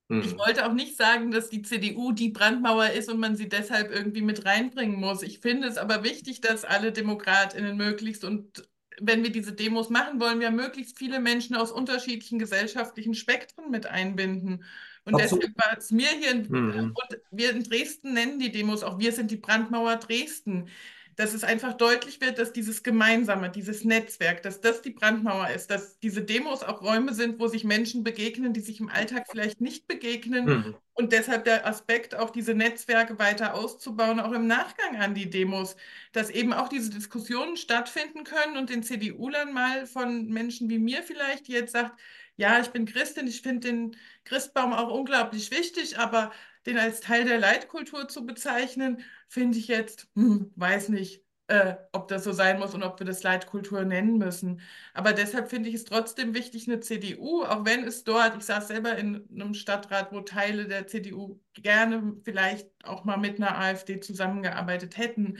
Ich 0.10 0.34
mhm. 0.34 0.38
wollte 0.38 0.66
auch 0.66 0.74
nicht 0.74 0.96
sagen, 0.96 1.32
dass 1.32 1.50
die 1.50 1.64
CDU 1.64 2.14
die 2.14 2.30
Brandmauer 2.30 2.92
ist 2.92 3.12
und 3.12 3.20
man 3.20 3.36
sie 3.36 3.50
deshalb 3.50 3.92
irgendwie 3.92 4.22
mit 4.22 4.46
reinbringen 4.46 5.00
muss. 5.00 5.22
Ich 5.22 5.40
finde 5.40 5.68
es 5.68 5.78
aber 5.78 6.04
wichtig, 6.04 6.40
dass 6.40 6.64
alle 6.64 6.94
DemokratInnen 6.94 7.76
möglichst 7.76 8.24
und 8.24 8.70
wenn 9.00 9.24
wir 9.24 9.32
diese 9.32 9.54
Demos 9.54 9.90
machen, 9.90 10.20
wollen 10.20 10.40
wir 10.40 10.50
möglichst 10.50 10.98
viele 10.98 11.20
Menschen 11.20 11.56
aus 11.56 11.72
unterschiedlichen 11.72 12.40
gesellschaftlichen 12.40 13.14
Spektren 13.14 13.70
mit 13.70 13.86
einbinden. 13.86 14.64
Und 15.04 15.16
Absolut. 15.16 15.44
deshalb 15.44 15.58
war 15.58 15.78
es 15.78 15.92
mir 15.92 16.10
hier, 16.10 16.32
in, 16.32 16.48
mhm. 16.50 16.94
und 16.96 17.22
wir 17.32 17.52
in 17.52 17.64
Dresden 17.64 18.14
nennen 18.14 18.40
die 18.40 18.52
Demos 18.52 18.84
auch, 18.84 19.00
wir 19.00 19.12
sind 19.12 19.30
die 19.30 19.38
Brandmauer 19.38 19.98
Dresden 19.98 20.70
dass 21.18 21.34
es 21.34 21.44
einfach 21.44 21.74
deutlich 21.74 22.22
wird, 22.22 22.38
dass 22.38 22.54
dieses 22.54 22.84
Gemeinsame, 22.84 23.50
dieses 23.50 23.84
Netzwerk, 23.84 24.44
dass 24.44 24.62
das 24.62 24.84
die 24.84 24.92
Brandmauer 24.92 25.50
ist, 25.50 25.72
dass 25.72 26.00
diese 26.00 26.22
Demos 26.22 26.62
auch 26.62 26.84
Räume 26.84 27.16
sind, 27.16 27.40
wo 27.40 27.48
sich 27.48 27.64
Menschen 27.64 28.04
begegnen, 28.04 28.54
die 28.54 28.60
sich 28.60 28.80
im 28.80 28.90
Alltag 28.90 29.26
vielleicht 29.30 29.60
nicht 29.60 29.88
begegnen 29.88 30.46
mhm. 30.46 30.76
und 30.94 31.12
deshalb 31.12 31.44
der 31.46 31.66
Aspekt, 31.66 32.14
auch 32.14 32.30
diese 32.30 32.54
Netzwerke 32.54 33.18
weiter 33.18 33.56
auszubauen, 33.56 34.20
auch 34.20 34.32
im 34.32 34.46
Nachgang 34.46 34.98
an 34.98 35.16
die 35.16 35.28
Demos, 35.28 35.76
dass 36.12 36.30
eben 36.30 36.54
auch 36.54 36.70
diese 36.70 36.92
Diskussionen 36.92 37.58
stattfinden 37.58 38.24
können 38.24 38.56
und 38.56 38.70
den 38.70 38.84
CDU-Lern 38.84 39.52
mal 39.52 39.88
von 39.88 40.28
Menschen 40.28 40.70
wie 40.70 40.80
mir 40.80 41.02
vielleicht, 41.02 41.48
die 41.48 41.54
jetzt 41.54 41.74
sagt, 41.74 42.00
ja, 42.36 42.60
ich 42.60 42.68
bin 42.68 42.86
Christin, 42.86 43.26
ich 43.26 43.42
finde 43.42 43.68
den 43.68 43.98
Christbaum 44.24 44.72
auch 44.72 44.94
unglaublich 44.94 45.50
wichtig, 45.50 45.98
aber 45.98 46.32
den 46.68 46.78
als 46.78 47.00
Teil 47.02 47.26
der 47.26 47.40
Leitkultur 47.40 48.08
zu 48.08 48.26
bezeichnen, 48.26 49.04
finde 49.30 49.58
ich 49.58 49.68
jetzt, 49.68 50.08
hm, 50.16 50.52
weiß 50.56 50.90
nicht, 50.90 51.24
äh, 51.48 51.76
ob 51.94 52.08
das 52.10 52.24
so 52.26 52.32
sein 52.34 52.60
muss 52.60 52.74
und 52.74 52.84
ob 52.84 53.00
wir 53.00 53.06
das 53.06 53.24
Leitkultur 53.24 53.84
nennen 53.86 54.18
müssen. 54.18 54.62
Aber 54.94 55.14
deshalb 55.14 55.50
finde 55.50 55.70
ich 55.70 55.76
es 55.76 55.86
trotzdem 55.86 56.34
wichtig, 56.34 56.68
eine 56.68 56.80
CDU, 56.82 57.44
auch 57.44 57.66
wenn 57.66 57.86
es 57.86 58.04
dort, 58.04 58.36
ich 58.38 58.44
saß 58.44 58.68
selber 58.68 58.98
in 58.98 59.28
einem 59.34 59.54
Stadtrat, 59.54 60.12
wo 60.12 60.22
Teile 60.22 60.68
der 60.68 60.88
CDU 60.88 61.40
gerne 61.54 62.18
vielleicht 62.26 62.70
auch 62.84 63.06
mal 63.06 63.18
mit 63.18 63.38
einer 63.38 63.58
AfD 63.58 64.00
zusammengearbeitet 64.02 64.98
hätten, 64.98 65.40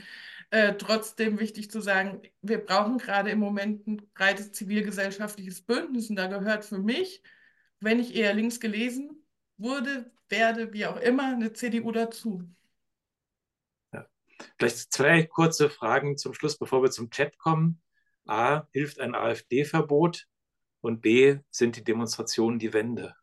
äh, 0.50 0.74
trotzdem 0.74 1.38
wichtig 1.38 1.70
zu 1.70 1.80
sagen, 1.80 2.22
wir 2.42 2.64
brauchen 2.64 2.98
gerade 2.98 3.30
im 3.30 3.38
Moment 3.38 3.86
ein 3.86 3.98
breites 4.14 4.52
zivilgesellschaftliches 4.52 5.60
Bündnis 5.62 6.08
und 6.10 6.16
da 6.16 6.26
gehört 6.26 6.64
für 6.64 6.78
mich, 6.78 7.22
wenn 7.80 8.00
ich 8.00 8.14
eher 8.14 8.34
links 8.34 8.60
gelesen 8.60 9.22
wurde, 9.58 10.10
werde, 10.28 10.72
wie 10.72 10.86
auch 10.86 10.96
immer, 10.96 11.24
eine 11.34 11.52
CDU 11.52 11.92
dazu. 11.92 12.42
Vielleicht 14.58 14.92
zwei 14.92 15.24
kurze 15.24 15.70
Fragen 15.70 16.16
zum 16.16 16.34
Schluss, 16.34 16.58
bevor 16.58 16.82
wir 16.82 16.90
zum 16.90 17.10
Chat 17.10 17.38
kommen. 17.38 17.80
A, 18.26 18.66
hilft 18.72 19.00
ein 19.00 19.14
AfD-Verbot? 19.14 20.26
Und 20.80 21.00
B, 21.00 21.38
sind 21.50 21.76
die 21.76 21.84
Demonstrationen 21.84 22.58
die 22.58 22.72
Wende? 22.72 23.14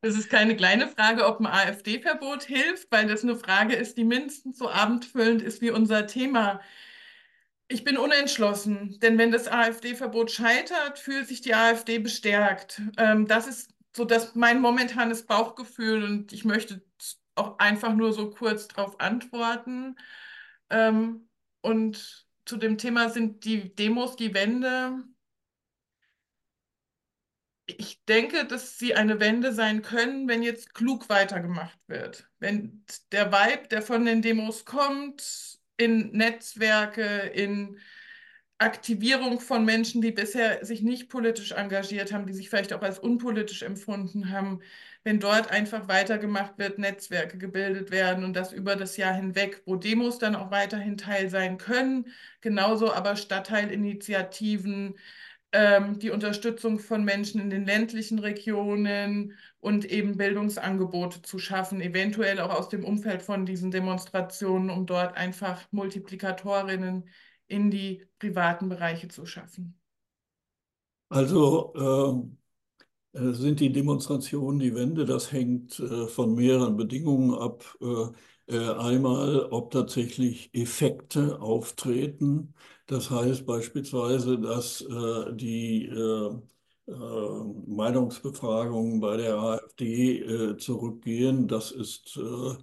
Das 0.00 0.16
ist 0.16 0.30
keine 0.30 0.56
kleine 0.56 0.86
Frage, 0.86 1.26
ob 1.26 1.40
ein 1.40 1.46
AfD-Verbot 1.46 2.44
hilft, 2.44 2.90
weil 2.92 3.08
das 3.08 3.24
eine 3.24 3.34
Frage 3.34 3.74
ist, 3.74 3.98
die 3.98 4.04
mindestens 4.04 4.58
so 4.58 4.70
abendfüllend 4.70 5.42
ist 5.42 5.60
wie 5.60 5.70
unser 5.70 6.06
Thema. 6.06 6.60
Ich 7.66 7.82
bin 7.82 7.98
unentschlossen, 7.98 8.98
denn 9.00 9.18
wenn 9.18 9.32
das 9.32 9.48
AfD-Verbot 9.48 10.30
scheitert, 10.30 11.00
fühlt 11.00 11.26
sich 11.26 11.40
die 11.40 11.54
AfD 11.54 11.98
bestärkt. 11.98 12.80
Ähm, 12.96 13.26
das 13.26 13.48
ist 13.48 13.70
so 13.94 14.04
das 14.04 14.36
mein 14.36 14.60
momentanes 14.60 15.26
Bauchgefühl 15.26 16.04
und 16.04 16.32
ich 16.32 16.44
möchte 16.44 16.80
auch 17.34 17.58
einfach 17.58 17.94
nur 17.94 18.12
so 18.12 18.30
kurz 18.30 18.68
darauf 18.68 19.00
antworten. 19.00 19.96
Ähm, 20.70 21.28
und 21.60 22.26
zu 22.44 22.56
dem 22.56 22.78
Thema 22.78 23.10
sind 23.10 23.44
die 23.44 23.74
Demos 23.74 24.16
die 24.16 24.34
Wende. 24.34 25.04
Ich 27.66 28.02
denke, 28.06 28.46
dass 28.46 28.78
sie 28.78 28.94
eine 28.94 29.20
Wende 29.20 29.52
sein 29.52 29.82
können, 29.82 30.26
wenn 30.28 30.42
jetzt 30.42 30.74
klug 30.74 31.08
weitergemacht 31.10 31.78
wird. 31.86 32.28
Wenn 32.38 32.84
der 33.12 33.30
Vibe, 33.30 33.68
der 33.68 33.82
von 33.82 34.06
den 34.06 34.22
Demos 34.22 34.64
kommt, 34.64 35.58
in 35.76 36.10
Netzwerke, 36.12 37.04
in 37.04 37.78
Aktivierung 38.58 39.38
von 39.38 39.64
Menschen, 39.64 40.02
die 40.02 40.10
bisher 40.10 40.64
sich 40.64 40.82
nicht 40.82 41.08
politisch 41.08 41.52
engagiert 41.52 42.12
haben, 42.12 42.26
die 42.26 42.32
sich 42.32 42.50
vielleicht 42.50 42.72
auch 42.72 42.82
als 42.82 42.98
unpolitisch 42.98 43.62
empfunden 43.62 44.30
haben, 44.30 44.60
wenn 45.04 45.20
dort 45.20 45.50
einfach 45.50 45.88
weitergemacht 45.88 46.58
wird, 46.58 46.78
Netzwerke 46.78 47.38
gebildet 47.38 47.90
werden 47.90 48.24
und 48.24 48.34
das 48.34 48.52
über 48.52 48.76
das 48.76 48.96
Jahr 48.96 49.14
hinweg, 49.14 49.62
wo 49.64 49.76
Demos 49.76 50.18
dann 50.18 50.34
auch 50.34 50.50
weiterhin 50.50 50.96
Teil 50.96 51.30
sein 51.30 51.58
können, 51.58 52.06
genauso 52.40 52.92
aber 52.92 53.16
Stadtteilinitiativen, 53.16 54.98
ähm, 55.52 55.98
die 55.98 56.10
Unterstützung 56.10 56.78
von 56.78 57.04
Menschen 57.04 57.40
in 57.40 57.48
den 57.48 57.64
ländlichen 57.64 58.18
Regionen 58.18 59.34
und 59.60 59.86
eben 59.86 60.16
Bildungsangebote 60.16 61.22
zu 61.22 61.38
schaffen, 61.38 61.80
eventuell 61.80 62.40
auch 62.40 62.54
aus 62.54 62.68
dem 62.68 62.84
Umfeld 62.84 63.22
von 63.22 63.46
diesen 63.46 63.70
Demonstrationen, 63.70 64.68
um 64.68 64.84
dort 64.84 65.16
einfach 65.16 65.62
Multiplikatorinnen 65.70 67.08
in 67.46 67.70
die 67.70 68.06
privaten 68.18 68.68
Bereiche 68.68 69.08
zu 69.08 69.24
schaffen. 69.24 69.80
Also 71.08 71.72
äh, 71.74 72.18
äh 72.18 72.38
sind 73.12 73.60
die 73.60 73.72
Demonstrationen 73.72 74.60
die 74.60 74.74
Wende, 74.74 75.04
das 75.04 75.32
hängt 75.32 75.78
äh, 75.80 76.06
von 76.08 76.34
mehreren 76.34 76.76
Bedingungen 76.76 77.34
ab. 77.34 77.64
Äh, 77.80 78.56
äh, 78.56 78.70
einmal, 78.76 79.46
ob 79.50 79.70
tatsächlich 79.72 80.50
Effekte 80.54 81.40
auftreten. 81.40 82.54
Das 82.86 83.10
heißt 83.10 83.44
beispielsweise, 83.46 84.38
dass 84.38 84.80
äh, 84.82 85.34
die 85.34 85.88
Meinungsbefragungen 87.66 89.00
bei 89.00 89.16
der 89.18 89.36
AfD 89.36 90.56
zurückgehen. 90.58 91.46
Das 91.48 91.70
ist 91.70 92.16
äh, 92.16 92.54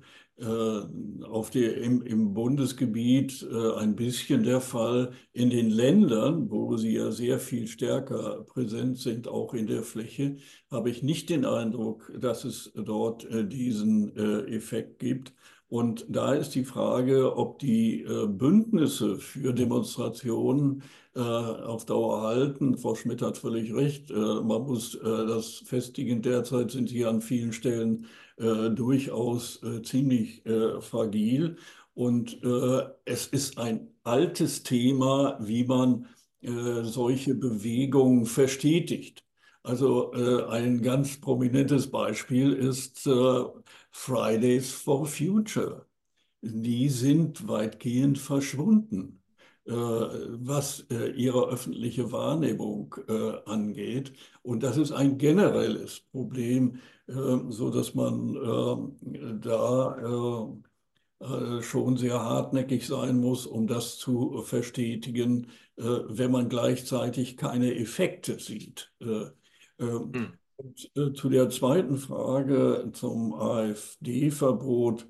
auf 0.43 1.49
die, 1.49 1.63
im, 1.63 2.01
im 2.01 2.33
Bundesgebiet 2.33 3.41
äh, 3.49 3.75
ein 3.77 3.95
bisschen 3.95 4.43
der 4.43 4.59
Fall. 4.59 5.13
In 5.31 5.49
den 5.49 5.69
Ländern, 5.69 6.49
wo 6.49 6.75
sie 6.75 6.93
ja 6.95 7.11
sehr 7.11 7.39
viel 7.39 7.67
stärker 7.67 8.43
präsent 8.43 8.97
sind, 8.97 9.27
auch 9.27 9.53
in 9.53 9.67
der 9.67 9.83
Fläche, 9.83 10.37
habe 10.69 10.89
ich 10.89 11.03
nicht 11.03 11.29
den 11.29 11.45
Eindruck, 11.45 12.11
dass 12.19 12.43
es 12.43 12.71
dort 12.75 13.23
äh, 13.25 13.47
diesen 13.47 14.15
Effekt 14.47 14.99
gibt. 14.99 15.33
Und 15.67 16.05
da 16.09 16.33
ist 16.33 16.51
die 16.55 16.63
Frage, 16.63 17.35
ob 17.35 17.59
die 17.59 18.05
Bündnisse 18.27 19.17
für 19.17 19.53
Demonstrationen 19.53 20.83
auf 21.15 21.85
Dauer 21.85 22.21
halten. 22.21 22.77
Frau 22.77 22.93
Schmidt 22.93 23.21
hat 23.21 23.37
völlig 23.37 23.73
recht. 23.73 24.11
man 24.11 24.63
muss 24.63 24.97
das 25.01 25.63
festigen. 25.65 26.21
Derzeit 26.21 26.71
sind 26.71 26.89
sie 26.89 27.05
an 27.05 27.21
vielen 27.21 27.51
Stellen 27.51 28.05
äh, 28.37 28.69
durchaus 28.69 29.61
äh, 29.63 29.81
ziemlich 29.81 30.45
äh, 30.45 30.81
fragil. 30.81 31.57
Und 31.93 32.43
äh, 32.43 32.83
es 33.05 33.27
ist 33.27 33.57
ein 33.57 33.87
altes 34.03 34.63
Thema, 34.63 35.37
wie 35.41 35.63
man 35.63 36.07
äh, 36.41 36.83
solche 36.83 37.35
Bewegungen 37.35 38.25
verstetigt. 38.25 39.23
Also 39.63 40.13
äh, 40.13 40.45
ein 40.49 40.81
ganz 40.81 41.19
prominentes 41.19 41.89
Beispiel 41.89 42.53
ist 42.53 43.07
Fridays 43.95 44.71
for 44.71 45.05
Future. 45.05 45.85
Die 46.41 46.89
sind 46.89 47.47
weitgehend 47.47 48.17
verschwunden 48.19 49.21
was 49.67 50.85
ihre 51.15 51.47
öffentliche 51.49 52.11
Wahrnehmung 52.11 52.93
angeht. 53.47 54.13
Und 54.43 54.61
das 54.61 54.77
ist 54.77 54.91
ein 54.91 55.17
generelles 55.17 56.01
Problem 56.11 56.77
ähm, 57.07 57.51
so 57.51 57.69
dass 57.69 57.93
man 57.93 58.35
ähm, 58.35 59.41
da 59.41 60.57
äh, 61.19 61.61
schon 61.61 61.97
sehr 61.97 62.19
hartnäckig 62.19 62.87
sein 62.87 63.17
muss, 63.19 63.45
um 63.45 63.67
das 63.67 63.97
zu 63.97 64.41
verstetigen, 64.43 65.51
äh, 65.77 65.83
wenn 65.83 66.31
man 66.31 66.49
gleichzeitig 66.49 67.37
keine 67.37 67.75
Effekte 67.75 68.39
sieht. 68.39 68.91
Äh, 68.99 69.25
Und 70.57 71.17
zu 71.17 71.29
der 71.29 71.49
zweiten 71.49 71.97
Frage 71.97 72.89
zum 72.93 73.33
AfD-Verbot. 73.33 75.07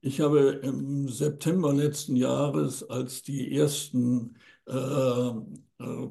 Ich 0.00 0.20
habe 0.20 0.60
im 0.62 1.08
September 1.08 1.72
letzten 1.72 2.16
Jahres, 2.16 2.82
als 2.88 3.22
die 3.22 3.54
ersten 3.54 4.36
äh, 4.66 5.32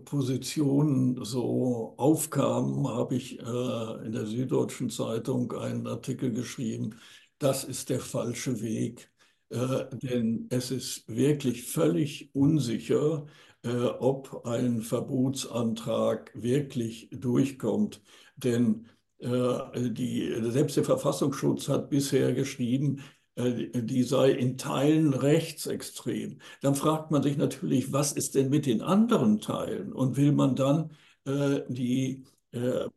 Positionen 0.05 1.23
so 1.25 1.95
aufkamen, 1.97 2.87
habe 2.87 3.15
ich 3.15 3.39
äh, 3.39 4.05
in 4.05 4.11
der 4.11 4.25
Süddeutschen 4.27 4.89
Zeitung 4.89 5.51
einen 5.53 5.87
Artikel 5.87 6.31
geschrieben, 6.31 6.95
das 7.39 7.63
ist 7.63 7.89
der 7.89 7.99
falsche 7.99 8.61
Weg, 8.61 9.11
äh, 9.49 9.85
denn 9.91 10.47
es 10.49 10.71
ist 10.71 11.07
wirklich 11.07 11.63
völlig 11.63 12.29
unsicher, 12.35 13.25
ob 13.65 14.45
ein 14.45 14.81
Verbotsantrag 14.81 16.31
wirklich 16.35 17.09
durchkommt. 17.11 18.01
Denn 18.35 18.85
die, 19.19 20.35
selbst 20.49 20.77
der 20.77 20.83
Verfassungsschutz 20.83 21.67
hat 21.69 21.89
bisher 21.89 22.33
geschrieben, 22.33 23.01
äh, 23.35 23.81
die 23.81 24.03
sei 24.03 24.31
in 24.31 24.57
Teilen 24.57 25.13
rechtsextrem. 25.13 26.39
Dann 26.61 26.75
fragt 26.75 27.11
man 27.11 27.21
sich 27.23 27.37
natürlich, 27.37 27.91
was 27.91 28.13
ist 28.13 28.35
denn 28.35 28.49
mit 28.49 28.65
den 28.65 28.81
anderen 28.81 29.39
Teilen? 29.41 29.93
Und 29.93 30.17
will 30.17 30.31
man 30.31 30.55
dann 30.55 30.91
äh, 31.25 31.61
die 31.67 32.23
äh, 32.23 32.34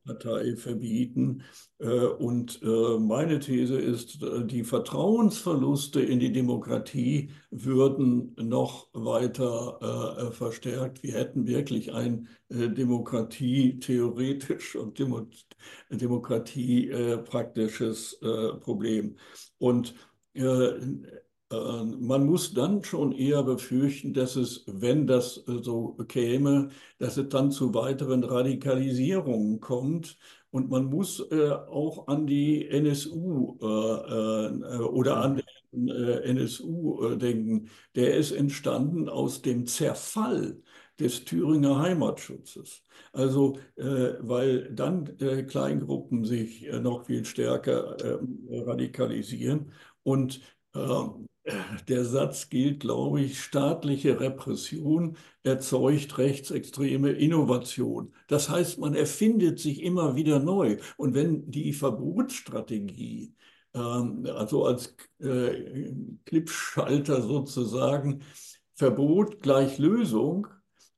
Partei 0.04 0.56
verbieten? 0.56 1.42
Äh, 1.78 1.86
und 1.86 2.60
äh, 2.62 2.98
meine 2.98 3.38
These 3.38 3.78
ist, 3.78 4.22
äh, 4.22 4.44
die 4.44 4.64
Vertrauensverluste 4.64 6.00
in 6.00 6.18
die 6.20 6.32
Demokratie 6.32 7.30
würden 7.50 8.34
noch 8.36 8.88
weiter 8.92 10.32
verstärkt. 10.32 11.02
Wir 11.02 11.14
hätten 11.14 11.46
wirklich 11.46 11.92
ein 11.92 12.28
Demokratie 12.48 13.78
theoretisch 13.78 14.76
und 14.76 14.98
Demo 14.98 15.26
Demokratie 15.90 16.90
praktisches 17.24 18.20
Problem. 18.60 19.16
Und 19.58 19.94
äh, 20.34 20.70
man 21.50 22.26
muss 22.26 22.52
dann 22.52 22.84
schon 22.84 23.12
eher 23.12 23.42
befürchten, 23.42 24.12
dass 24.12 24.36
es, 24.36 24.64
wenn 24.66 25.06
das 25.06 25.38
äh, 25.48 25.62
so 25.62 25.94
käme, 26.08 26.68
dass 26.98 27.16
es 27.16 27.28
dann 27.30 27.50
zu 27.50 27.72
weiteren 27.74 28.22
Radikalisierungen 28.24 29.60
kommt. 29.60 30.18
Und 30.50 30.70
man 30.70 30.86
muss 30.86 31.20
äh, 31.30 31.50
auch 31.50 32.08
an 32.08 32.26
die 32.26 32.66
NSU 32.68 33.58
oder 33.60 35.16
an 35.18 35.42
den 35.72 35.88
NSU 35.88 37.16
denken. 37.16 37.68
Der 37.94 38.16
ist 38.16 38.32
entstanden 38.32 39.08
aus 39.08 39.42
dem 39.42 39.66
Zerfall 39.66 40.62
des 40.98 41.24
Thüringer 41.24 41.78
Heimatschutzes. 41.78 42.82
Also, 43.12 43.58
äh, 43.76 44.14
weil 44.20 44.72
dann 44.74 45.06
äh, 45.20 45.42
Kleingruppen 45.44 46.24
sich 46.24 46.66
äh, 46.66 46.80
noch 46.80 47.06
viel 47.06 47.24
stärker 47.24 47.96
radikalisieren 48.50 49.72
und 50.02 50.40
äh, 50.74 50.78
der 51.88 52.04
Satz 52.04 52.48
gilt, 52.48 52.80
glaube 52.80 53.22
ich, 53.22 53.40
staatliche 53.40 54.20
Repression 54.20 55.16
erzeugt 55.42 56.18
rechtsextreme 56.18 57.12
Innovation. 57.12 58.12
Das 58.28 58.48
heißt, 58.50 58.78
man 58.78 58.94
erfindet 58.94 59.58
sich 59.58 59.82
immer 59.82 60.16
wieder 60.16 60.38
neu. 60.40 60.78
Und 60.96 61.14
wenn 61.14 61.50
die 61.50 61.72
Verbotsstrategie, 61.72 63.34
ähm, 63.74 64.26
also 64.34 64.64
als 64.66 64.94
äh, 65.20 65.92
Clipschalter 66.24 67.22
sozusagen, 67.22 68.22
Verbot 68.74 69.42
gleich 69.42 69.78
Lösung, 69.78 70.46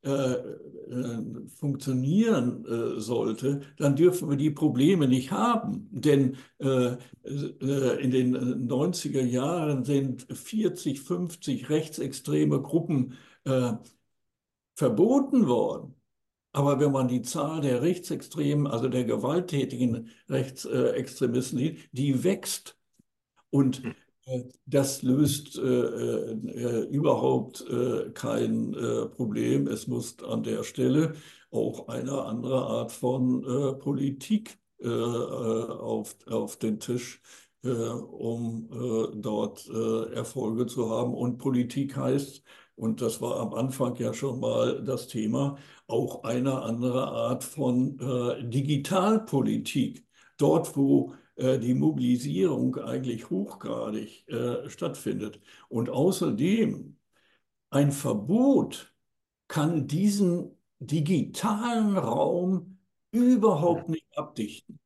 äh, 0.02 0.32
äh, 0.32 1.46
funktionieren 1.58 2.64
äh, 2.64 3.00
sollte, 3.00 3.60
dann 3.76 3.96
dürfen 3.96 4.30
wir 4.30 4.36
die 4.38 4.50
Probleme 4.50 5.06
nicht 5.06 5.30
haben. 5.30 5.88
Denn 5.92 6.36
äh, 6.58 6.96
äh 7.24 8.02
in 8.02 8.10
den 8.10 8.68
90er 8.68 9.22
Jahren 9.22 9.84
sind 9.84 10.26
40, 10.30 11.02
50 11.02 11.68
rechtsextreme 11.68 12.60
Gruppen 12.62 13.14
verboten 14.74 15.46
worden. 15.48 15.94
Aber 16.52 16.80
wenn 16.80 16.92
man 16.92 17.08
die 17.08 17.22
Zahl 17.22 17.60
der 17.60 17.80
Rechtsextremen, 17.82 18.66
also 18.66 18.88
der 18.88 19.04
gewalttätigen 19.04 20.10
Rechtsextremisten 20.28 21.58
sieht, 21.58 21.88
die 21.92 22.24
wächst. 22.24 22.76
Und 23.50 23.84
äh, 23.84 23.94
das 24.66 25.02
löst 25.02 25.58
äh, 25.58 25.62
äh, 25.62 26.84
überhaupt 26.90 27.64
äh, 27.68 28.10
kein 28.12 28.74
äh, 28.74 29.06
Problem. 29.06 29.66
Es 29.66 29.86
muss 29.86 30.22
an 30.22 30.42
der 30.42 30.62
Stelle 30.64 31.14
auch 31.50 31.88
eine 31.88 32.22
andere 32.22 32.62
Art 32.64 32.92
von 32.92 33.44
äh, 33.44 33.72
Politik 33.74 34.58
auf, 34.82 36.16
auf 36.26 36.56
den 36.56 36.80
Tisch, 36.80 37.20
um 37.62 38.70
dort 39.20 39.68
Erfolge 39.68 40.66
zu 40.66 40.88
haben. 40.88 41.12
Und 41.12 41.36
Politik 41.36 41.96
heißt, 41.98 42.42
und 42.76 43.02
das 43.02 43.20
war 43.20 43.40
am 43.40 43.52
Anfang 43.52 43.94
ja 43.96 44.14
schon 44.14 44.40
mal 44.40 44.82
das 44.82 45.06
Thema, 45.06 45.58
auch 45.86 46.24
eine 46.24 46.62
andere 46.62 47.08
Art 47.08 47.44
von 47.44 47.98
Digitalpolitik. 48.50 50.06
Dort, 50.38 50.74
wo 50.78 51.12
äh, 51.12 51.16
die 51.40 51.74
Mobilisierung 51.74 52.76
eigentlich 52.76 53.30
hochgradig 53.30 54.28
äh, 54.28 54.68
stattfindet. 54.68 55.40
Und 55.68 55.88
außerdem 55.88 56.96
ein 57.70 57.92
Verbot 57.92 58.92
kann 59.48 59.86
diesen 59.86 60.56
digitalen 60.80 61.96
Raum 61.96 62.78
überhaupt 63.12 63.88
nicht 63.88 64.06
abdichten. 64.16 64.78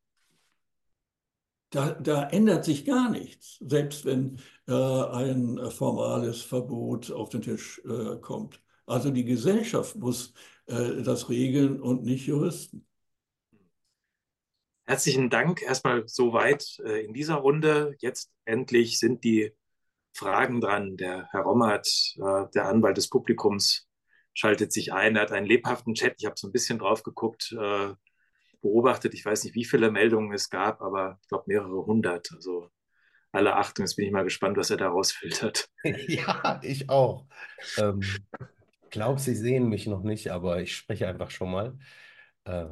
Da, 1.70 1.90
da, 1.90 2.28
ändert 2.28 2.64
sich 2.64 2.85
gar 2.85 3.10
nichts, 3.10 3.59
selbst 3.60 4.05
wenn 4.05 4.39
äh, 4.68 4.72
ein 4.72 5.59
formales 5.72 6.40
Verbot 6.43 7.10
auf 7.10 7.31
den 7.31 7.43
Tisch 7.43 7.82
äh, 7.85 8.16
kommt. 8.20 8.62
Also 8.86 9.10
die 9.10 9.24
Gesellschaft 9.24 9.97
muss 9.97 10.35
äh, 10.66 11.02
das 11.02 11.28
regeln 11.28 11.81
und 11.81 12.05
nicht 12.05 12.26
Juristen. 12.26 12.86
Herzlichen 14.86 15.31
Dank 15.31 15.62
erstmal 15.62 16.06
soweit 16.06 16.78
äh, 16.85 17.05
in 17.05 17.15
dieser 17.15 17.36
Runde. 17.36 17.97
Jetzt 18.01 18.31
endlich 18.44 18.98
sind 18.98 19.24
die 19.24 19.52
Fragen 20.12 20.61
dran. 20.61 20.97
Der 20.97 21.28
Herr 21.31 21.40
Rommert, 21.43 21.89
äh, 22.16 22.44
der 22.55 22.66
Anwalt 22.66 22.98
des 22.98 23.09
Publikums, 23.09 23.89
schaltet 24.35 24.73
sich 24.73 24.93
ein. 24.93 25.16
Er 25.16 25.23
hat 25.23 25.32
einen 25.32 25.47
lebhaften 25.47 25.94
Chat. 25.94 26.16
Ich 26.19 26.27
habe 26.27 26.36
so 26.36 26.48
ein 26.48 26.52
bisschen 26.52 26.78
drauf 26.78 27.02
geguckt, 27.02 27.52
äh, 27.59 27.94
beobachtet. 28.61 29.15
Ich 29.15 29.24
weiß 29.24 29.44
nicht, 29.44 29.55
wie 29.55 29.65
viele 29.65 29.90
Meldungen 29.90 30.32
es 30.32 30.51
gab, 30.51 30.82
aber 30.82 31.19
ich 31.23 31.28
glaube 31.28 31.44
mehrere 31.47 31.86
hundert. 31.86 32.31
Also 32.35 32.69
alle 33.32 33.56
Achtung, 33.56 33.85
jetzt 33.85 33.97
bin 33.97 34.06
ich 34.06 34.12
mal 34.12 34.23
gespannt, 34.24 34.56
was 34.56 34.70
er 34.70 34.77
da 34.77 34.89
rausfiltert. 34.89 35.69
Ja, 36.09 36.61
ich 36.62 36.90
auch. 36.90 37.27
Ähm, 37.78 38.01
ich 38.01 38.90
glaube, 38.90 39.19
Sie 39.19 39.35
sehen 39.35 39.69
mich 39.69 39.86
noch 39.86 40.02
nicht, 40.02 40.31
aber 40.31 40.61
ich 40.61 40.77
spreche 40.77 41.09
einfach 41.09 41.31
schon 41.31 41.51
mal. 41.51 41.78
Äh, 42.44 42.66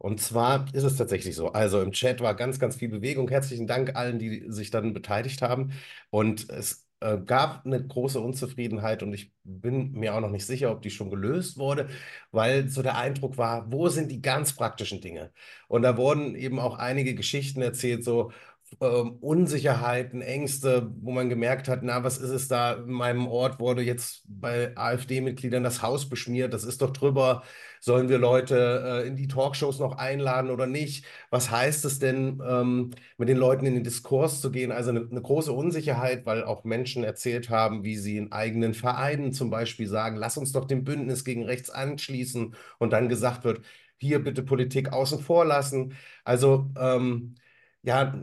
und 0.00 0.18
zwar 0.18 0.66
ist 0.72 0.84
es 0.84 0.96
tatsächlich 0.96 1.36
so. 1.36 1.52
Also 1.52 1.82
im 1.82 1.92
Chat 1.92 2.20
war 2.22 2.34
ganz, 2.34 2.58
ganz 2.58 2.76
viel 2.76 2.88
Bewegung. 2.88 3.28
Herzlichen 3.28 3.66
Dank 3.66 3.96
allen, 3.96 4.18
die 4.18 4.46
sich 4.48 4.70
dann 4.70 4.94
beteiligt 4.94 5.42
haben. 5.42 5.72
Und 6.08 6.48
es 6.48 6.86
äh, 7.00 7.18
gab 7.18 7.66
eine 7.66 7.86
große 7.86 8.18
Unzufriedenheit 8.18 9.02
und 9.02 9.12
ich 9.12 9.30
bin 9.44 9.92
mir 9.92 10.14
auch 10.14 10.20
noch 10.20 10.30
nicht 10.30 10.46
sicher, 10.46 10.70
ob 10.72 10.80
die 10.80 10.90
schon 10.90 11.10
gelöst 11.10 11.58
wurde, 11.58 11.90
weil 12.30 12.68
so 12.70 12.80
der 12.82 12.96
Eindruck 12.96 13.36
war, 13.36 13.70
wo 13.70 13.88
sind 13.90 14.10
die 14.10 14.22
ganz 14.22 14.54
praktischen 14.54 15.02
Dinge? 15.02 15.32
Und 15.68 15.82
da 15.82 15.98
wurden 15.98 16.34
eben 16.34 16.60
auch 16.60 16.78
einige 16.78 17.14
Geschichten 17.14 17.60
erzählt, 17.60 18.02
so, 18.02 18.32
ähm, 18.80 19.16
Unsicherheiten, 19.20 20.22
Ängste, 20.22 20.90
wo 21.00 21.10
man 21.10 21.28
gemerkt 21.28 21.68
hat, 21.68 21.82
na, 21.82 22.04
was 22.04 22.18
ist 22.18 22.30
es 22.30 22.48
da? 22.48 22.74
In 22.74 22.92
meinem 22.92 23.26
Ort 23.26 23.60
wurde 23.60 23.82
jetzt 23.82 24.22
bei 24.26 24.76
AfD-Mitgliedern 24.76 25.62
das 25.62 25.82
Haus 25.82 26.08
beschmiert, 26.08 26.54
das 26.54 26.64
ist 26.64 26.82
doch 26.82 26.90
drüber. 26.90 27.42
Sollen 27.82 28.08
wir 28.10 28.18
Leute 28.18 29.02
äh, 29.04 29.08
in 29.08 29.16
die 29.16 29.26
Talkshows 29.26 29.78
noch 29.78 29.96
einladen 29.96 30.50
oder 30.50 30.66
nicht? 30.66 31.06
Was 31.30 31.50
heißt 31.50 31.84
es 31.86 31.98
denn, 31.98 32.42
ähm, 32.46 32.90
mit 33.16 33.28
den 33.28 33.38
Leuten 33.38 33.64
in 33.66 33.74
den 33.74 33.84
Diskurs 33.84 34.40
zu 34.40 34.50
gehen? 34.50 34.70
Also 34.70 34.90
eine, 34.90 35.08
eine, 35.10 35.22
große 35.22 35.52
Unsicherheit, 35.52 36.26
weil 36.26 36.44
auch 36.44 36.64
Menschen 36.64 37.04
erzählt 37.04 37.48
haben, 37.48 37.82
wie 37.82 37.96
sie 37.96 38.18
in 38.18 38.32
eigenen 38.32 38.74
Vereinen 38.74 39.32
zum 39.32 39.50
Beispiel 39.50 39.88
sagen, 39.88 40.16
lass 40.16 40.36
uns 40.36 40.52
doch 40.52 40.66
dem 40.66 40.84
Bündnis 40.84 41.24
gegen 41.24 41.44
rechts 41.44 41.70
anschließen 41.70 42.54
und 42.78 42.92
dann 42.92 43.08
gesagt 43.08 43.44
wird, 43.44 43.62
hier 43.96 44.22
bitte 44.22 44.42
Politik 44.42 44.92
außen 44.92 45.20
vor 45.20 45.44
lassen. 45.44 45.94
Also 46.24 46.70
ähm, 46.78 47.34
ja, 47.82 48.14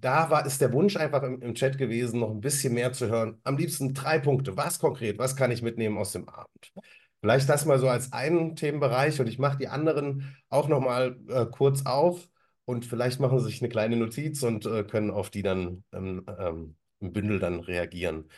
da 0.00 0.30
war, 0.30 0.46
ist 0.46 0.60
der 0.60 0.72
Wunsch 0.72 0.96
einfach 0.96 1.22
im, 1.22 1.40
im, 1.42 1.54
Chat 1.54 1.78
gewesen, 1.78 2.20
noch 2.20 2.30
ein 2.30 2.40
bisschen 2.40 2.74
mehr 2.74 2.92
zu 2.92 3.08
hören. 3.08 3.38
Am 3.44 3.56
liebsten 3.56 3.94
drei 3.94 4.18
Punkte. 4.18 4.56
Was 4.56 4.78
konkret? 4.78 5.18
Was 5.18 5.36
kann 5.36 5.50
ich 5.50 5.62
mitnehmen 5.62 5.98
aus 5.98 6.12
dem 6.12 6.28
Abend? 6.28 6.72
Vielleicht 7.20 7.48
das 7.48 7.64
mal 7.64 7.78
so 7.78 7.88
als 7.88 8.12
einen 8.12 8.54
Themenbereich 8.56 9.20
und 9.20 9.26
ich 9.26 9.38
mache 9.38 9.58
die 9.58 9.68
anderen 9.68 10.36
auch 10.48 10.68
noch 10.68 10.80
mal 10.80 11.16
äh, 11.28 11.46
kurz 11.46 11.84
auf 11.86 12.28
und 12.64 12.84
vielleicht 12.84 13.20
machen 13.20 13.38
Sie 13.40 13.46
sich 13.46 13.60
eine 13.62 13.68
kleine 13.68 13.96
Notiz 13.96 14.42
und 14.42 14.66
äh, 14.66 14.84
können 14.84 15.10
auf 15.10 15.30
die 15.30 15.42
dann 15.42 15.82
ähm, 15.92 16.24
ähm, 16.38 16.76
im 17.00 17.12
Bündel 17.12 17.38
dann 17.38 17.60
reagieren. 17.60 18.28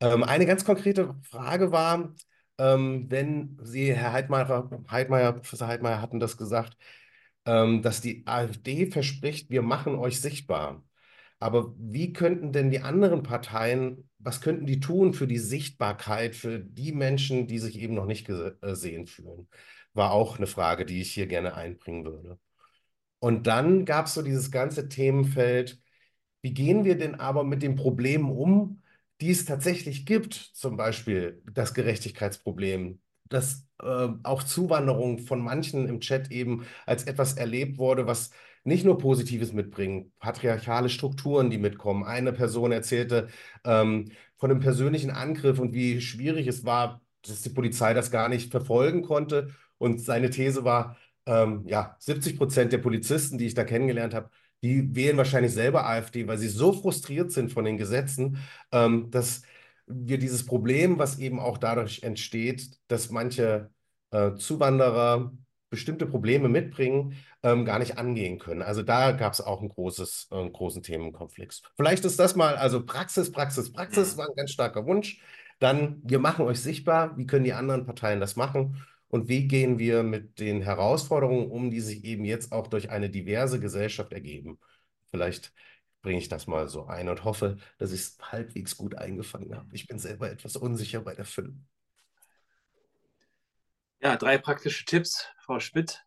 Ähm, 0.00 0.24
eine 0.24 0.46
ganz 0.46 0.64
konkrete 0.64 1.14
Frage 1.22 1.72
war, 1.72 2.14
ähm, 2.58 3.06
wenn 3.10 3.58
Sie, 3.62 3.94
Herr 3.94 4.12
Heidmeier, 4.12 4.70
Heidmeier, 4.90 5.32
Professor 5.32 5.68
Heidmeier 5.68 6.02
hatten 6.02 6.20
das 6.20 6.36
gesagt, 6.36 6.76
ähm, 7.48 7.82
dass 7.82 8.02
die 8.02 8.24
AfD 8.26 8.86
verspricht, 8.90 9.50
wir 9.50 9.62
machen 9.62 9.96
euch 9.96 10.20
sichtbar. 10.20 10.84
Aber 11.40 11.74
wie 11.78 12.12
könnten 12.12 12.52
denn 12.52 12.70
die 12.70 12.80
anderen 12.80 13.22
Parteien, 13.22 14.10
was 14.18 14.40
könnten 14.42 14.66
die 14.66 14.80
tun 14.80 15.14
für 15.14 15.26
die 15.26 15.38
Sichtbarkeit 15.38 16.36
für 16.36 16.58
die 16.60 16.92
Menschen, 16.92 17.46
die 17.46 17.58
sich 17.58 17.78
eben 17.78 17.94
noch 17.94 18.06
nicht 18.06 18.26
gesehen 18.26 19.06
fühlen? 19.06 19.48
War 19.94 20.12
auch 20.12 20.36
eine 20.36 20.46
Frage, 20.46 20.84
die 20.84 21.00
ich 21.00 21.12
hier 21.12 21.26
gerne 21.26 21.54
einbringen 21.54 22.04
würde. 22.04 22.38
Und 23.20 23.46
dann 23.46 23.84
gab 23.86 24.06
es 24.06 24.14
so 24.14 24.22
dieses 24.22 24.50
ganze 24.50 24.88
Themenfeld, 24.88 25.80
wie 26.42 26.54
gehen 26.54 26.84
wir 26.84 26.98
denn 26.98 27.16
aber 27.16 27.44
mit 27.44 27.62
den 27.62 27.76
Problemen 27.76 28.30
um, 28.30 28.82
die 29.20 29.30
es 29.30 29.44
tatsächlich 29.46 30.06
gibt, 30.06 30.34
zum 30.34 30.76
Beispiel 30.76 31.42
das 31.52 31.74
Gerechtigkeitsproblem, 31.74 33.00
dass 33.28 33.66
äh, 33.82 34.08
auch 34.22 34.42
Zuwanderung 34.42 35.18
von 35.18 35.40
manchen 35.40 35.88
im 35.88 36.00
Chat 36.00 36.30
eben 36.30 36.66
als 36.86 37.04
etwas 37.04 37.34
erlebt 37.34 37.78
wurde, 37.78 38.06
was 38.06 38.30
nicht 38.64 38.84
nur 38.84 38.98
Positives 38.98 39.52
mitbringt, 39.52 40.16
patriarchale 40.18 40.88
Strukturen, 40.88 41.50
die 41.50 41.58
mitkommen. 41.58 42.04
Eine 42.04 42.32
Person 42.32 42.72
erzählte 42.72 43.28
ähm, 43.64 44.10
von 44.36 44.50
einem 44.50 44.60
persönlichen 44.60 45.10
Angriff 45.10 45.58
und 45.58 45.72
wie 45.74 46.00
schwierig 46.00 46.46
es 46.46 46.64
war, 46.64 47.00
dass 47.22 47.42
die 47.42 47.50
Polizei 47.50 47.94
das 47.94 48.10
gar 48.10 48.28
nicht 48.28 48.50
verfolgen 48.50 49.02
konnte. 49.02 49.50
Und 49.78 50.00
seine 50.00 50.30
These 50.30 50.64
war, 50.64 50.96
ähm, 51.26 51.62
ja, 51.66 51.96
70 52.00 52.36
Prozent 52.36 52.72
der 52.72 52.78
Polizisten, 52.78 53.38
die 53.38 53.46
ich 53.46 53.54
da 53.54 53.64
kennengelernt 53.64 54.14
habe, 54.14 54.30
die 54.62 54.94
wählen 54.94 55.16
wahrscheinlich 55.16 55.52
selber 55.52 55.86
AfD, 55.86 56.26
weil 56.26 56.38
sie 56.38 56.48
so 56.48 56.72
frustriert 56.72 57.30
sind 57.32 57.52
von 57.52 57.64
den 57.64 57.76
Gesetzen, 57.76 58.38
ähm, 58.72 59.10
dass 59.10 59.42
wir 59.88 60.18
dieses 60.18 60.46
Problem, 60.46 60.98
was 60.98 61.18
eben 61.18 61.40
auch 61.40 61.58
dadurch 61.58 62.02
entsteht, 62.02 62.70
dass 62.88 63.10
manche 63.10 63.70
äh, 64.10 64.34
Zuwanderer 64.34 65.32
bestimmte 65.70 66.06
Probleme 66.06 66.48
mitbringen, 66.48 67.14
ähm, 67.42 67.64
gar 67.64 67.78
nicht 67.78 67.98
angehen 67.98 68.38
können. 68.38 68.62
Also 68.62 68.82
da 68.82 69.12
gab 69.12 69.32
es 69.32 69.40
auch 69.40 69.60
ein 69.60 69.68
großes, 69.68 70.28
äh, 70.30 70.48
großen 70.50 70.82
Themenkonflikt. 70.82 71.62
Vielleicht 71.76 72.04
ist 72.04 72.18
das 72.18 72.36
mal, 72.36 72.56
also 72.56 72.84
Praxis, 72.84 73.30
Praxis, 73.30 73.72
Praxis 73.72 74.16
war 74.16 74.28
ein 74.28 74.34
ganz 74.34 74.50
starker 74.50 74.86
Wunsch. 74.86 75.20
Dann, 75.58 76.00
wir 76.04 76.20
machen 76.20 76.46
euch 76.46 76.60
sichtbar, 76.60 77.16
wie 77.18 77.26
können 77.26 77.44
die 77.44 77.52
anderen 77.52 77.84
Parteien 77.84 78.20
das 78.20 78.36
machen 78.36 78.82
und 79.08 79.28
wie 79.28 79.48
gehen 79.48 79.78
wir 79.78 80.02
mit 80.02 80.38
den 80.40 80.62
Herausforderungen 80.62 81.50
um, 81.50 81.70
die 81.70 81.80
sich 81.80 82.04
eben 82.04 82.24
jetzt 82.24 82.52
auch 82.52 82.66
durch 82.68 82.90
eine 82.90 83.10
diverse 83.10 83.60
Gesellschaft 83.60 84.12
ergeben. 84.12 84.58
Vielleicht 85.10 85.52
bringe 86.02 86.18
ich 86.18 86.28
das 86.28 86.46
mal 86.46 86.68
so 86.68 86.86
ein 86.86 87.08
und 87.08 87.24
hoffe, 87.24 87.58
dass 87.78 87.92
ich 87.92 88.00
es 88.00 88.18
halbwegs 88.20 88.76
gut 88.76 88.94
eingefangen 88.94 89.54
habe. 89.54 89.74
Ich 89.74 89.86
bin 89.86 89.98
selber 89.98 90.30
etwas 90.30 90.56
unsicher 90.56 91.00
bei 91.00 91.14
der 91.14 91.24
Fülle. 91.24 91.54
Ja, 94.00 94.16
drei 94.16 94.38
praktische 94.38 94.84
Tipps, 94.84 95.26
Frau 95.40 95.58
Schmidt. 95.58 96.04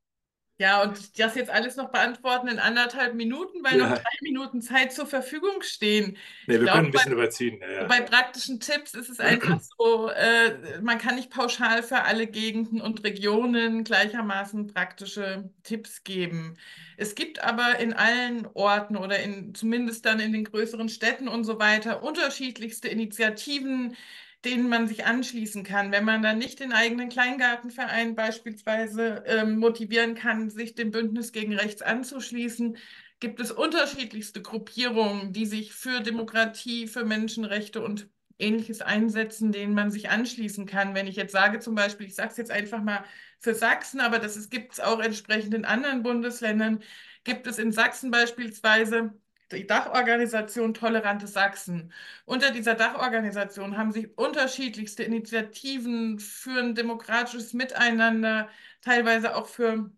Ja, 0.62 0.84
und 0.84 1.18
das 1.18 1.34
jetzt 1.34 1.50
alles 1.50 1.76
noch 1.76 1.90
beantworten 1.90 2.48
in 2.48 2.60
anderthalb 2.60 3.16
Minuten, 3.16 3.64
weil 3.64 3.80
ja. 3.80 3.90
noch 3.90 3.98
drei 3.98 4.18
Minuten 4.22 4.62
Zeit 4.62 4.94
zur 4.94 5.08
Verfügung 5.08 5.64
stehen. 5.64 6.18
Nee, 6.46 6.54
wir 6.54 6.60
glaub, 6.60 6.76
können 6.76 6.86
ein 6.90 6.92
bisschen 6.92 7.14
bei, 7.14 7.18
überziehen. 7.18 7.60
Ja, 7.60 7.72
ja. 7.72 7.88
Bei 7.88 8.00
praktischen 8.00 8.60
Tipps 8.60 8.94
ist 8.94 9.10
es 9.10 9.20
einfach 9.20 9.60
so, 9.80 10.10
äh, 10.10 10.80
man 10.84 11.00
kann 11.00 11.16
nicht 11.16 11.32
pauschal 11.32 11.82
für 11.82 12.04
alle 12.04 12.28
Gegenden 12.28 12.80
und 12.80 13.04
Regionen 13.04 13.84
gleichermaßen 13.84 14.68
praktische 14.68 15.50
Tipps 15.64 16.04
geben. 16.04 16.60
Es 16.96 17.16
gibt 17.16 17.44
aber 17.44 17.80
in 17.80 17.94
allen 17.94 18.48
Orten 18.54 18.98
oder 18.98 19.18
in, 19.18 19.56
zumindest 19.56 20.06
dann 20.06 20.20
in 20.20 20.32
den 20.32 20.44
größeren 20.44 20.90
Städten 20.90 21.28
und 21.28 21.44
so 21.44 21.58
weiter 21.58 22.04
unterschiedlichste 22.04 22.88
Initiativen, 22.88 23.98
denen 24.46 24.70
man 24.70 24.88
sich 24.88 25.06
anschließen 25.06 25.64
kann. 25.64 25.92
Wenn 25.92 26.06
man 26.06 26.22
dann 26.24 26.38
nicht 26.40 26.60
den 26.60 26.74
eigenen 26.74 27.10
Kleingartenverein 27.10 28.16
beispielsweise 28.16 29.24
ähm, 29.28 29.58
motivieren 29.60 30.16
kann, 30.16 30.50
sich 30.50 30.76
dem 30.76 30.92
Bündnis 30.92 31.32
gegen 31.32 31.54
Rechts 31.54 31.82
anzuschließen, 31.82 32.78
gibt 33.20 33.40
es 33.40 33.52
unterschiedlichste 33.52 34.42
Gruppierungen, 34.42 35.32
die 35.32 35.46
sich 35.46 35.74
für 35.74 36.02
Demokratie, 36.02 36.88
für 36.88 37.06
Menschenrechte 37.06 37.82
und 37.84 38.10
Ähnliches 38.40 38.82
einsetzen, 38.82 39.52
denen 39.52 39.76
man 39.76 39.92
sich 39.92 40.10
anschließen 40.10 40.66
kann. 40.66 40.96
Wenn 40.96 41.08
ich 41.08 41.16
jetzt 41.16 41.32
sage, 41.32 41.60
zum 41.60 41.76
Beispiel, 41.76 42.08
ich 42.08 42.16
sage 42.16 42.32
es 42.32 42.38
jetzt 42.38 42.52
einfach 42.52 42.82
mal 42.82 43.06
für 43.40 43.54
Sachsen, 43.54 44.00
aber 44.00 44.20
das 44.20 44.50
gibt 44.50 44.74
es 44.74 44.80
auch 44.80 45.00
entsprechend 45.00 45.54
in 45.54 45.66
anderen 45.66 46.04
Bundesländern, 46.04 46.82
gibt 47.24 47.46
es 47.48 47.60
in 47.60 47.72
Sachsen 47.72 48.10
beispielsweise 48.10 49.14
die 49.58 49.68
Dachorganisation 49.68 50.74
Tolerante 50.74 51.28
Sachsen. 51.28 51.94
Unter 52.26 52.52
dieser 52.52 52.76
Dachorganisation 52.76 53.78
haben 53.78 53.92
sich 53.92 54.18
unterschiedlichste 54.18 55.04
Initiativen 55.04 56.20
für 56.20 56.60
ein 56.60 56.76
demokratisches 56.76 57.54
Miteinander, 57.54 58.50
teilweise 58.82 59.36
auch 59.36 59.48
für 59.48 59.92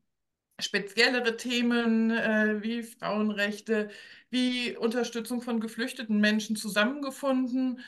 speziellere 0.60 1.38
Themen 1.38 2.12
äh, 2.12 2.62
wie 2.64 2.84
Frauenrechte, 2.84 3.90
wie 4.30 4.76
Unterstützung 4.78 5.42
von 5.42 5.60
geflüchteten 5.60 6.20
Menschen 6.20 6.56
zusammengefunden. 6.56 7.82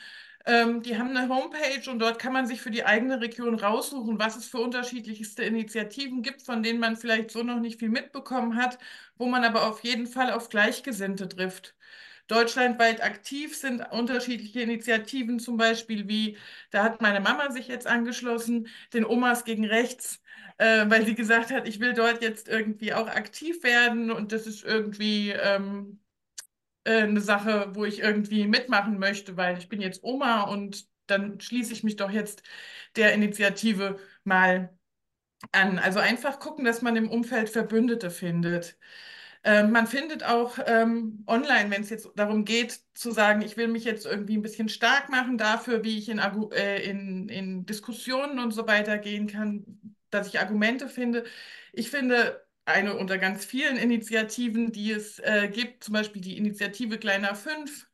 Ähm, 0.46 0.82
die 0.82 0.96
haben 0.98 1.16
eine 1.16 1.28
Homepage 1.28 1.90
und 1.90 1.98
dort 1.98 2.18
kann 2.20 2.32
man 2.32 2.46
sich 2.46 2.60
für 2.60 2.70
die 2.70 2.84
eigene 2.84 3.20
Region 3.20 3.56
raussuchen, 3.58 4.18
was 4.18 4.36
es 4.36 4.46
für 4.46 4.58
unterschiedlichste 4.58 5.42
Initiativen 5.42 6.22
gibt, 6.22 6.42
von 6.42 6.62
denen 6.62 6.78
man 6.80 6.96
vielleicht 6.96 7.30
so 7.32 7.42
noch 7.42 7.58
nicht 7.60 7.80
viel 7.80 7.88
mitbekommen 7.88 8.56
hat, 8.56 8.78
wo 9.16 9.26
man 9.26 9.44
aber 9.44 9.66
auf 9.68 9.82
jeden 9.82 10.06
Fall 10.06 10.30
auf 10.32 10.48
Gleichgesinnte 10.48 11.28
trifft. 11.28 11.74
Deutschlandweit 12.28 13.02
aktiv 13.02 13.56
sind 13.56 13.80
unterschiedliche 13.92 14.60
Initiativen, 14.62 15.38
zum 15.38 15.56
Beispiel 15.56 16.08
wie, 16.08 16.36
da 16.70 16.82
hat 16.84 17.00
meine 17.00 17.20
Mama 17.20 17.50
sich 17.50 17.68
jetzt 17.68 17.86
angeschlossen, 17.86 18.68
den 18.92 19.04
Omas 19.04 19.44
gegen 19.44 19.64
Rechts 19.64 20.20
äh, 20.58 20.88
weil 20.88 21.04
sie 21.06 21.14
gesagt 21.14 21.50
hat, 21.50 21.68
ich 21.68 21.80
will 21.80 21.92
dort 21.94 22.22
jetzt 22.22 22.48
irgendwie 22.48 22.94
auch 22.94 23.08
aktiv 23.08 23.62
werden 23.62 24.10
und 24.10 24.32
das 24.32 24.46
ist 24.46 24.64
irgendwie 24.64 25.30
ähm, 25.32 26.00
äh, 26.86 27.02
eine 27.02 27.20
Sache, 27.20 27.70
wo 27.74 27.84
ich 27.84 28.00
irgendwie 28.00 28.46
mitmachen 28.46 28.98
möchte, 28.98 29.36
weil 29.36 29.58
ich 29.58 29.68
bin 29.68 29.80
jetzt 29.80 30.02
Oma 30.04 30.42
und 30.44 30.86
dann 31.06 31.40
schließe 31.40 31.72
ich 31.72 31.84
mich 31.84 31.96
doch 31.96 32.10
jetzt 32.10 32.42
der 32.96 33.14
Initiative 33.14 33.98
mal 34.24 34.76
an. 35.52 35.78
Also 35.78 35.98
einfach 36.00 36.38
gucken, 36.40 36.64
dass 36.64 36.82
man 36.82 36.96
im 36.96 37.10
Umfeld 37.10 37.48
Verbündete 37.50 38.10
findet. 38.10 38.78
Ähm, 39.44 39.70
man 39.72 39.86
findet 39.86 40.24
auch 40.24 40.58
ähm, 40.66 41.24
online, 41.26 41.70
wenn 41.70 41.82
es 41.82 41.90
jetzt 41.90 42.08
darum 42.16 42.44
geht, 42.44 42.80
zu 42.94 43.12
sagen, 43.12 43.42
ich 43.42 43.56
will 43.56 43.68
mich 43.68 43.84
jetzt 43.84 44.06
irgendwie 44.06 44.36
ein 44.36 44.42
bisschen 44.42 44.68
stark 44.68 45.08
machen 45.10 45.38
dafür, 45.38 45.84
wie 45.84 45.98
ich 45.98 46.08
in, 46.08 46.18
äh, 46.20 46.82
in, 46.84 47.28
in 47.28 47.66
Diskussionen 47.66 48.38
und 48.40 48.52
so 48.52 48.66
weiter 48.66 48.98
gehen 48.98 49.26
kann, 49.28 49.64
dass 50.10 50.28
ich 50.28 50.40
Argumente 50.40 50.88
finde. 50.88 51.24
Ich 51.72 51.90
finde, 51.90 52.45
eine 52.66 52.96
unter 52.96 53.18
ganz 53.18 53.44
vielen 53.44 53.76
Initiativen, 53.76 54.72
die 54.72 54.92
es 54.92 55.18
äh, 55.20 55.48
gibt, 55.52 55.84
zum 55.84 55.94
Beispiel 55.94 56.22
die 56.22 56.36
Initiative 56.38 56.98
Kleiner 56.98 57.34
5, 57.34 57.88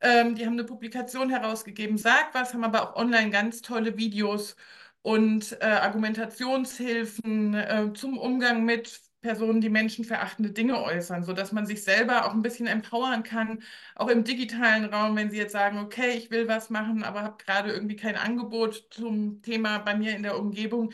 ähm, 0.00 0.34
die 0.34 0.44
haben 0.46 0.54
eine 0.54 0.64
Publikation 0.64 1.30
herausgegeben, 1.30 1.98
Sag 1.98 2.34
was, 2.34 2.52
haben 2.54 2.64
aber 2.64 2.90
auch 2.90 2.96
online 2.96 3.30
ganz 3.30 3.62
tolle 3.62 3.96
Videos 3.96 4.56
und 5.02 5.56
äh, 5.60 5.64
Argumentationshilfen 5.66 7.54
äh, 7.54 7.92
zum 7.94 8.18
Umgang 8.18 8.64
mit 8.64 9.00
Personen, 9.22 9.60
die 9.60 9.70
menschenverachtende 9.70 10.50
Dinge 10.52 10.80
äußern, 10.82 11.24
sodass 11.24 11.50
man 11.52 11.66
sich 11.66 11.82
selber 11.82 12.26
auch 12.26 12.32
ein 12.34 12.42
bisschen 12.42 12.66
empowern 12.66 13.22
kann, 13.22 13.62
auch 13.96 14.08
im 14.08 14.24
digitalen 14.24 14.84
Raum, 14.86 15.16
wenn 15.16 15.30
Sie 15.30 15.38
jetzt 15.38 15.52
sagen, 15.52 15.78
okay, 15.78 16.10
ich 16.16 16.30
will 16.30 16.46
was 16.48 16.70
machen, 16.70 17.02
aber 17.02 17.22
habe 17.22 17.42
gerade 17.44 17.72
irgendwie 17.72 17.96
kein 17.96 18.16
Angebot 18.16 18.86
zum 18.90 19.42
Thema 19.42 19.78
bei 19.78 19.96
mir 19.96 20.14
in 20.14 20.22
der 20.22 20.38
Umgebung, 20.38 20.92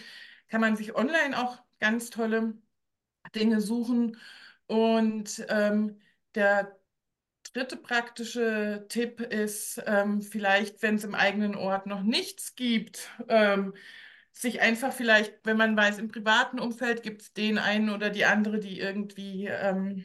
kann 0.48 0.60
man 0.60 0.76
sich 0.76 0.94
online 0.94 1.38
auch 1.38 1.58
ganz 1.80 2.10
tolle 2.10 2.54
Dinge 3.34 3.60
suchen. 3.60 4.16
Und 4.66 5.44
ähm, 5.48 6.00
der 6.34 6.76
dritte 7.52 7.76
praktische 7.76 8.86
Tipp 8.88 9.20
ist 9.20 9.82
ähm, 9.86 10.22
vielleicht, 10.22 10.82
wenn 10.82 10.96
es 10.96 11.04
im 11.04 11.14
eigenen 11.14 11.54
Ort 11.56 11.86
noch 11.86 12.02
nichts 12.02 12.54
gibt, 12.54 13.10
ähm, 13.28 13.74
sich 14.32 14.60
einfach 14.62 14.92
vielleicht, 14.92 15.34
wenn 15.44 15.56
man 15.58 15.76
weiß, 15.76 15.98
im 15.98 16.08
privaten 16.08 16.58
Umfeld 16.60 17.02
gibt 17.02 17.22
es 17.22 17.32
den 17.34 17.58
einen 17.58 17.90
oder 17.90 18.10
die 18.10 18.24
andere, 18.24 18.58
die 18.60 18.80
irgendwie 18.80 19.46
ähm, 19.46 20.04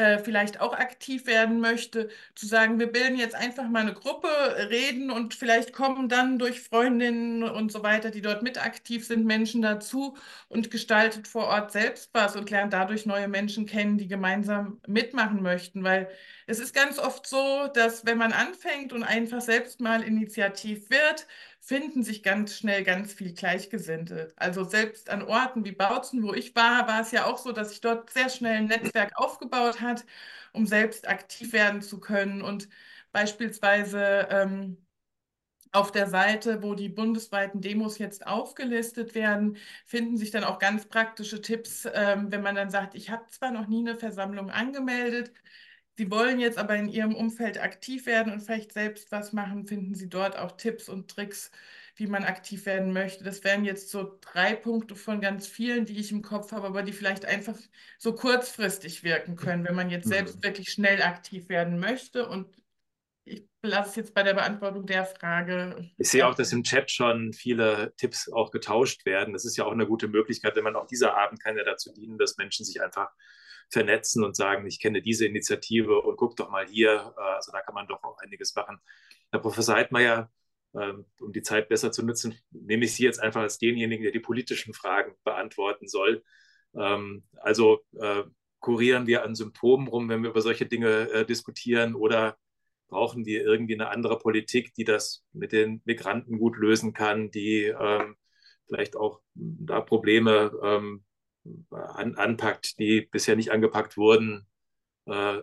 äh, 0.00 0.18
vielleicht 0.18 0.60
auch 0.62 0.72
aktiv 0.72 1.26
werden 1.26 1.60
möchte, 1.60 2.08
zu 2.34 2.46
sagen, 2.46 2.78
wir 2.78 2.90
bilden 2.90 3.18
jetzt 3.18 3.34
einfach 3.34 3.68
mal 3.68 3.80
eine 3.82 3.92
Gruppe, 3.92 4.28
reden 4.70 5.10
und 5.10 5.34
vielleicht 5.34 5.74
kommen 5.74 6.08
dann 6.08 6.38
durch 6.38 6.62
Freundinnen 6.62 7.42
und 7.42 7.70
so 7.70 7.82
weiter, 7.82 8.10
die 8.10 8.22
dort 8.22 8.42
mit 8.42 8.64
aktiv 8.64 9.06
sind, 9.06 9.26
Menschen 9.26 9.60
dazu 9.60 10.16
und 10.48 10.70
gestaltet 10.70 11.28
vor 11.28 11.48
Ort 11.48 11.72
selbst 11.72 12.10
was 12.14 12.34
und 12.34 12.48
lernt 12.50 12.72
dadurch 12.72 13.04
neue 13.04 13.28
Menschen 13.28 13.66
kennen, 13.66 13.98
die 13.98 14.08
gemeinsam 14.08 14.80
mitmachen 14.86 15.42
möchten. 15.42 15.84
Weil 15.84 16.08
es 16.46 16.60
ist 16.60 16.74
ganz 16.74 16.98
oft 16.98 17.26
so, 17.26 17.68
dass 17.74 18.06
wenn 18.06 18.16
man 18.16 18.32
anfängt 18.32 18.94
und 18.94 19.02
einfach 19.02 19.42
selbst 19.42 19.80
mal 19.80 20.02
initiativ 20.02 20.88
wird, 20.88 21.26
finden 21.60 22.02
sich 22.02 22.22
ganz 22.22 22.56
schnell 22.56 22.84
ganz 22.84 23.12
viel 23.12 23.32
Gleichgesinnte. 23.34 24.32
Also 24.36 24.64
selbst 24.64 25.10
an 25.10 25.22
Orten 25.22 25.64
wie 25.64 25.72
Bautzen, 25.72 26.22
wo 26.22 26.32
ich 26.34 26.54
war, 26.56 26.88
war 26.88 27.00
es 27.02 27.12
ja 27.12 27.26
auch 27.26 27.38
so, 27.38 27.52
dass 27.52 27.70
sich 27.70 27.80
dort 27.80 28.10
sehr 28.10 28.28
schnell 28.30 28.56
ein 28.58 28.66
Netzwerk 28.66 29.12
aufgebaut 29.16 29.80
hat, 29.80 30.04
um 30.52 30.66
selbst 30.66 31.08
aktiv 31.08 31.52
werden 31.52 31.82
zu 31.82 32.00
können. 32.00 32.42
Und 32.42 32.68
beispielsweise 33.12 34.28
ähm, 34.30 34.78
auf 35.72 35.92
der 35.92 36.08
Seite, 36.08 36.62
wo 36.62 36.74
die 36.74 36.88
bundesweiten 36.88 37.60
Demos 37.60 37.98
jetzt 37.98 38.26
aufgelistet 38.26 39.14
werden, 39.14 39.56
finden 39.86 40.16
sich 40.16 40.30
dann 40.30 40.44
auch 40.44 40.58
ganz 40.58 40.86
praktische 40.86 41.40
Tipps, 41.42 41.86
ähm, 41.92 42.32
wenn 42.32 42.42
man 42.42 42.56
dann 42.56 42.70
sagt, 42.70 42.94
ich 42.94 43.10
habe 43.10 43.26
zwar 43.28 43.52
noch 43.52 43.68
nie 43.68 43.80
eine 43.80 43.96
Versammlung 43.96 44.50
angemeldet, 44.50 45.32
Sie 46.00 46.10
wollen 46.10 46.40
jetzt 46.40 46.56
aber 46.56 46.76
in 46.76 46.88
Ihrem 46.88 47.14
Umfeld 47.14 47.62
aktiv 47.62 48.06
werden 48.06 48.32
und 48.32 48.40
vielleicht 48.40 48.72
selbst 48.72 49.12
was 49.12 49.34
machen, 49.34 49.66
finden 49.66 49.94
Sie 49.94 50.08
dort 50.08 50.34
auch 50.34 50.52
Tipps 50.52 50.88
und 50.88 51.10
Tricks, 51.10 51.50
wie 51.94 52.06
man 52.06 52.24
aktiv 52.24 52.64
werden 52.64 52.94
möchte. 52.94 53.22
Das 53.22 53.44
wären 53.44 53.66
jetzt 53.66 53.90
so 53.90 54.16
drei 54.22 54.54
Punkte 54.54 54.96
von 54.96 55.20
ganz 55.20 55.46
vielen, 55.46 55.84
die 55.84 56.00
ich 56.00 56.10
im 56.10 56.22
Kopf 56.22 56.52
habe, 56.52 56.68
aber 56.68 56.82
die 56.82 56.94
vielleicht 56.94 57.26
einfach 57.26 57.58
so 57.98 58.14
kurzfristig 58.14 59.04
wirken 59.04 59.36
können, 59.36 59.62
wenn 59.66 59.74
man 59.74 59.90
jetzt 59.90 60.06
mhm. 60.06 60.12
selbst 60.12 60.42
wirklich 60.42 60.72
schnell 60.72 61.02
aktiv 61.02 61.50
werden 61.50 61.78
möchte. 61.78 62.26
Und 62.26 62.46
ich 63.26 63.46
lasse 63.62 63.90
es 63.90 63.96
jetzt 63.96 64.14
bei 64.14 64.22
der 64.22 64.32
Beantwortung 64.32 64.86
der 64.86 65.04
Frage. 65.04 65.90
Ich 65.98 66.08
sehe 66.08 66.26
auch, 66.26 66.34
dass 66.34 66.50
im 66.50 66.62
Chat 66.62 66.90
schon 66.90 67.34
viele 67.34 67.92
Tipps 67.98 68.32
auch 68.32 68.52
getauscht 68.52 69.04
werden. 69.04 69.34
Das 69.34 69.44
ist 69.44 69.58
ja 69.58 69.66
auch 69.66 69.72
eine 69.72 69.86
gute 69.86 70.08
Möglichkeit, 70.08 70.56
wenn 70.56 70.64
man 70.64 70.76
auch 70.76 70.86
dieser 70.86 71.14
Abend 71.18 71.42
kann 71.42 71.58
ja 71.58 71.64
dazu 71.64 71.92
dienen, 71.92 72.16
dass 72.16 72.38
Menschen 72.38 72.64
sich 72.64 72.82
einfach 72.82 73.10
vernetzen 73.70 74.24
und 74.24 74.36
sagen, 74.36 74.66
ich 74.66 74.80
kenne 74.80 75.00
diese 75.02 75.26
Initiative 75.26 76.00
und 76.00 76.16
guck 76.16 76.36
doch 76.36 76.50
mal 76.50 76.66
hier. 76.66 77.14
Äh, 77.16 77.20
also 77.36 77.52
da 77.52 77.60
kann 77.62 77.74
man 77.74 77.86
doch 77.86 78.02
auch 78.02 78.18
einiges 78.18 78.54
machen. 78.54 78.78
Herr 79.30 79.40
Professor 79.40 79.76
Heidmeier, 79.76 80.30
ähm, 80.74 81.06
um 81.20 81.32
die 81.32 81.42
Zeit 81.42 81.68
besser 81.68 81.92
zu 81.92 82.04
nutzen, 82.04 82.38
nehme 82.50 82.84
ich 82.84 82.94
Sie 82.94 83.04
jetzt 83.04 83.20
einfach 83.20 83.42
als 83.42 83.58
denjenigen, 83.58 84.02
der 84.02 84.12
die 84.12 84.20
politischen 84.20 84.74
Fragen 84.74 85.14
beantworten 85.24 85.88
soll. 85.88 86.22
Ähm, 86.74 87.24
also 87.36 87.80
äh, 88.00 88.24
kurieren 88.60 89.06
wir 89.06 89.24
an 89.24 89.34
Symptomen 89.34 89.88
rum, 89.88 90.08
wenn 90.08 90.22
wir 90.22 90.30
über 90.30 90.42
solche 90.42 90.66
Dinge 90.66 91.10
äh, 91.10 91.24
diskutieren 91.24 91.94
oder 91.94 92.36
brauchen 92.88 93.24
wir 93.24 93.42
irgendwie 93.44 93.74
eine 93.74 93.88
andere 93.90 94.18
Politik, 94.18 94.74
die 94.74 94.84
das 94.84 95.24
mit 95.32 95.52
den 95.52 95.80
Migranten 95.84 96.38
gut 96.38 96.56
lösen 96.56 96.92
kann, 96.92 97.30
die 97.30 97.64
ähm, 97.66 98.16
vielleicht 98.66 98.96
auch 98.96 99.20
da 99.34 99.80
Probleme 99.80 100.52
an, 101.70 102.16
anpackt, 102.16 102.78
die 102.78 103.02
bisher 103.02 103.36
nicht 103.36 103.52
angepackt 103.52 103.96
wurden. 103.96 104.46
Äh, 105.06 105.42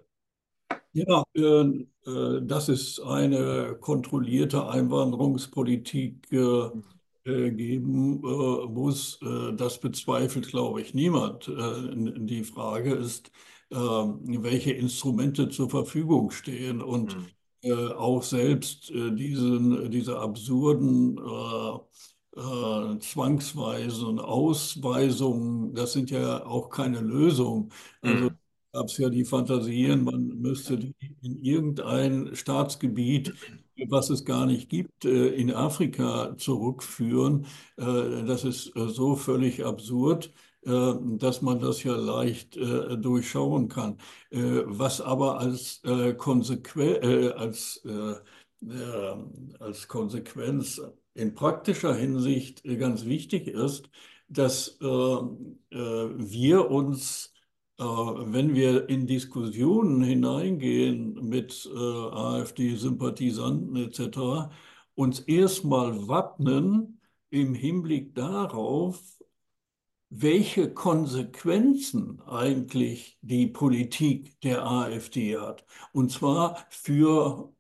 ja, 0.94 1.24
äh, 1.36 1.42
äh, 1.42 2.42
dass 2.42 2.70
es 2.70 3.00
eine 3.00 3.78
kontrollierte 3.80 4.68
Einwanderungspolitik 4.68 6.32
äh, 6.32 6.70
geben 7.26 8.22
muss, 8.22 9.20
das 9.58 9.82
bezweifelt, 9.82 10.48
glaube 10.48 10.80
ich, 10.80 10.94
niemand. 10.94 11.48
die 11.48 12.46
Frage 12.46 12.94
ist, 12.94 13.34
welche 13.70 14.72
Instrumente 14.72 15.50
zur 15.50 15.70
Verfügung 15.70 16.32
stehen 16.32 16.82
und 16.82 17.18
mhm. 17.64 17.92
auch 17.98 18.24
selbst 18.24 18.90
diesen, 18.94 19.92
diese 19.92 20.20
absurden 20.20 21.20
äh, 22.38 23.00
zwangsweisen 23.00 24.20
Ausweisungen, 24.20 25.74
das 25.74 25.94
sind 25.94 26.12
ja 26.12 26.46
auch 26.46 26.70
keine 26.70 27.02
Lösung. 27.02 27.72
Also 28.02 28.26
mhm. 28.26 28.38
gab 28.74 28.86
es 28.86 28.98
ja 28.98 29.10
die 29.10 29.26
Fantasien, 29.26 30.04
man 30.04 30.28
müsste 30.40 30.78
die 30.78 30.96
in 31.22 31.38
irgendein 31.44 32.36
Staatsgebiet, 32.36 33.34
was 33.90 34.10
es 34.10 34.26
gar 34.26 34.46
nicht 34.46 34.70
gibt, 34.70 35.06
äh, 35.06 35.30
in 35.30 35.52
Afrika 35.54 36.36
zurückführen. 36.38 37.46
Äh, 37.78 38.24
das 38.26 38.44
ist 38.44 38.76
äh, 38.76 38.88
so 38.90 39.16
völlig 39.16 39.66
absurd 39.66 40.32
dass 40.70 41.42
man 41.42 41.60
das 41.62 41.84
ja 41.84 41.96
leicht 41.96 42.58
äh, 42.58 42.98
durchschauen 42.98 43.70
kann. 43.70 43.98
Äh, 44.32 44.64
was 44.66 45.00
aber 45.00 45.40
als, 45.40 45.82
äh, 45.86 46.14
Konsequen 46.14 47.32
als, 47.34 47.82
als 49.60 49.88
Konsequenz 49.88 50.82
in 51.18 51.36
praktischer 51.36 51.96
Hinsicht 51.96 52.64
ganz 52.64 53.06
wichtig 53.06 53.48
ist, 53.48 53.90
dass 54.30 54.78
äh, 54.82 54.86
äh, 54.86 55.28
wir 55.70 56.70
uns 56.70 57.34
wenn 57.80 58.56
wir 58.56 58.90
in 58.90 59.06
Diskussionen 59.06 60.02
hineingehen 60.02 61.14
mit 61.30 61.70
AfD-Sympathisanten 61.72 63.76
etc., 63.76 64.50
uns 64.96 65.20
erstmal 65.20 66.08
wappnen 66.08 67.00
im 67.30 67.54
Hinblick 67.54 68.16
darauf, 68.16 69.00
welche 70.10 70.74
Konsequenzen 70.74 72.22
eigentlich 72.22 73.18
die 73.22 73.48
Politik 73.48 74.40
der 74.42 74.66
AfD 74.66 75.38
hat. 75.38 75.66
Und 75.92 76.12
zwar 76.12 76.66
für, 76.70 77.54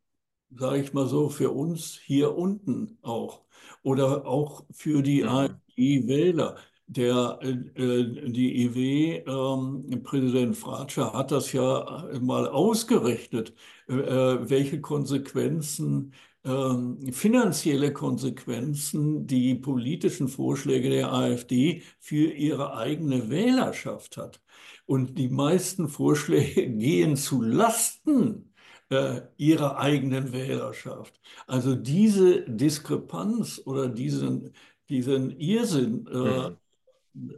sage 0.49 0.81
ich 0.81 0.93
mal 0.93 1.07
so, 1.07 1.29
für 1.29 1.51
uns 1.51 1.99
hier 2.03 2.37
unten 2.37 2.97
auch 3.01 3.43
oder 3.87 4.25
auch 4.27 4.65
für 4.71 5.01
die. 5.01 5.23
AfD-Wähler. 5.23 6.57
Der, 6.89 7.39
äh, 7.41 8.31
die 8.31 8.63
IW-Präsident 8.65 10.47
ähm, 10.47 10.53
Fratscher 10.53 11.11
hat 11.13 11.31
das 11.31 11.51
ja 11.51 12.09
mal 12.21 12.47
ausgerechnet, 12.47 13.53
äh, 13.87 13.93
welche 13.95 14.79
Konsequenzen 14.81 16.13
ähm, 16.45 17.11
finanzielle 17.11 17.91
Konsequenzen 17.91 19.27
die 19.27 19.55
politischen 19.55 20.29
Vorschläge 20.29 20.89
der 20.89 21.11
AfD 21.11 21.83
für 21.99 22.31
ihre 22.31 22.75
eigene 22.77 23.29
Wählerschaft 23.29 24.17
hat. 24.17 24.41
Und 24.85 25.17
die 25.17 25.29
meisten 25.29 25.89
Vorschläge 25.89 26.69
gehen 26.77 27.17
zu 27.17 27.41
Lasten 27.41 28.46
äh, 28.89 29.21
ihrer 29.37 29.77
eigenen 29.77 30.31
Wählerschaft. 30.31 31.19
Also 31.45 31.75
diese 31.75 32.41
Diskrepanz 32.41 33.61
oder 33.65 33.89
diesen, 33.89 34.53
diesen 34.89 35.31
Irrsinn 35.39 36.07
äh, 36.07 36.49
mhm. 36.49 36.57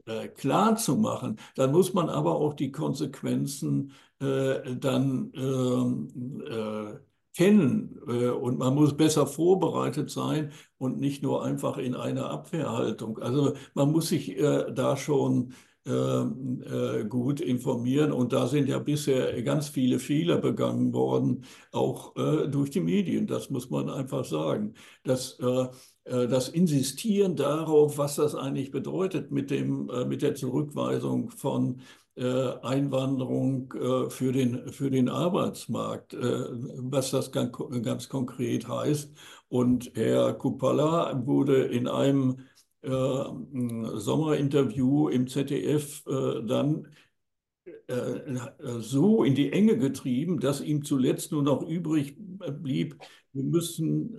Äh, 0.05 0.27
klar 0.27 0.76
zu 0.76 0.97
machen. 0.97 1.38
Dann 1.55 1.71
muss 1.71 1.93
man 1.93 2.09
aber 2.09 2.35
auch 2.35 2.53
die 2.53 2.71
Konsequenzen 2.71 3.93
äh, 4.19 4.76
dann 4.76 5.31
ähm, 5.35 6.43
äh, 6.45 6.99
kennen 7.34 7.97
äh, 8.07 8.27
und 8.27 8.57
man 8.59 8.76
muss 8.76 8.97
besser 8.97 9.26
vorbereitet 9.26 10.09
sein 10.09 10.51
und 10.77 10.99
nicht 10.99 11.23
nur 11.23 11.45
einfach 11.45 11.77
in 11.77 11.95
einer 11.95 12.30
Abwehrhaltung. 12.30 13.19
Also 13.19 13.53
man 13.73 13.91
muss 13.91 14.09
sich 14.09 14.35
da 14.38 14.97
schon 14.97 15.53
gut 15.85 17.39
informieren 17.41 18.11
und 18.11 18.34
da 18.34 18.47
sind 18.47 18.68
ja 18.68 18.80
bisher 18.80 19.41
ganz 19.43 19.69
viele 19.69 19.97
Fehler 19.97 20.38
begangen 20.38 20.93
worden, 20.93 21.45
auch 21.72 22.14
durch 22.14 22.69
die 22.69 22.81
Medien, 22.81 23.26
das 23.26 23.49
muss 23.49 23.69
man 23.69 23.89
einfach 23.89 24.26
sagen. 24.26 24.73
Das, 25.03 25.39
das 26.03 26.49
Insistieren 26.49 27.35
darauf, 27.35 27.97
was 27.97 28.18
das 28.18 28.35
eigentlich 28.35 28.72
bedeutet 28.72 29.31
mit, 29.31 29.49
dem, 29.49 29.89
mit 30.07 30.22
der 30.22 30.35
Zurückweisung 30.35 31.31
von 31.31 31.81
äh, 32.19 32.60
Einwanderung 32.64 33.73
äh, 33.73 34.10
für 34.10 34.34
den, 34.34 34.73
für 34.73 34.91
den 34.91 35.07
Arbeitsmarkt, 35.07 36.14
äh, 36.14 36.47
was 36.76 37.11
das 37.11 37.31
ganz, 37.31 37.57
ganz 37.81 38.10
konkret 38.10 38.68
heißt. 38.68 39.14
Und 39.47 39.91
Herr 39.95 40.34
Kupala 40.34 41.26
wurde 41.26 41.64
in 41.64 41.88
einem 41.88 42.39
Sommerinterview 42.81 45.10
im 45.10 45.27
ZDF 45.27 46.03
dann 46.06 46.88
so 48.80 49.23
in 49.23 49.35
die 49.35 49.51
Enge 49.51 49.77
getrieben, 49.77 50.39
dass 50.39 50.61
ihm 50.61 50.84
zuletzt 50.84 51.31
nur 51.31 51.43
noch 51.43 51.61
übrig 51.68 52.15
blieb, 52.18 52.97
wir 53.34 53.43
müssen 53.43 54.15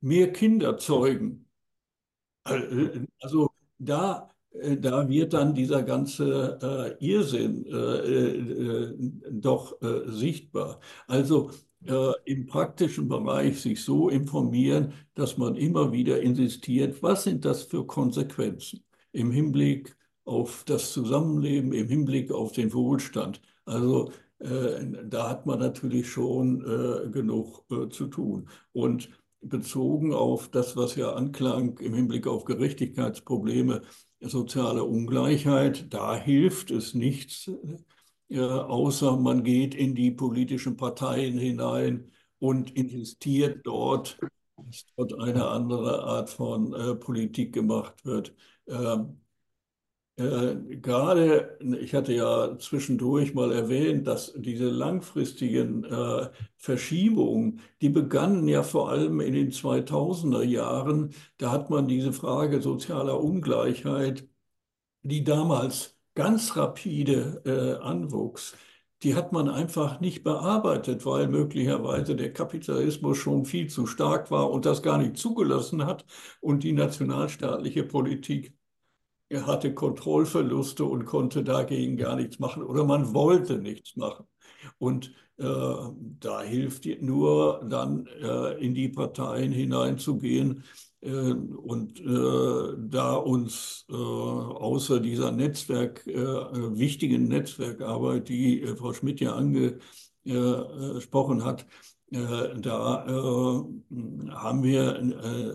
mehr 0.00 0.32
Kinder 0.32 0.76
zeugen. 0.78 1.46
Also 3.20 3.50
da 3.78 4.34
äh, 4.54 4.76
da 4.78 5.08
wird 5.08 5.32
dann 5.32 5.54
dieser 5.54 5.82
ganze 5.82 6.96
äh, 7.00 7.04
Irrsinn 7.04 7.66
äh, 7.66 7.72
äh, 7.72 8.94
doch 9.30 9.80
äh, 9.82 10.10
sichtbar. 10.10 10.80
Also 11.06 11.50
äh, 11.86 12.12
im 12.24 12.46
praktischen 12.46 13.08
Bereich 13.08 13.60
sich 13.60 13.82
so 13.84 14.08
informieren, 14.08 14.92
dass 15.14 15.36
man 15.38 15.56
immer 15.56 15.92
wieder 15.92 16.20
insistiert, 16.20 17.02
was 17.02 17.24
sind 17.24 17.44
das 17.44 17.64
für 17.64 17.86
Konsequenzen 17.86 18.84
im 19.12 19.30
Hinblick 19.30 19.96
auf 20.24 20.64
das 20.64 20.92
Zusammenleben, 20.92 21.72
im 21.72 21.88
Hinblick 21.88 22.32
auf 22.32 22.52
den 22.52 22.72
Wohlstand. 22.72 23.40
Also 23.64 24.10
da 24.38 25.30
hat 25.30 25.46
man 25.46 25.58
natürlich 25.58 26.08
schon 26.10 26.58
genug 27.12 27.64
zu 27.90 28.08
tun. 28.08 28.48
Und 28.72 29.08
bezogen 29.48 30.12
auf 30.12 30.48
das, 30.48 30.76
was 30.76 30.96
ja 30.96 31.12
anklang 31.12 31.78
im 31.78 31.94
Hinblick 31.94 32.26
auf 32.26 32.44
Gerechtigkeitsprobleme, 32.44 33.82
soziale 34.20 34.84
Ungleichheit, 34.84 35.92
da 35.92 36.16
hilft 36.16 36.70
es 36.70 36.94
nichts, 36.94 37.50
äh, 38.28 38.40
außer 38.40 39.16
man 39.16 39.44
geht 39.44 39.74
in 39.74 39.94
die 39.94 40.10
politischen 40.10 40.76
Parteien 40.76 41.38
hinein 41.38 42.10
und 42.38 42.70
investiert 42.76 43.60
dort, 43.66 44.18
dass 44.56 44.86
dort 44.96 45.18
eine 45.20 45.46
andere 45.48 46.02
Art 46.04 46.30
von 46.30 46.72
äh, 46.74 46.94
Politik 46.94 47.52
gemacht 47.54 48.04
wird. 48.04 48.34
Ähm, 48.68 49.20
äh, 50.16 50.54
gerade, 50.76 51.58
ich 51.80 51.94
hatte 51.94 52.12
ja 52.14 52.56
zwischendurch 52.58 53.34
mal 53.34 53.50
erwähnt, 53.52 54.06
dass 54.06 54.32
diese 54.36 54.68
langfristigen 54.70 55.84
äh, 55.84 56.30
Verschiebungen, 56.56 57.60
die 57.80 57.88
begannen 57.88 58.46
ja 58.48 58.62
vor 58.62 58.90
allem 58.90 59.20
in 59.20 59.32
den 59.34 59.50
2000er 59.52 60.42
Jahren. 60.44 61.14
Da 61.38 61.50
hat 61.50 61.68
man 61.70 61.88
diese 61.88 62.12
Frage 62.12 62.62
sozialer 62.62 63.20
Ungleichheit, 63.20 64.28
die 65.02 65.24
damals 65.24 65.93
ganz 66.14 66.56
rapide 66.56 67.42
äh, 67.44 67.82
anwuchs, 67.82 68.56
die 69.02 69.14
hat 69.14 69.32
man 69.32 69.48
einfach 69.48 70.00
nicht 70.00 70.24
bearbeitet, 70.24 71.04
weil 71.04 71.28
möglicherweise 71.28 72.16
der 72.16 72.32
Kapitalismus 72.32 73.18
schon 73.18 73.44
viel 73.44 73.68
zu 73.68 73.86
stark 73.86 74.30
war 74.30 74.50
und 74.50 74.64
das 74.64 74.82
gar 74.82 74.98
nicht 74.98 75.16
zugelassen 75.18 75.84
hat 75.84 76.06
und 76.40 76.62
die 76.62 76.72
nationalstaatliche 76.72 77.84
Politik 77.84 78.54
er 79.28 79.46
hatte 79.46 79.74
Kontrollverluste 79.74 80.84
und 80.84 81.06
konnte 81.06 81.42
dagegen 81.42 81.96
gar 81.96 82.16
nichts 82.16 82.38
machen 82.38 82.62
oder 82.62 82.84
man 82.84 83.14
wollte 83.14 83.58
nichts 83.58 83.96
machen. 83.96 84.26
Und 84.78 85.12
äh, 85.38 85.44
da 85.44 86.42
hilft 86.42 86.86
nur 87.02 87.64
dann 87.68 88.06
äh, 88.06 88.64
in 88.64 88.74
die 88.74 88.88
Parteien 88.88 89.50
hineinzugehen 89.50 90.58
äh, 90.58 90.62
und 91.10 92.00
äh, 92.00 92.76
da 92.88 93.14
uns 93.16 93.86
äh, 93.90 93.94
außer 93.94 95.00
dieser 95.00 95.32
Netzwerk, 95.32 96.06
äh, 96.06 96.14
wichtigen 96.78 97.28
Netzwerkarbeit, 97.28 98.28
die 98.28 98.64
Frau 98.76 98.92
Schmidt 98.92 99.20
ja 99.20 99.34
angesprochen 99.34 101.44
hat, 101.44 101.66
da 102.10 103.64
haben 104.30 104.62
wir 104.62 105.00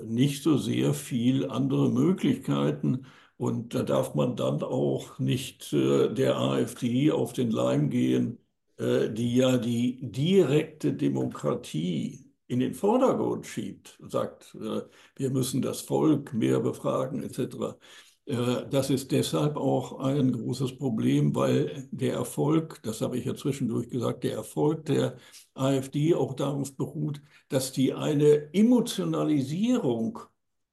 nicht 0.06 0.44
so 0.44 0.58
sehr 0.58 0.94
viel 0.94 1.50
andere 1.50 1.90
Möglichkeiten, 1.90 3.06
und 3.38 3.74
da 3.74 3.84
darf 3.84 4.16
man 4.16 4.36
dann 4.36 4.62
auch 4.64 5.18
nicht 5.18 5.72
äh, 5.72 6.14
der 6.14 6.38
AfD 6.38 7.10
auf 7.12 7.32
den 7.32 7.52
Leim 7.52 7.90
gehen, 7.90 8.38
äh, 8.78 9.10
die 9.10 9.38
ja 9.38 9.58
die 9.58 9.98
direkte 10.02 10.92
Demokratie 10.94 12.29
in 12.50 12.60
den 12.60 12.74
Vordergrund 12.74 13.46
schiebt, 13.46 13.98
sagt, 14.02 14.56
äh, 14.60 14.82
wir 15.16 15.30
müssen 15.30 15.62
das 15.62 15.82
Volk 15.82 16.34
mehr 16.34 16.60
befragen 16.60 17.24
etc. 17.24 17.78
Äh, 18.26 18.68
das 18.70 18.90
ist 18.90 19.12
deshalb 19.12 19.56
auch 19.56 20.00
ein 20.00 20.32
großes 20.32 20.78
Problem, 20.78 21.36
weil 21.36 21.88
der 21.92 22.14
Erfolg, 22.16 22.82
das 22.84 23.02
habe 23.02 23.18
ich 23.18 23.26
ja 23.26 23.36
zwischendurch 23.36 23.90
gesagt, 23.90 24.24
der 24.24 24.34
Erfolg 24.34 24.86
der 24.86 25.18
AfD 25.54 26.16
auch 26.16 26.34
darauf 26.34 26.76
beruht, 26.76 27.22
dass 27.50 27.72
die 27.72 27.94
eine 27.94 28.52
Emotionalisierung 28.54 30.20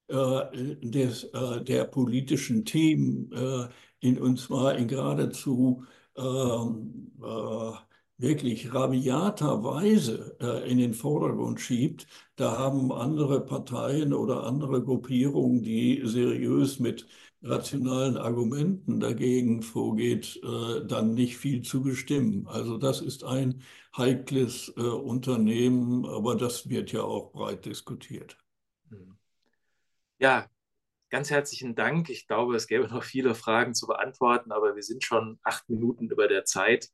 äh, 0.07 0.75
des, 0.81 1.25
äh, 1.25 1.63
der 1.63 1.85
politischen 1.85 2.65
Themen 2.65 3.31
äh, 3.33 3.67
in, 3.99 4.19
und 4.19 4.39
zwar 4.39 4.75
in 4.77 4.87
geradezu 4.87 5.83
ähm, 6.15 7.11
wirklich 8.17 8.73
rabiater 8.73 9.63
Weise 9.63 10.37
in 10.65 10.77
den 10.77 10.93
Vordergrund 10.93 11.59
schiebt. 11.59 12.07
Da 12.35 12.57
haben 12.57 12.91
andere 12.91 13.45
Parteien 13.45 14.13
oder 14.13 14.43
andere 14.43 14.83
Gruppierungen, 14.83 15.61
die 15.61 16.01
seriös 16.03 16.79
mit 16.79 17.07
rationalen 17.43 18.17
Argumenten 18.17 18.99
dagegen 18.99 19.61
vorgeht, 19.61 20.41
dann 20.87 21.13
nicht 21.13 21.37
viel 21.37 21.61
zu 21.61 21.83
bestimmen. 21.83 22.47
Also 22.47 22.77
das 22.77 23.01
ist 23.01 23.23
ein 23.23 23.61
heikles 23.95 24.69
Unternehmen, 24.69 26.05
aber 26.05 26.35
das 26.35 26.67
wird 26.69 26.91
ja 26.91 27.03
auch 27.03 27.31
breit 27.31 27.65
diskutiert. 27.65 28.37
Mhm. 28.89 29.15
Ja, 30.17 30.47
ganz 31.11 31.29
herzlichen 31.29 31.75
Dank. 31.75 32.09
Ich 32.09 32.25
glaube, 32.27 32.55
es 32.55 32.65
gäbe 32.65 32.87
noch 32.87 33.03
viele 33.03 33.35
Fragen 33.35 33.75
zu 33.75 33.85
beantworten, 33.85 34.51
aber 34.51 34.75
wir 34.75 34.83
sind 34.83 35.03
schon 35.03 35.37
acht 35.43 35.69
Minuten 35.69 36.09
über 36.09 36.27
der 36.27 36.43
Zeit. 36.45 36.89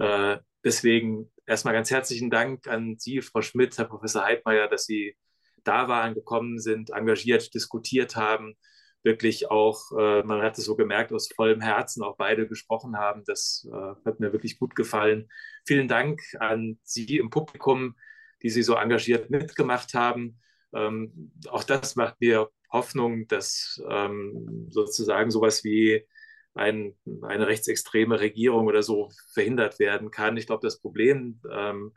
Äh, 0.00 0.38
deswegen 0.64 1.30
erstmal 1.46 1.74
ganz 1.74 1.90
herzlichen 1.90 2.30
Dank 2.30 2.66
an 2.66 2.96
Sie, 2.98 3.20
Frau 3.20 3.42
Schmidt, 3.42 3.78
Herr 3.78 3.84
Professor 3.84 4.24
Heidmeier, 4.24 4.68
dass 4.68 4.86
Sie 4.86 5.16
da 5.62 5.88
waren, 5.88 6.14
gekommen 6.14 6.58
sind, 6.58 6.90
engagiert 6.90 7.54
diskutiert 7.54 8.16
haben 8.16 8.56
wirklich 9.02 9.50
auch, 9.50 9.92
äh, 9.92 10.22
man 10.22 10.42
hat 10.42 10.58
es 10.58 10.64
so 10.64 10.76
gemerkt, 10.76 11.12
aus 11.12 11.28
vollem 11.34 11.60
Herzen 11.60 12.02
auch 12.02 12.16
beide 12.16 12.46
gesprochen 12.46 12.96
haben. 12.96 13.22
Das 13.26 13.66
äh, 13.70 13.94
hat 14.04 14.20
mir 14.20 14.32
wirklich 14.32 14.58
gut 14.58 14.74
gefallen. 14.74 15.28
Vielen 15.66 15.88
Dank 15.88 16.20
an 16.38 16.78
Sie 16.82 17.16
im 17.16 17.30
Publikum, 17.30 17.96
die 18.42 18.50
Sie 18.50 18.62
so 18.62 18.74
engagiert 18.74 19.30
mitgemacht 19.30 19.94
haben. 19.94 20.40
Ähm, 20.74 21.32
auch 21.48 21.64
das 21.64 21.96
macht 21.96 22.20
mir 22.20 22.50
Hoffnung, 22.70 23.26
dass 23.26 23.82
ähm, 23.88 24.68
sozusagen 24.70 25.30
sowas 25.30 25.64
wie 25.64 26.06
ein, 26.54 26.94
eine 27.22 27.46
rechtsextreme 27.46 28.20
Regierung 28.20 28.66
oder 28.66 28.82
so 28.82 29.10
verhindert 29.32 29.78
werden 29.78 30.10
kann. 30.10 30.36
Ich 30.36 30.46
glaube, 30.46 30.66
das 30.66 30.80
Problem 30.80 31.40
ähm, 31.50 31.92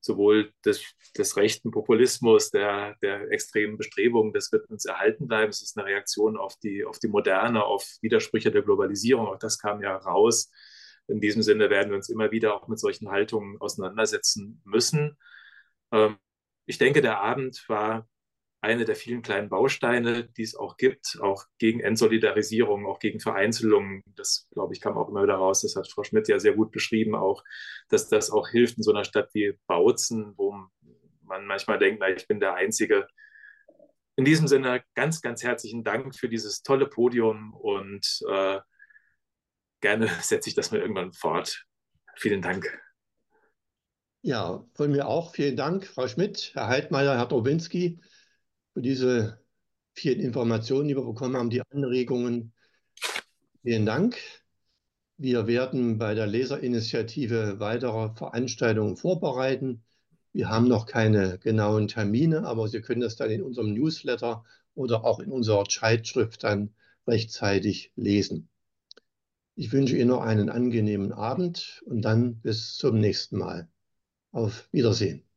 sowohl 0.00 0.52
des, 0.64 0.82
des 1.16 1.36
rechten 1.36 1.70
Populismus, 1.70 2.50
der, 2.50 2.96
der 3.02 3.30
extremen 3.30 3.76
Bestrebungen, 3.76 4.32
das 4.32 4.50
wird 4.52 4.68
uns 4.70 4.86
erhalten 4.86 5.28
bleiben. 5.28 5.50
Es 5.50 5.62
ist 5.62 5.76
eine 5.76 5.86
Reaktion 5.86 6.36
auf 6.36 6.56
die, 6.56 6.84
auf 6.84 6.98
die 6.98 7.08
Moderne, 7.08 7.64
auf 7.64 7.86
Widersprüche 8.00 8.50
der 8.50 8.62
Globalisierung. 8.62 9.26
Auch 9.26 9.38
das 9.38 9.58
kam 9.58 9.82
ja 9.82 9.96
raus. 9.96 10.50
In 11.06 11.20
diesem 11.20 11.42
Sinne 11.42 11.70
werden 11.70 11.90
wir 11.90 11.96
uns 11.96 12.08
immer 12.08 12.30
wieder 12.30 12.54
auch 12.54 12.68
mit 12.68 12.78
solchen 12.78 13.10
Haltungen 13.10 13.60
auseinandersetzen 13.60 14.62
müssen. 14.64 15.18
Ähm, 15.92 16.16
ich 16.66 16.78
denke, 16.78 17.02
der 17.02 17.20
Abend 17.20 17.64
war 17.68 18.08
eine 18.62 18.84
der 18.84 18.96
vielen 18.96 19.22
kleinen 19.22 19.48
Bausteine, 19.48 20.28
die 20.36 20.42
es 20.42 20.54
auch 20.54 20.76
gibt, 20.76 21.18
auch 21.22 21.46
gegen 21.58 21.80
Entsolidarisierung, 21.80 22.86
auch 22.86 22.98
gegen 22.98 23.18
Vereinzelungen. 23.18 24.02
Das, 24.16 24.48
glaube 24.50 24.74
ich, 24.74 24.82
kam 24.82 24.98
auch 24.98 25.08
immer 25.08 25.22
wieder 25.22 25.36
raus. 25.36 25.62
Das 25.62 25.76
hat 25.76 25.90
Frau 25.90 26.04
Schmidt 26.04 26.28
ja 26.28 26.38
sehr 26.38 26.52
gut 26.52 26.70
beschrieben, 26.70 27.14
auch, 27.14 27.42
dass 27.88 28.08
das 28.08 28.30
auch 28.30 28.48
hilft 28.48 28.76
in 28.76 28.82
so 28.82 28.92
einer 28.92 29.04
Stadt 29.04 29.30
wie 29.32 29.58
Bautzen, 29.66 30.34
wo 30.36 30.54
man 31.22 31.46
manchmal 31.46 31.78
denkt, 31.78 32.00
na, 32.00 32.10
ich 32.10 32.28
bin 32.28 32.38
der 32.38 32.54
Einzige. 32.54 33.06
In 34.16 34.26
diesem 34.26 34.46
Sinne 34.46 34.82
ganz, 34.94 35.22
ganz 35.22 35.42
herzlichen 35.42 35.82
Dank 35.82 36.14
für 36.14 36.28
dieses 36.28 36.62
tolle 36.62 36.86
Podium 36.86 37.54
und 37.54 38.20
äh, 38.28 38.60
gerne 39.80 40.08
setze 40.20 40.50
ich 40.50 40.54
das 40.54 40.70
mal 40.70 40.80
irgendwann 40.80 41.14
fort. 41.14 41.64
Vielen 42.16 42.42
Dank. 42.42 42.78
Ja, 44.20 44.66
von 44.74 44.92
mir 44.92 45.08
auch 45.08 45.32
vielen 45.32 45.56
Dank, 45.56 45.86
Frau 45.86 46.06
Schmidt, 46.06 46.50
Herr 46.52 46.68
Heidmeier, 46.68 47.16
Herr 47.16 47.24
Drobinski 47.24 47.98
diese 48.74 49.40
vielen 49.94 50.20
Informationen, 50.20 50.88
die 50.88 50.96
wir 50.96 51.04
bekommen 51.04 51.36
haben, 51.36 51.50
die 51.50 51.62
Anregungen. 51.70 52.52
Vielen 53.62 53.86
Dank. 53.86 54.16
Wir 55.18 55.46
werden 55.46 55.98
bei 55.98 56.14
der 56.14 56.26
Leserinitiative 56.26 57.60
weitere 57.60 58.14
Veranstaltungen 58.14 58.96
vorbereiten. 58.96 59.84
Wir 60.32 60.48
haben 60.48 60.68
noch 60.68 60.86
keine 60.86 61.38
genauen 61.38 61.88
Termine, 61.88 62.46
aber 62.46 62.68
Sie 62.68 62.80
können 62.80 63.02
das 63.02 63.16
dann 63.16 63.30
in 63.30 63.42
unserem 63.42 63.74
Newsletter 63.74 64.44
oder 64.74 65.04
auch 65.04 65.20
in 65.20 65.30
unserer 65.30 65.64
Zeitschrift 65.66 66.44
dann 66.44 66.74
rechtzeitig 67.06 67.92
lesen. 67.96 68.48
Ich 69.56 69.72
wünsche 69.72 69.96
Ihnen 69.96 70.08
noch 70.08 70.22
einen 70.22 70.48
angenehmen 70.48 71.12
Abend 71.12 71.82
und 71.84 72.02
dann 72.02 72.40
bis 72.40 72.76
zum 72.76 72.98
nächsten 72.98 73.36
Mal. 73.36 73.68
Auf 74.32 74.68
Wiedersehen. 74.72 75.29